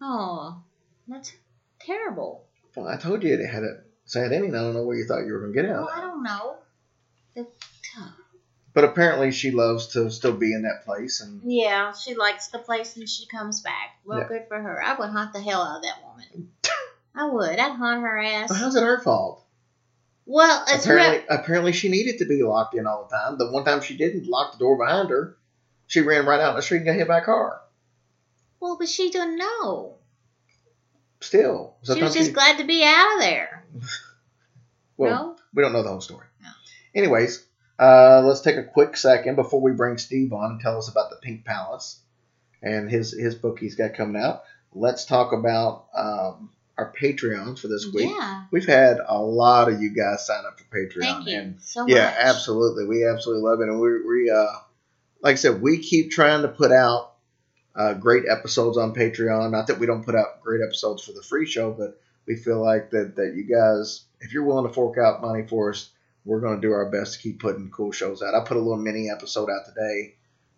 Oh, 0.00 0.62
that's 1.08 1.32
terrible. 1.80 2.44
Well, 2.76 2.88
I 2.88 2.96
told 2.96 3.22
you 3.22 3.32
it 3.34 3.46
had 3.46 3.62
a 3.62 3.78
sad 4.04 4.32
ending. 4.32 4.54
I 4.54 4.58
don't 4.58 4.74
know 4.74 4.82
where 4.84 4.96
you 4.96 5.04
thought 5.06 5.24
you 5.24 5.32
were 5.32 5.40
going 5.40 5.52
to 5.54 5.62
get 5.62 5.70
out. 5.70 5.86
Well. 5.86 5.92
I 5.94 6.00
don't 6.00 6.22
know. 6.22 6.56
The, 7.34 7.46
But 8.74 8.84
apparently, 8.84 9.32
she 9.32 9.50
loves 9.50 9.88
to 9.88 10.10
still 10.10 10.32
be 10.32 10.54
in 10.54 10.62
that 10.62 10.84
place, 10.86 11.20
and 11.20 11.40
Yeah, 11.44 11.92
she 11.92 12.14
likes 12.14 12.48
the 12.48 12.58
place 12.58 12.96
and 12.96 13.06
she 13.08 13.26
comes 13.26 13.60
back. 13.60 13.96
Well, 14.04 14.20
Yeah. 14.20 14.28
good 14.28 14.48
for 14.48 14.58
her. 14.60 14.82
I 14.82 14.94
would 14.94 15.10
hunt 15.10 15.32
the 15.34 15.42
hell 15.42 15.62
out 15.62 15.76
of 15.78 15.82
that 15.82 16.02
woman. 16.02 16.52
I 17.14 17.26
would. 17.26 17.58
I'd 17.58 17.72
hunt 17.76 18.00
her 18.00 18.18
ass. 18.18 18.48
But 18.48 18.56
how's 18.56 18.74
it 18.74 18.82
her 18.82 18.98
fault? 19.00 19.44
Well, 20.24 20.64
apparently, 20.72 21.18
re- 21.18 21.24
apparently, 21.28 21.72
she 21.72 21.90
needed 21.90 22.18
to 22.18 22.24
be 22.24 22.42
locked 22.42 22.74
in 22.74 22.86
all 22.86 23.04
the 23.10 23.14
time. 23.14 23.36
The 23.38 23.50
one 23.50 23.64
time 23.64 23.82
she 23.82 23.96
didn't 23.96 24.26
lock 24.26 24.52
the 24.52 24.58
door 24.58 24.78
behind 24.78 25.10
her, 25.10 25.36
she 25.86 26.00
ran 26.00 26.24
right 26.24 26.40
out 26.40 26.50
in 26.50 26.56
the 26.56 26.62
street 26.62 26.78
and 26.78 26.86
got 26.86 26.94
hit 26.94 27.08
by 27.08 27.18
a 27.18 27.24
car. 27.24 27.60
well, 28.60 28.76
but 28.78 28.88
she 28.88 29.10
didn't 29.10 29.36
know. 29.36 29.96
Still, 31.20 31.76
She 31.84 32.02
was 32.02 32.14
just 32.14 32.32
glad 32.32 32.58
to 32.58 32.64
be 32.64 32.82
out 32.84 33.14
of 33.16 33.20
there. 33.20 33.64
Well, 34.96 35.10
No? 35.10 35.36
we 35.54 35.62
don't 35.62 35.72
know 35.72 35.82
the 35.82 35.88
whole 35.88 36.00
story. 36.00 36.26
Anyways, 36.94 37.44
uh, 37.82 38.22
let's 38.24 38.42
take 38.42 38.56
a 38.56 38.62
quick 38.62 38.96
second 38.96 39.34
before 39.34 39.60
we 39.60 39.72
bring 39.72 39.98
Steve 39.98 40.32
on 40.32 40.52
and 40.52 40.60
tell 40.60 40.78
us 40.78 40.88
about 40.88 41.10
the 41.10 41.16
Pink 41.16 41.44
Palace 41.44 42.00
and 42.62 42.88
his 42.88 43.12
his 43.12 43.34
book 43.34 43.58
he's 43.58 43.74
got 43.74 43.94
coming 43.94 44.22
out. 44.22 44.44
Let's 44.72 45.04
talk 45.04 45.32
about 45.32 45.86
um, 45.94 46.50
our 46.78 46.92
Patreons 46.92 47.58
for 47.58 47.68
this 47.68 47.86
week. 47.92 48.10
Yeah. 48.10 48.44
We've 48.50 48.66
had 48.66 48.98
a 49.04 49.20
lot 49.20 49.68
of 49.70 49.82
you 49.82 49.90
guys 49.90 50.26
sign 50.26 50.44
up 50.46 50.58
for 50.58 50.64
Patreon. 50.76 51.00
Thank 51.00 51.26
you 51.26 51.38
and 51.38 51.60
so 51.60 51.86
yeah, 51.86 52.04
much. 52.04 52.14
absolutely. 52.18 52.86
We 52.86 53.04
absolutely 53.04 53.42
love 53.42 53.60
it. 53.60 53.68
And 53.68 53.80
we, 53.80 54.06
we 54.06 54.30
uh, 54.30 54.46
like 55.20 55.32
I 55.32 55.36
said, 55.36 55.60
we 55.60 55.78
keep 55.78 56.10
trying 56.10 56.42
to 56.42 56.48
put 56.48 56.72
out 56.72 57.14
uh, 57.74 57.94
great 57.94 58.24
episodes 58.28 58.78
on 58.78 58.94
Patreon. 58.94 59.50
Not 59.50 59.66
that 59.66 59.78
we 59.78 59.86
don't 59.86 60.04
put 60.04 60.14
out 60.14 60.40
great 60.42 60.60
episodes 60.64 61.02
for 61.02 61.12
the 61.12 61.22
free 61.22 61.46
show, 61.46 61.72
but 61.72 62.00
we 62.26 62.36
feel 62.36 62.62
like 62.62 62.90
that, 62.90 63.16
that 63.16 63.34
you 63.34 63.44
guys, 63.44 64.04
if 64.20 64.32
you're 64.32 64.44
willing 64.44 64.68
to 64.68 64.72
fork 64.72 64.98
out 64.98 65.20
money 65.20 65.46
for 65.46 65.70
us, 65.70 65.90
we're 66.24 66.40
going 66.40 66.60
to 66.60 66.66
do 66.66 66.72
our 66.72 66.90
best 66.90 67.14
to 67.14 67.18
keep 67.20 67.40
putting 67.40 67.70
cool 67.70 67.92
shows 67.92 68.22
out. 68.22 68.34
I 68.34 68.44
put 68.44 68.56
a 68.56 68.60
little 68.60 68.76
mini 68.76 69.10
episode 69.10 69.50
out 69.50 69.66
today 69.66 70.14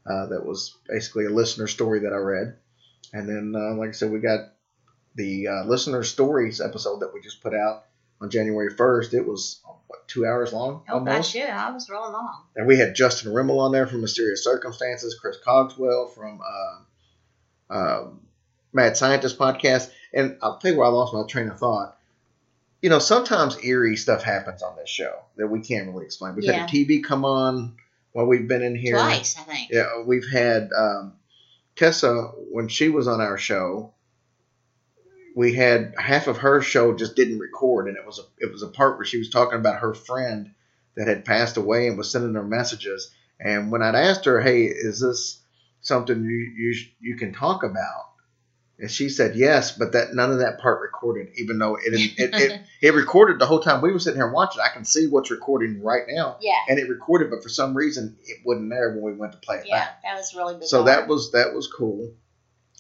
uh, 0.06 0.26
that 0.26 0.44
was 0.44 0.76
basically 0.88 1.26
a 1.26 1.30
listener 1.30 1.66
story 1.66 2.00
that 2.00 2.12
I 2.12 2.16
read. 2.16 2.56
And 3.12 3.28
then, 3.28 3.54
uh, 3.56 3.74
like 3.74 3.90
I 3.90 3.92
said, 3.92 4.10
we 4.10 4.18
got 4.18 4.52
the 5.14 5.48
uh, 5.48 5.64
listener 5.64 6.02
stories 6.02 6.60
episode 6.60 7.00
that 7.00 7.14
we 7.14 7.20
just 7.20 7.42
put 7.42 7.54
out 7.54 7.84
on 8.20 8.30
January 8.30 8.74
1st. 8.74 9.14
It 9.14 9.26
was, 9.26 9.60
what, 9.86 10.06
two 10.08 10.26
hours 10.26 10.52
long? 10.52 10.82
Oh, 10.88 10.94
almost? 10.94 11.16
gosh, 11.16 11.34
yeah. 11.34 11.66
I 11.66 11.70
was 11.70 11.88
rolling 11.88 12.12
along. 12.12 12.44
And 12.56 12.66
we 12.66 12.78
had 12.78 12.94
Justin 12.94 13.32
Rimmel 13.32 13.60
on 13.60 13.72
there 13.72 13.86
from 13.86 14.00
Mysterious 14.00 14.44
Circumstances, 14.44 15.16
Chris 15.20 15.36
Cogswell 15.44 16.12
from 16.14 16.40
uh, 16.42 17.74
uh, 17.74 18.06
Mad 18.72 18.96
Scientist 18.96 19.38
podcast. 19.38 19.90
And 20.12 20.36
I'll 20.42 20.58
tell 20.58 20.72
you 20.72 20.78
where 20.78 20.86
I 20.86 20.90
lost 20.90 21.14
my 21.14 21.24
train 21.26 21.48
of 21.48 21.58
thought. 21.58 21.93
You 22.84 22.90
know, 22.90 22.98
sometimes 22.98 23.56
eerie 23.64 23.96
stuff 23.96 24.22
happens 24.22 24.62
on 24.62 24.76
this 24.76 24.90
show 24.90 25.22
that 25.38 25.46
we 25.46 25.60
can't 25.62 25.88
really 25.88 26.04
explain. 26.04 26.34
We've 26.34 26.44
Yeah. 26.44 26.52
had 26.52 26.68
a 26.68 26.70
TV 26.70 27.02
come 27.02 27.24
on 27.24 27.76
while 28.12 28.26
we've 28.26 28.46
been 28.46 28.60
in 28.60 28.76
here. 28.76 28.96
Twice, 28.96 29.38
I 29.38 29.42
think. 29.44 29.70
Yeah, 29.70 30.02
we've 30.04 30.28
had 30.30 30.68
um, 30.76 31.14
Tessa 31.76 32.32
when 32.52 32.68
she 32.68 32.90
was 32.90 33.08
on 33.08 33.22
our 33.22 33.38
show. 33.38 33.94
We 35.34 35.54
had 35.54 35.94
half 35.96 36.26
of 36.26 36.36
her 36.36 36.60
show 36.60 36.94
just 36.94 37.16
didn't 37.16 37.38
record, 37.38 37.88
and 37.88 37.96
it 37.96 38.04
was 38.04 38.18
a 38.18 38.24
it 38.38 38.52
was 38.52 38.62
a 38.62 38.68
part 38.68 38.98
where 38.98 39.06
she 39.06 39.16
was 39.16 39.30
talking 39.30 39.58
about 39.58 39.80
her 39.80 39.94
friend 39.94 40.52
that 40.94 41.08
had 41.08 41.24
passed 41.24 41.56
away 41.56 41.88
and 41.88 41.96
was 41.96 42.10
sending 42.10 42.34
her 42.34 42.44
messages. 42.44 43.10
And 43.40 43.72
when 43.72 43.80
I'd 43.80 43.94
asked 43.94 44.26
her, 44.26 44.42
"Hey, 44.42 44.64
is 44.64 45.00
this 45.00 45.40
something 45.80 46.22
you 46.22 46.52
you 46.54 46.74
you 47.00 47.16
can 47.16 47.32
talk 47.32 47.62
about?" 47.62 48.10
And 48.78 48.90
she 48.90 49.08
said 49.08 49.36
yes, 49.36 49.76
but 49.76 49.92
that 49.92 50.14
none 50.14 50.32
of 50.32 50.38
that 50.40 50.58
part 50.58 50.80
recorded, 50.80 51.28
even 51.36 51.58
though 51.58 51.76
it 51.76 51.92
it, 51.94 52.34
it, 52.34 52.60
it 52.82 52.90
recorded 52.94 53.38
the 53.38 53.46
whole 53.46 53.60
time 53.60 53.80
we 53.80 53.92
were 53.92 53.98
sitting 54.00 54.18
here 54.18 54.30
watching. 54.32 54.60
I 54.60 54.72
can 54.72 54.84
see 54.84 55.06
what's 55.06 55.30
recording 55.30 55.82
right 55.82 56.02
now, 56.08 56.38
Yeah. 56.40 56.58
and 56.68 56.78
it 56.78 56.88
recorded, 56.88 57.30
but 57.30 57.42
for 57.42 57.48
some 57.48 57.76
reason 57.76 58.16
it 58.24 58.38
wasn't 58.44 58.70
there 58.70 58.90
when 58.92 59.02
we 59.02 59.12
went 59.12 59.32
to 59.32 59.38
play 59.38 59.58
it 59.58 59.66
Yeah, 59.66 59.78
back. 59.84 60.02
that 60.02 60.16
was 60.16 60.34
really 60.34 60.54
bizarre. 60.54 60.68
So 60.80 60.82
that 60.84 61.06
was 61.08 61.32
that 61.32 61.54
was 61.54 61.68
cool. 61.68 62.12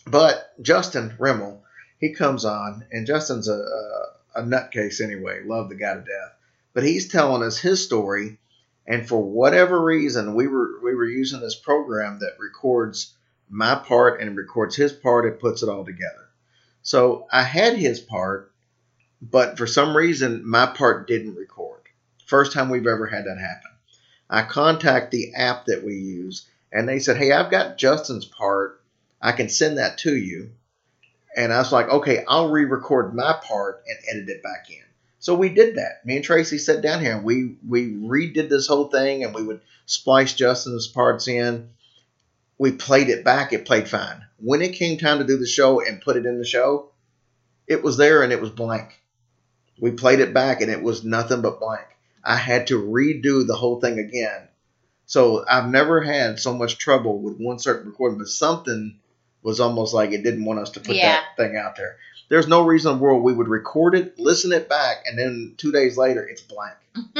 But 0.06 0.60
Justin 0.60 1.14
Rimmel, 1.18 1.60
he 1.98 2.12
comes 2.12 2.44
on, 2.44 2.84
and 2.92 3.06
Justin's 3.06 3.48
a, 3.48 3.54
a, 3.54 4.40
a 4.40 4.42
nutcase 4.42 5.00
anyway. 5.00 5.42
Love 5.44 5.68
the 5.68 5.76
guy 5.76 5.94
to 5.94 6.00
death. 6.00 6.32
But 6.74 6.82
he's 6.82 7.08
telling 7.08 7.42
us 7.42 7.56
his 7.56 7.82
story, 7.84 8.38
and 8.86 9.08
for 9.08 9.22
whatever 9.22 9.80
reason, 9.82 10.34
we 10.34 10.48
were 10.48 10.80
we 10.82 10.94
were 10.94 11.06
using 11.06 11.40
this 11.40 11.54
program 11.54 12.18
that 12.18 12.32
records 12.40 13.14
my 13.54 13.76
part 13.76 14.20
and 14.20 14.36
records 14.36 14.74
his 14.74 14.92
part. 14.92 15.26
It 15.26 15.40
puts 15.40 15.62
it 15.62 15.68
all 15.68 15.84
together. 15.84 16.28
So 16.82 17.28
I 17.32 17.44
had 17.44 17.76
his 17.76 18.00
part, 18.00 18.52
but 19.22 19.56
for 19.56 19.66
some 19.66 19.96
reason 19.96 20.46
my 20.46 20.66
part 20.66 21.06
didn't 21.06 21.36
record. 21.36 21.80
First 22.26 22.52
time 22.52 22.68
we've 22.68 22.86
ever 22.86 23.06
had 23.06 23.26
that 23.26 23.38
happen. 23.38 23.70
I 24.28 24.42
contact 24.42 25.12
the 25.12 25.34
app 25.34 25.66
that 25.66 25.84
we 25.84 25.94
use, 25.94 26.48
and 26.72 26.88
they 26.88 26.98
said, 26.98 27.16
"Hey, 27.16 27.30
I've 27.30 27.50
got 27.50 27.78
Justin's 27.78 28.24
part. 28.24 28.80
I 29.22 29.32
can 29.32 29.48
send 29.48 29.78
that 29.78 29.98
to 29.98 30.14
you." 30.16 30.50
And 31.36 31.52
I 31.52 31.58
was 31.58 31.70
like, 31.70 31.88
"Okay, 31.88 32.24
I'll 32.26 32.50
re-record 32.50 33.14
my 33.14 33.34
part 33.34 33.84
and 33.86 33.98
edit 34.10 34.28
it 34.30 34.42
back 34.42 34.68
in." 34.68 34.82
So 35.20 35.36
we 35.36 35.48
did 35.48 35.76
that. 35.76 36.04
Me 36.04 36.16
and 36.16 36.24
Tracy 36.24 36.58
sat 36.58 36.82
down 36.82 37.00
here 37.00 37.14
and 37.14 37.24
we 37.24 37.56
we 37.66 37.92
redid 37.92 38.48
this 38.48 38.66
whole 38.66 38.88
thing, 38.88 39.22
and 39.22 39.32
we 39.32 39.44
would 39.44 39.60
splice 39.86 40.34
Justin's 40.34 40.88
parts 40.88 41.28
in. 41.28 41.70
We 42.58 42.72
played 42.72 43.08
it 43.08 43.24
back. 43.24 43.52
It 43.52 43.66
played 43.66 43.88
fine. 43.88 44.24
When 44.38 44.62
it 44.62 44.74
came 44.74 44.98
time 44.98 45.18
to 45.18 45.24
do 45.24 45.36
the 45.38 45.46
show 45.46 45.80
and 45.84 46.00
put 46.00 46.16
it 46.16 46.26
in 46.26 46.38
the 46.38 46.44
show, 46.44 46.90
it 47.66 47.82
was 47.82 47.96
there 47.96 48.22
and 48.22 48.32
it 48.32 48.40
was 48.40 48.50
blank. 48.50 49.00
We 49.80 49.90
played 49.90 50.20
it 50.20 50.32
back 50.34 50.60
and 50.60 50.70
it 50.70 50.82
was 50.82 51.04
nothing 51.04 51.40
but 51.40 51.58
blank. 51.58 51.86
I 52.22 52.36
had 52.36 52.68
to 52.68 52.80
redo 52.80 53.46
the 53.46 53.56
whole 53.56 53.80
thing 53.80 53.98
again. 53.98 54.48
So 55.06 55.44
I've 55.48 55.68
never 55.68 56.00
had 56.00 56.38
so 56.40 56.54
much 56.54 56.78
trouble 56.78 57.18
with 57.20 57.38
one 57.38 57.58
certain 57.58 57.88
recording, 57.90 58.18
but 58.18 58.28
something 58.28 58.98
was 59.42 59.60
almost 59.60 59.92
like 59.92 60.12
it 60.12 60.22
didn't 60.22 60.44
want 60.44 60.60
us 60.60 60.70
to 60.70 60.80
put 60.80 60.96
Yeah. 60.96 61.20
that 61.20 61.36
thing 61.36 61.56
out 61.56 61.76
there. 61.76 61.96
There's 62.30 62.48
no 62.48 62.64
reason 62.64 62.92
in 62.92 62.98
the 62.98 63.04
world 63.04 63.22
we 63.22 63.34
would 63.34 63.48
record 63.48 63.94
it, 63.94 64.18
listen 64.18 64.52
it 64.52 64.68
back, 64.68 65.04
and 65.06 65.18
then 65.18 65.54
two 65.58 65.72
days 65.72 65.98
later 65.98 66.26
it's 66.26 66.40
blank. 66.40 66.76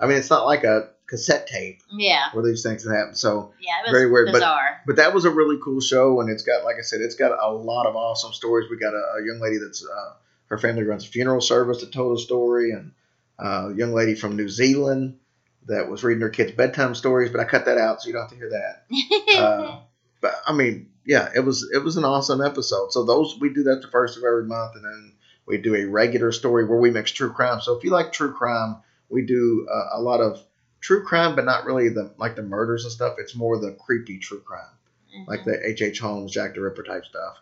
I 0.00 0.06
mean, 0.06 0.16
it's 0.18 0.30
not 0.30 0.46
like 0.46 0.64
a 0.64 0.88
cassette 1.10 1.48
tape 1.48 1.82
yeah. 1.90 2.28
where 2.32 2.44
these 2.44 2.62
things 2.62 2.88
happen. 2.88 3.16
So 3.16 3.52
Yeah, 3.60 3.80
it 3.80 3.90
was 3.90 3.90
very 3.90 4.10
weird. 4.10 4.30
bizarre. 4.32 4.80
But 4.86 4.94
but 4.94 5.02
that 5.02 5.12
was 5.12 5.24
a 5.24 5.30
really 5.30 5.58
cool 5.62 5.80
show, 5.80 6.20
and 6.20 6.30
it's 6.30 6.44
got 6.44 6.64
like 6.64 6.76
I 6.78 6.82
said, 6.82 7.00
it's 7.00 7.16
got 7.16 7.32
a 7.32 7.52
lot 7.52 7.86
of 7.86 7.96
awesome 7.96 8.32
stories. 8.32 8.70
We 8.70 8.78
got 8.78 8.94
a, 8.94 9.18
a 9.18 9.26
young 9.26 9.40
lady 9.40 9.58
that's 9.58 9.84
uh, 9.84 10.12
her 10.46 10.56
family 10.56 10.84
runs 10.84 11.04
a 11.04 11.08
funeral 11.08 11.40
service 11.40 11.80
that 11.80 11.92
told 11.92 12.16
a 12.16 12.22
story, 12.22 12.70
and 12.70 12.92
uh, 13.38 13.70
a 13.70 13.74
young 13.74 13.92
lady 13.92 14.14
from 14.14 14.36
New 14.36 14.48
Zealand 14.48 15.18
that 15.66 15.90
was 15.90 16.04
reading 16.04 16.22
her 16.22 16.30
kids 16.30 16.52
bedtime 16.52 16.94
stories. 16.94 17.30
But 17.30 17.40
I 17.40 17.44
cut 17.44 17.64
that 17.64 17.76
out, 17.76 18.00
so 18.00 18.06
you 18.06 18.12
don't 18.12 18.22
have 18.22 18.30
to 18.30 18.36
hear 18.36 18.50
that. 18.50 18.86
Uh, 19.30 19.78
but 20.20 20.34
I 20.46 20.52
mean, 20.52 20.90
yeah, 21.06 21.30
it 21.34 21.40
was 21.40 21.68
it 21.72 21.82
was 21.82 21.96
an 21.96 22.04
awesome 22.04 22.42
episode. 22.42 22.92
So 22.92 23.04
those 23.04 23.38
we 23.40 23.52
do 23.52 23.64
that 23.64 23.80
the 23.82 23.88
first 23.88 24.18
of 24.18 24.24
every 24.24 24.44
month, 24.44 24.76
and 24.76 24.84
then 24.84 25.14
we 25.46 25.58
do 25.58 25.74
a 25.74 25.86
regular 25.86 26.30
story 26.30 26.66
where 26.66 26.78
we 26.78 26.90
mix 26.90 27.10
true 27.10 27.32
crime. 27.32 27.60
So 27.60 27.76
if 27.76 27.84
you 27.84 27.90
like 27.90 28.12
true 28.12 28.32
crime, 28.32 28.76
we 29.08 29.22
do 29.22 29.66
uh, 29.72 29.98
a 29.98 30.00
lot 30.00 30.20
of 30.20 30.44
true 30.80 31.04
crime, 31.04 31.36
but 31.36 31.44
not 31.44 31.64
really 31.64 31.88
the 31.88 32.12
like 32.18 32.36
the 32.36 32.42
murders 32.42 32.84
and 32.84 32.92
stuff. 32.92 33.16
It's 33.18 33.34
more 33.34 33.58
the 33.58 33.72
creepy 33.72 34.18
true 34.18 34.40
crime, 34.40 35.26
like 35.26 35.44
the 35.44 35.58
H. 35.66 35.82
H. 35.82 36.00
Holmes, 36.00 36.32
Jack 36.32 36.54
the 36.54 36.60
Ripper 36.60 36.82
type 36.82 37.04
stuff. 37.04 37.36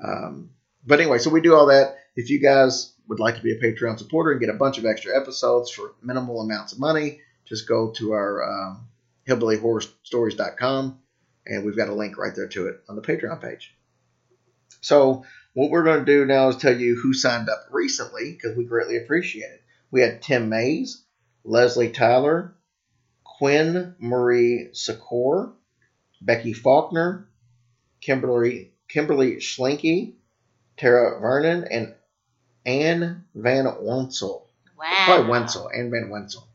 Um, 0.00 0.50
but 0.86 1.00
anyway, 1.00 1.18
so 1.18 1.30
we 1.30 1.40
do 1.40 1.54
all 1.54 1.66
that. 1.66 1.98
If 2.16 2.30
you 2.30 2.40
guys 2.40 2.92
would 3.08 3.20
like 3.20 3.36
to 3.36 3.42
be 3.42 3.52
a 3.52 3.60
Patreon 3.60 3.98
supporter 3.98 4.30
and 4.30 4.40
get 4.40 4.48
a 4.50 4.54
bunch 4.54 4.78
of 4.78 4.86
extra 4.86 5.18
episodes 5.18 5.70
for 5.70 5.94
minimal 6.02 6.40
amounts 6.40 6.72
of 6.72 6.78
money, 6.78 7.20
just 7.44 7.68
go 7.68 7.90
to 7.92 8.12
our 8.12 8.42
um, 8.42 8.88
hillbillyhorrorstories.com 9.28 10.98
and 11.46 11.64
we've 11.64 11.76
got 11.76 11.88
a 11.88 11.94
link 11.94 12.16
right 12.16 12.34
there 12.34 12.48
to 12.48 12.68
it 12.68 12.82
on 12.88 12.96
the 12.96 13.02
Patreon 13.02 13.40
page. 13.42 13.74
So 14.80 15.24
what 15.54 15.70
we're 15.70 15.84
going 15.84 16.04
to 16.04 16.04
do 16.04 16.24
now 16.24 16.48
is 16.48 16.56
tell 16.56 16.76
you 16.76 16.96
who 16.96 17.14
signed 17.14 17.48
up 17.48 17.66
recently 17.70 18.32
because 18.32 18.56
we 18.56 18.64
greatly 18.64 18.96
appreciate 18.96 19.50
it. 19.50 19.62
We 19.90 20.00
had 20.00 20.22
Tim 20.22 20.48
Mays, 20.48 21.02
Leslie 21.44 21.90
Tyler, 21.90 22.54
Quinn 23.38 23.94
Marie 23.98 24.68
Secor, 24.72 25.52
Becky 26.20 26.52
Faulkner, 26.52 27.28
Kimberly 28.00 28.72
Kimberly 28.88 29.40
Tara 30.76 31.20
Vernon, 31.20 31.64
and 31.70 31.94
Anne 32.66 33.24
Van 33.34 33.66
Wenzel. 33.80 34.48
Wow. 34.78 35.04
Probably 35.04 35.30
Wenzel, 35.30 35.70
Anne 35.74 35.90
Van 35.90 36.10
Wenzel. 36.10 36.46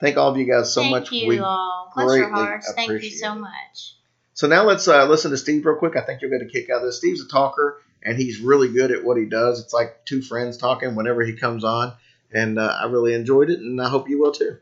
Thank 0.00 0.16
all 0.16 0.30
of 0.30 0.38
you 0.38 0.44
guys 0.44 0.72
so 0.72 0.82
much. 0.82 1.10
Thank 1.10 1.12
much. 1.12 1.12
you 1.12 1.28
we 1.28 1.38
all. 1.38 1.92
Bless 1.94 2.16
your 2.16 2.30
hearts. 2.30 2.72
Thank 2.72 2.90
you 3.02 3.10
so 3.10 3.32
it. 3.32 3.40
much. 3.40 3.96
So 4.32 4.46
now 4.46 4.64
let's 4.64 4.88
uh, 4.88 5.06
listen 5.06 5.30
to 5.32 5.36
Steve 5.36 5.66
real 5.66 5.76
quick. 5.76 5.96
I 5.96 6.00
think 6.00 6.22
you'll 6.22 6.30
get 6.30 6.40
a 6.40 6.46
kick 6.46 6.70
out 6.70 6.78
of 6.78 6.84
this. 6.84 6.96
Steve's 6.96 7.22
a 7.22 7.28
talker, 7.28 7.82
and 8.02 8.16
he's 8.16 8.40
really 8.40 8.72
good 8.72 8.90
at 8.90 9.04
what 9.04 9.18
he 9.18 9.26
does. 9.26 9.60
It's 9.60 9.74
like 9.74 10.06
two 10.06 10.22
friends 10.22 10.56
talking 10.56 10.94
whenever 10.94 11.22
he 11.22 11.34
comes 11.34 11.64
on, 11.64 11.92
and 12.32 12.58
uh, 12.58 12.74
I 12.80 12.86
really 12.86 13.12
enjoyed 13.12 13.50
it, 13.50 13.58
and 13.58 13.80
I 13.80 13.88
hope 13.88 14.08
you 14.08 14.18
will 14.18 14.32
too. 14.32 14.56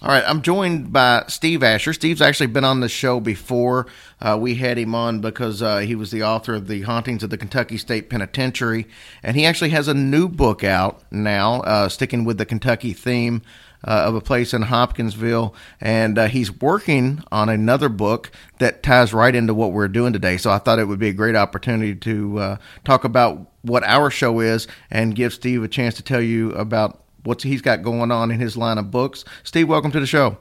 All 0.00 0.10
right, 0.10 0.22
I'm 0.24 0.42
joined 0.42 0.92
by 0.92 1.24
Steve 1.26 1.64
Asher. 1.64 1.92
Steve's 1.92 2.22
actually 2.22 2.46
been 2.46 2.62
on 2.62 2.78
the 2.78 2.88
show 2.88 3.18
before. 3.18 3.88
Uh, 4.20 4.38
we 4.40 4.54
had 4.54 4.78
him 4.78 4.94
on 4.94 5.20
because 5.20 5.60
uh, 5.60 5.78
he 5.78 5.96
was 5.96 6.12
the 6.12 6.22
author 6.22 6.54
of 6.54 6.68
The 6.68 6.82
Hauntings 6.82 7.24
of 7.24 7.30
the 7.30 7.36
Kentucky 7.36 7.76
State 7.78 8.08
Penitentiary, 8.08 8.86
and 9.24 9.36
he 9.36 9.44
actually 9.44 9.70
has 9.70 9.88
a 9.88 9.94
new 9.94 10.28
book 10.28 10.62
out 10.62 11.02
now, 11.10 11.62
uh, 11.62 11.88
sticking 11.88 12.24
with 12.24 12.38
the 12.38 12.46
Kentucky 12.46 12.92
theme. 12.92 13.42
Uh, 13.84 14.06
of 14.06 14.16
a 14.16 14.20
place 14.20 14.52
in 14.52 14.62
Hopkinsville, 14.62 15.54
and 15.80 16.18
uh, 16.18 16.26
he's 16.26 16.50
working 16.50 17.22
on 17.30 17.48
another 17.48 17.88
book 17.88 18.32
that 18.58 18.82
ties 18.82 19.14
right 19.14 19.32
into 19.32 19.54
what 19.54 19.70
we're 19.70 19.86
doing 19.86 20.12
today. 20.12 20.36
So 20.36 20.50
I 20.50 20.58
thought 20.58 20.80
it 20.80 20.88
would 20.88 20.98
be 20.98 21.10
a 21.10 21.12
great 21.12 21.36
opportunity 21.36 21.94
to 21.94 22.38
uh, 22.40 22.56
talk 22.82 23.04
about 23.04 23.52
what 23.62 23.84
our 23.84 24.10
show 24.10 24.40
is 24.40 24.66
and 24.90 25.14
give 25.14 25.32
Steve 25.32 25.62
a 25.62 25.68
chance 25.68 25.94
to 25.94 26.02
tell 26.02 26.20
you 26.20 26.50
about 26.54 27.04
what 27.24 27.42
he's 27.42 27.62
got 27.62 27.82
going 27.82 28.10
on 28.10 28.30
in 28.30 28.40
his 28.40 28.56
line 28.56 28.78
of 28.78 28.90
books. 28.90 29.24
Steve, 29.44 29.68
welcome 29.68 29.90
to 29.92 30.00
the 30.00 30.06
show. 30.06 30.38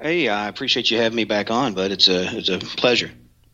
Hey, 0.00 0.28
I 0.28 0.48
appreciate 0.48 0.90
you 0.90 0.98
having 0.98 1.16
me 1.16 1.24
back 1.24 1.50
on, 1.50 1.74
but 1.74 1.90
it's 1.90 2.08
a 2.08 2.36
it's 2.36 2.48
a 2.48 2.58
pleasure. 2.58 3.10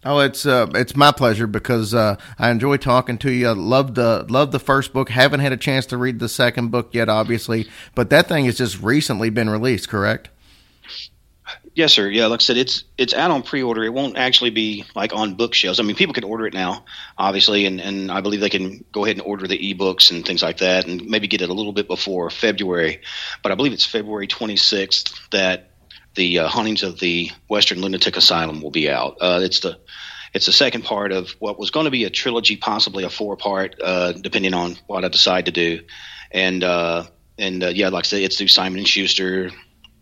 Oh, 0.07 0.18
it's 0.18 0.45
uh, 0.45 0.66
it's 0.75 0.95
my 0.95 1.12
pleasure 1.12 1.47
because 1.47 1.95
uh, 1.95 2.16
I 2.39 2.51
enjoy 2.51 2.77
talking 2.77 3.16
to 3.18 3.33
you. 3.33 3.53
Love 3.55 3.95
the 3.95 4.27
love 4.29 4.53
the 4.53 4.59
first 4.59 4.93
book. 4.93 5.09
Haven't 5.09 5.41
had 5.41 5.53
a 5.53 5.57
chance 5.57 5.87
to 5.87 5.97
read 5.97 6.18
the 6.18 6.29
second 6.29 6.70
book 6.70 6.91
yet, 6.93 7.09
obviously, 7.09 7.68
but 7.95 8.11
that 8.11 8.29
thing 8.29 8.45
has 8.45 8.59
just 8.59 8.81
recently 8.83 9.31
been 9.31 9.49
released. 9.49 9.89
Correct? 9.89 10.29
Yes, 11.75 11.93
sir. 11.93 12.09
Yeah, 12.09 12.27
like 12.27 12.41
I 12.41 12.43
said, 12.43 12.57
it's 12.57 12.85
it's 12.97 13.12
out 13.14 13.33
on 13.33 13.43
pre-order. 13.43 13.83
It 13.83 13.93
won't 13.93 14.16
actually 14.16 14.51
be 14.51 14.85
like 14.95 15.12
on 15.12 15.35
bookshelves. 15.35 15.81
I 15.81 15.83
mean, 15.83 15.97
people 15.97 16.14
can 16.14 16.22
order 16.22 16.47
it 16.47 16.55
now, 16.55 16.85
obviously, 17.18 17.66
and, 17.66 17.81
and 17.81 18.12
I 18.12 18.20
believe 18.20 18.41
they 18.41 18.49
can 18.49 18.85
go 18.93 19.05
ahead 19.05 19.16
and 19.16 19.27
order 19.27 19.49
the 19.49 19.59
ebooks 19.59 20.12
and 20.12 20.25
things 20.25 20.41
like 20.41 20.59
that, 20.59 20.87
and 20.87 21.05
maybe 21.07 21.27
get 21.27 21.43
it 21.43 21.49
a 21.49 21.53
little 21.53 21.72
bit 21.72 21.89
before 21.89 22.31
February. 22.31 23.01
But 23.43 23.51
I 23.51 23.57
believe 23.57 23.72
it's 23.72 23.85
February 23.85 24.29
26th 24.29 25.31
that 25.31 25.72
the 26.14 26.41
uh, 26.41 26.49
hauntings 26.49 26.85
of 26.85 27.01
the 27.01 27.33
Western 27.49 27.81
Lunatic 27.81 28.16
Asylum 28.16 28.62
will 28.62 28.70
be 28.70 28.89
out. 28.89 29.16
Uh, 29.20 29.41
it's 29.43 29.59
the 29.59 29.81
it's 30.33 30.47
the 30.47 30.53
second 30.53 30.85
part 30.85 31.11
of 31.11 31.31
what 31.41 31.59
was 31.59 31.72
going 31.72 31.85
to 31.85 31.91
be 31.91 32.05
a 32.05 32.11
trilogy, 32.11 32.57
possibly 32.57 33.03
a 33.03 33.11
four 33.11 33.37
part, 33.37 33.75
uh, 33.83 34.12
depending 34.12 34.55
on 34.55 34.77
what 34.87 35.05
I 35.05 35.09
decide 35.09 35.47
to 35.47 35.53
do. 35.53 35.81
And 36.31 36.62
uh, 36.62 37.07
and 37.37 37.64
uh, 37.64 37.68
yeah, 37.68 37.89
like 37.89 38.05
I 38.05 38.07
said, 38.07 38.22
it's 38.22 38.39
through 38.39 38.47
Simon 38.47 38.79
and 38.79 38.87
Schuster 38.87 39.51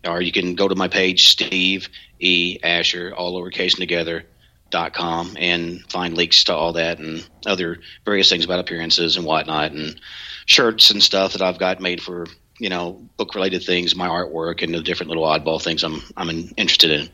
or 0.05 0.21
you 0.21 0.31
can 0.31 0.55
go 0.55 0.67
to 0.67 0.75
my 0.75 0.87
page, 0.87 1.29
Steve 1.29 1.89
E. 2.19 2.59
Asher, 2.63 3.13
all 3.15 3.33
lowercase 3.33 3.75
together, 3.75 4.25
dot 4.69 4.93
com, 4.93 5.35
and 5.39 5.81
find 5.89 6.15
links 6.15 6.45
to 6.45 6.55
all 6.55 6.73
that 6.73 6.99
and 6.99 7.27
other 7.45 7.79
various 8.05 8.29
things 8.29 8.45
about 8.45 8.59
appearances 8.59 9.17
and 9.17 9.25
whatnot, 9.25 9.71
and 9.71 9.99
shirts 10.45 10.89
and 10.91 11.01
stuff 11.01 11.33
that 11.33 11.41
I've 11.41 11.59
got 11.59 11.79
made 11.79 12.01
for 12.01 12.27
you 12.59 12.69
know 12.69 13.01
book 13.17 13.35
related 13.35 13.63
things, 13.63 13.95
my 13.95 14.07
artwork, 14.07 14.61
and 14.61 14.73
the 14.73 14.81
different 14.81 15.09
little 15.09 15.25
oddball 15.25 15.61
things 15.61 15.83
I'm 15.83 16.01
I'm 16.17 16.29
interested 16.57 16.91
in. 16.91 17.09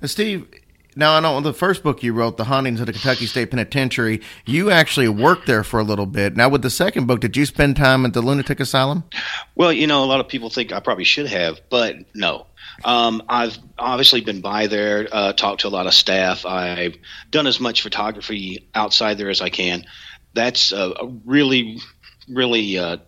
Now, 0.00 0.08
Steve, 0.08 0.46
now 0.96 1.16
I 1.16 1.20
know 1.20 1.40
the 1.40 1.52
first 1.52 1.82
book 1.82 2.02
you 2.02 2.12
wrote, 2.12 2.36
"The 2.36 2.44
Hauntings 2.44 2.80
of 2.80 2.86
the 2.86 2.92
Kentucky 2.92 3.26
State 3.26 3.50
Penitentiary," 3.50 4.22
you 4.46 4.70
actually 4.70 5.08
worked 5.08 5.46
there 5.46 5.62
for 5.62 5.78
a 5.78 5.84
little 5.84 6.06
bit. 6.06 6.36
Now, 6.36 6.48
with 6.48 6.62
the 6.62 6.70
second 6.70 7.06
book, 7.06 7.20
did 7.20 7.36
you 7.36 7.46
spend 7.46 7.76
time 7.76 8.04
at 8.06 8.14
the 8.14 8.22
lunatic 8.22 8.58
asylum? 8.58 9.04
Well, 9.54 9.72
you 9.72 9.86
know, 9.86 10.02
a 10.02 10.06
lot 10.06 10.20
of 10.20 10.28
people 10.28 10.50
think 10.50 10.72
I 10.72 10.80
probably 10.80 11.04
should 11.04 11.26
have, 11.26 11.60
but 11.70 11.96
no. 12.14 12.46
Um, 12.84 13.22
I've 13.28 13.58
obviously 13.78 14.20
been 14.20 14.40
by 14.40 14.66
there, 14.66 15.08
uh, 15.12 15.32
talked 15.32 15.62
to 15.62 15.68
a 15.68 15.70
lot 15.70 15.86
of 15.86 15.94
staff. 15.94 16.44
I've 16.44 16.96
done 17.30 17.46
as 17.46 17.60
much 17.60 17.82
photography 17.82 18.68
outside 18.74 19.18
there 19.18 19.30
as 19.30 19.40
I 19.40 19.50
can. 19.50 19.84
That's 20.34 20.72
a, 20.72 20.92
a 21.00 21.06
really, 21.24 21.78
really 22.28 22.78
uh, 22.78 22.98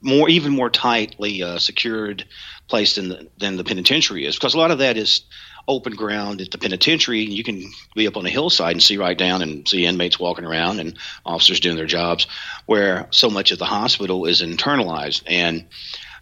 more, 0.00 0.28
even 0.28 0.52
more 0.52 0.70
tightly 0.70 1.42
uh, 1.42 1.58
secured 1.58 2.24
place 2.68 2.94
than 2.94 3.08
the, 3.08 3.28
than 3.38 3.56
the 3.56 3.64
penitentiary 3.64 4.24
is, 4.24 4.36
because 4.36 4.54
a 4.54 4.58
lot 4.58 4.70
of 4.70 4.78
that 4.78 4.96
is 4.96 5.22
open 5.68 5.94
ground 5.94 6.40
at 6.40 6.50
the 6.50 6.58
penitentiary. 6.58 7.24
And 7.24 7.32
you 7.32 7.44
can 7.44 7.70
be 7.94 8.08
up 8.08 8.16
on 8.16 8.26
a 8.26 8.30
hillside 8.30 8.72
and 8.72 8.82
see 8.82 8.96
right 8.96 9.16
down 9.16 9.42
and 9.42 9.68
see 9.68 9.84
inmates 9.84 10.18
walking 10.18 10.46
around 10.46 10.80
and 10.80 10.98
officers 11.24 11.60
doing 11.60 11.76
their 11.76 11.86
jobs, 11.86 12.26
where 12.66 13.06
so 13.10 13.30
much 13.30 13.52
of 13.52 13.58
the 13.58 13.66
hospital 13.66 14.24
is 14.24 14.42
internalized. 14.42 15.22
And 15.26 15.66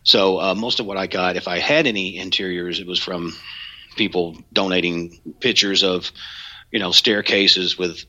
so 0.03 0.41
uh, 0.41 0.55
most 0.55 0.81
of 0.81 0.87
what 0.87 0.97
I 0.97 1.07
got, 1.07 1.37
if 1.37 1.49
I 1.49 1.59
had 1.59 1.87
any 1.87 2.19
interiors, 2.19 2.81
it 2.81 2.87
was 2.87 2.99
from 2.99 3.33
people 3.97 4.37
donating 4.53 5.35
pictures 5.41 5.83
of, 5.83 6.11
you 6.71 6.79
know, 6.79 6.91
staircases 6.91 7.79
with 7.79 8.05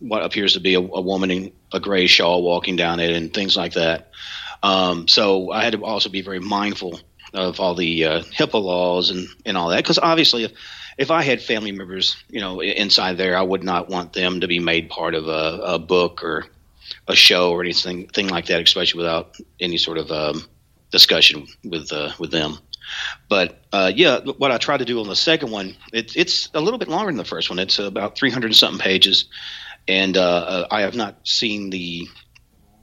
what 0.00 0.24
appears 0.24 0.54
to 0.54 0.60
be 0.60 0.74
a, 0.74 0.80
a 0.80 1.00
woman 1.00 1.30
in 1.30 1.52
a 1.72 1.80
gray 1.80 2.06
shawl 2.06 2.42
walking 2.42 2.76
down 2.76 3.00
it 3.00 3.10
and 3.10 3.32
things 3.32 3.56
like 3.56 3.74
that. 3.74 4.10
Um, 4.62 5.06
so 5.06 5.52
I 5.52 5.62
had 5.62 5.72
to 5.72 5.84
also 5.84 6.08
be 6.08 6.22
very 6.22 6.40
mindful 6.40 7.00
of 7.34 7.60
all 7.60 7.74
the 7.74 8.04
uh, 8.04 8.22
HIPAA 8.22 8.62
laws 8.62 9.10
and, 9.10 9.28
and 9.44 9.56
all 9.56 9.70
that. 9.70 9.82
Because 9.82 9.98
obviously, 9.98 10.44
if, 10.44 10.52
if 10.96 11.10
I 11.10 11.22
had 11.22 11.40
family 11.40 11.72
members, 11.72 12.16
you 12.28 12.40
know, 12.40 12.60
inside 12.60 13.18
there, 13.18 13.36
I 13.36 13.42
would 13.42 13.62
not 13.62 13.88
want 13.88 14.12
them 14.12 14.40
to 14.40 14.48
be 14.48 14.58
made 14.58 14.90
part 14.90 15.14
of 15.14 15.28
a, 15.28 15.60
a 15.64 15.78
book 15.78 16.24
or 16.24 16.46
a 17.06 17.14
show 17.14 17.52
or 17.52 17.62
anything 17.62 18.08
thing 18.08 18.28
like 18.28 18.46
that, 18.46 18.62
especially 18.62 18.98
without 18.98 19.36
any 19.60 19.78
sort 19.78 19.98
of 19.98 20.10
um, 20.10 20.44
discussion 20.90 21.46
with 21.64 21.92
uh, 21.92 22.12
with 22.18 22.30
them. 22.30 22.58
But 23.28 23.62
uh, 23.72 23.92
yeah, 23.94 24.20
what 24.20 24.50
I 24.50 24.58
tried 24.58 24.78
to 24.78 24.84
do 24.84 25.00
on 25.00 25.08
the 25.08 25.16
second 25.16 25.50
one, 25.50 25.76
it, 25.92 26.16
it's 26.16 26.48
a 26.54 26.60
little 26.60 26.78
bit 26.78 26.88
longer 26.88 27.10
than 27.10 27.18
the 27.18 27.24
first 27.24 27.50
one. 27.50 27.58
It's 27.58 27.78
about 27.78 28.16
300 28.16 28.54
something 28.54 28.80
pages, 28.80 29.26
and 29.86 30.16
uh, 30.16 30.22
uh, 30.22 30.66
I 30.70 30.82
have 30.82 30.94
not 30.94 31.26
seen 31.26 31.70
the 31.70 32.08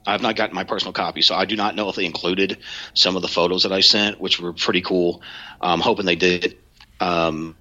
I've 0.06 0.22
not 0.22 0.36
gotten 0.36 0.56
my 0.56 0.64
personal 0.64 0.94
copy, 0.94 1.22
so 1.22 1.36
I 1.36 1.46
do 1.46 1.56
not 1.56 1.76
know 1.76 1.90
if 1.90 1.96
they 1.96 2.06
included 2.06 2.58
some 2.94 3.16
of 3.16 3.22
the 3.22 3.28
photos 3.28 3.64
that 3.64 3.72
I 3.72 3.82
sent, 3.82 4.20
which 4.20 4.40
were 4.40 4.54
pretty 4.54 4.82
cool. 4.82 5.22
I'm 5.60 5.80
hoping 5.80 6.06
they 6.06 6.16
did, 6.16 6.58
um, 7.00 7.56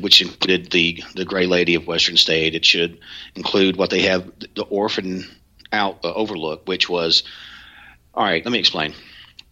which 0.00 0.22
included 0.22 0.70
the 0.70 1.02
the 1.14 1.24
Gray 1.24 1.46
Lady 1.46 1.74
of 1.74 1.86
Western 1.86 2.16
State. 2.16 2.54
It 2.54 2.64
should 2.64 2.98
include 3.34 3.76
what 3.76 3.90
they 3.90 4.02
have 4.02 4.30
the 4.54 4.62
orphan 4.62 5.24
out 5.72 6.04
uh, 6.04 6.12
overlook, 6.12 6.66
which 6.66 6.88
was 6.88 7.22
all 8.14 8.24
right. 8.24 8.44
Let 8.44 8.52
me 8.52 8.58
explain. 8.58 8.94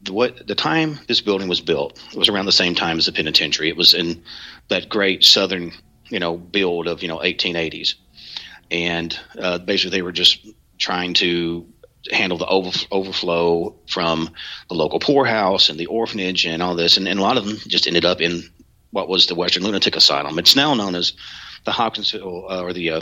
The, 0.02 0.12
what 0.12 0.46
the 0.46 0.54
time 0.54 0.98
this 1.08 1.20
building 1.20 1.48
was 1.48 1.60
built 1.60 2.02
it 2.12 2.18
was 2.18 2.28
around 2.28 2.46
the 2.46 2.52
same 2.52 2.74
time 2.74 2.98
as 2.98 3.06
the 3.06 3.12
penitentiary. 3.12 3.68
It 3.68 3.76
was 3.76 3.94
in 3.94 4.22
that 4.68 4.88
great 4.88 5.24
southern 5.24 5.72
you 6.08 6.18
know 6.18 6.36
build 6.36 6.86
of 6.86 7.02
you 7.02 7.08
know 7.08 7.18
1880s, 7.18 7.94
and 8.70 9.18
uh, 9.38 9.58
basically 9.58 9.98
they 9.98 10.02
were 10.02 10.12
just 10.12 10.46
trying 10.78 11.14
to 11.14 11.66
handle 12.11 12.38
the 12.38 12.46
over, 12.46 12.70
overflow 12.90 13.76
from 13.88 14.30
the 14.68 14.74
local 14.74 15.00
poorhouse 15.00 15.68
and 15.68 15.78
the 15.78 15.86
orphanage 15.86 16.46
and 16.46 16.62
all 16.62 16.74
this, 16.74 16.96
and, 16.96 17.09
and, 17.09 17.18
a 17.18 17.22
lot 17.22 17.36
of 17.36 17.46
them 17.46 17.57
just 17.66 17.86
ended 17.86 18.04
up 18.04 18.20
in 18.20 18.42
what 18.90 19.09
was 19.09 19.26
the 19.26 19.34
Western 19.34 19.64
Lunatic 19.64 19.96
Asylum. 19.96 20.38
It's 20.38 20.57
now 20.57 20.74
known 20.74 20.94
as 20.94 21.12
the 21.64 21.72
Hopkinsville 21.72 22.46
uh, 22.48 22.62
or 22.62 22.72
the 22.72 22.90
uh, 22.90 23.00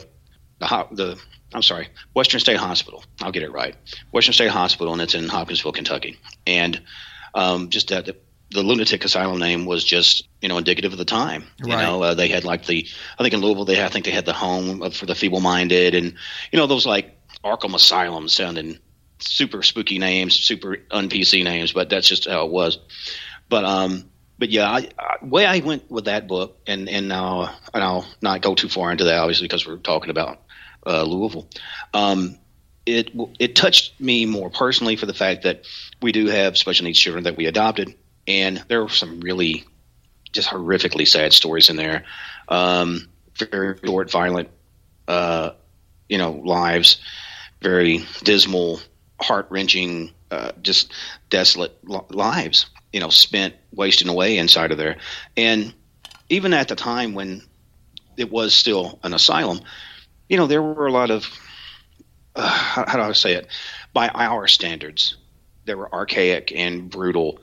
the 0.59 0.87
the 0.93 1.21
I'm 1.55 1.63
sorry, 1.63 1.89
Western 2.15 2.41
State 2.41 2.57
Hospital. 2.57 3.05
I'll 3.23 3.33
get 3.33 3.45
it 3.45 3.53
right. 3.53 3.77
Western 4.11 4.33
State 4.33 4.51
Hospital, 4.51 4.93
and 4.93 5.01
it's 5.01 5.15
in 5.15 5.29
Hopkinsville, 5.29 5.73
Kentucky. 5.73 6.19
And 6.47 6.83
um, 7.35 7.71
just 7.71 7.89
that 7.89 8.07
the, 8.07 8.17
the, 8.51 8.63
lunatic 8.63 9.05
asylum 9.05 9.39
name 9.39 9.65
was 9.65 9.85
just 9.85 10.27
you 10.41 10.49
know 10.49 10.59
indicative 10.59 10.93
of 10.93 10.99
the 10.99 11.05
time. 11.05 11.45
You 11.65 11.73
right. 11.73 11.83
know, 11.83 12.03
uh, 12.03 12.15
they 12.15 12.29
had 12.29 12.45
like 12.45 12.67
the 12.67 12.87
I 13.19 13.23
think 13.23 13.35
in 13.35 13.41
Louisville 13.41 13.65
they 13.65 13.77
had, 13.77 13.87
I 13.87 13.89
think 13.91 14.05
they 14.05 14.11
had 14.11 14.27
the 14.27 14.33
home 14.33 14.91
for 14.91 15.07
the 15.07 15.15
feeble-minded, 15.15 15.95
and 15.95 16.15
you 16.51 16.59
know 16.59 16.67
those 16.67 16.87
like 16.87 17.17
Arkham 17.45 17.75
Asylum 17.75 18.29
sounding 18.29 18.79
super 19.27 19.63
spooky 19.63 19.99
names, 19.99 20.35
super 20.35 20.79
un 20.91 21.09
PC 21.09 21.45
names, 21.45 21.73
but 21.73 21.91
that's 21.91 22.09
just 22.09 22.29
how 22.29 22.47
it 22.47 22.53
was. 22.53 22.79
But 23.49 23.65
um, 23.65 24.11
but 24.39 24.51
yeah, 24.51 24.71
I, 24.71 24.89
I, 24.99 25.25
way 25.25 25.47
I 25.47 25.61
went 25.61 25.91
with 25.91 26.07
that 26.07 26.27
book, 26.27 26.59
and 26.67 26.89
and 26.89 27.09
now 27.09 27.55
and 27.73 27.83
I'll 27.83 28.07
not 28.21 28.43
go 28.43 28.55
too 28.55 28.69
far 28.69 28.91
into 28.91 29.05
that, 29.05 29.19
obviously, 29.19 29.47
because 29.47 29.67
we're 29.67 29.77
talking 29.77 30.11
about 30.11 30.43
uh, 30.87 31.03
Louisville. 31.03 31.49
Um, 31.93 32.39
it 32.87 33.11
it 33.39 33.57
touched 33.57 33.99
me 34.01 34.27
more 34.27 34.51
personally 34.51 34.97
for 34.97 35.07
the 35.07 35.15
fact 35.15 35.45
that 35.45 35.67
we 36.03 36.13
do 36.13 36.27
have 36.27 36.59
special 36.59 36.85
needs 36.85 36.99
children 36.99 37.25
that 37.25 37.37
we 37.37 37.47
adopted, 37.47 37.95
and 38.27 38.63
there 38.69 38.83
were 38.83 38.89
some 38.89 39.21
really 39.21 39.65
just 40.33 40.49
horrifically 40.49 41.07
sad 41.07 41.33
stories 41.33 41.71
in 41.71 41.77
there. 41.77 42.05
Um, 42.49 43.09
very 43.37 43.79
short, 43.85 44.11
violent, 44.11 44.49
uh, 45.09 45.51
you 46.09 46.19
know, 46.19 46.33
lives, 46.33 47.01
very 47.63 48.05
dismal 48.23 48.81
heart 49.21 49.47
wrenching, 49.51 50.13
uh, 50.31 50.53
just 50.63 50.93
desolate 51.31 51.77
lives, 52.11 52.67
you 52.93 53.01
know, 53.01 53.11
spent 53.11 53.55
wasting 53.73 54.09
away 54.09 54.39
inside 54.39 54.73
of 54.73 54.79
there. 54.79 54.97
And 55.37 55.75
even 56.29 56.53
at 56.53 56.69
the 56.69 56.77
time 56.77 57.15
when 57.15 57.43
it 58.17 58.31
was 58.31 58.55
still 58.55 58.99
an 59.03 59.15
asylum, 59.15 59.61
you 60.29 60.37
know, 60.37 60.47
there 60.47 60.63
were 60.63 60.87
a 60.87 60.93
lot 60.93 61.11
of, 61.11 61.27
uh, 62.35 62.49
how, 62.49 62.85
how 62.87 62.97
do 62.97 63.03
I 63.03 63.13
say 63.13 63.35
it? 63.35 63.49
By 63.93 64.09
our 64.09 64.49
standards, 64.49 65.17
there 65.65 65.77
were 65.77 65.93
archaic 65.93 66.53
and 66.55 66.91
brutal 66.91 67.39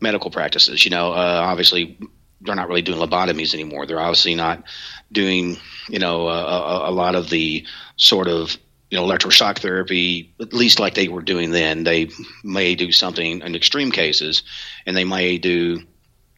medical 0.00 0.30
practices. 0.30 0.84
You 0.84 0.90
know, 0.90 1.12
uh, 1.12 1.40
obviously, 1.44 1.98
they're 2.40 2.54
not 2.54 2.68
really 2.68 2.82
doing 2.82 2.98
lobotomies 2.98 3.54
anymore. 3.54 3.86
They're 3.86 4.00
obviously 4.00 4.34
not 4.34 4.64
doing, 5.10 5.56
you 5.88 5.98
know, 5.98 6.28
a, 6.28 6.90
a 6.90 6.92
lot 6.92 7.14
of 7.14 7.30
the 7.30 7.64
sort 7.96 8.28
of 8.28 8.56
you 8.90 8.98
know, 8.98 9.06
electroshock 9.06 9.58
therapy, 9.58 10.34
at 10.40 10.52
least 10.52 10.78
like 10.78 10.94
they 10.94 11.08
were 11.08 11.22
doing 11.22 11.50
then. 11.50 11.84
They 11.84 12.10
may 12.42 12.74
do 12.74 12.92
something 12.92 13.40
in 13.40 13.54
extreme 13.54 13.90
cases, 13.90 14.42
and 14.86 14.96
they 14.96 15.04
may 15.04 15.38
do 15.38 15.82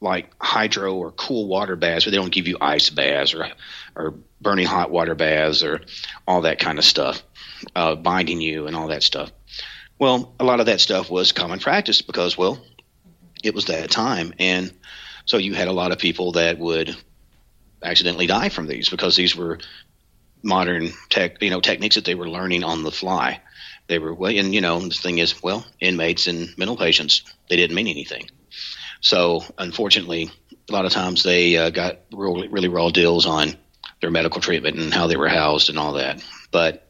like 0.01 0.33
hydro 0.41 0.95
or 0.95 1.11
cool 1.13 1.49
water 1.49 1.77
baths, 1.77 2.05
but 2.05 2.11
they 2.11 2.17
don't 2.17 2.33
give 2.33 2.49
you 2.49 2.59
ice 2.61 2.91
baths 2.91 3.35
or 3.35 3.49
or 3.95 4.15
burning 4.41 4.67
hot 4.67 4.91
water 4.91 5.15
baths 5.15 5.63
or 5.63 5.81
all 6.27 6.43
that 6.43 6.59
kind 6.59 6.79
of 6.79 6.85
stuff, 6.85 7.23
uh, 7.75 7.95
binding 7.95 8.41
you 8.41 8.67
and 8.67 8.77
all 8.77 8.89
that 8.89 9.03
stuff. 9.03 9.33
Well, 9.99 10.35
a 10.39 10.45
lot 10.45 10.61
of 10.61 10.67
that 10.67 10.81
stuff 10.81 11.11
was 11.11 11.33
common 11.33 11.59
practice 11.59 12.03
because, 12.03 12.37
well, 12.37 12.59
it 13.43 13.55
was 13.55 13.67
that 13.67 13.91
time, 13.91 14.35
and 14.39 14.73
so 15.25 15.39
you 15.39 15.55
had 15.55 15.69
a 15.69 15.73
lot 15.73 15.93
of 15.93 15.99
people 15.99 16.33
that 16.33 16.59
would 16.59 16.97
accidentally 17.83 18.27
die 18.27 18.49
from 18.49 18.67
these 18.67 18.89
because 18.89 19.17
these 19.17 19.37
were 19.37 19.59
modern 20.47 20.93
tech, 21.11 21.43
you 21.43 21.51
know, 21.51 21.61
techniques 21.61 21.97
that 21.97 22.05
they 22.05 22.15
were 22.15 22.29
learning 22.29 22.65
on 22.65 22.83
the 22.83 22.93
fly. 22.93 23.41
They 23.89 23.99
were, 23.99 24.15
well, 24.15 24.35
and 24.35 24.55
you 24.55 24.61
know, 24.61 24.81
the 24.81 24.91
thing 24.91 25.19
is, 25.19 25.43
well, 25.43 25.67
inmates 25.81 26.27
and 26.27 26.57
mental 26.57 26.77
patients, 26.77 27.23
they 27.49 27.57
didn't 27.57 27.77
mean 27.77 27.89
anything. 27.89 28.31
So, 29.01 29.45
unfortunately, 29.59 30.31
a 30.69 30.73
lot 30.73 30.87
of 30.87 30.93
times 30.93 31.23
they 31.23 31.57
uh, 31.57 31.71
got 31.71 31.99
really, 32.13 32.49
really 32.49 32.69
raw 32.69 32.91
deals 32.91 33.27
on 33.27 33.57
their 34.01 34.11
medical 34.11 34.41
treatment 34.41 34.79
and 34.79 34.93
how 34.93 35.07
they 35.07 35.17
were 35.17 35.29
housed 35.29 35.69
and 35.69 35.79
all 35.79 35.95
that. 35.95 36.25
But 36.51 36.89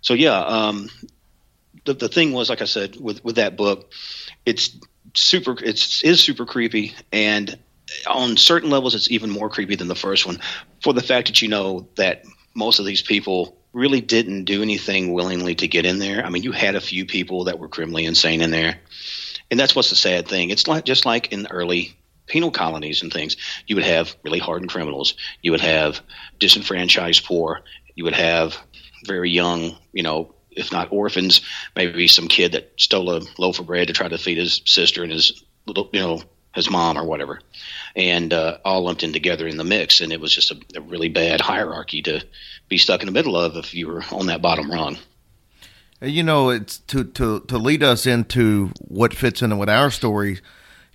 so, 0.00 0.14
yeah, 0.14 0.38
um, 0.38 0.88
the 1.84 1.94
the 1.94 2.08
thing 2.08 2.32
was, 2.32 2.48
like 2.48 2.62
I 2.62 2.66
said, 2.66 2.96
with 2.98 3.24
with 3.24 3.36
that 3.36 3.56
book, 3.56 3.92
it's 4.46 4.76
super, 5.14 5.56
it's 5.62 6.02
is 6.02 6.20
super 6.20 6.46
creepy, 6.46 6.94
and 7.12 7.58
on 8.06 8.36
certain 8.36 8.70
levels, 8.70 8.94
it's 8.94 9.10
even 9.10 9.30
more 9.30 9.50
creepy 9.50 9.76
than 9.76 9.88
the 9.88 9.94
first 9.94 10.26
one, 10.26 10.40
for 10.82 10.92
the 10.92 11.02
fact 11.02 11.28
that 11.28 11.42
you 11.42 11.48
know 11.48 11.88
that 11.96 12.24
most 12.54 12.78
of 12.78 12.84
these 12.84 13.02
people 13.02 13.56
really 13.72 14.00
didn't 14.00 14.44
do 14.44 14.62
anything 14.62 15.12
willingly 15.12 15.54
to 15.54 15.68
get 15.68 15.86
in 15.86 15.98
there. 15.98 16.24
I 16.24 16.28
mean, 16.28 16.42
you 16.42 16.52
had 16.52 16.74
a 16.74 16.80
few 16.80 17.06
people 17.06 17.44
that 17.44 17.58
were 17.58 17.68
criminally 17.68 18.04
insane 18.04 18.42
in 18.42 18.50
there 18.50 18.78
and 19.52 19.60
that's 19.60 19.76
what's 19.76 19.90
the 19.90 19.96
sad 19.96 20.26
thing. 20.26 20.48
It's 20.48 20.66
like 20.66 20.86
just 20.86 21.04
like 21.04 21.30
in 21.30 21.42
the 21.42 21.52
early 21.52 21.94
penal 22.26 22.50
colonies 22.50 23.02
and 23.02 23.12
things, 23.12 23.36
you 23.66 23.76
would 23.76 23.84
have 23.84 24.16
really 24.24 24.38
hardened 24.38 24.70
criminals, 24.70 25.12
you 25.42 25.50
would 25.50 25.60
have 25.60 26.00
disenfranchised 26.38 27.22
poor, 27.26 27.60
you 27.94 28.04
would 28.04 28.14
have 28.14 28.56
very 29.04 29.30
young, 29.30 29.76
you 29.92 30.02
know, 30.02 30.34
if 30.50 30.72
not 30.72 30.90
orphans, 30.90 31.42
maybe 31.76 32.08
some 32.08 32.28
kid 32.28 32.52
that 32.52 32.72
stole 32.78 33.10
a 33.10 33.20
loaf 33.36 33.58
of 33.58 33.66
bread 33.66 33.88
to 33.88 33.92
try 33.92 34.08
to 34.08 34.16
feed 34.16 34.38
his 34.38 34.62
sister 34.64 35.02
and 35.02 35.12
his 35.12 35.44
little, 35.66 35.90
you 35.92 36.00
know, 36.00 36.22
his 36.54 36.70
mom 36.70 36.96
or 36.96 37.04
whatever, 37.04 37.38
and 37.94 38.32
uh, 38.32 38.58
all 38.64 38.84
lumped 38.84 39.02
in 39.02 39.12
together 39.12 39.46
in 39.46 39.56
the 39.56 39.64
mix. 39.64 40.00
And 40.00 40.12
it 40.12 40.20
was 40.20 40.34
just 40.34 40.50
a, 40.50 40.60
a 40.76 40.80
really 40.80 41.08
bad 41.08 41.40
hierarchy 41.40 42.02
to 42.02 42.24
be 42.68 42.78
stuck 42.78 43.00
in 43.00 43.06
the 43.06 43.12
middle 43.12 43.36
of 43.36 43.56
if 43.56 43.74
you 43.74 43.88
were 43.88 44.02
on 44.10 44.26
that 44.26 44.42
bottom 44.42 44.70
rung. 44.70 44.98
You 46.00 46.22
know, 46.22 46.50
it's 46.50 46.78
to, 46.78 47.04
to, 47.04 47.40
to 47.40 47.58
lead 47.58 47.82
us 47.82 48.06
into 48.06 48.72
what 48.80 49.14
fits 49.14 49.40
in 49.40 49.56
with 49.58 49.68
our 49.68 49.90
story. 49.90 50.40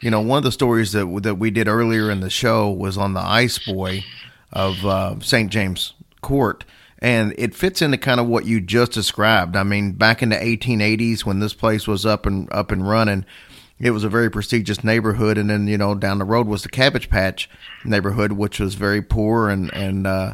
You 0.01 0.11
know, 0.11 0.21
one 0.21 0.39
of 0.39 0.43
the 0.43 0.51
stories 0.51 0.91
that 0.91 1.21
that 1.23 1.35
we 1.35 1.49
did 1.49 1.67
earlier 1.67 2.11
in 2.11 2.19
the 2.19 2.29
show 2.29 2.69
was 2.69 2.97
on 2.97 3.13
the 3.13 3.21
Ice 3.21 3.57
Boy 3.57 4.03
of 4.51 4.85
uh, 4.85 5.19
St. 5.21 5.49
James 5.49 5.93
Court, 6.21 6.65
and 6.99 7.33
it 7.37 7.55
fits 7.55 7.81
into 7.81 7.97
kind 7.97 8.19
of 8.19 8.27
what 8.27 8.45
you 8.45 8.61
just 8.61 8.91
described. 8.91 9.55
I 9.55 9.63
mean, 9.63 9.93
back 9.93 10.21
in 10.21 10.29
the 10.29 10.35
1880s 10.35 11.25
when 11.25 11.39
this 11.39 11.53
place 11.53 11.87
was 11.87 12.05
up 12.05 12.25
and 12.25 12.51
up 12.51 12.71
and 12.71 12.87
running, 12.87 13.25
it 13.79 13.91
was 13.91 14.03
a 14.03 14.09
very 14.09 14.29
prestigious 14.29 14.83
neighborhood, 14.83 15.37
and 15.37 15.49
then 15.49 15.67
you 15.67 15.77
know 15.77 15.95
down 15.95 16.17
the 16.17 16.25
road 16.25 16.47
was 16.47 16.63
the 16.63 16.69
Cabbage 16.69 17.09
Patch 17.09 17.49
neighborhood, 17.85 18.33
which 18.33 18.59
was 18.59 18.75
very 18.75 19.01
poor 19.01 19.49
and 19.49 19.73
and 19.73 20.07
uh, 20.07 20.33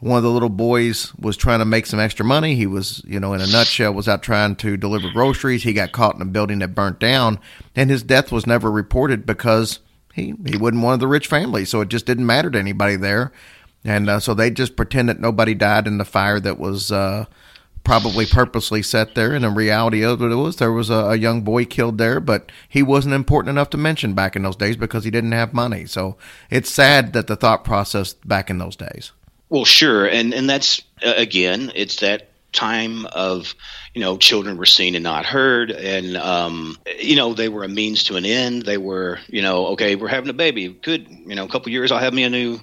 one 0.00 0.16
of 0.16 0.22
the 0.22 0.30
little 0.30 0.48
boys 0.48 1.14
was 1.16 1.36
trying 1.36 1.58
to 1.58 1.64
make 1.66 1.86
some 1.86 2.00
extra 2.00 2.24
money. 2.24 2.54
He 2.54 2.66
was, 2.66 3.02
you 3.06 3.20
know, 3.20 3.34
in 3.34 3.42
a 3.42 3.46
nutshell, 3.46 3.92
was 3.92 4.08
out 4.08 4.22
trying 4.22 4.56
to 4.56 4.78
deliver 4.78 5.10
groceries. 5.10 5.62
He 5.62 5.74
got 5.74 5.92
caught 5.92 6.16
in 6.16 6.22
a 6.22 6.26
building 6.26 6.60
that 6.60 6.74
burnt 6.74 6.98
down, 6.98 7.38
and 7.76 7.90
his 7.90 8.02
death 8.02 8.32
was 8.32 8.46
never 8.46 8.70
reported 8.70 9.26
because 9.26 9.80
he 10.14 10.34
he 10.46 10.56
wasn't 10.56 10.82
one 10.82 10.94
of 10.94 11.00
the 11.00 11.06
rich 11.06 11.26
families, 11.26 11.68
so 11.68 11.82
it 11.82 11.88
just 11.88 12.06
didn't 12.06 12.26
matter 12.26 12.50
to 12.50 12.58
anybody 12.58 12.96
there. 12.96 13.30
And 13.84 14.10
uh, 14.10 14.20
so 14.20 14.34
they 14.34 14.50
just 14.50 14.76
pretended 14.76 15.20
nobody 15.20 15.54
died 15.54 15.86
in 15.86 15.98
the 15.98 16.04
fire 16.04 16.40
that 16.40 16.58
was 16.58 16.90
uh, 16.92 17.26
probably 17.84 18.26
purposely 18.26 18.82
set 18.82 19.14
there. 19.14 19.34
And 19.34 19.44
the 19.44 19.50
reality 19.50 20.04
of 20.04 20.22
it 20.22 20.34
was 20.34 20.56
there 20.56 20.72
was 20.72 20.90
a, 20.90 20.94
a 20.94 21.16
young 21.16 21.42
boy 21.42 21.64
killed 21.64 21.98
there, 21.98 22.20
but 22.20 22.50
he 22.68 22.82
wasn't 22.82 23.14
important 23.14 23.50
enough 23.50 23.70
to 23.70 23.76
mention 23.76 24.14
back 24.14 24.36
in 24.36 24.42
those 24.42 24.56
days 24.56 24.76
because 24.76 25.04
he 25.04 25.10
didn't 25.10 25.32
have 25.32 25.52
money. 25.52 25.86
So 25.86 26.16
it's 26.50 26.70
sad 26.70 27.12
that 27.14 27.26
the 27.26 27.36
thought 27.36 27.64
process 27.64 28.12
back 28.12 28.50
in 28.50 28.58
those 28.58 28.76
days. 28.76 29.12
Well, 29.48 29.64
sure, 29.64 30.06
and 30.06 30.32
and 30.32 30.48
that's 30.48 30.80
uh, 31.04 31.14
again, 31.16 31.72
it's 31.74 31.96
that 31.96 32.28
time 32.52 33.06
of 33.06 33.54
you 33.94 34.00
know 34.00 34.16
children 34.16 34.56
were 34.56 34.66
seen 34.66 34.94
and 34.94 35.02
not 35.02 35.26
heard, 35.26 35.72
and 35.72 36.16
um, 36.16 36.78
you 37.00 37.16
know 37.16 37.34
they 37.34 37.48
were 37.48 37.64
a 37.64 37.68
means 37.68 38.04
to 38.04 38.16
an 38.16 38.24
end. 38.24 38.62
They 38.62 38.78
were 38.78 39.18
you 39.28 39.42
know 39.42 39.68
okay, 39.68 39.96
we're 39.96 40.06
having 40.06 40.30
a 40.30 40.34
baby, 40.34 40.68
good, 40.68 41.08
you 41.08 41.34
know, 41.34 41.44
a 41.44 41.48
couple 41.48 41.72
years, 41.72 41.90
I'll 41.90 41.98
have 41.98 42.14
me 42.14 42.22
a 42.22 42.30
new 42.30 42.60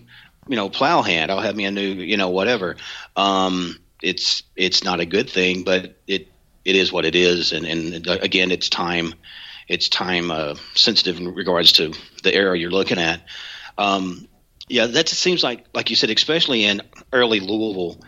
you 0.47 0.55
know 0.55 0.69
plow 0.69 1.01
hand, 1.01 1.29
I'll 1.29 1.41
have 1.41 1.57
me 1.57 1.65
a 1.65 1.71
new 1.71 1.89
you 1.89 2.15
know 2.15 2.29
whatever. 2.29 2.77
Um, 3.17 3.77
it's 4.01 4.43
it's 4.55 4.83
not 4.83 4.99
a 4.99 5.05
good 5.05 5.29
thing, 5.29 5.63
but 5.63 5.97
it 6.07 6.27
it 6.65 6.75
is 6.75 6.91
what 6.91 7.05
it 7.05 7.15
is, 7.15 7.53
and 7.53 7.65
and 7.65 8.07
again, 8.07 8.51
it's 8.51 8.69
time 8.69 9.13
it's 9.67 9.89
time 9.89 10.31
uh, 10.31 10.55
sensitive 10.75 11.19
in 11.19 11.33
regards 11.33 11.73
to 11.73 11.93
the 12.23 12.33
era 12.33 12.57
you're 12.57 12.71
looking 12.71 12.99
at. 12.99 13.21
Um, 13.77 14.27
yeah, 14.69 14.87
that 14.87 15.09
seems 15.09 15.43
like, 15.43 15.65
like 15.73 15.89
you 15.89 15.95
said, 15.95 16.09
especially 16.09 16.63
in 16.63 16.81
early 17.13 17.39
Louisville, 17.39 17.99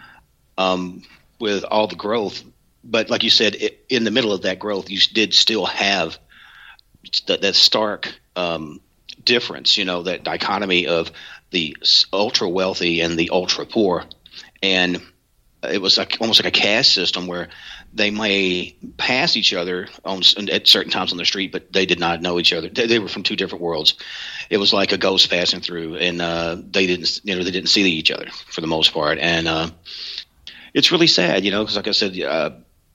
um, 0.57 1.03
with 1.39 1.63
all 1.63 1.87
the 1.87 1.95
growth. 1.95 2.43
But 2.83 3.09
like 3.09 3.23
you 3.23 3.29
said, 3.29 3.55
it, 3.55 3.85
in 3.89 4.03
the 4.03 4.11
middle 4.11 4.31
of 4.31 4.43
that 4.43 4.59
growth, 4.59 4.89
you 4.89 4.99
did 5.13 5.33
still 5.33 5.65
have 5.65 6.17
that, 7.27 7.41
that 7.41 7.55
stark 7.55 8.13
um, 8.35 8.79
difference. 9.23 9.77
You 9.77 9.85
know, 9.85 10.03
that 10.03 10.23
dichotomy 10.23 10.87
of 10.87 11.11
the 11.51 11.77
ultra 12.11 12.47
wealthy 12.47 13.01
and 13.01 13.17
the 13.17 13.29
ultra 13.31 13.65
poor, 13.65 14.05
and 14.61 15.01
it 15.63 15.81
was 15.81 15.97
like 15.97 16.17
almost 16.21 16.43
like 16.43 16.55
a 16.55 16.59
caste 16.59 16.93
system 16.93 17.27
where 17.27 17.49
they 17.93 18.11
may 18.11 18.75
pass 18.97 19.35
each 19.35 19.53
other 19.53 19.87
on, 20.05 20.21
at 20.51 20.67
certain 20.67 20.91
times 20.91 21.11
on 21.11 21.17
the 21.17 21.25
street, 21.25 21.51
but 21.51 21.73
they 21.73 21.85
did 21.85 21.99
not 21.99 22.21
know 22.21 22.39
each 22.39 22.53
other. 22.53 22.69
They, 22.69 22.87
they 22.87 22.99
were 22.99 23.09
from 23.09 23.23
two 23.23 23.35
different 23.35 23.61
worlds. 23.61 23.95
It 24.49 24.57
was 24.57 24.71
like 24.71 24.91
a 24.91 24.97
ghost 24.97 25.29
passing 25.29 25.59
through, 25.59 25.95
and 25.95 26.21
uh, 26.21 26.57
they 26.71 26.87
didn't, 26.87 27.19
you 27.23 27.35
know, 27.35 27.43
they 27.43 27.51
didn't 27.51 27.69
see 27.69 27.81
each 27.81 28.11
other 28.11 28.27
for 28.47 28.61
the 28.61 28.67
most 28.67 28.93
part. 28.93 29.17
And 29.19 29.47
uh, 29.47 29.69
it's 30.73 30.91
really 30.91 31.07
sad, 31.07 31.43
you 31.43 31.51
know, 31.51 31.63
because 31.63 31.75
like 31.75 31.87
I 31.87 31.91
said, 31.91 32.19
uh, 32.21 32.51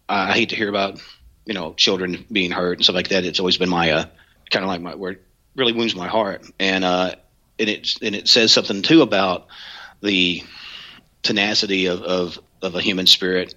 I 0.08 0.32
hate 0.32 0.50
to 0.50 0.56
hear 0.56 0.68
about, 0.68 1.02
you 1.44 1.54
know, 1.54 1.74
children 1.74 2.24
being 2.32 2.50
hurt 2.50 2.78
and 2.78 2.84
stuff 2.84 2.96
like 2.96 3.08
that. 3.08 3.24
It's 3.24 3.40
always 3.40 3.58
been 3.58 3.68
my 3.68 3.90
uh, 3.90 4.04
kind 4.50 4.64
of 4.64 4.68
like 4.68 4.80
my 4.80 4.94
where 4.94 5.12
it 5.12 5.22
really 5.54 5.72
wounds 5.72 5.94
my 5.94 6.08
heart, 6.08 6.46
and 6.58 6.84
uh, 6.84 7.14
and 7.58 7.68
it 7.68 7.94
and 8.00 8.14
it 8.14 8.28
says 8.28 8.52
something 8.52 8.80
too 8.82 9.02
about 9.02 9.48
the 10.00 10.42
tenacity 11.24 11.86
of, 11.86 12.02
of, 12.02 12.38
of 12.64 12.74
a 12.74 12.80
human 12.80 13.06
spirit 13.06 13.54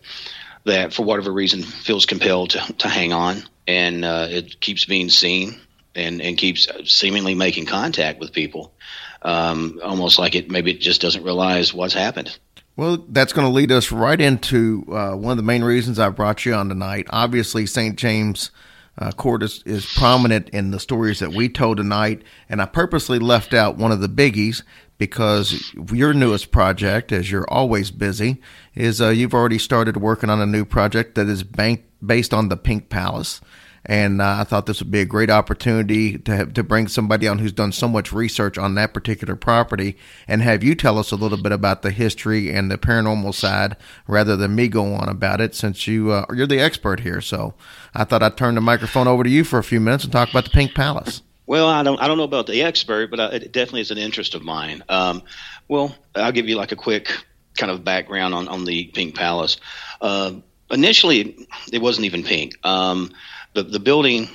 that 0.65 0.93
for 0.93 1.03
whatever 1.03 1.31
reason 1.31 1.63
feels 1.63 2.05
compelled 2.05 2.51
to, 2.51 2.73
to 2.79 2.87
hang 2.87 3.13
on. 3.13 3.43
And 3.65 4.05
uh, 4.05 4.27
it 4.29 4.59
keeps 4.59 4.85
being 4.85 5.09
seen 5.09 5.59
and, 5.95 6.21
and 6.21 6.37
keeps 6.37 6.67
seemingly 6.85 7.35
making 7.35 7.65
contact 7.65 8.19
with 8.19 8.33
people 8.33 8.73
um, 9.21 9.79
almost 9.83 10.19
like 10.19 10.35
it 10.35 10.49
maybe 10.49 10.71
it 10.71 10.79
just 10.79 11.01
doesn't 11.01 11.23
realize 11.23 11.73
what's 11.73 11.93
happened. 11.93 12.37
Well 12.75 13.03
that's 13.09 13.33
going 13.33 13.47
to 13.47 13.53
lead 13.53 13.71
us 13.71 13.91
right 13.91 14.19
into 14.19 14.85
uh, 14.89 15.15
one 15.15 15.31
of 15.31 15.37
the 15.37 15.43
main 15.43 15.63
reasons 15.63 15.99
i 15.99 16.09
brought 16.09 16.45
you 16.45 16.53
on 16.53 16.69
tonight. 16.69 17.07
Obviously 17.09 17.65
st 17.65 17.97
james 17.97 18.51
uh, 18.99 19.11
court 19.11 19.43
is, 19.43 19.61
is 19.65 19.85
prominent 19.95 20.49
in 20.49 20.71
the 20.71 20.79
stories 20.79 21.19
that 21.19 21.31
we 21.31 21.49
told 21.49 21.77
tonight 21.77 22.21
and 22.49 22.61
i 22.61 22.65
purposely 22.65 23.19
left 23.19 23.53
out 23.53 23.77
one 23.77 23.91
of 23.91 23.99
the 23.99 24.09
biggies 24.09 24.63
because 24.97 25.73
your 25.91 26.13
newest 26.13 26.51
project, 26.51 27.11
as 27.11 27.31
you're 27.31 27.49
always 27.49 27.91
busy, 27.91 28.41
is 28.75 29.01
uh, 29.01 29.09
you've 29.09 29.33
already 29.33 29.59
started 29.59 29.97
working 29.97 30.29
on 30.29 30.41
a 30.41 30.45
new 30.45 30.65
project 30.65 31.15
that 31.15 31.27
is 31.27 31.43
bank- 31.43 31.85
based 32.05 32.33
on 32.33 32.49
the 32.49 32.57
Pink 32.57 32.89
Palace. 32.89 33.41
And 33.89 34.21
uh, 34.21 34.37
I 34.39 34.43
thought 34.43 34.65
this 34.65 34.81
would 34.81 34.91
be 34.91 34.99
a 34.99 35.05
great 35.05 35.29
opportunity 35.29 36.17
to 36.17 36.35
have, 36.35 36.53
to 36.55 36.63
bring 36.63 36.89
somebody 36.89 37.25
on 37.25 37.39
who's 37.39 37.53
done 37.53 37.71
so 37.71 37.87
much 37.87 38.11
research 38.11 38.57
on 38.57 38.75
that 38.75 38.93
particular 38.93 39.37
property 39.37 39.97
and 40.27 40.41
have 40.41 40.61
you 40.61 40.75
tell 40.75 40.99
us 40.99 41.11
a 41.11 41.15
little 41.15 41.37
bit 41.37 41.53
about 41.53 41.83
the 41.83 41.91
history 41.91 42.51
and 42.51 42.69
the 42.69 42.77
paranormal 42.77 43.33
side 43.33 43.77
rather 44.05 44.35
than 44.35 44.55
me 44.55 44.67
go 44.67 44.93
on 44.93 45.07
about 45.07 45.39
it 45.39 45.55
since 45.55 45.87
you 45.87 46.11
uh, 46.11 46.25
you're 46.33 46.45
the 46.45 46.59
expert 46.59 46.99
here. 46.99 47.21
So 47.21 47.53
I 47.95 48.03
thought 48.03 48.23
I'd 48.23 48.35
turn 48.35 48.55
the 48.55 48.61
microphone 48.61 49.07
over 49.07 49.23
to 49.23 49.29
you 49.29 49.45
for 49.45 49.57
a 49.57 49.63
few 49.63 49.79
minutes 49.79 50.03
and 50.03 50.11
talk 50.11 50.29
about 50.29 50.43
the 50.43 50.49
Pink 50.49 50.75
Palace. 50.75 51.21
Well, 51.47 51.67
I 51.67 51.81
don't 51.81 51.99
I 51.99 52.07
don't 52.07 52.17
know 52.17 52.25
about 52.25 52.45
the 52.45 52.61
expert, 52.63 53.09
but 53.09 53.33
it 53.33 53.53
definitely 53.53 53.81
is 53.81 53.91
an 53.91 53.97
interest 53.97 54.35
of 54.35 54.43
mine. 54.43 54.83
Um, 54.89 55.23
well, 55.69 55.95
I'll 56.13 56.33
give 56.33 56.49
you 56.49 56.57
like 56.57 56.73
a 56.73 56.75
quick 56.75 57.09
kind 57.57 57.71
of 57.71 57.85
background 57.85 58.35
on 58.35 58.49
on 58.49 58.65
the 58.65 58.85
Pink 58.87 59.15
Palace. 59.15 59.57
Uh, 60.01 60.33
initially, 60.69 61.47
it 61.71 61.81
wasn't 61.81 62.05
even 62.05 62.23
pink. 62.23 62.53
Um, 62.65 63.11
the 63.53 63.63
the 63.63 63.79
building, 63.79 64.27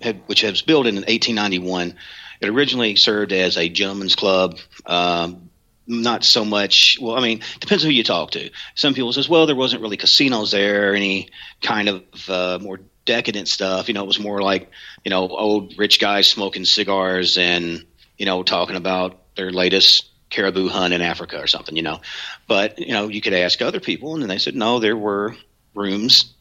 had, 0.00 0.22
which 0.26 0.44
was 0.44 0.62
built 0.62 0.86
in 0.86 0.94
1891, 0.94 1.96
it 2.40 2.48
originally 2.48 2.94
served 2.94 3.32
as 3.32 3.56
a 3.56 3.68
gentleman's 3.68 4.14
club. 4.14 4.58
Um, 4.86 5.50
not 5.86 6.24
so 6.24 6.44
much. 6.44 6.98
Well, 7.00 7.16
I 7.16 7.20
mean, 7.20 7.40
depends 7.60 7.82
who 7.82 7.90
you 7.90 8.04
talk 8.04 8.30
to. 8.30 8.50
Some 8.74 8.94
people 8.94 9.12
says, 9.12 9.28
well, 9.28 9.46
there 9.46 9.56
wasn't 9.56 9.82
really 9.82 9.98
casinos 9.98 10.52
there, 10.52 10.94
any 10.94 11.28
kind 11.60 11.88
of 11.88 12.02
uh, 12.28 12.58
more 12.62 12.80
decadent 13.04 13.48
stuff. 13.48 13.88
You 13.88 13.94
know, 13.94 14.02
it 14.02 14.06
was 14.06 14.20
more 14.20 14.40
like 14.42 14.70
you 15.04 15.10
know 15.10 15.28
old 15.28 15.74
rich 15.78 16.00
guys 16.00 16.26
smoking 16.26 16.64
cigars 16.64 17.38
and 17.38 17.84
you 18.16 18.26
know, 18.26 18.42
talking 18.42 18.76
about 18.76 19.34
their 19.36 19.50
latest 19.50 20.06
caribou 20.30 20.68
hunt 20.68 20.94
in 20.94 21.02
Africa 21.02 21.40
or 21.40 21.46
something, 21.46 21.76
you 21.76 21.82
know. 21.82 22.00
But 22.46 22.78
you 22.78 22.92
know, 22.92 23.08
you 23.08 23.20
could 23.20 23.34
ask 23.34 23.60
other 23.62 23.80
people, 23.80 24.14
and 24.14 24.30
they 24.30 24.38
said 24.38 24.54
no, 24.54 24.78
there 24.78 24.96
were 24.96 25.36
rooms. 25.74 26.32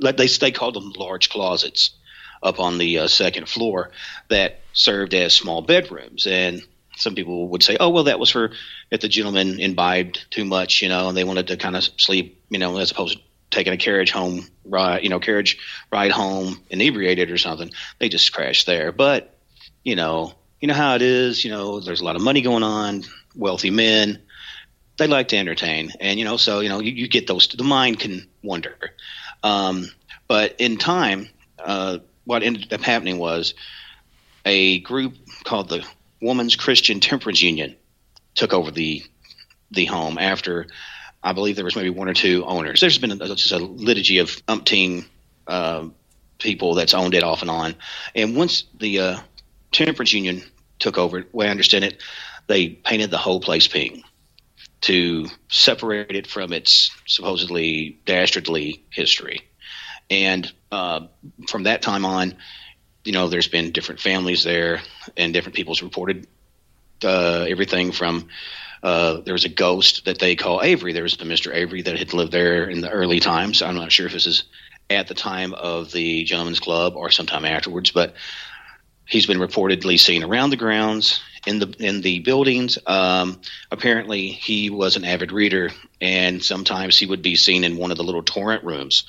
They 0.00 0.26
they 0.26 0.50
called 0.50 0.74
them 0.74 0.92
large 0.96 1.28
closets 1.28 1.92
up 2.42 2.58
on 2.58 2.78
the 2.78 3.00
uh, 3.00 3.08
second 3.08 3.48
floor 3.48 3.90
that 4.28 4.60
served 4.72 5.14
as 5.14 5.34
small 5.34 5.62
bedrooms, 5.62 6.26
and 6.26 6.62
some 6.96 7.14
people 7.14 7.48
would 7.48 7.62
say, 7.62 7.76
oh 7.78 7.90
well, 7.90 8.04
that 8.04 8.18
was 8.18 8.30
for 8.30 8.50
if 8.90 9.00
the 9.00 9.08
gentleman 9.08 9.60
imbibed 9.60 10.26
too 10.30 10.44
much, 10.44 10.82
you 10.82 10.88
know, 10.88 11.08
and 11.08 11.16
they 11.16 11.24
wanted 11.24 11.48
to 11.48 11.56
kind 11.56 11.76
of 11.76 11.84
sleep, 11.96 12.42
you 12.50 12.58
know, 12.58 12.76
as 12.78 12.90
opposed 12.90 13.16
to 13.16 13.24
taking 13.50 13.72
a 13.72 13.76
carriage 13.76 14.10
home 14.10 14.46
ride, 14.64 15.02
you 15.02 15.08
know, 15.08 15.20
carriage 15.20 15.58
ride 15.92 16.10
home 16.10 16.60
inebriated 16.70 17.30
or 17.30 17.38
something. 17.38 17.70
They 17.98 18.08
just 18.08 18.32
crashed 18.32 18.66
there. 18.66 18.92
But, 18.92 19.34
you 19.84 19.96
know, 19.96 20.34
you 20.60 20.68
know 20.68 20.74
how 20.74 20.94
it 20.94 21.02
is, 21.02 21.44
you 21.44 21.50
know, 21.50 21.80
there's 21.80 22.00
a 22.00 22.04
lot 22.04 22.16
of 22.16 22.22
money 22.22 22.42
going 22.42 22.62
on, 22.62 23.04
wealthy 23.34 23.70
men, 23.70 24.20
they 24.98 25.06
like 25.06 25.28
to 25.28 25.36
entertain. 25.36 25.92
And, 25.98 26.18
you 26.18 26.24
know, 26.24 26.36
so, 26.36 26.60
you 26.60 26.68
know, 26.68 26.80
you, 26.80 26.92
you 26.92 27.08
get 27.08 27.26
those, 27.26 27.48
the 27.48 27.64
mind 27.64 27.98
can 27.98 28.28
wonder. 28.42 28.76
Um, 29.42 29.90
but 30.28 30.56
in 30.58 30.76
time, 30.76 31.28
uh, 31.58 31.98
what 32.24 32.42
ended 32.42 32.72
up 32.72 32.82
happening 32.82 33.18
was 33.18 33.54
a 34.44 34.80
group 34.80 35.16
called 35.44 35.70
the 35.70 35.86
Woman's 36.20 36.54
Christian 36.54 37.00
Temperance 37.00 37.40
Union 37.40 37.76
took 38.34 38.52
over 38.52 38.70
the 38.70 39.02
the 39.72 39.84
home 39.84 40.18
after 40.18 40.66
I 41.22 41.32
believe 41.32 41.56
there 41.56 41.64
was 41.64 41.76
maybe 41.76 41.90
one 41.90 42.08
or 42.08 42.14
two 42.14 42.44
owners. 42.44 42.80
There's 42.80 42.98
been 42.98 43.12
a, 43.12 43.34
just 43.34 43.52
a 43.52 43.58
liturgy 43.58 44.18
of 44.18 44.28
umpteen 44.46 45.04
uh, 45.46 45.88
people 46.38 46.74
that's 46.74 46.94
owned 46.94 47.14
it 47.14 47.22
off 47.22 47.42
and 47.42 47.50
on. 47.50 47.74
And 48.14 48.36
once 48.36 48.64
the 48.78 49.00
uh, 49.00 49.18
temperance 49.70 50.12
union 50.12 50.42
took 50.78 50.98
over, 50.98 51.24
way 51.32 51.46
I 51.46 51.50
understand 51.50 51.84
it, 51.84 52.02
they 52.46 52.68
painted 52.68 53.10
the 53.10 53.18
whole 53.18 53.40
place 53.40 53.68
pink 53.68 54.02
to 54.82 55.26
separate 55.48 56.16
it 56.16 56.26
from 56.26 56.52
its 56.52 56.90
supposedly 57.06 58.00
dastardly 58.06 58.82
history. 58.90 59.42
And 60.08 60.50
uh, 60.72 61.06
from 61.48 61.64
that 61.64 61.82
time 61.82 62.04
on, 62.04 62.34
you 63.04 63.12
know, 63.12 63.28
there's 63.28 63.48
been 63.48 63.72
different 63.72 64.00
families 64.00 64.42
there, 64.42 64.80
and 65.16 65.32
different 65.32 65.54
people's 65.56 65.82
reported 65.82 66.26
uh, 67.04 67.46
everything 67.48 67.92
from 67.92 68.28
uh, 68.82 69.20
there 69.20 69.34
was 69.34 69.44
a 69.44 69.50
ghost 69.50 70.04
that 70.06 70.18
they 70.18 70.36
call 70.36 70.62
Avery. 70.62 70.92
There 70.92 71.02
was 71.02 71.14
a 71.14 71.18
Mr. 71.18 71.54
Avery 71.54 71.82
that 71.82 71.98
had 71.98 72.14
lived 72.14 72.32
there 72.32 72.68
in 72.68 72.80
the 72.80 72.90
early 72.90 73.20
times. 73.20 73.62
I'm 73.62 73.74
not 73.74 73.92
sure 73.92 74.06
if 74.06 74.12
this 74.12 74.26
is 74.26 74.44
at 74.88 75.06
the 75.06 75.14
time 75.14 75.54
of 75.54 75.92
the 75.92 76.24
Gentlemen's 76.24 76.60
Club 76.60 76.94
or 76.96 77.10
sometime 77.10 77.44
afterwards, 77.44 77.90
but 77.90 78.14
he's 79.06 79.26
been 79.26 79.38
reportedly 79.38 79.98
seen 79.98 80.24
around 80.24 80.50
the 80.50 80.56
grounds 80.56 81.20
in 81.46 81.58
the 81.58 81.74
in 81.78 82.00
the 82.00 82.20
buildings. 82.20 82.78
Um, 82.86 83.40
apparently, 83.70 84.28
he 84.28 84.70
was 84.70 84.96
an 84.96 85.04
avid 85.04 85.32
reader, 85.32 85.70
and 86.00 86.42
sometimes 86.42 86.98
he 86.98 87.06
would 87.06 87.22
be 87.22 87.36
seen 87.36 87.64
in 87.64 87.76
one 87.76 87.90
of 87.90 87.98
the 87.98 88.04
little 88.04 88.22
turret 88.22 88.64
rooms. 88.64 89.04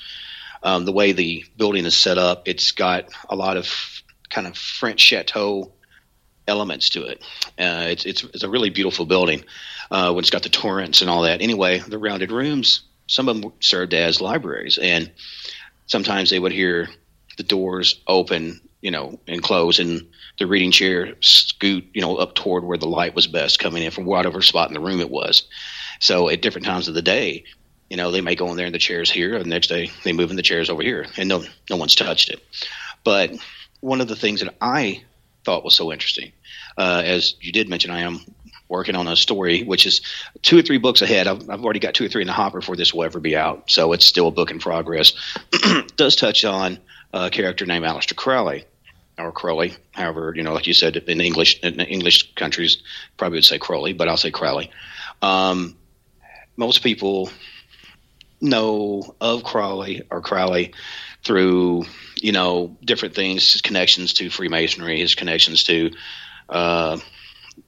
Um, 0.62 0.84
the 0.84 0.92
way 0.92 1.12
the 1.12 1.44
building 1.56 1.86
is 1.86 1.96
set 1.96 2.18
up, 2.18 2.46
it's 2.46 2.72
got 2.72 3.08
a 3.28 3.34
lot 3.34 3.56
of 3.56 4.02
kind 4.30 4.46
of 4.46 4.56
French 4.56 5.00
chateau 5.00 5.72
elements 6.46 6.90
to 6.90 7.04
it. 7.04 7.22
Uh, 7.58 7.86
it's, 7.88 8.04
it's, 8.04 8.24
it's 8.24 8.42
a 8.42 8.50
really 8.50 8.70
beautiful 8.70 9.06
building 9.06 9.44
uh, 9.90 10.12
when 10.12 10.20
it's 10.22 10.30
got 10.30 10.42
the 10.42 10.48
turrets 10.48 11.00
and 11.00 11.10
all 11.10 11.22
that. 11.22 11.42
Anyway, 11.42 11.78
the 11.78 11.98
rounded 11.98 12.32
rooms, 12.32 12.82
some 13.06 13.28
of 13.28 13.40
them 13.40 13.52
served 13.60 13.94
as 13.94 14.20
libraries, 14.20 14.78
and 14.78 15.10
sometimes 15.86 16.30
they 16.30 16.38
would 16.38 16.52
hear 16.52 16.88
the 17.36 17.42
doors 17.42 18.00
open, 18.06 18.60
you 18.80 18.90
know, 18.90 19.18
and 19.26 19.42
close, 19.42 19.78
and 19.78 20.08
the 20.38 20.46
reading 20.46 20.70
chair 20.70 21.14
scoot, 21.20 21.86
you 21.94 22.00
know, 22.00 22.16
up 22.16 22.34
toward 22.34 22.64
where 22.64 22.78
the 22.78 22.88
light 22.88 23.14
was 23.14 23.26
best 23.26 23.58
coming 23.58 23.82
in 23.82 23.90
from 23.90 24.04
whatever 24.04 24.42
spot 24.42 24.68
in 24.68 24.74
the 24.74 24.80
room 24.80 25.00
it 25.00 25.10
was. 25.10 25.46
So 26.00 26.28
at 26.28 26.42
different 26.42 26.66
times 26.66 26.88
of 26.88 26.94
the 26.94 27.02
day, 27.02 27.44
you 27.88 27.96
know, 27.96 28.10
they 28.10 28.22
may 28.22 28.34
go 28.34 28.48
in 28.50 28.56
there 28.56 28.66
and 28.66 28.74
the 28.74 28.78
chairs 28.78 29.10
here, 29.10 29.34
and 29.34 29.44
the 29.44 29.50
next 29.50 29.68
day 29.68 29.90
they 30.02 30.12
move 30.12 30.30
in 30.30 30.36
the 30.36 30.42
chairs 30.42 30.70
over 30.70 30.82
here, 30.82 31.06
and 31.16 31.28
no 31.28 31.44
no 31.68 31.76
one's 31.76 31.94
touched 31.94 32.30
it. 32.30 32.42
But 33.04 33.32
one 33.80 34.00
of 34.00 34.08
the 34.08 34.16
things 34.16 34.40
that 34.40 34.54
I 34.60 35.02
thought 35.44 35.64
was 35.64 35.74
so 35.74 35.92
interesting. 35.92 36.32
Uh, 36.76 37.02
as 37.04 37.34
you 37.40 37.52
did 37.52 37.68
mention, 37.68 37.90
I 37.90 38.00
am 38.00 38.20
working 38.68 38.96
on 38.96 39.06
a 39.06 39.16
story 39.16 39.62
which 39.62 39.86
is 39.86 40.00
two 40.40 40.58
or 40.58 40.62
three 40.62 40.78
books 40.78 41.02
ahead. 41.02 41.26
I've, 41.26 41.48
I've, 41.50 41.62
already 41.62 41.78
got 41.78 41.94
two 41.94 42.06
or 42.06 42.08
three 42.08 42.22
in 42.22 42.26
the 42.26 42.32
hopper 42.32 42.60
before 42.60 42.76
this 42.76 42.94
will 42.94 43.04
ever 43.04 43.20
be 43.20 43.36
out, 43.36 43.70
so 43.70 43.92
it's 43.92 44.06
still 44.06 44.28
a 44.28 44.30
book 44.30 44.50
in 44.50 44.58
progress. 44.58 45.12
does 45.96 46.16
touch 46.16 46.44
on 46.44 46.78
a 47.12 47.28
character 47.30 47.66
named 47.66 47.84
Aleister 47.84 48.16
Crowley, 48.16 48.64
or 49.18 49.30
Crowley, 49.30 49.74
however, 49.92 50.32
you 50.34 50.42
know, 50.42 50.54
like 50.54 50.66
you 50.66 50.72
said, 50.72 50.96
in 50.96 51.20
English 51.20 51.60
in 51.60 51.80
English 51.80 52.34
countries 52.34 52.78
probably 53.16 53.36
would 53.36 53.44
say 53.44 53.58
Crowley, 53.58 53.92
but 53.92 54.08
I'll 54.08 54.16
say 54.16 54.30
Crowley. 54.30 54.70
Um, 55.20 55.76
most 56.56 56.82
people 56.82 57.30
know 58.40 59.14
of 59.20 59.44
Crowley 59.44 60.02
or 60.10 60.20
Crowley 60.20 60.72
through 61.22 61.84
you 62.16 62.32
know 62.32 62.76
different 62.84 63.14
things, 63.14 63.52
his 63.52 63.62
connections 63.62 64.14
to 64.14 64.30
Freemasonry, 64.30 64.98
his 65.00 65.14
connections 65.14 65.64
to 65.64 65.90
uh, 66.48 66.98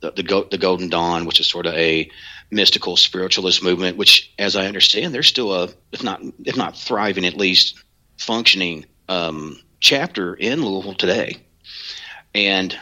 the 0.01 0.12
the, 0.12 0.47
the 0.51 0.59
Golden 0.59 0.89
Dawn, 0.89 1.24
which 1.24 1.40
is 1.40 1.48
sort 1.48 1.66
of 1.66 1.74
a 1.74 2.10
mystical 2.51 2.97
spiritualist 2.97 3.62
movement. 3.62 3.97
Which, 3.97 4.32
as 4.39 4.56
I 4.56 4.66
understand, 4.66 5.14
there's 5.14 5.28
still 5.28 5.52
a 5.55 5.68
if 5.93 6.02
not 6.02 6.20
if 6.44 6.56
not 6.56 6.76
thriving, 6.76 7.24
at 7.24 7.36
least 7.36 7.82
functioning 8.18 8.86
um, 9.09 9.60
chapter 9.81 10.35
in 10.35 10.64
Louisville 10.64 10.94
today, 10.94 11.36
and 12.35 12.76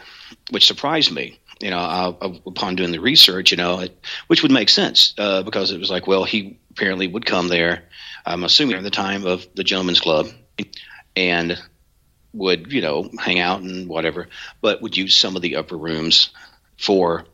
which 0.51 0.67
surprised 0.67 1.13
me. 1.13 1.39
You 1.61 1.71
know, 1.71 1.79
I, 1.79 2.41
upon 2.45 2.75
doing 2.75 2.91
the 2.91 2.99
research, 2.99 3.53
you 3.53 3.57
know, 3.57 3.81
it, 3.81 3.97
which 4.27 4.43
would 4.43 4.51
make 4.51 4.69
sense 4.69 5.15
uh, 5.17 5.45
because 5.45 5.71
it 5.71 5.79
was 5.79 5.91
like, 5.91 6.09
well, 6.09 6.25
he 6.25 6.59
apparently 6.73 7.07
would 7.07 7.25
come 7.25 7.47
there. 7.47 7.85
I'm 8.27 8.43
assuming 8.43 8.77
at 8.77 8.83
the 8.83 8.91
time 8.91 9.25
of 9.25 9.47
the 9.55 9.63
Gentlemen's 9.63 10.01
Club, 10.01 10.27
and 11.17 11.59
would 12.33 12.73
you 12.73 12.81
know 12.81 13.11
hang 13.19 13.39
out 13.39 13.61
and 13.61 13.89
whatever, 13.89 14.29
but 14.61 14.83
would 14.83 14.97
use 14.97 15.15
some 15.15 15.37
of 15.37 15.43
the 15.43 15.57
upper 15.57 15.77
rooms 15.77 16.31
for 16.79 17.25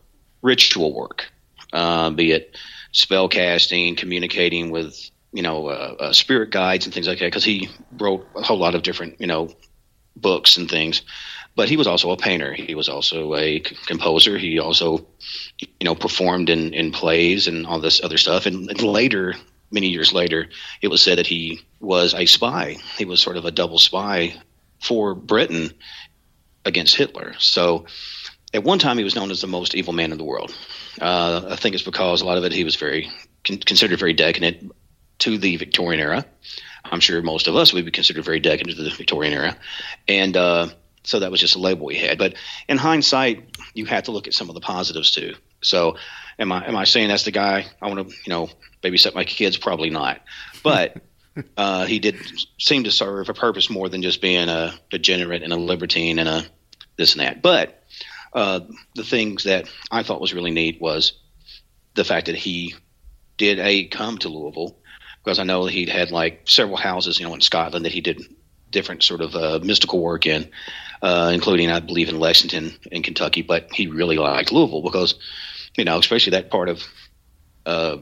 ritual 0.42 0.94
work, 0.94 1.30
uh, 1.72 2.10
be 2.10 2.32
it 2.32 2.56
spell 2.92 3.28
casting, 3.28 3.96
communicating 3.96 4.70
with 4.70 5.10
you 5.32 5.42
know 5.42 5.68
uh, 5.68 5.94
uh, 6.00 6.12
spirit 6.12 6.50
guides 6.50 6.86
and 6.86 6.94
things 6.94 7.06
like 7.06 7.18
that. 7.18 7.26
Because 7.26 7.44
he 7.44 7.68
wrote 7.98 8.26
a 8.34 8.42
whole 8.42 8.58
lot 8.58 8.74
of 8.74 8.82
different 8.82 9.20
you 9.20 9.26
know 9.26 9.50
books 10.16 10.56
and 10.56 10.68
things. 10.68 11.02
But 11.54 11.68
he 11.68 11.76
was 11.76 11.88
also 11.88 12.12
a 12.12 12.16
painter. 12.16 12.52
He 12.52 12.76
was 12.76 12.88
also 12.88 13.34
a 13.34 13.60
c- 13.60 13.76
composer. 13.86 14.38
He 14.38 14.60
also, 14.60 15.08
you 15.58 15.84
know, 15.84 15.96
performed 15.96 16.50
in, 16.50 16.72
in 16.72 16.92
plays 16.92 17.48
and 17.48 17.66
all 17.66 17.80
this 17.80 18.02
other 18.02 18.16
stuff. 18.16 18.46
And, 18.46 18.70
and 18.70 18.80
later, 18.80 19.34
many 19.72 19.88
years 19.88 20.12
later, 20.12 20.48
it 20.82 20.88
was 20.88 21.02
said 21.02 21.18
that 21.18 21.26
he 21.26 21.60
was 21.80 22.14
a 22.14 22.26
spy. 22.26 22.76
He 22.96 23.04
was 23.04 23.20
sort 23.20 23.36
of 23.36 23.44
a 23.44 23.50
double 23.50 23.78
spy 23.78 24.34
for 24.80 25.14
Britain 25.14 25.72
against 26.64 26.96
Hitler. 26.96 27.34
So 27.38 27.86
at 28.52 28.64
one 28.64 28.78
time, 28.78 28.98
he 28.98 29.04
was 29.04 29.14
known 29.14 29.30
as 29.30 29.40
the 29.40 29.46
most 29.46 29.74
evil 29.74 29.92
man 29.92 30.12
in 30.12 30.18
the 30.18 30.24
world. 30.24 30.56
Uh, 31.00 31.48
I 31.50 31.56
think 31.56 31.74
it's 31.74 31.84
because 31.84 32.22
a 32.22 32.24
lot 32.24 32.38
of 32.38 32.44
it 32.44 32.52
he 32.52 32.64
was 32.64 32.76
very 32.76 33.10
con- 33.44 33.58
considered 33.58 33.98
very 33.98 34.14
decadent 34.14 34.72
to 35.20 35.38
the 35.38 35.56
Victorian 35.56 36.00
era. 36.00 36.24
I'm 36.84 37.00
sure 37.00 37.20
most 37.22 37.48
of 37.48 37.56
us 37.56 37.72
would 37.72 37.84
be 37.84 37.90
considered 37.90 38.24
very 38.24 38.40
decadent 38.40 38.76
to 38.76 38.82
the 38.82 38.90
Victorian 38.90 39.34
era, 39.34 39.56
and 40.06 40.36
uh, 40.36 40.68
so 41.02 41.20
that 41.20 41.30
was 41.30 41.40
just 41.40 41.56
a 41.56 41.58
label 41.58 41.86
we 41.86 41.96
had. 41.96 42.16
But 42.16 42.34
in 42.68 42.78
hindsight, 42.78 43.56
you 43.74 43.84
have 43.86 44.04
to 44.04 44.12
look 44.12 44.26
at 44.26 44.34
some 44.34 44.48
of 44.48 44.54
the 44.54 44.60
positives 44.60 45.10
too. 45.10 45.34
So, 45.60 45.96
am 46.38 46.52
I 46.52 46.66
am 46.66 46.76
I 46.76 46.84
saying 46.84 47.08
that's 47.08 47.24
the 47.24 47.30
guy 47.30 47.66
I 47.82 47.88
want 47.88 48.08
to 48.08 48.14
you 48.24 48.30
know 48.30 48.48
babysit 48.82 49.14
my 49.14 49.24
kids? 49.24 49.58
Probably 49.58 49.90
not, 49.90 50.20
but 50.62 50.96
uh, 51.56 51.86
he 51.86 51.98
did 51.98 52.16
seem 52.58 52.84
to 52.84 52.90
serve 52.90 53.28
a 53.28 53.34
purpose 53.34 53.70
more 53.70 53.88
than 53.88 54.02
just 54.02 54.20
being 54.20 54.48
a 54.48 54.74
degenerate 54.90 55.42
and 55.42 55.52
a 55.52 55.56
libertine 55.56 56.18
and 56.18 56.28
a 56.28 56.44
this 56.96 57.12
and 57.12 57.20
that. 57.20 57.42
But 57.42 57.84
uh, 58.32 58.60
the 58.94 59.04
things 59.04 59.44
that 59.44 59.68
I 59.90 60.02
thought 60.02 60.20
was 60.20 60.34
really 60.34 60.50
neat 60.50 60.80
was 60.80 61.12
the 61.94 62.04
fact 62.04 62.26
that 62.26 62.36
he 62.36 62.74
did 63.36 63.58
a 63.58 63.86
come 63.86 64.18
to 64.18 64.28
Louisville 64.28 64.76
because 65.22 65.38
I 65.38 65.44
know 65.44 65.66
he'd 65.66 65.88
had 65.88 66.10
like 66.10 66.42
several 66.48 66.76
houses, 66.76 67.18
you 67.18 67.26
know, 67.26 67.34
in 67.34 67.40
Scotland 67.40 67.84
that 67.84 67.92
he 67.92 68.00
did 68.00 68.22
different 68.70 69.02
sort 69.02 69.20
of 69.20 69.34
uh, 69.34 69.60
mystical 69.62 70.00
work 70.00 70.26
in, 70.26 70.50
uh, 71.02 71.30
including 71.32 71.70
I 71.70 71.80
believe 71.80 72.08
in 72.08 72.18
Lexington 72.18 72.72
in 72.90 73.02
Kentucky. 73.02 73.42
But 73.42 73.72
he 73.72 73.86
really 73.86 74.16
liked 74.16 74.52
Louisville 74.52 74.82
because, 74.82 75.14
you 75.76 75.84
know, 75.84 75.98
especially 75.98 76.32
that 76.32 76.50
part 76.50 76.68
of 76.68 76.82
uh, 77.66 77.98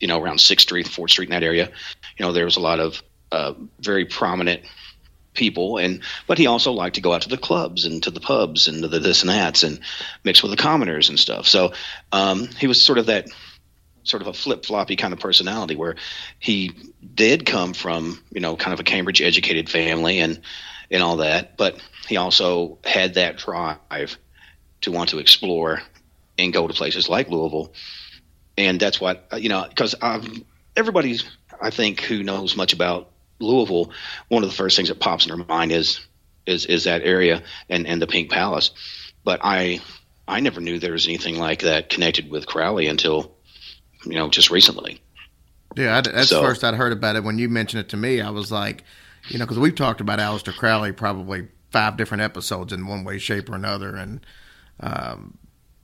you 0.00 0.08
know, 0.08 0.20
around 0.20 0.40
Sixth 0.40 0.66
Street, 0.66 0.88
Fourth 0.88 1.10
Street, 1.10 1.28
in 1.28 1.32
that 1.32 1.42
area, 1.42 1.70
you 2.18 2.26
know, 2.26 2.32
there 2.32 2.44
was 2.44 2.56
a 2.56 2.60
lot 2.60 2.80
of 2.80 3.02
uh, 3.32 3.54
very 3.80 4.04
prominent 4.04 4.62
people, 5.34 5.78
and 5.78 6.00
but 6.26 6.38
he 6.38 6.46
also 6.46 6.72
liked 6.72 6.96
to 6.96 7.00
go 7.00 7.12
out 7.12 7.22
to 7.22 7.28
the 7.28 7.36
clubs 7.36 7.84
and 7.84 8.02
to 8.02 8.10
the 8.10 8.20
pubs 8.20 8.68
and 8.68 8.82
to 8.82 8.88
the 8.88 8.98
this 8.98 9.22
and 9.22 9.30
that's 9.30 9.62
and 9.62 9.80
mix 10.24 10.42
with 10.42 10.50
the 10.50 10.56
commoners 10.56 11.08
and 11.08 11.18
stuff. 11.18 11.46
So 11.46 11.72
um, 12.10 12.48
he 12.58 12.66
was 12.66 12.82
sort 12.82 12.98
of 12.98 13.06
that 13.06 13.28
sort 14.02 14.22
of 14.22 14.28
a 14.28 14.32
flip 14.32 14.64
floppy 14.64 14.96
kind 14.96 15.12
of 15.12 15.18
personality 15.18 15.74
where 15.74 15.96
he 16.38 16.72
did 17.14 17.44
come 17.44 17.74
from 17.74 18.22
you 18.30 18.40
know 18.40 18.56
kind 18.56 18.72
of 18.72 18.80
a 18.80 18.84
Cambridge 18.84 19.22
educated 19.22 19.68
family 19.68 20.18
and 20.18 20.40
and 20.90 21.02
all 21.02 21.18
that, 21.18 21.56
but 21.56 21.80
he 22.08 22.16
also 22.16 22.78
had 22.84 23.14
that 23.14 23.38
drive 23.38 24.16
to 24.82 24.92
want 24.92 25.10
to 25.10 25.18
explore 25.18 25.82
and 26.38 26.52
go 26.52 26.66
to 26.66 26.74
places 26.74 27.08
like 27.08 27.28
Louisville. 27.28 27.72
And 28.58 28.80
that's 28.80 29.00
what 29.00 29.28
you 29.38 29.48
know 29.48 29.66
because 29.68 29.94
everybody 30.76 31.18
I 31.60 31.70
think 31.70 32.00
who 32.00 32.22
knows 32.22 32.56
much 32.56 32.72
about 32.72 33.10
Louisville, 33.38 33.90
one 34.28 34.42
of 34.42 34.48
the 34.48 34.56
first 34.56 34.76
things 34.76 34.88
that 34.88 35.00
pops 35.00 35.26
in 35.26 35.36
their 35.36 35.46
mind 35.46 35.72
is 35.72 36.00
is 36.46 36.66
is 36.66 36.84
that 36.84 37.02
area 37.02 37.42
and 37.68 37.86
and 37.86 38.00
the 38.00 38.06
Pink 38.06 38.30
Palace. 38.30 38.70
But 39.24 39.40
I 39.42 39.80
I 40.28 40.40
never 40.40 40.60
knew 40.60 40.78
there 40.78 40.92
was 40.92 41.06
anything 41.06 41.38
like 41.38 41.62
that 41.62 41.90
connected 41.90 42.30
with 42.30 42.46
Crowley 42.46 42.86
until 42.86 43.32
you 44.04 44.14
know 44.14 44.28
just 44.28 44.50
recently. 44.50 45.00
Yeah, 45.76 45.98
I, 45.98 46.00
that's 46.00 46.28
so, 46.28 46.40
the 46.40 46.46
first 46.46 46.64
I'd 46.64 46.74
heard 46.74 46.92
about 46.92 47.16
it. 47.16 47.24
When 47.24 47.38
you 47.38 47.48
mentioned 47.48 47.80
it 47.80 47.90
to 47.90 47.96
me, 47.96 48.20
I 48.20 48.30
was 48.30 48.50
like, 48.50 48.82
you 49.28 49.38
know, 49.38 49.44
because 49.44 49.58
we've 49.58 49.74
talked 49.74 50.00
about 50.00 50.18
Aleister 50.18 50.56
Crowley 50.56 50.92
probably 50.92 51.48
five 51.70 51.96
different 51.96 52.22
episodes 52.22 52.72
in 52.72 52.86
one 52.86 53.04
way, 53.04 53.18
shape, 53.18 53.50
or 53.50 53.54
another, 53.54 53.94
and 53.94 54.24
um, 54.80 55.36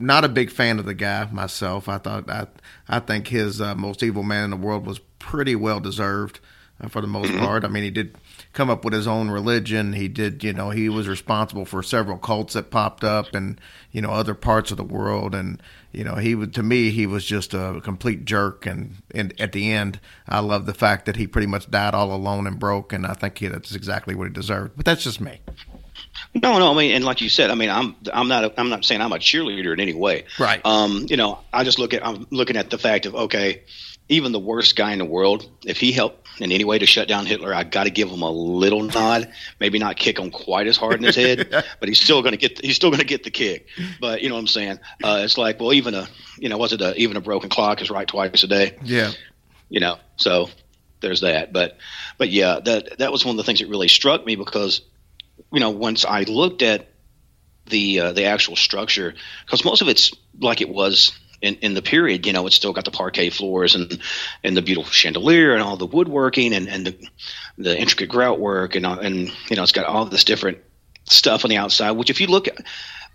not 0.03 0.24
a 0.24 0.29
big 0.29 0.51
fan 0.51 0.79
of 0.79 0.85
the 0.85 0.95
guy 0.95 1.29
myself. 1.31 1.89
I 1.89 1.99
thought 1.99 2.29
I 2.29 2.47
I 2.89 2.99
think 3.01 3.29
his 3.29 3.61
uh, 3.61 3.74
most 3.74 4.03
evil 4.03 4.23
man 4.23 4.45
in 4.45 4.51
the 4.51 4.57
world 4.57 4.87
was 4.87 4.99
pretty 5.19 5.55
well 5.55 5.81
deserved 5.81 6.41
uh, 6.81 6.89
for 6.89 7.01
the 7.01 7.07
most 7.07 7.31
mm-hmm. 7.31 7.45
part. 7.45 7.65
I 7.65 7.69
mean, 7.69 7.85
he 7.85 7.91
did 7.91 8.16
come 8.53 8.69
up 8.69 8.85
with 8.85 8.95
his 8.95 9.07
own 9.07 9.31
religion. 9.31 9.95
He 9.95 10.09
did, 10.09 10.45
you 10.45 10.53
know, 10.53 10.70
he 10.70 10.89
was 10.89 11.09
responsible 11.09 11.65
for 11.65 11.83
several 11.83 12.19
cults 12.19 12.55
that 12.55 12.70
popped 12.70 13.05
up 13.05 13.35
and 13.35 13.61
you 13.91 14.03
know 14.03 14.11
other 14.11 14.35
parts 14.35 14.70
of 14.70 14.77
the 14.77 14.85
world 14.85 15.35
and 15.35 15.62
you 15.93 16.05
know, 16.05 16.15
he 16.15 16.35
would 16.35 16.55
to 16.55 16.62
me 16.62 16.91
he 16.91 17.07
was 17.07 17.24
just 17.24 17.53
a 17.53 17.81
complete 17.85 18.24
jerk, 18.24 18.65
and, 18.65 18.97
and 19.15 19.39
at 19.39 19.53
the 19.53 19.70
end, 19.70 20.01
I 20.27 20.41
love 20.41 20.65
the 20.65 20.74
fact 20.74 21.05
that 21.05 21.16
he 21.16 21.27
pretty 21.27 21.47
much 21.47 21.70
died 21.70 21.95
all 21.95 22.15
alone 22.15 22.47
and 22.47 22.59
broke, 22.59 22.95
and 22.95 23.07
I 23.07 23.12
think 23.12 23.39
he, 23.39 23.49
that's 23.49 23.74
exactly 23.74 24.15
what 24.15 24.27
he 24.27 24.33
deserved. 24.33 24.73
But 24.74 24.87
that's 24.87 25.05
just 25.05 25.20
me. 25.20 25.41
No, 26.35 26.59
no. 26.59 26.73
I 26.73 26.77
mean, 26.77 26.93
and 26.93 27.05
like 27.05 27.20
you 27.20 27.28
said, 27.28 27.51
I 27.51 27.55
mean, 27.55 27.70
I'm 27.70 27.97
I'm 28.12 28.28
not 28.28 28.44
a, 28.44 28.61
I'm 28.61 28.69
not 28.69 28.85
saying 28.85 29.01
I'm 29.01 29.12
a 29.12 29.19
cheerleader 29.19 29.73
in 29.73 29.81
any 29.81 29.94
way. 29.94 30.24
Right. 30.39 30.65
Um, 30.65 31.07
you 31.09 31.16
know, 31.16 31.39
I 31.53 31.65
just 31.65 31.78
look 31.78 31.94
at 31.94 32.07
I'm 32.07 32.27
looking 32.31 32.57
at 32.57 32.70
the 32.70 32.78
fact 32.78 33.07
of 33.07 33.15
okay, 33.15 33.62
even 34.09 34.32
the 34.32 34.39
worst 34.39 34.77
guy 34.77 34.93
in 34.93 34.99
the 34.99 35.05
world, 35.05 35.49
if 35.65 35.78
he 35.78 35.93
helped 35.93 36.28
in 36.40 36.51
any 36.53 36.65
way 36.65 36.78
to 36.78 36.86
shut 36.86 37.09
down 37.09 37.27
Hitler, 37.27 37.55
I 37.55 37.65
got 37.65 37.85
to 37.85 37.90
give 37.90 38.09
him 38.09 38.23
a 38.23 38.31
little 38.31 38.82
nod. 38.82 39.31
Maybe 39.61 39.78
not 39.78 39.97
kick 39.97 40.19
him 40.19 40.31
quite 40.31 40.66
as 40.66 40.77
hard 40.77 40.94
in 40.94 41.03
his 41.03 41.16
head, 41.16 41.49
but 41.81 41.89
he's 41.89 42.01
still 42.01 42.23
going 42.23 42.32
to 42.32 42.39
get 42.39 42.65
he's 42.65 42.77
still 42.77 42.90
going 42.90 43.01
to 43.01 43.07
get 43.07 43.24
the 43.24 43.31
kick. 43.31 43.66
But 44.01 44.23
you 44.23 44.28
know 44.28 44.35
what 44.35 44.43
I'm 44.43 44.47
saying? 44.49 44.81
Uh, 45.03 45.20
it's 45.24 45.39
like 45.39 45.61
well, 45.61 45.73
even 45.73 45.94
a 45.94 46.09
you 46.39 46.49
know 46.49 46.59
was 46.59 46.73
it 46.73 46.81
a, 46.81 46.94
even 46.97 47.16
a 47.16 47.20
broken 47.20 47.51
clock 47.51 47.82
is 47.82 47.90
right 47.90 48.07
twice 48.07 48.43
a 48.43 48.49
day. 48.49 48.77
Yeah. 48.82 49.12
You 49.69 49.81
know, 49.81 49.99
so 50.16 50.51
there's 51.01 51.20
that. 51.20 51.53
But 51.53 51.78
but 52.19 52.31
yeah, 52.31 52.61
that 52.65 52.99
that 52.99 53.12
was 53.12 53.24
one 53.24 53.32
of 53.32 53.36
the 53.36 53.44
things 53.44 53.61
that 53.61 53.69
really 53.69 53.89
struck 53.89 54.24
me 54.24 54.36
because 54.36 54.81
you 55.52 55.60
know 55.60 55.70
once 55.70 56.05
I 56.05 56.23
looked 56.23 56.62
at 56.62 56.89
the 57.66 58.01
uh, 58.01 58.12
the 58.12 58.24
actual 58.24 58.56
structure 58.56 59.14
because 59.44 59.64
most 59.64 59.82
of 59.82 59.89
it's 59.89 60.12
like 60.39 60.60
it 60.60 60.69
was 60.69 61.12
in, 61.43 61.56
in 61.56 61.74
the 61.74 61.82
period, 61.82 62.24
you 62.24 62.32
know, 62.32 62.47
it's 62.47 62.56
still 62.56 62.73
got 62.73 62.85
the 62.85 62.90
parquet 62.90 63.31
floors 63.31 63.74
and 63.74 64.01
and 64.44 64.56
the 64.56 64.62
beautiful 64.62 64.90
chandelier 64.90 65.52
and 65.52 65.62
all 65.62 65.77
the 65.77 65.86
woodworking 65.86 66.55
and, 66.55 66.69
and 66.69 66.86
the 66.86 67.09
the 67.59 67.78
intricate 67.78 68.09
grout 68.09 68.39
work 68.39 68.77
and 68.77 68.86
and 68.86 69.32
you 69.51 69.56
know 69.56 69.62
it's 69.62 69.73
got 69.73 69.85
all 69.85 70.05
this 70.06 70.24
different 70.24 70.59
stuff 71.05 71.44
on 71.44 71.51
the 71.51 71.56
outside. 71.56 71.90
Which 71.93 72.10
if 72.10 72.20
you 72.20 72.28
look 72.28 72.48
at, 72.48 72.59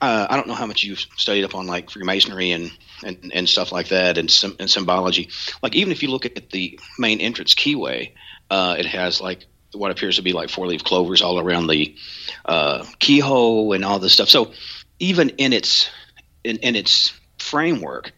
uh, 0.02 0.28
I 0.30 0.36
don't 0.36 0.48
know 0.48 0.54
how 0.54 0.68
much 0.68 0.84
you've 0.84 0.99
studied 0.99 1.45
up 1.45 1.56
on 1.56 1.66
like 1.66 1.90
Freemasonry 1.90 2.52
and 2.52 2.72
and, 3.04 3.32
and 3.34 3.49
stuff 3.49 3.72
like 3.72 3.90
that 3.90 4.18
and, 4.18 4.30
some 4.30 4.56
and 4.60 4.70
symbology. 4.70 5.30
Like 5.64 5.76
even 5.76 5.91
if 5.91 6.04
you 6.04 6.12
look 6.12 6.26
at 6.26 6.49
the 6.49 6.80
main 6.99 7.22
entrance 7.22 7.56
keyway, 7.56 8.12
uh, 8.49 8.76
it 8.78 8.86
has 8.86 9.22
like 9.22 9.45
what 9.73 9.91
appears 9.91 10.15
to 10.15 10.22
be 10.22 10.34
like 10.34 10.49
four 10.49 10.68
leaf 10.68 10.84
clovers 10.84 11.22
all 11.22 11.39
around 11.39 11.68
the 11.68 11.95
uh, 12.45 12.85
keyhole 12.99 13.73
and 13.73 13.84
all 13.84 13.99
this 13.99 14.14
stuff. 14.14 14.30
So 14.30 14.52
even 14.99 15.30
in 15.30 15.53
its 15.53 15.89
in, 16.44 16.57
in 16.57 16.76
its 16.76 17.14
framework, 17.38 18.11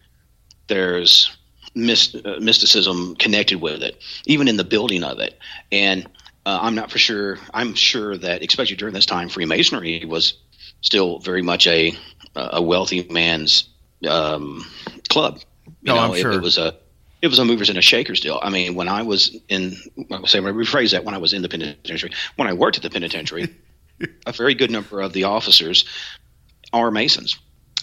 there's 0.68 1.36
myst- 1.76 2.16
uh, 2.26 2.40
mysticism 2.40 3.16
connected 3.16 3.62
with 3.62 3.82
it, 3.82 4.02
even 4.26 4.48
in 4.48 4.58
the 4.58 4.64
building 4.64 5.04
of 5.04 5.20
it. 5.20 5.38
And 5.72 6.08
uh, 6.46 6.60
I'm 6.62 6.76
not 6.76 6.92
for 6.92 7.00
sure. 7.00 7.40
I'm 7.54 7.74
sure 7.74 8.18
that, 8.18 8.44
especially 8.44 8.76
during 8.76 8.94
this 8.94 9.06
time, 9.06 9.30
Freemasonry 9.30 10.06
was 10.06 10.36
still 10.82 11.20
very 11.20 11.42
much 11.42 11.68
a 11.68 11.94
a 12.36 12.62
wealthy 12.62 13.06
man's 13.10 13.68
um, 14.08 14.66
club. 15.10 15.40
You 15.66 15.74
no, 15.84 15.96
know, 15.96 16.02
I'm 16.02 16.12
it, 16.14 16.22
sure. 16.22 16.32
it 16.32 16.42
was 16.42 16.58
a 16.58 16.76
it 17.22 17.28
was 17.28 17.40
a 17.40 17.46
movers 17.46 17.70
and 17.70 17.78
a 17.78 17.82
shakers 17.82 18.22
deal. 18.22 18.40
I 18.42 18.50
mean, 18.50 18.76
when 18.76 18.88
I 18.88 19.04
was 19.04 19.36
in, 19.50 19.76
I 20.12 20.20
will 20.20 20.28
say, 20.28 20.40
rephrase 20.40 20.92
that, 20.92 21.04
when 21.04 21.16
I 21.16 21.18
was 21.18 21.34
in 21.34 21.42
the 21.42 21.50
penitentiary, 21.50 22.12
when 22.36 22.48
I 22.48 22.54
worked 22.54 22.78
at 22.78 22.84
the 22.84 22.90
penitentiary, 22.90 23.54
a 24.26 24.32
very 24.32 24.56
good 24.56 24.72
number 24.72 25.02
of 25.02 25.14
the 25.14 25.26
officers 25.26 25.86
are 26.72 26.92
Masons, 26.92 27.38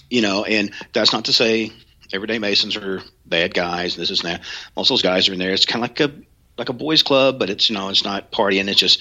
you 0.09 0.23
know, 0.23 0.45
and 0.45 0.73
that's 0.93 1.13
not 1.13 1.27
to 1.27 1.33
say 1.33 1.73
everyday 2.13 2.39
Masons 2.39 2.77
are 2.77 3.03
bad 3.27 3.53
guys. 3.53 3.97
This 3.97 4.11
is 4.11 4.21
that. 4.21 4.43
Most 4.77 4.91
of 4.91 4.95
those 4.95 5.03
guys 5.03 5.29
are 5.29 5.33
in 5.33 5.39
there. 5.39 5.53
It's 5.53 5.67
kind 5.67 5.85
of 5.85 5.91
like 5.91 6.01
a 6.01 6.13
like 6.59 6.69
a 6.69 6.73
boys' 6.73 7.03
club, 7.03 7.39
but 7.39 7.51
it's 7.51 7.69
you 7.69 7.75
know 7.75 7.89
it's 7.89 8.05
not 8.05 8.33
partying. 8.33 8.69
It's 8.69 8.81
just 8.81 9.01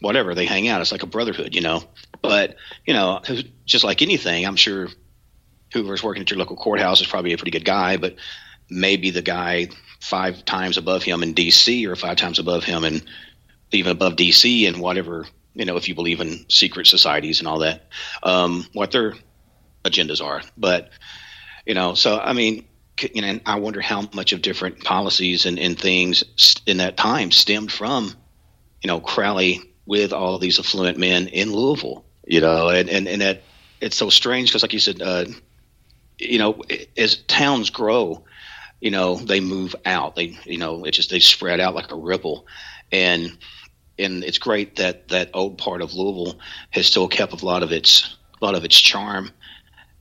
whatever 0.00 0.34
they 0.34 0.46
hang 0.46 0.68
out. 0.68 0.80
It's 0.80 0.92
like 0.92 1.02
a 1.02 1.06
brotherhood, 1.06 1.54
you 1.54 1.60
know. 1.60 1.82
But 2.22 2.56
you 2.86 2.94
know, 2.94 3.20
just 3.64 3.84
like 3.84 4.02
anything, 4.02 4.46
I'm 4.46 4.56
sure 4.56 4.88
whoever's 5.72 6.02
working 6.02 6.22
at 6.22 6.30
your 6.30 6.38
local 6.38 6.56
courthouse 6.56 7.00
is 7.00 7.06
probably 7.06 7.32
a 7.32 7.36
pretty 7.36 7.50
good 7.50 7.64
guy, 7.64 7.96
but 7.96 8.16
maybe 8.68 9.10
the 9.10 9.22
guy 9.22 9.68
five 10.00 10.44
times 10.44 10.76
above 10.76 11.02
him 11.02 11.22
in 11.22 11.32
D.C. 11.32 11.86
or 11.86 11.96
five 11.96 12.16
times 12.16 12.38
above 12.38 12.64
him 12.64 12.84
and 12.84 13.04
even 13.72 13.92
above 13.92 14.16
D.C. 14.16 14.66
and 14.66 14.80
whatever 14.80 15.26
you 15.56 15.64
know, 15.64 15.76
if 15.76 15.88
you 15.88 15.94
believe 15.94 16.20
in 16.20 16.44
secret 16.50 16.86
societies 16.86 17.38
and 17.38 17.48
all 17.48 17.60
that, 17.60 17.88
um, 18.22 18.66
what 18.74 18.90
their 18.90 19.14
agendas 19.84 20.22
are. 20.22 20.42
But 20.56 20.90
you 21.64 21.74
know, 21.74 21.94
so 21.94 22.18
I 22.18 22.34
mean, 22.34 22.66
you 23.14 23.22
know, 23.22 23.40
I 23.46 23.58
wonder 23.58 23.80
how 23.80 24.08
much 24.14 24.32
of 24.32 24.42
different 24.42 24.84
policies 24.84 25.46
and, 25.46 25.58
and 25.58 25.78
things 25.78 26.60
in 26.66 26.76
that 26.76 26.96
time 26.96 27.30
stemmed 27.30 27.72
from, 27.72 28.12
you 28.82 28.88
know, 28.88 29.00
Crowley 29.00 29.62
with 29.86 30.12
all 30.12 30.38
these 30.38 30.58
affluent 30.58 30.98
men 30.98 31.28
in 31.28 31.52
Louisville, 31.52 32.04
you 32.26 32.40
know, 32.40 32.68
and, 32.68 32.88
and, 32.88 33.08
and 33.08 33.22
that 33.22 33.42
it's 33.80 33.96
so 33.96 34.10
strange 34.10 34.50
because, 34.50 34.62
like 34.62 34.72
you 34.72 34.78
said, 34.78 35.00
uh, 35.00 35.24
you 36.18 36.38
know, 36.38 36.62
as 36.96 37.16
towns 37.16 37.70
grow, 37.70 38.24
you 38.80 38.90
know, 38.90 39.16
they 39.16 39.40
move 39.40 39.74
out. 39.84 40.16
They, 40.16 40.38
you 40.44 40.58
know, 40.58 40.84
it 40.84 40.92
just 40.92 41.10
they 41.10 41.20
spread 41.20 41.60
out 41.60 41.74
like 41.74 41.92
a 41.92 41.96
ripple, 41.96 42.46
and 42.92 43.36
and 43.98 44.24
it's 44.24 44.38
great 44.38 44.76
that 44.76 45.08
that 45.08 45.30
old 45.34 45.58
part 45.58 45.82
of 45.82 45.94
Louisville 45.94 46.38
has 46.70 46.86
still 46.86 47.08
kept 47.08 47.40
a 47.40 47.44
lot 47.44 47.62
of 47.62 47.72
its 47.72 48.16
a 48.40 48.44
lot 48.44 48.54
of 48.54 48.64
its 48.64 48.78
charm, 48.78 49.30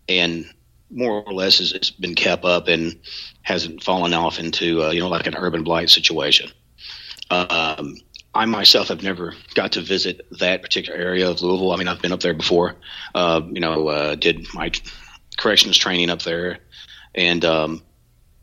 and 0.10 0.46
more 0.92 1.24
or 1.24 1.34
less 1.34 1.60
has, 1.60 1.72
has 1.72 1.92
been 1.92 2.16
kept 2.16 2.46
up 2.46 2.68
and 2.68 3.00
hasn't 3.42 3.84
fallen 3.84 4.14
off 4.14 4.40
into 4.40 4.84
uh, 4.84 4.92
you 4.92 5.00
know 5.00 5.10
like 5.10 5.28
an 5.28 5.36
urban 5.36 5.64
blight 5.64 5.90
situation. 5.90 6.52
Um, 7.30 7.96
I 8.34 8.46
myself 8.46 8.90
have 8.90 9.02
never 9.02 9.34
got 9.54 9.74
to 9.74 9.82
visit 9.82 10.28
that 10.40 10.62
particular 10.62 11.00
area 11.00 11.30
of 11.30 11.42
Louisville. 11.42 11.72
I 11.72 11.78
mean, 11.78 11.88
I've 11.88 12.02
been 12.02 12.12
up 12.12 12.20
there 12.20 12.34
before. 12.34 12.76
Uh, 13.16 13.42
you 13.50 13.62
know, 13.62 13.88
uh, 13.88 14.16
did 14.16 14.46
my 14.54 14.72
corrections 15.38 15.78
training 15.78 16.10
up 16.10 16.22
there, 16.22 16.60
and 17.16 17.44
um, 17.46 17.82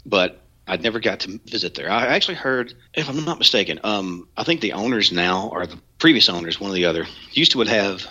but 0.05 0.41
I'd 0.67 0.83
never 0.83 1.01
got 1.01 1.21
to 1.21 1.41
visit 1.47 1.75
there. 1.75 1.91
I 1.91 2.07
actually 2.07 2.37
heard, 2.37 2.75
if 2.95 3.09
I'm 3.09 3.25
not 3.25 3.39
mistaken, 3.39 3.81
um, 3.85 4.29
I 4.37 4.45
think 4.45 4.61
the 4.61 4.73
owners 4.73 5.13
now, 5.13 5.49
or 5.53 5.67
the 5.67 5.79
previous 5.99 6.29
owners, 6.29 6.61
one 6.61 6.71
or 6.71 6.75
the 6.75 6.85
other, 6.85 7.07
used 7.33 7.53
to 7.53 7.59
would 7.59 7.69
have 7.69 8.07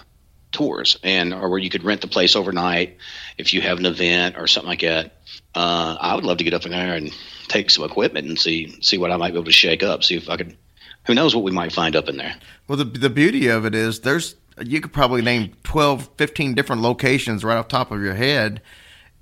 tours 0.51 0.99
and 1.01 1.33
or 1.33 1.49
where 1.49 1.59
you 1.59 1.69
could 1.69 1.83
rent 1.83 2.01
the 2.01 2.07
place 2.07 2.35
overnight 2.35 2.97
if 3.37 3.53
you 3.53 3.61
have 3.61 3.77
an 3.77 3.85
event 3.85 4.35
or 4.37 4.47
something 4.47 4.69
like 4.69 4.81
that. 4.81 5.21
Uh, 5.55 5.95
I 5.99 6.15
would 6.15 6.25
love 6.25 6.37
to 6.37 6.43
get 6.43 6.53
up 6.53 6.65
in 6.65 6.71
there 6.71 6.93
and 6.93 7.11
take 7.47 7.69
some 7.69 7.85
equipment 7.85 8.27
and 8.27 8.37
see 8.37 8.77
see 8.81 8.97
what 8.97 9.11
I 9.11 9.17
might 9.17 9.31
be 9.31 9.37
able 9.37 9.45
to 9.45 9.51
shake 9.51 9.83
up. 9.83 10.03
See 10.03 10.15
if 10.15 10.29
I 10.29 10.37
could. 10.37 10.57
Who 11.07 11.15
knows 11.15 11.33
what 11.33 11.43
we 11.43 11.51
might 11.51 11.71
find 11.71 11.95
up 11.95 12.09
in 12.09 12.17
there? 12.17 12.35
Well, 12.67 12.77
the 12.77 12.85
the 12.85 13.09
beauty 13.09 13.47
of 13.47 13.65
it 13.65 13.73
is 13.73 14.01
there's 14.01 14.35
you 14.61 14.81
could 14.81 14.93
probably 14.93 15.21
name 15.21 15.53
12, 15.63 16.09
15 16.17 16.53
different 16.53 16.81
locations 16.81 17.43
right 17.43 17.57
off 17.57 17.67
top 17.67 17.91
of 17.91 18.01
your 18.01 18.13
head 18.13 18.61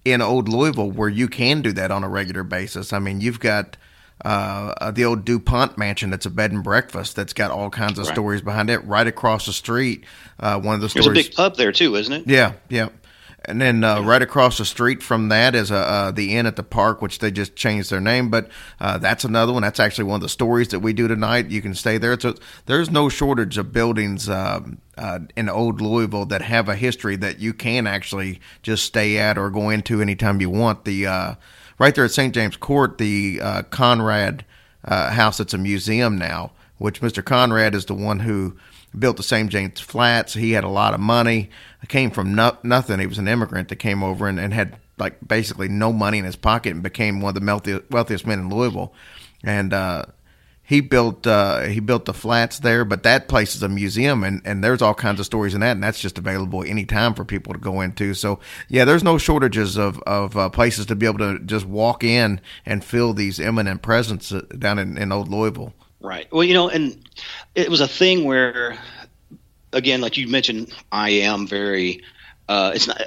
in 0.06 0.22
old 0.22 0.50
Louisville 0.50 0.92
where 0.92 1.10
you 1.10 1.28
can 1.28 1.62
do 1.62 1.72
that 1.74 1.92
on 1.92 2.04
a 2.04 2.10
regular 2.10 2.44
basis. 2.44 2.94
I 2.94 3.00
mean, 3.00 3.22
you've 3.22 3.40
got 3.40 3.78
uh, 4.24 4.92
the 4.92 5.06
old 5.06 5.26
DuPont 5.26 5.78
mansion 5.78 6.10
that's 6.10 6.26
a 6.26 6.30
bed 6.30 6.52
and 6.52 6.64
breakfast 6.64 7.16
that's 7.16 7.34
got 7.34 7.52
all 7.52 7.70
kinds 7.70 7.98
of 8.00 8.06
right. 8.06 8.14
stories 8.14 8.42
behind 8.42 8.70
it. 8.70 8.84
Right 8.86 9.08
across 9.08 9.46
the 9.46 9.54
street, 9.54 10.04
uh, 10.40 10.60
one 10.60 10.76
of 10.76 10.82
the 10.82 10.90
stories. 10.90 11.06
There's 11.06 11.26
a 11.26 11.30
big 11.30 11.36
pub 11.36 11.56
there 11.56 11.72
too, 11.72 11.96
isn't 11.96 12.14
it? 12.14 12.28
Yeah, 12.28 12.54
yeah. 12.70 12.90
And 13.46 13.62
then 13.62 13.84
uh, 13.84 14.02
right 14.02 14.22
across 14.22 14.58
the 14.58 14.66
street 14.66 15.02
from 15.02 15.30
that 15.30 15.56
is 15.56 15.72
a, 15.72 15.78
uh, 15.78 16.12
the 16.12 16.36
inn 16.36 16.46
at 16.46 16.56
the 16.56 16.64
park, 16.64 17.02
which 17.02 17.20
they 17.20 17.32
just 17.32 17.56
changed 17.56 17.90
their 17.90 18.02
name. 18.02 18.30
But 18.30 18.50
uh, 18.80 18.98
that's 18.98 19.24
another 19.24 19.54
one. 19.54 19.62
That's 19.62 19.80
actually 19.80 20.04
one 20.06 20.16
of 20.18 20.22
the 20.22 20.30
stories 20.30 20.68
that 20.70 20.82
we 20.82 20.94
do 20.94 21.08
tonight. 21.08 21.50
You 21.50 21.62
can 21.62 21.74
stay 21.74 21.98
there. 21.98 22.20
So 22.20 22.36
there's 22.66 22.92
no 22.92 23.08
shortage 23.08 23.58
of 23.58 23.72
buildings 23.72 24.28
um, 24.28 24.80
uh, 24.98 25.20
in 25.38 25.48
old 25.50 25.80
Louisville 25.80 26.26
that 26.26 26.42
have 26.42 26.68
a 26.68 26.76
history 26.76 27.16
that 27.16 27.40
you 27.40 27.54
can 27.54 27.88
actually 27.88 28.42
just 28.62 28.84
stay 28.84 29.18
at 29.18 29.38
or 29.38 29.50
go 29.50 29.70
into 29.70 30.02
anytime 30.02 30.42
you 30.42 30.50
want. 30.50 30.84
The 30.84 31.08
uh, 31.08 31.36
right 31.78 31.96
there 31.96 32.06
at 32.06 32.12
St. 32.12 32.34
James 32.34 32.58
Court, 32.58 32.98
the 32.98 33.40
uh, 33.42 33.64
Conrad 33.64 34.44
uh, 34.84 35.12
House. 35.12 35.40
It's 35.40 35.54
a 35.54 35.58
museum 35.58 36.18
now. 36.18 36.52
which 36.78 37.02
Mr. 37.02 37.24
Conrad 37.24 37.74
is 37.76 37.86
the 37.86 37.94
one 37.94 38.20
who 38.20 38.58
built 38.98 39.18
the 39.18 39.24
St. 39.24 39.50
James 39.50 39.80
Flats. 39.80 40.34
He 40.34 40.52
had 40.52 40.64
a 40.64 40.70
lot 40.70 40.94
of 40.94 41.00
money. 41.00 41.50
Came 41.88 42.12
from 42.12 42.36
no, 42.36 42.58
nothing. 42.64 43.00
He 43.00 43.08
was 43.08 43.18
an 43.18 43.28
immigrant 43.28 43.70
that 43.70 43.78
came 43.78 44.04
over 44.04 44.28
and, 44.28 44.40
and 44.40 44.54
had 44.54 44.78
like 44.98 45.18
basically 45.26 45.70
no 45.70 45.94
money 45.94 46.18
in 46.18 46.26
his 46.26 46.36
pocket 46.36 46.74
and 46.74 46.84
became 46.84 47.22
one 47.22 47.36
of 47.36 47.42
the 47.42 47.46
wealthiest, 47.46 47.90
wealthiest 47.90 48.28
men 48.28 48.40
in 48.40 48.50
Louisville. 48.50 48.94
And 49.44 49.74
uh, 49.74 50.06
he 50.70 50.82
built 50.82 51.26
uh, 51.26 51.62
he 51.62 51.80
built 51.80 52.06
the 52.06 52.14
flats 52.14 52.60
there, 52.60 52.86
but 52.86 53.02
that 53.02 53.28
place 53.28 53.56
is 53.56 53.64
a 53.64 53.68
museum, 53.68 54.24
and, 54.24 54.40
and 54.46 54.64
there's 54.64 54.84
all 54.84 54.94
kinds 54.94 55.20
of 55.20 55.26
stories 55.26 55.56
in 55.56 55.62
that, 55.62 55.72
and 55.72 55.84
that's 55.84 56.00
just 56.00 56.20
available 56.20 56.64
anytime 56.64 57.16
for 57.16 57.26
people 57.26 57.54
to 57.54 57.60
go 57.60 57.82
into. 57.82 58.14
So 58.14 58.40
yeah, 58.68 58.86
there's 58.86 59.04
no 59.04 59.18
shortages 59.18 59.78
of 59.78 60.00
of 60.04 60.38
uh, 60.38 60.50
places 60.50 60.86
to 60.86 60.96
be 60.96 61.08
able 61.08 61.18
to 61.18 61.40
just 61.40 61.66
walk 61.66 62.04
in 62.04 62.40
and 62.68 62.84
feel 62.84 63.14
these 63.14 63.40
eminent 63.40 63.82
presence 63.82 64.30
down 64.60 64.78
in, 64.78 64.96
in 64.96 65.12
old 65.12 65.30
Louisville. 65.30 65.74
Right. 66.02 66.32
Well, 66.32 66.44
you 66.44 66.54
know, 66.54 66.70
and 66.70 66.98
it 67.56 67.70
was 67.70 67.82
a 67.82 67.88
thing 67.88 68.24
where, 68.24 68.78
again, 69.74 70.00
like 70.02 70.18
you 70.18 70.28
mentioned, 70.28 70.74
I 70.92 71.10
am 71.10 71.46
very. 71.46 72.04
Uh, 72.48 72.72
it's 72.74 72.88
not. 72.88 73.02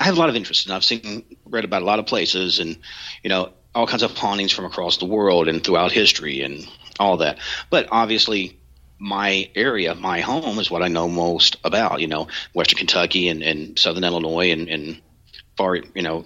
I 0.00 0.04
have 0.04 0.16
a 0.16 0.18
lot 0.18 0.30
of 0.30 0.36
interest, 0.36 0.66
and 0.66 0.74
I've 0.74 0.84
seen, 0.84 1.36
read 1.44 1.64
about 1.64 1.82
a 1.82 1.84
lot 1.84 1.98
of 1.98 2.06
places, 2.06 2.58
and 2.58 2.78
you 3.22 3.28
know, 3.28 3.52
all 3.74 3.86
kinds 3.86 4.02
of 4.02 4.16
hauntings 4.16 4.50
from 4.50 4.64
across 4.64 4.96
the 4.96 5.04
world 5.04 5.46
and 5.46 5.62
throughout 5.62 5.92
history, 5.92 6.40
and 6.40 6.66
all 6.98 7.18
that. 7.18 7.38
But 7.68 7.88
obviously, 7.92 8.58
my 8.98 9.50
area, 9.54 9.94
my 9.94 10.20
home, 10.20 10.58
is 10.58 10.70
what 10.70 10.82
I 10.82 10.88
know 10.88 11.08
most 11.08 11.56
about. 11.64 12.00
You 12.00 12.08
know, 12.08 12.28
Western 12.54 12.78
Kentucky 12.78 13.28
and, 13.28 13.42
and 13.42 13.78
Southern 13.78 14.04
Illinois 14.04 14.52
and, 14.52 14.68
and 14.68 15.02
far, 15.56 15.76
you 15.76 16.02
know, 16.02 16.24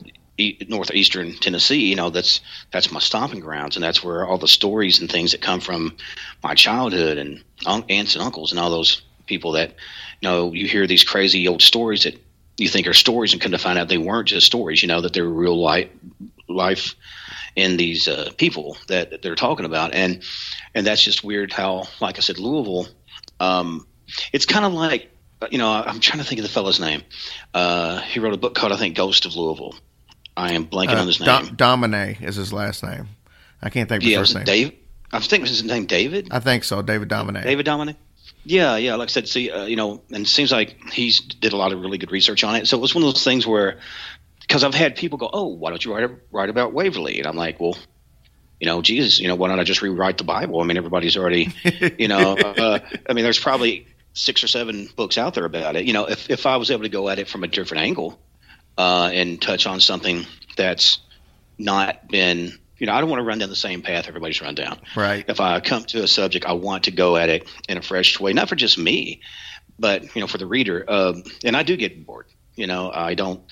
northeastern 0.69 1.35
Tennessee. 1.35 1.87
You 1.87 1.97
know, 1.97 2.11
that's 2.11 2.41
that's 2.71 2.91
my 2.91 3.01
stomping 3.01 3.41
grounds, 3.41 3.77
and 3.77 3.85
that's 3.85 4.03
where 4.03 4.27
all 4.27 4.39
the 4.39 4.49
stories 4.49 5.01
and 5.01 5.11
things 5.11 5.33
that 5.33 5.41
come 5.41 5.61
from 5.61 5.97
my 6.43 6.55
childhood 6.55 7.19
and 7.19 7.43
un- 7.65 7.85
aunts 7.89 8.15
and 8.15 8.25
uncles 8.25 8.53
and 8.53 8.61
all 8.61 8.71
those 8.71 9.03
people 9.27 9.53
that, 9.53 9.71
you 10.21 10.29
know, 10.29 10.53
you 10.53 10.67
hear 10.67 10.87
these 10.87 11.05
crazy 11.05 11.49
old 11.49 11.63
stories 11.63 12.05
that 12.05 12.21
you 12.59 12.69
think 12.69 12.87
are 12.87 12.95
stories, 12.95 13.33
and 13.33 13.43
come 13.43 13.53
to 13.53 13.59
find 13.59 13.79
out 13.79 13.89
they 13.89 13.99
weren't 13.99 14.29
just 14.29 14.47
stories. 14.47 14.83
You 14.83 14.89
know, 14.89 15.01
that 15.01 15.13
they're 15.13 15.25
real 15.25 15.61
life 15.61 15.89
life 16.49 16.95
in 17.55 17.77
these 17.77 18.07
uh, 18.07 18.31
people 18.37 18.77
that 18.89 19.23
they're 19.23 19.35
talking 19.35 19.67
about, 19.67 19.95
and 19.95 20.23
and 20.75 20.87
that's 20.87 21.03
just 21.03 21.25
weird. 21.25 21.53
How, 21.53 21.85
like 22.01 22.19
I 22.19 22.21
said, 22.21 22.39
Louisville, 22.39 22.89
um, 23.41 23.87
it's 24.33 24.47
kind 24.47 24.65
of 24.65 24.73
like 24.75 25.11
you 25.51 25.59
know 25.59 25.71
I'm 25.71 26.01
trying 26.01 26.23
to 26.23 26.25
think 26.25 26.39
of 26.39 26.45
the 26.45 26.53
fellow's 26.53 26.81
name. 26.81 27.03
Uh, 27.55 28.01
he 28.01 28.21
wrote 28.21 28.35
a 28.35 28.39
book 28.39 28.55
called 28.55 28.73
I 28.73 28.77
think 28.77 28.97
Ghost 28.97 29.25
of 29.25 29.35
Louisville. 29.35 29.75
I 30.37 30.53
am 30.53 30.67
blanking 30.67 30.97
Uh, 30.97 31.01
on 31.01 31.07
his 31.07 31.21
name. 31.21 31.27
Dom- 31.27 31.55
Domine 31.57 32.19
is 32.21 32.37
his 32.37 32.53
last 32.53 32.83
name. 32.83 33.09
I 33.63 33.71
can't 33.71 33.89
think 33.89 34.03
of 34.03 34.05
his 34.05 34.13
yeah, 34.13 34.19
first 34.19 34.35
name. 34.35 34.45
Dave. 34.45 34.73
I 35.13 35.21
think 35.21 35.41
it 35.41 35.43
was 35.43 35.51
his 35.51 35.65
name 35.65 35.87
David. 35.87 36.29
I 36.31 36.41
think 36.41 36.65
so, 36.65 36.83
David 36.83 37.09
Domine. 37.09 37.43
David 37.43 37.65
Domine. 37.65 37.97
Yeah, 38.45 38.77
yeah. 38.77 38.95
Like 38.97 39.09
I 39.09 39.13
said, 39.13 39.29
see, 39.29 39.51
uh, 39.51 39.65
you 39.65 39.77
know, 39.77 40.03
and 40.11 40.25
it 40.25 40.29
seems 40.29 40.53
like 40.53 40.77
he's 40.93 41.21
did 41.21 41.53
a 41.53 41.57
lot 41.57 41.73
of 41.73 41.81
really 41.81 41.99
good 41.99 42.13
research 42.13 42.45
on 42.45 42.55
it. 42.57 42.67
So 42.67 42.77
it 42.77 42.81
was 42.81 42.95
one 42.95 43.03
of 43.03 43.13
those 43.13 43.25
things 43.25 43.47
where, 43.47 43.79
because 44.41 44.63
I've 44.63 44.75
had 44.75 44.95
people 44.97 45.19
go, 45.19 45.29
"Oh, 45.33 45.47
why 45.47 45.71
don't 45.71 45.85
you 45.85 45.95
write 45.95 46.11
write 46.31 46.51
about 46.51 46.73
Waverly?" 46.73 47.19
And 47.19 47.27
I'm 47.27 47.37
like, 47.37 47.59
"Well, 47.59 47.77
you 48.61 48.67
know, 48.67 48.83
Jesus, 48.83 49.19
you 49.19 49.29
know, 49.29 49.35
why 49.35 49.49
don't 49.49 49.59
I 49.59 49.65
just 49.65 49.83
rewrite 49.83 50.19
the 50.19 50.25
Bible? 50.25 50.61
I 50.61 50.65
mean, 50.65 50.77
everybody's 50.77 51.17
already, 51.17 51.53
you 51.99 52.09
know, 52.09 52.37
uh, 52.37 52.79
I 53.09 53.13
mean, 53.13 53.25
there's 53.25 53.41
probably 53.41 53.87
six 54.13 54.43
or 54.45 54.49
seven 54.49 54.89
books 54.97 55.19
out 55.19 55.35
there 55.35 55.45
about 55.45 55.77
it. 55.77 55.85
You 55.85 55.93
know, 55.93 56.07
if 56.07 56.31
if 56.31 56.47
I 56.47 56.57
was 56.57 56.71
able 56.71 56.83
to 56.83 56.89
go 56.89 57.09
at 57.09 57.19
it 57.19 57.29
from 57.29 57.43
a 57.43 57.49
different 57.49 57.83
angle 57.85 58.19
uh, 58.79 59.11
and 59.13 59.41
touch 59.41 59.67
on 59.67 59.81
something 59.81 60.27
that's 60.57 61.01
not 61.59 62.09
been 62.09 62.59
you 62.79 62.87
know, 62.87 62.93
I 62.93 63.01
don't 63.01 63.09
want 63.09 63.21
to 63.21 63.25
run 63.25 63.39
down 63.39 63.49
the 63.49 63.57
same 63.57 63.83
path 63.83 64.07
everybody's 64.07 64.41
run 64.43 64.55
down. 64.55 64.79
Right. 64.95 65.25
If 65.27 65.41
I 65.41 65.61
come 65.61 65.85
to 65.85 66.03
a 66.03 66.09
subject, 66.09 66.45
I 66.45 66.53
want 66.53 66.85
to 66.85 66.91
go 66.91 67.17
at 67.17 67.29
it 67.29 67.49
in 67.69 67.79
a 67.79 67.83
fresh 67.83 68.21
way, 68.21 68.33
not 68.33 68.49
for 68.49 68.55
just 68.55 68.77
me, 68.77 69.23
but 69.79 70.15
you 70.15 70.21
know, 70.21 70.27
for 70.27 70.39
the 70.39 70.47
reader. 70.47 70.85
Um, 70.87 71.25
and 71.45 71.57
I 71.57 71.63
do 71.63 71.77
get 71.77 72.05
bored. 72.07 72.27
You 72.55 72.67
know, 72.67 72.91
I 72.93 73.15
don't. 73.15 73.43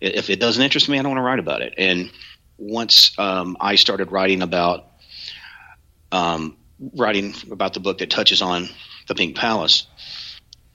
If 0.00 0.28
it 0.28 0.40
doesn't 0.40 0.62
interest 0.62 0.88
me, 0.88 0.98
I 0.98 1.02
don't 1.02 1.12
want 1.12 1.18
to 1.18 1.22
write 1.22 1.38
about 1.38 1.62
it. 1.62 1.74
And 1.78 2.10
once 2.58 3.18
um, 3.18 3.56
I 3.60 3.76
started 3.76 4.12
writing 4.12 4.42
about 4.42 4.86
um, 6.12 6.56
writing 6.94 7.34
about 7.50 7.74
the 7.74 7.80
book 7.80 7.98
that 7.98 8.10
touches 8.10 8.42
on 8.42 8.68
the 9.06 9.14
Pink 9.14 9.36
Palace, 9.36 9.86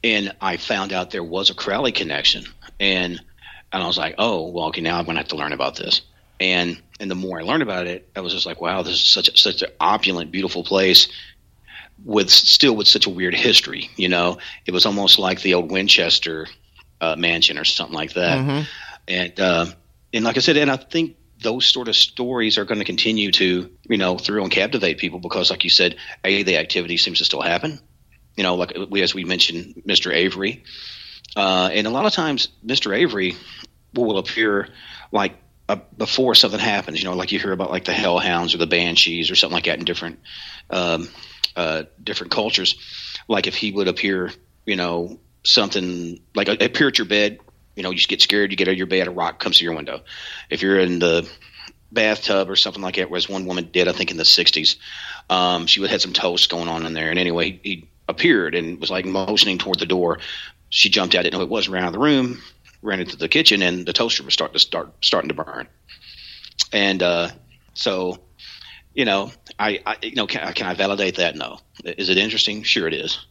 and 0.04 0.36
I 0.42 0.58
found 0.58 0.94
out 0.94 1.12
there 1.12 1.24
was 1.24 1.50
a 1.50 1.54
Crowley 1.54 1.92
connection, 1.92 2.46
and 2.80 3.22
and 3.72 3.84
I 3.84 3.88
was 3.88 3.98
like, 3.98 4.16
oh, 4.18 4.50
well, 4.50 4.66
okay, 4.68 4.82
now 4.82 4.98
I'm 4.98 5.06
going 5.06 5.16
to 5.16 5.22
have 5.22 5.30
to 5.30 5.36
learn 5.36 5.54
about 5.54 5.76
this. 5.76 6.02
And 6.40 6.82
and 7.00 7.10
the 7.10 7.16
more 7.16 7.40
I 7.40 7.44
learned 7.44 7.64
about 7.64 7.88
it, 7.88 8.10
I 8.16 8.22
was 8.22 8.34
just 8.34 8.46
like, 8.46 8.62
wow, 8.62 8.82
this 8.82 8.94
is 8.94 9.02
such 9.02 9.30
a, 9.30 9.38
such 9.38 9.62
an 9.62 9.70
opulent, 9.80 10.32
beautiful 10.32 10.64
place 10.64 11.08
with 12.06 12.30
still 12.30 12.76
with 12.76 12.88
such 12.88 13.08
a 13.08 13.10
weird 13.10 13.36
history. 13.36 13.90
You 13.98 14.10
know, 14.10 14.38
it 14.66 14.72
was 14.72 14.86
almost 14.86 15.20
like 15.20 15.42
the 15.42 15.54
old 15.54 15.72
Winchester 15.72 16.48
uh, 17.02 17.16
mansion 17.18 17.58
or 17.58 17.66
something 17.66 17.96
like 17.96 18.14
that. 18.14 18.38
Mhm. 18.40 18.68
And 19.08 19.40
uh, 19.40 19.66
and 20.14 20.26
like 20.26 20.38
I 20.38 20.40
said, 20.40 20.58
and 20.58 20.72
I 20.72 20.78
think 20.78 21.18
those 21.42 21.66
sort 21.66 21.88
of 21.88 21.96
stories 21.96 22.58
are 22.58 22.66
going 22.66 22.80
to 22.80 22.86
continue 22.86 23.32
to 23.32 23.70
you 23.88 23.98
know 23.98 24.18
thrill 24.18 24.44
and 24.44 24.52
captivate 24.52 24.98
people 24.98 25.20
because, 25.20 25.50
like 25.50 25.64
you 25.64 25.70
said, 25.70 25.96
a 26.24 26.44
the 26.44 26.58
activity 26.58 26.98
seems 26.98 27.20
to 27.20 27.26
still 27.26 27.42
happen. 27.42 27.80
You 28.36 28.44
know, 28.44 28.56
like 28.56 28.74
we 28.90 29.02
as 29.02 29.14
we 29.14 29.26
mentioned, 29.26 29.84
Mr. 29.88 30.14
Avery, 30.14 30.64
uh, 31.36 31.70
and 31.72 31.88
a 31.88 31.90
lot 31.90 32.06
of 32.06 32.14
times 32.14 32.50
Mr. 32.66 32.96
Avery 32.96 33.36
will, 33.94 34.18
appear 34.18 34.70
like 35.12 35.34
uh, 35.68 35.78
before 35.98 36.36
something 36.36 36.60
happens. 36.60 37.02
You 37.02 37.10
know, 37.10 37.16
like 37.16 37.32
you 37.32 37.40
hear 37.40 37.52
about 37.52 37.72
like 37.72 37.86
the 37.86 37.92
Hellhounds 37.92 38.54
or 38.54 38.58
the 38.58 38.68
Banshees 38.68 39.32
or 39.32 39.36
something 39.36 39.56
like 39.56 39.66
that 39.66 39.80
in 39.80 39.86
different 39.86 40.20
um, 40.70 41.10
uh, 41.56 41.84
different 42.04 42.32
cultures. 42.32 42.76
Like 43.28 43.48
if 43.48 43.56
he 43.56 43.72
would 43.72 43.88
appear, 43.88 44.32
you 44.66 44.76
know, 44.76 45.20
something 45.44 46.20
like 46.36 46.48
appear 46.48 46.88
at 46.88 46.98
your 46.98 47.08
bed. 47.08 47.40
You 47.76 47.84
know, 47.84 47.92
you 47.92 47.98
just 47.98 48.10
get 48.10 48.22
scared. 48.22 48.52
You 48.52 48.58
get 48.58 48.68
out 48.68 48.72
of 48.72 48.78
your 48.78 48.88
bed, 48.88 49.08
a 49.08 49.12
rock 49.12 49.40
comes 49.40 49.60
to 49.60 49.64
your 49.64 49.74
window. 49.74 50.02
If 50.50 50.62
you're 50.62 50.80
in 50.80 51.00
the 51.00 51.30
bathtub 51.92 52.50
or 52.50 52.56
something 52.56 52.82
like 52.82 52.98
that, 52.98 53.10
whereas 53.10 53.30
one 53.30 53.46
woman 53.46 53.70
did, 53.72 53.88
I 53.88 53.94
think 53.94 54.12
in 54.12 54.18
the 54.18 54.24
'60s, 54.24 54.76
um, 55.30 55.66
she 55.66 55.80
would 55.80 55.90
had 55.90 56.02
some 56.02 56.14
toast 56.14 56.50
going 56.50 56.68
on 56.68 56.86
in 56.86 56.94
there, 56.94 57.10
and 57.10 57.18
anyway, 57.18 57.52
he, 57.52 57.60
he 57.64 57.90
appeared 58.10 58.56
and 58.56 58.80
was 58.80 58.92
like 58.92 59.06
motioning 59.06 59.60
toward 59.60 59.80
the 59.80 59.86
door. 59.86 60.20
She 60.70 60.90
jumped 60.90 61.16
out, 61.16 61.24
didn't 61.24 61.34
know 61.34 61.44
it 61.44 61.50
was, 61.50 61.68
ran 61.70 61.84
out 61.84 61.88
of 61.88 61.94
the 61.94 62.00
room, 62.00 62.42
ran 62.82 63.00
into 63.00 63.18
the 63.18 63.28
kitchen, 63.28 63.62
and 63.62 63.86
the 63.86 63.94
toaster 63.94 64.24
was 64.24 64.34
starting 64.34 64.54
to 64.54 64.60
start 64.60 64.94
starting 65.02 65.30
to 65.30 65.34
burn. 65.34 65.68
And 66.72 67.02
uh, 67.02 67.30
so, 67.74 68.20
you 68.94 69.06
know, 69.06 69.32
I, 69.58 69.80
I 69.86 69.98
you 70.02 70.16
know, 70.16 70.28
can, 70.28 70.42
I- 70.44 70.52
can 70.54 70.68
I 70.68 70.74
validate 70.74 71.18
that? 71.18 71.36
No. 71.36 71.60
Is 71.84 72.10
it 72.10 72.18
interesting? 72.18 72.64
Sure, 72.64 72.88
it 72.88 72.94
is. 72.94 73.26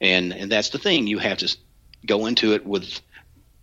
And 0.00 0.32
and 0.32 0.50
that's 0.50 0.70
the 0.70 0.78
thing. 0.78 1.06
You 1.06 1.18
have 1.18 1.38
to 1.38 1.56
go 2.04 2.26
into 2.26 2.52
it 2.54 2.66
with 2.66 3.00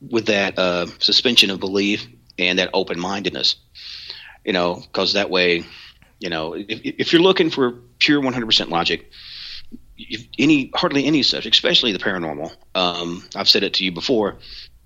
with 0.01 0.27
that 0.27 0.57
uh, 0.57 0.87
suspension 0.99 1.51
of 1.51 1.59
belief 1.59 2.07
and 2.39 2.57
that 2.59 2.69
open 2.73 2.99
mindedness. 2.99 3.55
You 4.43 4.53
know, 4.53 4.75
because 4.81 5.13
that 5.13 5.29
way, 5.29 5.65
you 6.19 6.29
know, 6.29 6.53
if, 6.55 6.65
if 6.83 7.13
you're 7.13 7.21
looking 7.21 7.51
for 7.51 7.73
pure 7.99 8.19
100% 8.21 8.69
logic, 8.69 9.11
any 10.37 10.71
hardly 10.73 11.05
any 11.05 11.23
subject, 11.23 11.55
especially 11.55 11.91
the 11.91 11.99
paranormal. 11.99 12.51
Um, 12.75 13.23
I've 13.35 13.49
said 13.49 13.63
it 13.63 13.75
to 13.75 13.85
you 13.85 13.91
before. 13.91 14.37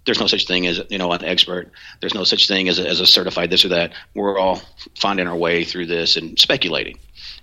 There's 0.05 0.19
no 0.19 0.27
such 0.27 0.45
thing 0.45 0.67
as 0.67 0.81
you 0.89 0.97
know 0.97 1.11
an 1.11 1.25
expert. 1.25 1.71
There's 1.99 2.13
no 2.13 2.23
such 2.23 2.47
thing 2.47 2.69
as 2.69 2.77
a, 2.77 2.87
as 2.87 2.99
a 2.99 3.07
certified 3.07 3.49
this 3.49 3.65
or 3.65 3.69
that. 3.69 3.93
We're 4.13 4.37
all 4.37 4.61
finding 4.99 5.27
our 5.27 5.35
way 5.35 5.63
through 5.63 5.87
this 5.87 6.15
and 6.15 6.37
speculating. 6.37 6.99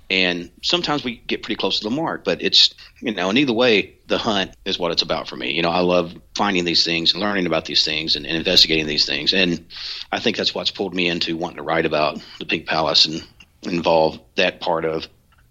And 0.09 0.51
sometimes 0.62 1.02
we 1.02 1.16
get 1.16 1.43
pretty 1.43 1.56
close 1.59 1.81
to 1.81 1.89
the 1.89 1.94
mark, 1.94 2.23
but 2.23 2.43
it's 2.43 2.74
you 3.01 3.14
know, 3.14 3.31
and 3.31 3.39
either 3.39 3.52
way, 3.52 3.97
the 4.06 4.19
hunt 4.19 4.55
is 4.64 4.78
what 4.78 4.93
it's 4.93 5.02
about 5.02 5.28
for 5.28 5.36
me. 5.36 5.52
You 5.52 5.62
know, 5.62 5.70
I 5.70 5.81
love 5.81 6.14
finding 6.36 6.64
these 6.64 6.85
things 6.85 7.14
and 7.14 7.23
learning 7.23 7.47
about 7.47 7.64
these 7.64 7.85
things 7.85 8.14
and, 8.14 8.27
and 8.27 8.36
investigating 8.36 8.86
these 8.86 9.06
things, 9.06 9.32
and 9.32 9.66
I 10.12 10.20
think 10.20 10.36
that's 10.36 10.55
what's 10.55 10.70
pulled 10.70 10.94
me 10.94 11.09
into 11.09 11.36
wanting 11.36 11.56
to 11.56 11.62
write 11.62 11.86
about 11.86 12.23
the 12.39 12.47
Pink 12.47 12.66
Palace 12.66 13.06
and 13.06 13.27
involve 13.62 14.20
that 14.36 14.60
part 14.60 14.85
of 14.85 15.09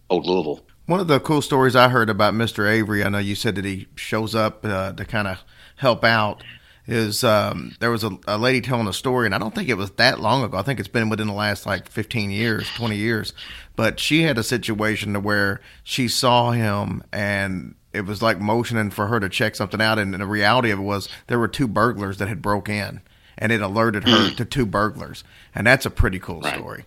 old 0.10 0.26
Louisville. 0.26 0.64
One 0.92 1.00
of 1.00 1.08
the 1.08 1.22
cool 1.22 1.42
stories 1.42 1.74
I 1.74 1.88
heard 1.88 2.10
about 2.10 2.34
Mr. 2.34 2.70
Avery, 2.70 3.02
I 3.02 3.08
know 3.08 3.18
you 3.18 3.34
said 3.34 3.56
that 3.56 3.64
he 3.64 3.88
shows 3.96 4.36
up 4.36 4.66
uh, 4.66 4.92
to 4.92 5.06
kind 5.06 5.26
of 5.26 5.42
help 5.78 6.04
out, 6.04 6.44
is 6.86 7.24
um, 7.24 7.78
there 7.80 7.90
was 7.90 8.04
a, 8.04 8.18
a 8.28 8.38
lady 8.38 8.60
telling 8.60 8.90
a 8.90 8.92
story, 8.92 9.26
and 9.26 9.34
I 9.34 9.38
don't 9.38 9.56
think 9.56 9.70
it 9.70 9.78
was 9.78 9.92
that 9.92 10.20
long 10.20 10.44
ago. 10.44 10.58
I 10.58 10.64
think 10.64 10.82
it's 10.82 10.90
been 10.90 11.08
within 11.08 11.28
the 11.28 11.34
last 11.34 11.66
like 11.66 11.88
15 11.88 12.30
years, 12.30 12.70
20 12.76 12.98
years. 12.98 13.34
But 13.78 14.02
she 14.02 14.24
had 14.24 14.38
a 14.38 14.44
situation 14.44 15.14
to 15.14 15.22
where 15.22 15.62
she 15.82 16.10
saw 16.10 16.52
him 16.52 17.06
and 17.14 17.76
it 17.94 18.02
was 18.02 18.22
like 18.22 18.42
motioning 18.42 18.90
for 18.90 19.08
her 19.08 19.22
to 19.22 19.30
check 19.30 19.56
something 19.56 19.80
out. 19.80 19.98
And 19.98 20.14
the 20.14 20.26
reality 20.26 20.72
of 20.72 20.80
it 20.80 20.84
was 20.84 21.08
there 21.28 21.40
were 21.40 21.48
two 21.48 21.70
burglars 21.70 22.18
that 22.18 22.28
had 22.28 22.42
broke 22.42 22.68
in 22.68 23.00
and 23.38 23.54
it 23.54 23.62
alerted 23.62 24.10
her 24.10 24.30
to 24.32 24.44
two 24.44 24.66
burglars. 24.66 25.24
And 25.56 25.66
that's 25.66 25.86
a 25.86 25.90
pretty 25.90 26.20
cool 26.20 26.44
story. 26.44 26.84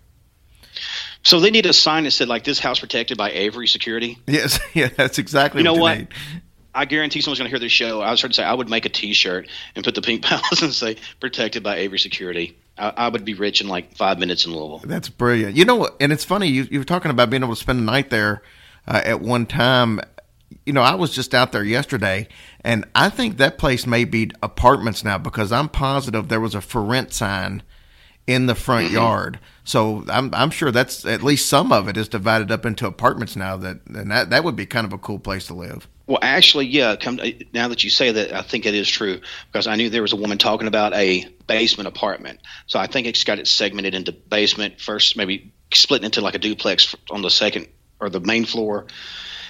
So 1.25 1.41
they 1.41 1.51
need 1.51 1.67
a 1.67 1.73
sign 1.73 2.05
that 2.05 2.13
said 2.13 2.29
like 2.29 2.45
this 2.45 2.59
house 2.59 2.81
protected 2.81 3.19
by 3.19 3.31
Avery 3.33 3.67
Security. 3.67 4.19
Yes, 4.27 4.61
yeah, 4.75 4.89
that's 4.89 5.19
exactly 5.19 5.61
You 5.61 5.65
know 5.65 5.75
what, 5.75 5.99
what? 5.99 6.09
I 6.75 6.85
guarantee 6.87 7.21
someone's 7.21 7.39
going 7.39 7.49
to 7.49 7.51
hear 7.51 7.61
this 7.61 7.73
show. 7.73 8.01
I 8.01 8.11
was 8.11 8.21
trying 8.21 8.31
to 8.31 8.35
say 8.35 8.43
I 8.45 8.53
would 8.53 8.69
make 8.69 8.85
a 8.85 8.89
T-shirt 8.89 9.49
and 9.75 9.85
put 9.85 9.95
the 9.95 10.03
pink 10.03 10.23
palace 10.25 10.63
and 10.63 10.73
say 10.73 10.97
"Protected 11.21 11.63
by 11.63 11.77
Avery 11.77 11.99
Security." 11.99 12.57
I, 12.77 12.93
I 12.97 13.09
would 13.09 13.25
be 13.25 13.35
rich 13.35 13.61
in 13.61 13.69
like 13.69 13.97
five 13.97 14.19
minutes 14.19 14.45
in 14.47 14.53
Louisville. 14.53 14.83
That's 14.85 15.09
brilliant. 15.09 15.57
You 15.57 15.65
know 15.65 15.77
what? 15.77 15.97
And 16.01 16.13
it's 16.13 16.25
funny. 16.25 16.49
You, 16.49 16.67
you 16.71 16.79
were 16.81 16.85
talking 16.85 17.11
about 17.11 17.31
being 17.31 17.43
able 17.43 17.55
to 17.55 17.61
spend 17.61 17.79
the 17.79 17.85
night 17.85 18.11
there. 18.11 18.43
uh, 18.87 19.01
at 19.05 19.21
one 19.21 19.47
time. 19.47 20.01
You 20.67 20.73
know, 20.73 20.83
I 20.83 20.95
was 20.95 21.15
just 21.15 21.35
out 21.35 21.53
there 21.53 21.65
yesterday, 21.65 22.29
and 22.63 22.85
I 22.95 23.09
think 23.11 23.39
that 23.39 23.59
place 23.59 23.87
may 23.87 24.05
be 24.05 24.31
apartments 24.43 25.05
now 25.05 25.19
because 25.19 25.53
I'm 25.53 25.69
positive 25.69 26.29
there 26.29 26.41
was 26.41 26.55
a 26.55 26.61
for 26.61 26.83
rent 26.83 27.13
sign 27.13 27.63
in 28.27 28.47
the 28.47 28.55
front 28.55 28.87
Mm-hmm. 28.87 28.95
yard. 28.95 29.39
So 29.65 30.05
I'm 30.09 30.35
I'm 30.35 30.51
sure 30.51 30.71
that's 30.71 31.05
at 31.07 31.23
least 31.23 31.49
some 31.49 31.73
of 31.73 31.89
it 31.89 31.97
is 31.97 32.09
divided 32.09 32.51
up 32.53 32.67
into 32.67 32.87
apartments 32.87 33.35
now. 33.37 33.57
That 33.57 33.79
and 33.87 34.11
that 34.11 34.31
that 34.31 34.45
would 34.45 34.57
be 34.57 34.67
kind 34.67 34.87
of 34.87 34.93
a 34.93 34.99
cool 34.99 35.19
place 35.19 35.47
to 35.47 35.55
live. 35.55 35.89
Well, 36.07 36.19
actually, 36.21 36.67
yeah. 36.67 36.97
Come 36.97 37.19
now 37.55 37.69
that 37.69 37.83
you 37.83 37.89
say 37.89 38.13
that, 38.13 38.35
I 38.35 38.43
think 38.43 38.67
it 38.67 38.75
is 38.75 38.89
true 38.89 39.21
because 39.51 39.67
I 39.67 39.77
knew 39.77 39.89
there 39.89 40.03
was 40.03 40.13
a 40.13 40.17
woman 40.17 40.37
talking 40.37 40.69
about 40.69 40.93
a 40.93 41.27
basement 41.47 41.89
apartment. 41.89 42.41
So 42.67 42.79
I 42.79 42.87
think 42.87 43.07
it's 43.07 43.25
got 43.25 43.39
it 43.39 43.47
segmented 43.47 43.95
into 43.95 44.13
basement 44.13 44.83
first, 44.83 45.17
maybe 45.17 45.55
split 45.73 46.05
into 46.05 46.21
like 46.21 46.35
a 46.35 46.39
duplex 46.39 46.95
on 47.11 47.23
the 47.23 47.31
second 47.31 47.69
or 48.01 48.11
the 48.11 48.21
main 48.21 48.45
floor, 48.45 48.87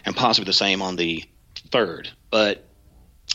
and 0.05 0.15
possibly 0.15 0.47
the 0.47 0.53
same 0.53 0.81
on 0.81 0.95
the 0.95 1.25
third. 1.73 2.09
But 2.31 2.65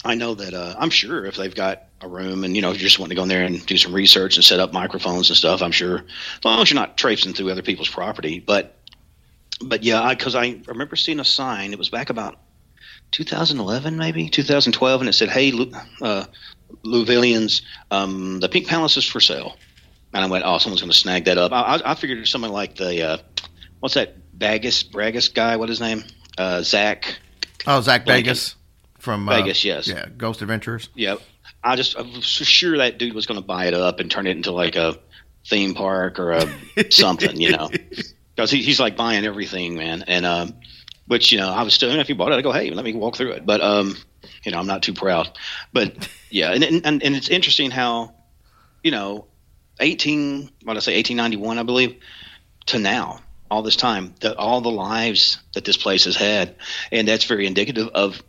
I 0.05 0.15
know 0.15 0.35
that 0.35 0.53
uh, 0.53 0.75
I'm 0.79 0.89
sure 0.89 1.25
if 1.25 1.35
they've 1.35 1.53
got 1.53 1.83
a 2.01 2.07
room 2.07 2.43
and 2.43 2.55
you 2.55 2.61
know 2.61 2.71
if 2.71 2.77
you 2.77 2.83
just 2.83 2.99
want 2.99 3.09
to 3.09 3.15
go 3.15 3.23
in 3.23 3.29
there 3.29 3.43
and 3.43 3.65
do 3.65 3.77
some 3.77 3.93
research 3.93 4.35
and 4.37 4.45
set 4.45 4.59
up 4.59 4.73
microphones 4.73 5.29
and 5.29 5.37
stuff, 5.37 5.61
I'm 5.61 5.71
sure 5.71 5.97
as 5.99 6.45
long 6.45 6.61
as 6.61 6.69
you're 6.69 6.79
not 6.79 6.97
traipsing 6.97 7.33
through 7.33 7.51
other 7.51 7.61
people's 7.61 7.89
property. 7.89 8.39
But 8.39 8.77
but 9.61 9.83
yeah, 9.83 10.09
because 10.09 10.35
I, 10.35 10.43
I 10.43 10.61
remember 10.67 10.95
seeing 10.95 11.19
a 11.19 11.25
sign. 11.25 11.73
It 11.73 11.79
was 11.79 11.89
back 11.89 12.09
about 12.09 12.39
2011, 13.11 13.97
maybe 13.97 14.29
2012, 14.29 15.01
and 15.01 15.09
it 15.09 15.13
said, 15.13 15.29
"Hey, 15.29 15.51
uh, 16.01 16.25
Louvillians, 16.85 17.61
um, 17.91 18.39
the 18.39 18.49
Pink 18.49 18.67
Palace 18.67 18.97
is 18.97 19.05
for 19.05 19.19
sale." 19.19 19.57
And 20.13 20.23
I 20.23 20.27
went, 20.27 20.45
"Oh, 20.45 20.57
someone's 20.57 20.81
going 20.81 20.91
to 20.91 20.97
snag 20.97 21.25
that 21.25 21.37
up." 21.37 21.51
I, 21.51 21.61
I, 21.61 21.91
I 21.91 21.95
figured 21.95 22.17
it 22.17 22.21
was 22.21 22.29
something 22.29 22.51
like 22.51 22.75
the 22.75 23.01
uh, 23.03 23.17
what's 23.79 23.95
that 23.95 24.37
Bagus 24.37 24.83
Bragus 24.83 25.33
guy? 25.33 25.57
What 25.57 25.69
his 25.69 25.81
name? 25.81 26.03
Uh, 26.37 26.61
Zach. 26.61 27.19
Oh, 27.67 27.81
Zach 27.81 28.05
Lincoln. 28.05 28.23
Vegas 28.23 28.55
from 28.99 29.27
uh, 29.27 29.37
Vegas, 29.37 29.63
yes. 29.63 29.87
yeah, 29.87 30.05
Ghost 30.17 30.41
Adventures. 30.41 30.89
Yeah, 30.95 31.15
I 31.63 31.75
just 31.75 31.97
I 31.97 32.01
was 32.01 32.25
sure 32.25 32.77
that 32.77 32.97
dude 32.97 33.13
was 33.13 33.25
going 33.25 33.39
to 33.39 33.45
buy 33.45 33.65
it 33.65 33.73
up 33.73 33.99
and 33.99 34.09
turn 34.09 34.27
it 34.27 34.35
into 34.35 34.51
like 34.51 34.75
a 34.75 34.97
theme 35.45 35.73
park 35.73 36.19
or 36.19 36.31
a 36.31 36.91
something, 36.91 37.39
you 37.39 37.51
know, 37.51 37.69
because 38.35 38.51
he, 38.51 38.61
he's 38.61 38.79
like 38.79 38.95
buying 38.95 39.25
everything, 39.25 39.75
man. 39.75 40.03
And 40.07 40.25
um, 40.25 40.53
which 41.07 41.31
you 41.31 41.37
know, 41.37 41.49
I 41.49 41.63
was 41.63 41.73
still 41.73 41.91
if 41.99 42.07
he 42.07 42.13
bought 42.13 42.31
it, 42.31 42.35
I 42.35 42.41
go, 42.41 42.51
hey, 42.51 42.71
let 42.71 42.85
me 42.85 42.93
walk 42.93 43.17
through 43.17 43.31
it. 43.31 43.45
But 43.45 43.61
um, 43.61 43.97
you 44.43 44.51
know, 44.51 44.59
I'm 44.59 44.67
not 44.67 44.83
too 44.83 44.93
proud. 44.93 45.37
But 45.73 46.09
yeah, 46.29 46.51
and 46.53 46.63
and, 46.63 47.03
and 47.03 47.15
it's 47.15 47.29
interesting 47.29 47.71
how, 47.71 48.13
you 48.83 48.91
know, 48.91 49.25
18, 49.79 50.49
what 50.63 50.73
did 50.73 50.77
I 50.77 50.81
say, 50.81 50.95
1891, 50.95 51.57
I 51.57 51.63
believe, 51.63 51.95
to 52.67 52.79
now. 52.79 53.19
All 53.51 53.63
this 53.63 53.75
time, 53.75 54.13
that 54.19 54.37
all 54.37 54.61
the 54.61 54.69
lives 54.69 55.39
that 55.55 55.65
this 55.65 55.75
place 55.75 56.05
has 56.05 56.15
had, 56.15 56.55
and 56.91 57.07
that's 57.07 57.23
very 57.23 57.47
indicative 57.47 57.87
of 57.95 58.21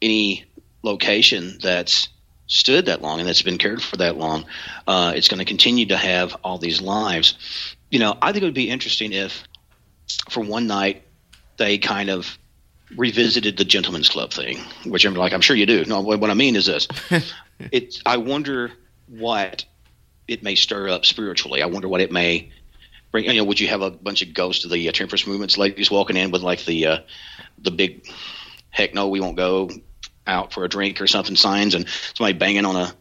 any 0.00 0.46
location 0.82 1.58
that's 1.62 2.08
stood 2.46 2.86
that 2.86 3.02
long 3.02 3.20
and 3.20 3.28
that's 3.28 3.42
been 3.42 3.58
cared 3.58 3.82
for 3.82 3.96
that 3.98 4.16
long, 4.16 4.44
uh, 4.86 5.12
it's 5.16 5.28
going 5.28 5.38
to 5.38 5.44
continue 5.44 5.86
to 5.86 5.96
have 5.96 6.36
all 6.44 6.58
these 6.58 6.80
lives. 6.80 7.76
You 7.90 7.98
know, 7.98 8.16
I 8.20 8.32
think 8.32 8.42
it 8.42 8.46
would 8.46 8.54
be 8.54 8.70
interesting 8.70 9.12
if, 9.12 9.44
for 10.28 10.42
one 10.42 10.66
night, 10.66 11.02
they 11.56 11.78
kind 11.78 12.10
of 12.10 12.38
revisited 12.96 13.56
the 13.56 13.64
gentleman's 13.64 14.08
club 14.08 14.32
thing, 14.32 14.58
which 14.84 15.04
I'm 15.04 15.14
like, 15.14 15.32
I'm 15.32 15.40
sure 15.40 15.56
you 15.56 15.66
do. 15.66 15.84
No, 15.84 16.00
what 16.00 16.30
I 16.30 16.34
mean 16.34 16.56
is 16.56 16.66
this: 16.66 16.88
it's. 17.72 18.02
I 18.04 18.16
wonder 18.18 18.72
what 19.08 19.64
it 20.28 20.42
may 20.42 20.54
stir 20.54 20.88
up 20.88 21.04
spiritually. 21.04 21.62
I 21.62 21.66
wonder 21.66 21.88
what 21.88 22.00
it 22.00 22.12
may 22.12 22.50
bring. 23.12 23.24
You 23.24 23.34
know, 23.34 23.44
would 23.44 23.60
you 23.60 23.68
have 23.68 23.82
a 23.82 23.90
bunch 23.90 24.22
of 24.22 24.34
ghosts 24.34 24.64
of 24.64 24.70
the 24.70 24.88
uh, 24.88 24.92
temperance 24.92 25.26
movements 25.26 25.56
ladies 25.56 25.90
walking 25.90 26.16
in 26.16 26.30
with 26.30 26.42
like 26.42 26.64
the 26.64 26.86
uh, 26.86 26.98
the 27.58 27.70
big 27.70 28.06
heck 28.70 28.94
no, 28.94 29.08
we 29.08 29.20
won't 29.20 29.36
go 29.36 29.70
out 30.26 30.52
for 30.52 30.64
a 30.64 30.68
drink 30.68 31.00
or 31.00 31.06
something 31.06 31.36
signs, 31.36 31.74
and 31.74 31.88
somebody 32.14 32.36
banging 32.36 32.64
on 32.64 32.76
a, 32.76 32.94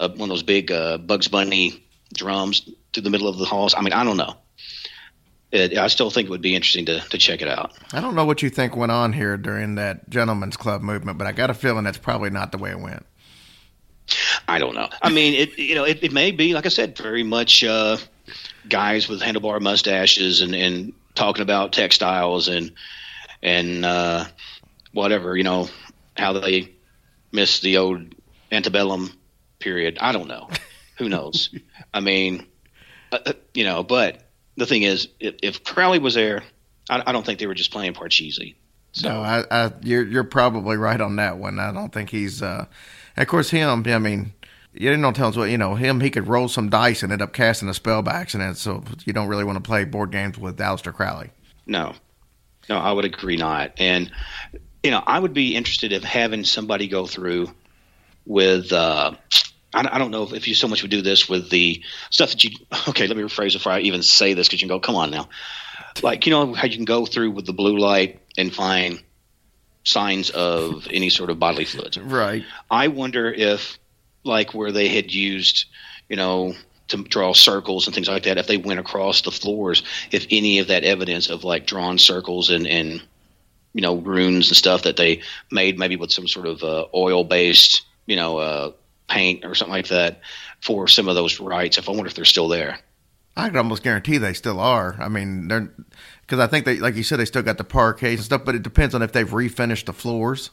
a 0.00 0.08
one 0.08 0.22
of 0.22 0.28
those 0.28 0.42
big 0.42 0.70
uh, 0.72 0.98
Bugs 0.98 1.28
Bunny 1.28 1.82
drums 2.12 2.68
through 2.92 3.02
the 3.02 3.10
middle 3.10 3.28
of 3.28 3.38
the 3.38 3.44
halls. 3.44 3.74
I 3.76 3.82
mean, 3.82 3.92
I 3.92 4.04
don't 4.04 4.16
know. 4.16 4.34
It, 5.50 5.78
I 5.78 5.88
still 5.88 6.10
think 6.10 6.26
it 6.28 6.30
would 6.30 6.42
be 6.42 6.54
interesting 6.54 6.86
to, 6.86 7.00
to 7.00 7.16
check 7.16 7.40
it 7.40 7.48
out. 7.48 7.72
I 7.92 8.00
don't 8.00 8.14
know 8.14 8.26
what 8.26 8.42
you 8.42 8.50
think 8.50 8.76
went 8.76 8.92
on 8.92 9.14
here 9.14 9.38
during 9.38 9.76
that 9.76 10.10
gentleman's 10.10 10.58
club 10.58 10.82
movement, 10.82 11.16
but 11.16 11.26
I 11.26 11.32
got 11.32 11.48
a 11.48 11.54
feeling 11.54 11.84
that's 11.84 11.96
probably 11.96 12.28
not 12.28 12.52
the 12.52 12.58
way 12.58 12.70
it 12.70 12.80
went. 12.80 13.06
I 14.46 14.58
don't 14.58 14.74
know. 14.74 14.88
I 15.02 15.10
mean, 15.10 15.34
it 15.34 15.58
you 15.58 15.74
know 15.74 15.84
it, 15.84 16.02
it 16.02 16.12
may 16.12 16.30
be 16.30 16.54
like 16.54 16.66
I 16.66 16.70
said, 16.70 16.96
very 16.96 17.22
much 17.22 17.64
uh, 17.64 17.98
guys 18.68 19.08
with 19.08 19.20
handlebar 19.20 19.60
mustaches 19.60 20.40
and, 20.40 20.54
and 20.54 20.92
talking 21.14 21.42
about 21.42 21.72
textiles 21.72 22.48
and 22.48 22.72
and 23.42 23.84
uh, 23.84 24.24
whatever 24.92 25.36
you 25.36 25.44
know 25.44 25.68
how 26.18 26.32
they 26.34 26.72
miss 27.32 27.60
the 27.60 27.78
old 27.78 28.14
antebellum 28.50 29.12
period. 29.58 29.98
I 30.00 30.12
don't 30.12 30.28
know. 30.28 30.48
Who 30.98 31.08
knows? 31.08 31.54
I 31.94 32.00
mean, 32.00 32.46
uh, 33.12 33.18
uh, 33.26 33.32
you 33.54 33.64
know. 33.64 33.82
But 33.82 34.22
the 34.56 34.66
thing 34.66 34.82
is, 34.82 35.08
if, 35.20 35.36
if 35.42 35.64
Crowley 35.64 35.98
was 35.98 36.14
there, 36.14 36.42
I, 36.90 37.02
I 37.06 37.12
don't 37.12 37.24
think 37.24 37.38
they 37.38 37.46
were 37.46 37.54
just 37.54 37.70
playing 37.70 37.94
Parcheesi. 37.94 38.54
No, 39.02 39.20
I, 39.20 39.44
I, 39.50 39.72
you're 39.82 40.04
you're 40.04 40.24
probably 40.24 40.76
right 40.76 41.00
on 41.00 41.16
that 41.16 41.38
one. 41.38 41.58
I 41.58 41.72
don't 41.72 41.92
think 41.92 42.10
he's. 42.10 42.42
Uh, 42.42 42.66
of 43.16 43.26
course, 43.26 43.50
him. 43.50 43.84
I 43.86 43.98
mean, 43.98 44.32
you 44.72 44.90
don't 44.90 45.00
know 45.00 45.12
tell 45.12 45.28
us 45.28 45.36
what 45.36 45.50
you 45.50 45.58
know. 45.58 45.74
Him, 45.74 46.00
he 46.00 46.10
could 46.10 46.26
roll 46.26 46.48
some 46.48 46.68
dice 46.68 47.02
and 47.02 47.12
end 47.12 47.22
up 47.22 47.32
casting 47.32 47.68
a 47.68 47.74
spell 47.74 48.02
by 48.02 48.12
accident. 48.12 48.56
So 48.56 48.82
you 49.04 49.12
don't 49.12 49.28
really 49.28 49.44
want 49.44 49.56
to 49.56 49.66
play 49.66 49.84
board 49.84 50.10
games 50.10 50.38
with 50.38 50.56
Aleister 50.58 50.92
Crowley. 50.92 51.30
No, 51.66 51.94
no, 52.68 52.78
I 52.78 52.92
would 52.92 53.04
agree 53.04 53.36
not. 53.36 53.72
And 53.78 54.10
you 54.82 54.90
know, 54.90 55.02
I 55.04 55.18
would 55.18 55.34
be 55.34 55.54
interested 55.56 55.92
in 55.92 56.02
having 56.02 56.44
somebody 56.44 56.88
go 56.88 57.06
through 57.06 57.50
with. 58.26 58.72
Uh, 58.72 59.14
I, 59.74 59.88
I 59.92 59.98
don't 59.98 60.10
know 60.10 60.22
if, 60.24 60.32
if 60.32 60.48
you 60.48 60.54
so 60.54 60.68
much 60.68 60.82
would 60.82 60.90
do 60.90 61.02
this 61.02 61.28
with 61.28 61.50
the 61.50 61.82
stuff 62.10 62.30
that 62.30 62.44
you. 62.44 62.50
Okay, 62.88 63.06
let 63.06 63.16
me 63.16 63.22
rephrase 63.22 63.52
before 63.52 63.72
I 63.72 63.80
even 63.80 64.02
say 64.02 64.34
this 64.34 64.48
because 64.48 64.62
you 64.62 64.68
can 64.68 64.76
go, 64.76 64.80
come 64.80 64.96
on 64.96 65.10
now. 65.10 65.28
Like 66.02 66.26
you 66.26 66.30
know 66.30 66.54
how 66.54 66.66
you 66.66 66.76
can 66.76 66.84
go 66.84 67.06
through 67.06 67.32
with 67.32 67.46
the 67.46 67.52
blue 67.52 67.78
light 67.78 68.20
and 68.36 68.54
find 68.54 69.02
signs 69.84 70.30
of 70.30 70.86
any 70.90 71.10
sort 71.10 71.30
of 71.30 71.38
bodily 71.38 71.64
fluids. 71.64 71.98
Right. 71.98 72.44
I 72.70 72.88
wonder 72.88 73.32
if, 73.32 73.78
like, 74.22 74.54
where 74.54 74.70
they 74.70 74.88
had 74.88 75.12
used, 75.12 75.66
you 76.08 76.16
know, 76.16 76.54
to 76.88 77.02
draw 77.04 77.32
circles 77.32 77.86
and 77.86 77.94
things 77.94 78.08
like 78.08 78.24
that, 78.24 78.38
if 78.38 78.46
they 78.46 78.56
went 78.56 78.80
across 78.80 79.22
the 79.22 79.30
floors, 79.30 79.82
if 80.10 80.26
any 80.30 80.58
of 80.58 80.68
that 80.68 80.84
evidence 80.84 81.28
of 81.28 81.44
like 81.44 81.66
drawn 81.66 81.98
circles 81.98 82.50
and 82.50 82.66
and 82.66 83.02
you 83.78 83.82
know 83.82 83.94
runes 83.94 84.48
and 84.48 84.56
stuff 84.56 84.82
that 84.82 84.96
they 84.96 85.22
made 85.52 85.78
maybe 85.78 85.94
with 85.94 86.10
some 86.10 86.26
sort 86.26 86.46
of 86.46 86.64
uh, 86.64 86.86
oil 86.92 87.22
based, 87.22 87.82
you 88.06 88.16
know, 88.16 88.38
uh, 88.38 88.72
paint 89.08 89.44
or 89.44 89.54
something 89.54 89.72
like 89.72 89.86
that 89.86 90.20
for 90.60 90.88
some 90.88 91.06
of 91.06 91.14
those 91.14 91.38
rites. 91.38 91.78
If 91.78 91.88
I 91.88 91.92
wonder 91.92 92.08
if 92.08 92.14
they're 92.14 92.24
still 92.24 92.48
there. 92.48 92.80
I 93.36 93.46
could 93.46 93.56
almost 93.56 93.84
guarantee 93.84 94.18
they 94.18 94.32
still 94.32 94.58
are. 94.58 94.96
I 94.98 95.08
mean, 95.08 95.46
they're 95.46 95.72
because 96.22 96.40
I 96.40 96.48
think 96.48 96.64
they, 96.64 96.80
like 96.80 96.96
you 96.96 97.04
said, 97.04 97.20
they 97.20 97.24
still 97.24 97.44
got 97.44 97.56
the 97.56 97.62
parquets 97.62 98.16
and 98.16 98.24
stuff, 98.24 98.44
but 98.44 98.56
it 98.56 98.64
depends 98.64 98.96
on 98.96 99.02
if 99.02 99.12
they've 99.12 99.30
refinished 99.30 99.84
the 99.84 99.92
floors. 99.92 100.50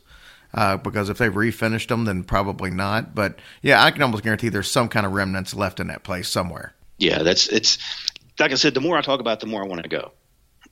Uh, 0.53 0.77
because 0.77 1.09
if 1.09 1.17
they've 1.17 1.33
refinished 1.33 1.87
them, 1.87 2.05
then 2.05 2.23
probably 2.23 2.69
not. 2.69 3.15
But 3.15 3.39
yeah, 3.63 3.83
I 3.83 3.89
can 3.89 4.03
almost 4.03 4.23
guarantee 4.23 4.49
there's 4.49 4.69
some 4.69 4.87
kind 4.87 5.07
of 5.07 5.13
remnants 5.13 5.55
left 5.55 5.79
in 5.79 5.87
that 5.87 6.03
place 6.03 6.27
somewhere. 6.29 6.75
Yeah, 6.99 7.23
that's 7.23 7.47
it's 7.47 7.79
like 8.37 8.51
I 8.51 8.55
said. 8.55 8.75
The 8.75 8.81
more 8.81 8.95
I 8.95 9.01
talk 9.01 9.19
about, 9.19 9.39
it, 9.39 9.39
the 9.39 9.47
more 9.47 9.63
I 9.63 9.67
want 9.67 9.81
to 9.81 9.89
go. 9.89 10.11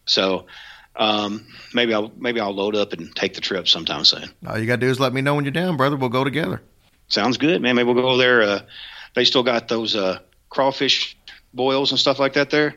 So 0.06 0.46
um, 0.95 1.45
maybe 1.74 1.94
I'll 1.94 2.11
maybe 2.18 2.40
I'll 2.40 2.53
load 2.53 2.76
up 2.76 2.94
and 2.94 3.15
take 3.15 3.34
the 3.34 3.41
trip 3.41 3.68
sometime 3.68 4.06
soon. 4.06 4.30
All 4.48 4.57
you 4.57 4.65
got 4.65 4.76
to 4.76 4.86
do 4.86 4.90
is 4.90 4.99
let 4.99 5.14
me 5.14 5.22
know 5.22 5.36
when 5.36 5.45
you're 5.45 5.52
down, 5.52 5.78
brother. 5.78 5.95
We'll 5.95 6.10
go 6.10 6.24
together. 6.24 6.61
Sounds 7.07 7.38
good, 7.38 7.61
man. 7.61 7.76
Maybe 7.76 7.91
we'll 7.91 8.02
go 8.02 8.18
there. 8.18 8.41
Uh, 8.41 8.60
they 9.15 9.26
still 9.26 9.44
got 9.44 9.68
those 9.68 9.95
uh, 9.95 10.20
crawfish 10.49 11.18
boils 11.53 11.91
and 11.91 11.99
stuff 11.99 12.20
like 12.20 12.34
that 12.34 12.49
there. 12.49 12.76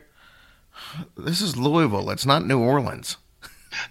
This 1.17 1.41
is 1.41 1.57
Louisville. 1.57 2.09
It's 2.09 2.25
not 2.25 2.45
New 2.45 2.59
Orleans. 2.59 3.17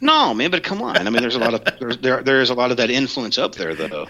No, 0.01 0.35
man, 0.35 0.51
but 0.51 0.63
come 0.63 0.83
on. 0.83 0.97
I 0.97 1.11
mean, 1.11 1.21
there's 1.23 1.35
a 1.37 1.39
lot 1.39 1.55
of 1.55 1.79
there's, 1.79 1.99
there 1.99 2.23
there 2.23 2.41
is 2.41 2.51
a 2.51 2.55
lot 2.55 2.71
of 2.71 2.77
that 2.79 2.91
influence 2.91 3.39
up 3.39 3.55
there, 3.55 3.75
though. 3.75 4.07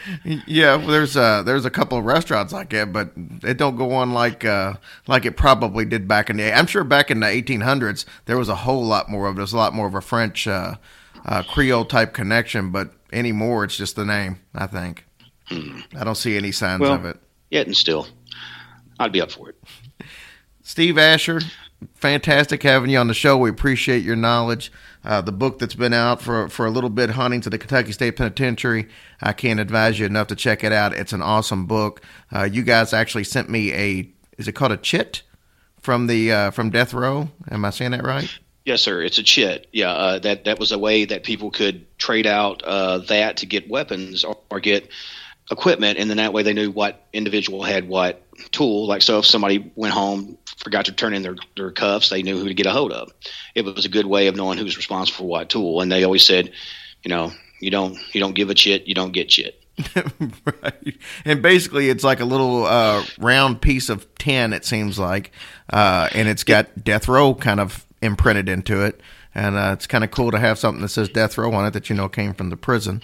Yeah, 0.47 0.77
well, 0.77 0.87
there's 0.89 1.17
uh 1.17 1.43
there's 1.43 1.65
a 1.65 1.71
couple 1.71 1.99
of 1.99 2.05
restaurants 2.05 2.53
like 2.53 2.71
that, 2.71 2.93
but 2.93 3.11
it 3.43 3.57
don't 3.59 3.77
go 3.77 3.93
on 3.93 4.13
like 4.13 4.45
uh 4.45 4.75
like 5.07 5.25
it 5.25 5.37
probably 5.37 5.85
did 5.85 6.07
back 6.09 6.31
in 6.31 6.37
the. 6.37 6.53
I'm 6.57 6.67
sure 6.67 6.85
back 6.85 7.11
in 7.11 7.21
the 7.21 7.27
1800s 7.27 8.05
there 8.27 8.39
was 8.39 8.49
a 8.49 8.55
whole 8.57 8.85
lot 8.85 9.09
more 9.11 9.27
of. 9.29 9.35
it. 9.35 9.39
There's 9.39 9.53
a 9.53 9.57
lot 9.59 9.75
more 9.75 9.87
of 9.87 9.95
a 9.95 10.01
French 10.01 10.47
uh, 10.47 10.77
uh, 11.25 11.43
Creole 11.43 11.85
type 11.85 12.13
connection, 12.13 12.71
but 12.71 12.91
anymore 13.13 13.65
it's 13.65 13.77
just 13.77 13.97
the 13.97 14.05
name. 14.05 14.41
I 14.55 14.67
think. 14.67 15.05
I 15.51 16.03
don't 16.05 16.17
see 16.17 16.37
any 16.37 16.53
signs 16.53 16.81
Well, 16.81 16.95
of 16.95 17.05
it. 17.05 17.19
Yet 17.51 17.67
and 17.67 17.77
still, 17.77 18.09
I'd 18.99 19.13
be 19.13 19.21
up 19.21 19.31
for 19.31 19.51
it. 19.51 19.57
Steve 20.63 20.99
Asher, 20.99 21.41
fantastic 21.95 22.63
having 22.65 22.91
you 22.91 22.99
on 22.99 23.07
the 23.07 23.15
show. 23.15 23.37
We 23.39 23.51
appreciate 23.51 24.03
your 24.03 24.17
knowledge. 24.17 24.73
Uh, 25.07 25.21
the 25.21 25.33
book 25.33 25.61
that's 25.61 25.75
been 25.75 25.93
out 25.93 26.21
for 26.21 26.49
for 26.49 26.67
a 26.67 26.71
little 26.71 26.91
bit, 26.91 27.11
Hauntings 27.11 27.47
of 27.47 27.53
the 27.53 27.59
Kentucky 27.59 27.93
State 27.93 28.17
Penitentiary. 28.17 28.89
I 29.23 29.33
can't 29.33 29.61
advise 29.61 29.99
you 29.99 30.07
enough 30.07 30.27
to 30.29 30.37
check 30.37 30.65
it 30.65 30.73
out. 30.73 30.93
It's 30.93 31.13
an 31.13 31.23
awesome 31.23 31.67
book. 31.67 32.03
Uh, 32.35 32.43
you 32.43 32.63
guys 32.63 32.93
actually 32.93 33.25
sent 33.25 33.49
me 33.49 33.73
a 33.73 34.11
is 34.37 34.49
it 34.49 34.53
called 34.53 34.73
a 34.73 34.77
chit 34.77 35.23
from 35.81 36.09
the 36.09 36.33
uh, 36.33 36.51
from 36.51 36.71
Death 36.71 36.93
Row? 36.93 37.29
Am 37.51 37.65
I 37.65 37.71
saying 37.71 37.93
that 37.93 38.05
right? 38.05 38.29
Yes, 38.65 38.83
sir. 38.83 39.01
It's 39.01 39.19
a 39.19 39.23
chit. 39.23 39.69
Yeah, 39.73 39.93
uh, 39.93 40.19
that 40.19 40.45
that 40.45 40.59
was 40.59 40.73
a 40.73 40.79
way 40.79 41.05
that 41.05 41.23
people 41.23 41.53
could 41.53 41.87
trade 41.99 42.27
out 42.27 42.65
uh, 42.65 42.99
that 42.99 43.37
to 43.39 43.47
get 43.47 43.71
weapons 43.71 44.25
or, 44.25 44.37
or 44.51 44.59
get 44.59 44.89
equipment, 45.51 45.99
and 45.99 46.11
then 46.11 46.17
that 46.17 46.33
way 46.33 46.43
they 46.43 46.53
knew 46.53 46.71
what 46.71 47.07
individual 47.13 47.63
had 47.63 47.89
what 47.89 48.23
tool. 48.51 48.87
Like, 48.87 49.03
so 49.03 49.19
if 49.19 49.27
somebody 49.27 49.71
went 49.77 49.95
home, 49.95 50.37
forgot 50.59 50.87
to 50.87 50.93
turn 50.93 51.15
in 51.15 51.23
their, 51.23 51.37
their 51.57 51.71
cuffs, 51.71 52.09
they 52.09 52.23
knew 52.23 52.39
who 52.39 52.49
to 52.49 52.55
get 52.55 52.67
a 52.67 52.73
hold 52.73 52.93
of. 52.93 53.13
It 53.55 53.65
was 53.65 53.85
a 53.85 53.89
good 53.89 54.07
way 54.07 54.27
of 54.27 54.37
knowing 54.37 54.59
who's 54.59 54.77
responsible 54.77 55.19
for 55.19 55.29
what 55.29 55.49
tool. 55.49 55.81
And 55.81 55.91
they 55.91 56.05
always 56.05 56.25
said, 56.25 56.53
you 57.03 57.09
know, 57.09 57.33
you 57.61 57.71
don't 57.71 57.97
you 58.15 58.21
don't 58.21 58.35
give 58.35 58.51
a 58.51 58.57
shit, 58.57 58.87
you 58.87 58.95
don't 58.95 59.13
get 59.13 59.31
shit. 59.31 59.63
right. 60.63 60.97
And 61.25 61.43
basically, 61.43 61.91
it's 61.91 62.05
like 62.05 62.21
a 62.21 62.25
little 62.25 62.65
uh, 62.65 63.05
round 63.19 63.61
piece 63.61 63.89
of 63.89 64.13
tin. 64.17 64.53
It 64.53 64.65
seems 64.65 64.99
like, 64.99 65.33
uh, 65.71 66.09
and 66.15 66.29
it's 66.29 66.45
got 66.45 66.83
death 66.83 67.09
row 67.09 67.35
kind 67.35 67.61
of 67.61 67.87
imprinted 68.01 68.49
into 68.49 68.83
it. 68.85 69.01
And 69.35 69.57
uh, 69.57 69.73
it's 69.75 69.87
kind 69.87 70.03
of 70.03 70.11
cool 70.11 70.31
to 70.31 70.39
have 70.39 70.59
something 70.59 70.81
that 70.81 70.89
says 70.89 71.11
death 71.11 71.37
row 71.37 71.53
on 71.53 71.67
it 71.67 71.73
that 71.73 71.91
you 71.91 71.97
know 71.97 72.09
came 72.09 72.33
from 72.33 72.49
the 72.49 72.57
prison. 72.57 73.03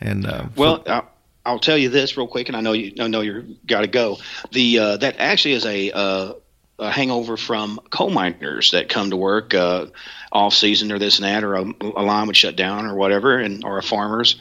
And 0.00 0.26
uh, 0.26 0.46
Well, 0.56 0.82
I, 0.86 1.02
I'll 1.44 1.58
tell 1.58 1.76
you 1.76 1.90
this 1.90 2.16
real 2.16 2.26
quick, 2.26 2.48
and 2.48 2.56
I 2.56 2.60
know 2.60 2.72
you 2.72 2.92
I 2.98 3.08
know 3.08 3.20
you're 3.20 3.44
got 3.66 3.82
to 3.82 3.86
go. 3.86 4.18
The 4.52 4.78
uh, 4.78 4.96
that 4.98 5.16
actually 5.18 5.54
is 5.54 5.66
a, 5.66 5.90
uh, 5.90 6.32
a 6.78 6.90
hangover 6.90 7.36
from 7.36 7.80
coal 7.90 8.10
miners 8.10 8.70
that 8.70 8.88
come 8.88 9.10
to 9.10 9.16
work 9.16 9.52
uh, 9.54 9.86
off 10.32 10.54
season 10.54 10.90
or 10.90 10.98
this 10.98 11.18
and 11.18 11.26
that, 11.26 11.44
or 11.44 11.54
a, 11.54 11.62
a 11.62 12.02
line 12.02 12.26
would 12.28 12.36
shut 12.36 12.56
down 12.56 12.86
or 12.86 12.94
whatever, 12.94 13.38
and 13.38 13.64
or 13.64 13.80
farmers 13.82 14.36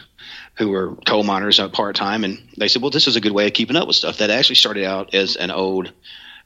who 0.55 0.69
were 0.69 0.95
coal 1.07 1.23
miners 1.23 1.59
part 1.73 1.95
time, 1.95 2.23
and 2.23 2.39
they 2.57 2.67
said, 2.67 2.81
well, 2.81 2.91
this 2.91 3.07
is 3.07 3.15
a 3.15 3.21
good 3.21 3.31
way 3.31 3.47
of 3.47 3.53
keeping 3.53 3.75
up 3.75 3.87
with 3.87 3.95
stuff. 3.95 4.19
That 4.19 4.29
actually 4.29 4.55
started 4.55 4.85
out 4.85 5.13
as 5.13 5.35
an 5.35 5.51
old 5.51 5.91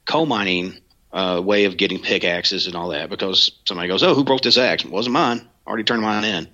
coal 0.06 0.26
mining 0.26 0.80
uh, 1.12 1.42
way 1.44 1.66
of 1.66 1.78
getting 1.78 2.00
pickaxes 2.00 2.68
and 2.68 2.76
all 2.76 2.90
that, 2.90 3.10
because 3.10 3.52
somebody 3.66 3.90
goes, 3.90 4.04
oh, 4.04 4.16
who 4.16 4.24
broke 4.24 4.42
this 4.42 4.58
axe? 4.58 4.86
It 4.86 4.92
wasn't 4.92 5.14
mine. 5.14 5.48
I 5.66 5.70
already 5.70 5.84
turned 5.84 6.02
mine 6.02 6.24
in, 6.24 6.48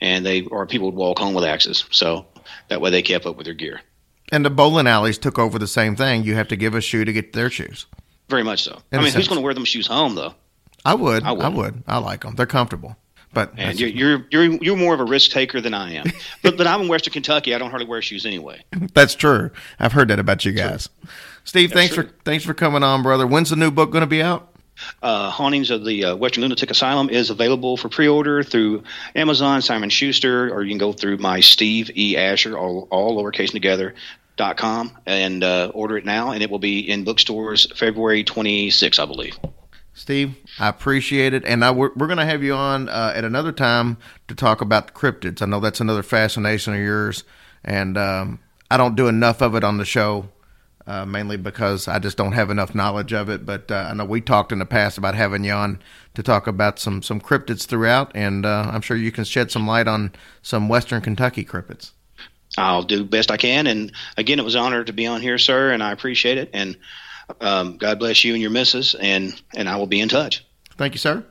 and 0.00 0.24
they 0.24 0.42
or 0.42 0.66
people 0.66 0.86
would 0.86 0.96
walk 0.96 1.18
home 1.18 1.34
with 1.34 1.44
axes, 1.44 1.84
so 1.90 2.26
that 2.68 2.80
way 2.80 2.90
they 2.90 3.02
kept 3.02 3.26
up 3.26 3.36
with 3.36 3.44
their 3.46 3.54
gear. 3.54 3.80
and 4.32 4.44
the 4.44 4.50
bowling 4.50 4.86
alleys 4.86 5.18
took 5.18 5.38
over 5.38 5.58
the 5.58 5.66
same 5.66 5.96
thing. 5.96 6.24
You 6.24 6.34
have 6.34 6.48
to 6.48 6.56
give 6.56 6.74
a 6.74 6.80
shoe 6.80 7.04
to 7.04 7.12
get 7.12 7.32
their 7.32 7.50
shoes. 7.50 7.86
Very 8.28 8.42
much 8.42 8.62
so. 8.62 8.80
In 8.90 8.98
I 9.00 9.02
mean, 9.02 9.12
who's 9.12 9.28
going 9.28 9.38
to 9.38 9.44
wear 9.44 9.54
them 9.54 9.64
shoes 9.66 9.86
home 9.86 10.14
though? 10.14 10.34
I 10.84 10.94
would. 10.94 11.22
I 11.22 11.30
I 11.30 11.32
would. 11.48 11.54
would. 11.54 11.82
I, 11.86 11.98
like 11.98 12.22
them. 12.22 12.34
They're 12.34 12.46
comfortable. 12.46 12.96
But 13.32 13.52
And 13.56 13.78
you're, 13.80 13.88
you're 13.90 14.26
you're 14.30 14.44
you're 14.62 14.76
more 14.76 14.94
of 14.94 15.00
a 15.00 15.04
risk 15.04 15.30
taker 15.32 15.60
than 15.60 15.74
I 15.74 15.94
am. 15.94 16.06
but 16.42 16.56
but 16.56 16.66
I'm 16.66 16.82
in 16.82 16.88
Western 16.88 17.12
Kentucky. 17.12 17.54
I 17.54 17.58
don't 17.58 17.70
hardly 17.70 17.86
wear 17.86 18.00
shoes 18.00 18.24
anyway. 18.24 18.64
that's 18.94 19.14
true. 19.14 19.50
I've 19.80 19.92
heard 19.92 20.08
that 20.08 20.18
about 20.20 20.44
you 20.44 20.52
guys. 20.52 20.88
Steve, 21.44 21.70
That's 21.70 21.78
thanks 21.80 21.94
true. 21.94 22.04
for 22.04 22.14
thanks 22.24 22.44
for 22.44 22.54
coming 22.54 22.82
on, 22.82 23.02
brother. 23.02 23.26
When's 23.26 23.50
the 23.50 23.56
new 23.56 23.70
book 23.70 23.90
going 23.90 24.02
to 24.02 24.06
be 24.06 24.22
out? 24.22 24.53
Uh, 25.02 25.30
Hauntings 25.30 25.70
of 25.70 25.84
the 25.84 26.04
uh, 26.04 26.16
Western 26.16 26.42
Lunatic 26.42 26.70
Asylum 26.70 27.10
is 27.10 27.30
available 27.30 27.76
for 27.76 27.88
pre-order 27.88 28.42
through 28.42 28.84
Amazon, 29.14 29.62
Simon 29.62 29.90
Schuster, 29.90 30.52
or 30.52 30.62
you 30.62 30.70
can 30.70 30.78
go 30.78 30.92
through 30.92 31.18
my 31.18 31.40
Steve 31.40 31.90
E 31.96 32.16
Asher, 32.16 32.58
all, 32.58 32.88
all 32.90 33.22
lowercase 33.22 33.50
together. 33.50 33.94
Dot 34.36 34.56
com 34.56 34.90
and 35.06 35.44
uh, 35.44 35.70
order 35.74 35.96
it 35.96 36.04
now, 36.04 36.32
and 36.32 36.42
it 36.42 36.50
will 36.50 36.58
be 36.58 36.80
in 36.80 37.04
bookstores 37.04 37.70
February 37.78 38.24
26, 38.24 38.98
I 38.98 39.04
believe. 39.06 39.38
Steve, 39.92 40.34
I 40.58 40.66
appreciate 40.68 41.34
it, 41.34 41.44
and 41.44 41.64
I, 41.64 41.70
we're, 41.70 41.92
we're 41.94 42.08
going 42.08 42.18
to 42.18 42.24
have 42.24 42.42
you 42.42 42.52
on 42.54 42.88
uh, 42.88 43.12
at 43.14 43.24
another 43.24 43.52
time 43.52 43.96
to 44.26 44.34
talk 44.34 44.60
about 44.60 44.88
the 44.88 44.92
cryptids. 44.92 45.40
I 45.40 45.46
know 45.46 45.60
that's 45.60 45.80
another 45.80 46.02
fascination 46.02 46.74
of 46.74 46.80
yours, 46.80 47.22
and 47.64 47.96
um, 47.96 48.40
I 48.68 48.76
don't 48.76 48.96
do 48.96 49.06
enough 49.06 49.40
of 49.40 49.54
it 49.54 49.62
on 49.62 49.76
the 49.76 49.84
show, 49.84 50.28
uh, 50.86 51.04
mainly 51.04 51.36
because 51.36 51.88
I 51.88 51.98
just 51.98 52.16
don't 52.16 52.32
have 52.32 52.50
enough 52.50 52.74
knowledge 52.74 53.12
of 53.12 53.28
it. 53.28 53.46
But 53.46 53.70
uh, 53.70 53.88
I 53.90 53.94
know 53.94 54.04
we 54.04 54.20
talked 54.20 54.52
in 54.52 54.58
the 54.58 54.66
past 54.66 54.98
about 54.98 55.14
having 55.14 55.44
you 55.44 55.52
on 55.52 55.80
to 56.14 56.22
talk 56.22 56.46
about 56.46 56.78
some 56.78 57.02
some 57.02 57.20
cryptids 57.20 57.66
throughout, 57.66 58.12
and 58.14 58.44
uh, 58.44 58.70
I'm 58.72 58.80
sure 58.80 58.96
you 58.96 59.12
can 59.12 59.24
shed 59.24 59.50
some 59.50 59.66
light 59.66 59.88
on 59.88 60.12
some 60.42 60.68
Western 60.68 61.00
Kentucky 61.00 61.44
cryptids. 61.44 61.92
I'll 62.56 62.82
do 62.82 63.04
best 63.04 63.30
I 63.30 63.36
can. 63.36 63.66
And 63.66 63.92
again, 64.16 64.38
it 64.38 64.44
was 64.44 64.54
an 64.54 64.60
honor 64.60 64.84
to 64.84 64.92
be 64.92 65.06
on 65.06 65.20
here, 65.20 65.38
sir, 65.38 65.72
and 65.72 65.82
I 65.82 65.92
appreciate 65.92 66.38
it. 66.38 66.50
And 66.52 66.76
um, 67.40 67.78
God 67.78 67.98
bless 67.98 68.24
you 68.24 68.32
and 68.34 68.42
your 68.42 68.50
missus, 68.50 68.94
and 68.94 69.40
and 69.54 69.68
I 69.68 69.76
will 69.76 69.86
be 69.86 70.00
in 70.00 70.08
touch. 70.08 70.44
Thank 70.76 70.94
you, 70.94 70.98
sir. 70.98 71.24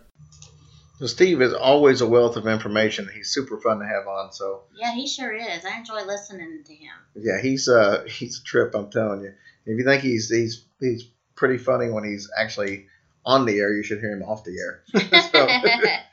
So 0.99 1.07
Steve 1.07 1.41
is 1.41 1.53
always 1.53 2.02
a 2.02 2.07
wealth 2.07 2.36
of 2.38 2.48
information. 2.48 3.10
He's 3.14 3.30
super 3.30 3.57
fun 3.60 3.80
to 3.80 3.86
have 3.86 4.07
on. 4.07 4.32
So 4.32 4.61
Yeah, 4.76 4.94
he 4.94 5.07
sure 5.07 5.34
is. 5.34 5.65
I 5.65 5.78
enjoy 5.78 6.03
listening 6.06 6.64
to 6.65 6.74
him. 6.74 6.94
yeah, 7.15 7.41
he's 7.41 7.68
uh 7.68 8.03
he's 8.07 8.40
a 8.40 8.44
trip. 8.44 8.76
I'm 8.76 8.90
telling 8.90 9.22
you. 9.22 9.34
If 9.65 9.78
you 9.78 9.84
think 9.86 10.03
he's 10.03 10.30
he's 10.30 10.65
he's 10.80 11.06
pretty 11.36 11.57
funny 11.57 11.90
when 11.90 12.03
he's 12.03 12.30
actually 12.38 12.88
on 13.26 13.45
the 13.45 13.57
air, 13.60 13.74
you 13.74 13.84
should 13.84 13.99
hear 13.99 14.11
him 14.11 14.24
off 14.24 14.44
the 14.44 14.57
air. 14.60 14.84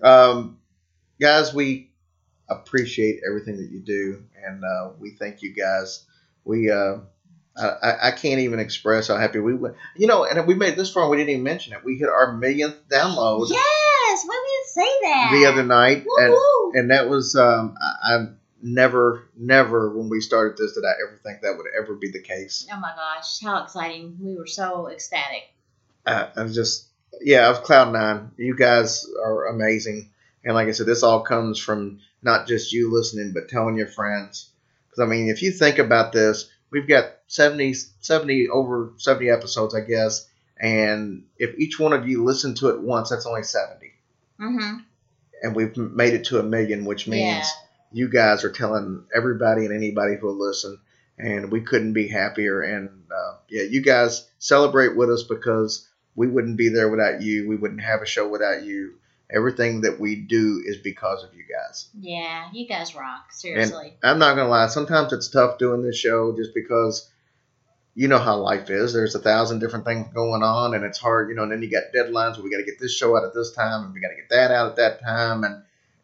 So, 0.00 0.02
um, 0.06 0.58
guys, 1.20 1.52
we 1.54 1.90
appreciate 2.48 3.20
everything 3.26 3.56
that 3.58 3.70
you 3.70 3.80
do, 3.80 4.24
and 4.44 4.64
uh, 4.64 4.90
we 4.98 5.10
thank 5.10 5.42
you 5.42 5.52
guys. 5.54 6.04
We 6.44 6.70
uh, 6.70 6.98
I, 7.66 8.08
I- 8.08 8.10
can't 8.12 8.40
even 8.40 8.58
express 8.60 9.08
how 9.08 9.16
happy 9.16 9.38
we 9.40 9.54
were. 9.54 9.74
You 9.96 10.06
know, 10.06 10.24
and 10.24 10.46
we 10.46 10.54
made 10.54 10.76
this 10.76 10.90
far. 10.92 11.02
and 11.04 11.10
We 11.10 11.16
didn't 11.16 11.30
even 11.30 11.42
mention 11.42 11.72
it. 11.72 11.84
We 11.84 11.96
hit 11.96 12.08
our 12.08 12.32
millionth 12.36 12.76
download 12.88 13.48
Yes, 13.50 14.24
why 14.26 14.42
we 14.42 14.82
didn't 14.82 14.86
say 14.86 14.98
that? 15.02 15.28
the 15.32 15.46
other 15.46 15.62
night, 15.64 16.04
Woo-hoo. 16.06 16.70
and 16.72 16.80
and 16.80 16.90
that 16.90 17.08
was 17.08 17.34
um, 17.36 17.76
I, 17.80 18.14
I 18.14 18.26
never 18.62 19.28
never 19.36 19.96
when 19.96 20.08
we 20.08 20.20
started 20.20 20.56
this 20.58 20.72
did 20.72 20.84
I 20.84 20.92
ever 21.06 21.18
think 21.22 21.42
that 21.42 21.56
would 21.56 21.66
ever 21.80 21.94
be 21.94 22.10
the 22.10 22.20
case. 22.20 22.66
Oh 22.72 22.78
my 22.80 22.92
gosh, 22.96 23.40
how 23.40 23.62
exciting! 23.64 24.16
We 24.20 24.36
were 24.36 24.46
so 24.46 24.88
ecstatic. 24.88 25.44
uh, 26.06 26.28
I 26.36 26.42
was 26.42 26.54
just, 26.54 26.86
yeah, 27.20 27.46
I 27.46 27.50
was 27.50 27.58
cloud 27.60 27.92
nine. 27.92 28.30
You 28.36 28.56
guys 28.56 29.06
are 29.24 29.46
amazing, 29.48 30.10
and 30.44 30.54
like 30.54 30.68
I 30.68 30.72
said, 30.72 30.86
this 30.86 31.02
all 31.02 31.20
comes 31.20 31.58
from 31.58 32.00
not 32.22 32.46
just 32.48 32.72
you 32.72 32.92
listening, 32.92 33.32
but 33.32 33.48
telling 33.48 33.76
your 33.76 33.86
friends. 33.88 34.50
Because 34.90 35.04
I 35.04 35.06
mean, 35.06 35.28
if 35.28 35.42
you 35.42 35.52
think 35.52 35.78
about 35.78 36.12
this, 36.12 36.50
we've 36.70 36.88
got 36.88 37.04
70, 37.28 37.74
70 38.00 38.48
over 38.48 38.92
seventy 38.96 39.30
episodes, 39.30 39.74
I 39.74 39.80
guess, 39.80 40.28
and 40.60 41.24
if 41.38 41.58
each 41.58 41.78
one 41.78 41.92
of 41.92 42.08
you 42.08 42.24
listened 42.24 42.56
to 42.58 42.68
it 42.70 42.80
once, 42.80 43.10
that's 43.10 43.26
only 43.26 43.42
seventy, 43.42 43.92
Mm-hmm. 44.40 44.78
and 45.42 45.56
we've 45.56 45.76
made 45.76 46.14
it 46.14 46.24
to 46.26 46.38
a 46.38 46.42
million, 46.42 46.84
which 46.84 47.06
means 47.08 47.46
Yeah. 47.46 47.50
you 47.92 48.08
guys 48.08 48.44
are 48.44 48.52
telling 48.52 49.04
everybody 49.14 49.64
and 49.64 49.74
anybody 49.74 50.16
who 50.16 50.26
will 50.28 50.38
listen, 50.48 50.78
and 51.18 51.50
we 51.50 51.60
couldn't 51.60 51.92
be 51.92 52.08
happier. 52.08 52.62
And 52.62 52.88
uh, 53.10 53.34
yeah, 53.48 53.62
you 53.62 53.80
guys 53.82 54.28
celebrate 54.38 54.96
with 54.96 55.10
us 55.10 55.22
because 55.24 55.88
we 56.14 56.26
wouldn't 56.28 56.56
be 56.56 56.68
there 56.68 56.88
without 56.88 57.22
you. 57.22 57.48
We 57.48 57.56
wouldn't 57.56 57.80
have 57.82 58.02
a 58.02 58.06
show 58.06 58.28
without 58.28 58.62
you. 58.64 58.94
Everything 59.30 59.82
that 59.82 60.00
we 60.00 60.16
do 60.16 60.62
is 60.64 60.78
because 60.78 61.22
of 61.22 61.34
you 61.34 61.44
guys. 61.44 61.88
Yeah, 62.00 62.48
you 62.52 62.66
guys 62.66 62.94
rock. 62.94 63.26
And 63.28 63.38
Seriously. 63.38 63.94
I'm 64.02 64.18
not 64.18 64.36
gonna 64.36 64.48
lie, 64.48 64.68
sometimes 64.68 65.12
it's 65.12 65.28
tough 65.28 65.58
doing 65.58 65.82
this 65.82 65.98
show 65.98 66.34
just 66.34 66.54
because 66.54 67.10
you 67.98 68.06
know 68.06 68.18
how 68.18 68.36
life 68.36 68.70
is. 68.70 68.92
There's 68.92 69.16
a 69.16 69.18
thousand 69.18 69.58
different 69.58 69.84
things 69.84 70.06
going 70.14 70.44
on, 70.44 70.72
and 70.72 70.84
it's 70.84 70.98
hard, 70.98 71.30
you 71.30 71.34
know. 71.34 71.42
And 71.42 71.50
then 71.50 71.62
you 71.62 71.68
got 71.68 71.92
deadlines. 71.92 72.38
We 72.38 72.48
got 72.48 72.58
to 72.58 72.64
get 72.64 72.78
this 72.78 72.96
show 72.96 73.16
out 73.16 73.24
at 73.24 73.34
this 73.34 73.50
time, 73.50 73.84
and 73.84 73.92
we 73.92 74.00
got 74.00 74.10
to 74.10 74.14
get 74.14 74.28
that 74.30 74.52
out 74.52 74.70
at 74.70 74.76
that 74.76 75.02
time, 75.02 75.42
and 75.42 75.62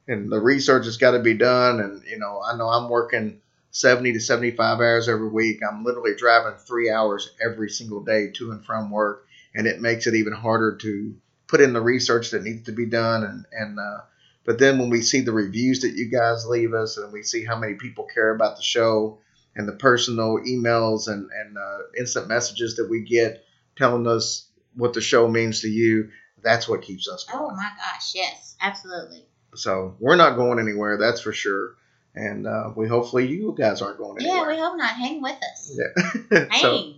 and 0.09 0.31
the 0.31 0.41
research 0.41 0.87
has 0.87 0.97
got 0.97 1.13
to 1.13 1.21
be 1.21 1.35
done. 1.35 1.79
And 1.79 2.03
you 2.05 2.19
know, 2.19 2.43
I 2.45 2.57
know 2.57 2.69
I'm 2.69 2.91
working 2.91 3.41
70 3.71 4.13
to 4.15 4.21
75 4.21 4.81
hours 4.81 5.09
every 5.09 5.29
week. 5.29 5.61
I'm 5.63 5.85
literally 5.85 6.17
driving 6.17 6.59
three 6.59 6.91
hours 6.91 7.31
every 7.41 7.71
single 7.71 8.03
day 8.03 8.31
to 8.33 8.51
and 8.51 8.67
from 8.67 8.91
work, 8.91 9.29
and 9.55 9.69
it 9.69 9.81
makes 9.81 10.09
it 10.09 10.17
even 10.17 10.33
harder 10.33 10.75
to 10.75 11.15
put 11.47 11.61
in 11.61 11.73
the 11.73 11.81
research 11.81 12.31
that 12.31 12.43
needs 12.43 12.67
to 12.67 12.73
be 12.73 12.87
done. 12.87 13.25
And 13.25 13.47
and 13.53 13.79
uh, 13.79 14.01
but 14.45 14.59
then 14.59 14.79
when 14.79 14.91
we 14.91 15.03
see 15.03 15.21
the 15.21 15.33
reviews 15.33 15.81
that 15.81 15.95
you 15.95 16.11
guys 16.11 16.47
leave 16.47 16.75
us, 16.75 16.97
and 16.97 17.13
we 17.13 17.23
see 17.23 17.45
how 17.45 17.59
many 17.59 17.75
people 17.75 18.09
care 18.13 18.35
about 18.35 18.57
the 18.57 18.63
show, 18.63 19.19
and 19.57 19.69
the 19.69 19.73
personal 19.73 20.39
emails 20.39 21.09
and 21.09 21.31
and 21.31 21.57
uh, 21.57 21.79
instant 21.99 22.29
messages 22.29 22.77
that 22.77 22.89
we 22.89 23.03
get 23.03 23.45
telling 23.77 24.07
us 24.07 24.47
what 24.77 24.93
the 24.93 25.01
show 25.01 25.29
means 25.29 25.61
to 25.61 25.69
you, 25.69 26.11
that's 26.43 26.69
what 26.69 26.83
keeps 26.83 27.09
us 27.09 27.25
going. 27.25 27.45
oh 27.45 27.57
my 27.57 27.71
gosh, 27.77 28.13
yes, 28.15 28.57
absolutely. 28.61 29.25
So 29.55 29.97
we're 30.01 30.17
not 30.17 30.37
going 30.37 30.59
anywhere, 30.59 30.99
that's 30.99 31.21
for 31.21 31.33
sure. 31.33 31.77
And 32.15 32.47
uh, 32.47 32.71
we 32.77 32.87
hopefully 32.87 33.27
you 33.27 33.55
guys 33.59 33.83
aren't 33.83 33.99
going 33.99 34.19
anywhere. 34.21 34.39
Yeah, 34.39 34.49
we 34.49 34.57
hope 34.57 34.77
not. 34.77 34.95
Hang 34.95 35.21
with 35.21 35.37
us. 35.37 35.77
Yeah. 35.77 36.49
so 36.61 36.77
Hang. 36.77 36.95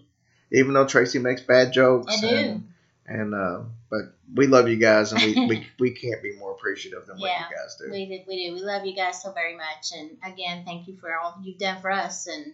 even 0.52 0.74
though 0.74 0.86
Tracy 0.86 1.18
makes 1.18 1.40
bad 1.40 1.72
jokes, 1.72 2.14
I 2.18 2.20
do. 2.20 2.36
and, 2.36 2.68
and 3.06 3.34
uh, 3.34 3.60
but 3.90 4.14
we 4.34 4.46
love 4.46 4.68
you 4.68 4.76
guys, 4.76 5.12
and 5.12 5.22
we, 5.22 5.46
we 5.46 5.66
we 5.78 5.90
can't 5.90 6.22
be 6.22 6.34
more 6.36 6.52
appreciative 6.52 7.06
than 7.06 7.18
what 7.18 7.28
yeah, 7.30 7.44
you 7.48 7.56
guys 7.56 7.76
do. 7.76 7.90
we 7.90 8.06
do. 8.06 8.24
We 8.26 8.48
do. 8.48 8.54
We 8.54 8.60
love 8.60 8.84
you 8.84 8.94
guys 8.94 9.22
so 9.22 9.32
very 9.32 9.56
much, 9.56 9.92
and 9.96 10.16
again, 10.24 10.64
thank 10.64 10.88
you 10.88 10.96
for 10.96 11.16
all 11.16 11.34
that 11.36 11.46
you've 11.46 11.58
done 11.58 11.80
for 11.80 11.90
us, 11.90 12.26
and 12.26 12.52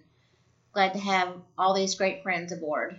glad 0.72 0.94
to 0.94 1.00
have 1.00 1.34
all 1.56 1.74
these 1.74 1.94
great 1.94 2.22
friends 2.22 2.52
aboard. 2.52 2.98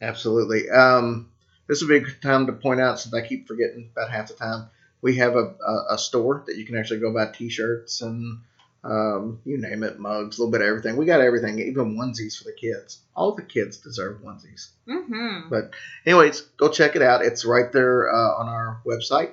Absolutely. 0.00 0.68
Um, 0.68 1.30
this 1.68 1.80
would 1.80 1.88
be 1.88 1.96
a 1.96 2.00
good 2.00 2.20
time 2.20 2.46
to 2.46 2.52
point 2.52 2.80
out, 2.80 3.00
since 3.00 3.14
I 3.14 3.26
keep 3.26 3.46
forgetting 3.46 3.90
about 3.92 4.10
half 4.10 4.28
the 4.28 4.34
time, 4.34 4.68
we 5.00 5.16
have 5.16 5.36
a, 5.36 5.54
a, 5.66 5.86
a 5.90 5.98
store 5.98 6.42
that 6.46 6.56
you 6.56 6.64
can 6.64 6.76
actually 6.76 7.00
go 7.00 7.12
buy 7.12 7.26
T-shirts 7.26 8.02
and 8.02 8.40
um, 8.84 9.40
you 9.44 9.58
name 9.58 9.84
it, 9.84 9.98
mugs, 9.98 10.38
a 10.38 10.40
little 10.40 10.50
bit 10.50 10.60
of 10.60 10.66
everything. 10.66 10.96
We 10.96 11.06
got 11.06 11.20
everything, 11.20 11.60
even 11.60 11.96
onesies 11.96 12.36
for 12.36 12.44
the 12.44 12.52
kids. 12.52 12.98
All 13.14 13.32
the 13.34 13.42
kids 13.42 13.78
deserve 13.78 14.22
onesies. 14.22 14.70
Mm-hmm. 14.88 15.50
But 15.50 15.70
anyways, 16.04 16.40
go 16.56 16.68
check 16.68 16.96
it 16.96 17.02
out. 17.02 17.24
It's 17.24 17.44
right 17.44 17.70
there 17.72 18.12
uh, 18.12 18.40
on 18.40 18.48
our 18.48 18.80
website. 18.84 19.30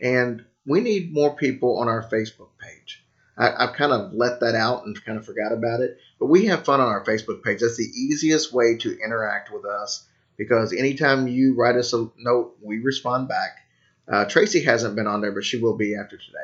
And 0.00 0.44
we 0.66 0.80
need 0.80 1.12
more 1.12 1.36
people 1.36 1.78
on 1.78 1.88
our 1.88 2.02
Facebook 2.10 2.48
page. 2.58 3.04
I, 3.38 3.52
I've 3.56 3.74
kind 3.74 3.92
of 3.92 4.12
let 4.12 4.40
that 4.40 4.56
out 4.56 4.84
and 4.84 5.04
kind 5.04 5.16
of 5.16 5.24
forgot 5.24 5.52
about 5.52 5.80
it. 5.80 5.98
But 6.18 6.26
we 6.26 6.46
have 6.46 6.64
fun 6.64 6.80
on 6.80 6.88
our 6.88 7.04
Facebook 7.04 7.44
page. 7.44 7.60
That's 7.60 7.76
the 7.76 7.84
easiest 7.84 8.52
way 8.52 8.76
to 8.78 8.98
interact 8.98 9.52
with 9.52 9.64
us 9.64 10.06
because 10.36 10.72
anytime 10.72 11.28
you 11.28 11.54
write 11.54 11.76
us 11.76 11.92
a 11.92 12.08
note, 12.18 12.56
we 12.60 12.80
respond 12.80 13.28
back. 13.28 13.58
Uh, 14.08 14.24
Tracy 14.24 14.62
hasn't 14.62 14.96
been 14.96 15.06
on 15.06 15.20
there, 15.20 15.32
but 15.32 15.44
she 15.44 15.58
will 15.58 15.76
be 15.76 15.94
after 15.94 16.16
today. 16.16 16.38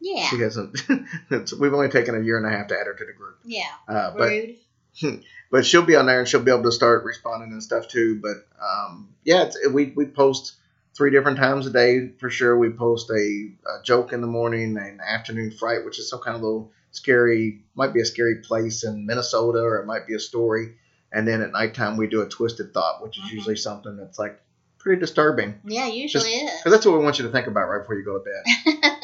Yeah. 0.00 0.26
She 0.26 0.38
hasn't. 0.38 0.80
it's, 1.30 1.52
we've 1.52 1.74
only 1.74 1.88
taken 1.88 2.14
a 2.14 2.20
year 2.20 2.36
and 2.36 2.46
a 2.46 2.50
half 2.50 2.68
to 2.68 2.78
add 2.78 2.86
her 2.86 2.94
to 2.94 3.04
the 3.04 3.12
group. 3.12 3.38
Yeah. 3.44 3.64
Uh, 3.88 4.12
but 4.16 4.28
Rude. 4.28 4.56
but 5.50 5.66
she'll 5.66 5.82
be 5.82 5.96
on 5.96 6.06
there 6.06 6.20
and 6.20 6.28
she'll 6.28 6.42
be 6.42 6.50
able 6.50 6.64
to 6.64 6.72
start 6.72 7.04
responding 7.04 7.52
and 7.52 7.62
stuff 7.62 7.88
too. 7.88 8.20
But 8.20 8.46
um, 8.60 9.14
yeah, 9.24 9.44
it's, 9.44 9.58
we 9.68 9.92
we 9.94 10.06
post 10.06 10.54
three 10.96 11.10
different 11.10 11.38
times 11.38 11.66
a 11.66 11.70
day 11.70 12.08
for 12.18 12.30
sure. 12.30 12.58
We 12.58 12.70
post 12.70 13.10
a, 13.10 13.14
a 13.14 13.82
joke 13.84 14.12
in 14.12 14.20
the 14.20 14.26
morning, 14.26 14.76
an 14.76 15.00
afternoon 15.06 15.52
fright, 15.52 15.84
which 15.84 15.98
is 15.98 16.08
some 16.08 16.20
kind 16.20 16.36
of 16.36 16.42
little 16.42 16.72
scary, 16.92 17.62
might 17.74 17.94
be 17.94 18.00
a 18.00 18.04
scary 18.04 18.36
place 18.42 18.84
in 18.84 19.06
Minnesota, 19.06 19.60
or 19.60 19.78
it 19.78 19.86
might 19.86 20.06
be 20.06 20.14
a 20.14 20.20
story. 20.20 20.74
And 21.12 21.26
then 21.26 21.42
at 21.42 21.52
nighttime 21.52 21.96
we 21.96 22.06
do 22.06 22.22
a 22.22 22.28
twisted 22.28 22.72
thought, 22.72 23.02
which 23.02 23.18
is 23.18 23.32
usually 23.32 23.56
something 23.56 23.96
that's 23.96 24.18
like 24.18 24.40
pretty 24.78 25.00
disturbing. 25.00 25.60
Yeah, 25.64 25.88
usually 25.88 26.30
is. 26.30 26.50
Because 26.58 26.72
that's 26.72 26.86
what 26.86 26.98
we 26.98 27.04
want 27.04 27.18
you 27.18 27.26
to 27.26 27.32
think 27.32 27.46
about 27.46 27.68
right 27.68 27.80
before 27.80 27.96
you 27.96 28.04
go 28.04 28.18
to 28.18 28.24
bed. 28.24 28.92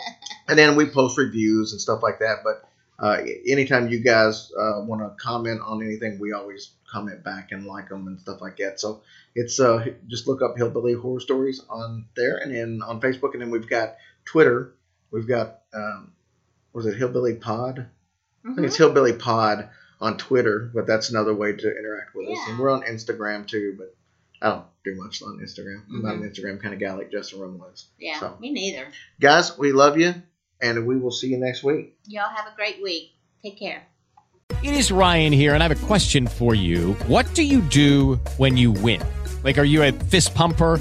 and 0.49 0.59
then 0.59 0.77
we 0.77 0.87
post 0.87 1.19
reviews 1.19 1.73
and 1.73 1.81
stuff 1.81 2.03
like 2.03 2.19
that. 2.21 2.39
But 2.45 2.63
uh, 2.99 3.23
anytime 3.47 3.89
you 3.89 4.01
guys 4.01 4.51
uh, 4.59 4.81
want 4.85 5.03
to 5.03 5.11
comment 5.23 5.61
on 5.65 5.83
anything, 5.83 6.19
we 6.19 6.33
always 6.33 6.71
comment 6.91 7.23
back 7.25 7.53
and 7.53 7.67
like 7.67 7.89
them 7.89 8.07
and 8.07 8.19
stuff 8.21 8.41
like 8.41 8.57
that. 8.59 8.81
So 8.81 9.03
it's 9.35 9.61
uh, 9.61 9.87
just 10.09 10.27
look 10.27 10.41
up 10.43 10.57
Hillbilly 10.57 10.95
Horror 10.95 11.21
Stories 11.21 11.63
on 11.69 12.07
there 12.17 12.37
and 12.39 12.55
then 12.55 12.81
on 12.87 13.01
Facebook. 13.01 13.33
And 13.35 13.43
then 13.43 13.51
we've 13.51 13.69
got 13.69 13.97
Twitter. 14.25 14.73
We've 15.11 15.29
got, 15.29 15.61
um, 15.75 16.13
was 16.73 16.87
it 16.87 16.97
Hillbilly 16.97 17.35
Pod? 17.35 17.87
I 18.45 18.55
think 18.55 18.67
it's 18.67 18.77
Hillbilly 18.77 19.13
Pod 19.15 19.69
on 20.01 20.17
Twitter, 20.19 20.71
but 20.75 20.87
that's 20.87 21.11
another 21.11 21.35
way 21.35 21.53
to 21.53 21.79
interact 21.79 22.15
with 22.15 22.29
us. 22.29 22.39
And 22.49 22.59
we're 22.59 22.71
on 22.71 22.83
Instagram 22.83 23.47
too, 23.47 23.75
but 23.79 23.95
I 24.41 24.51
don't 24.51 24.65
do 24.85 24.95
much 24.95 25.23
on 25.23 25.39
Instagram. 25.39 25.83
I'm 25.89 26.03
not 26.03 26.15
an 26.17 26.23
Instagram 26.31 26.61
kind 26.63 26.73
of 26.75 26.81
guy 26.81 26.93
like 26.93 27.11
Justin 27.11 27.41
Roman 27.41 27.59
was. 27.59 27.87
Yeah, 27.99 28.21
So, 28.21 28.37
me 28.39 28.53
neither. 28.53 28.87
guys, 29.21 29.57
we 29.59 29.73
love 29.73 29.99
you, 29.99 30.15
and 30.61 30.87
we 30.87 30.97
will 30.97 31.11
see 31.11 31.29
you 31.29 31.39
next 31.39 31.63
week. 31.63 31.97
Y'all 32.07 32.29
have 32.29 32.47
a 32.47 32.57
great 32.57 32.83
week. 32.83 33.13
Take 33.43 33.59
care. 33.59 33.87
It 34.63 34.75
is 34.75 34.91
Ryan 34.91 35.33
here, 35.33 35.55
and 35.55 35.63
I 35.63 35.69
have 35.69 35.83
a 35.83 35.87
question 35.87 36.27
for 36.27 36.55
you. 36.55 36.95
What 37.09 37.33
do 37.35 37.43
you 37.43 37.61
do 37.61 38.15
when 38.37 38.57
you 38.57 38.73
win? 38.73 39.03
Like, 39.43 39.59
are 39.59 39.65
you 39.65 39.83
a 39.83 39.93
fist 39.93 40.35
pumper? 40.35 40.81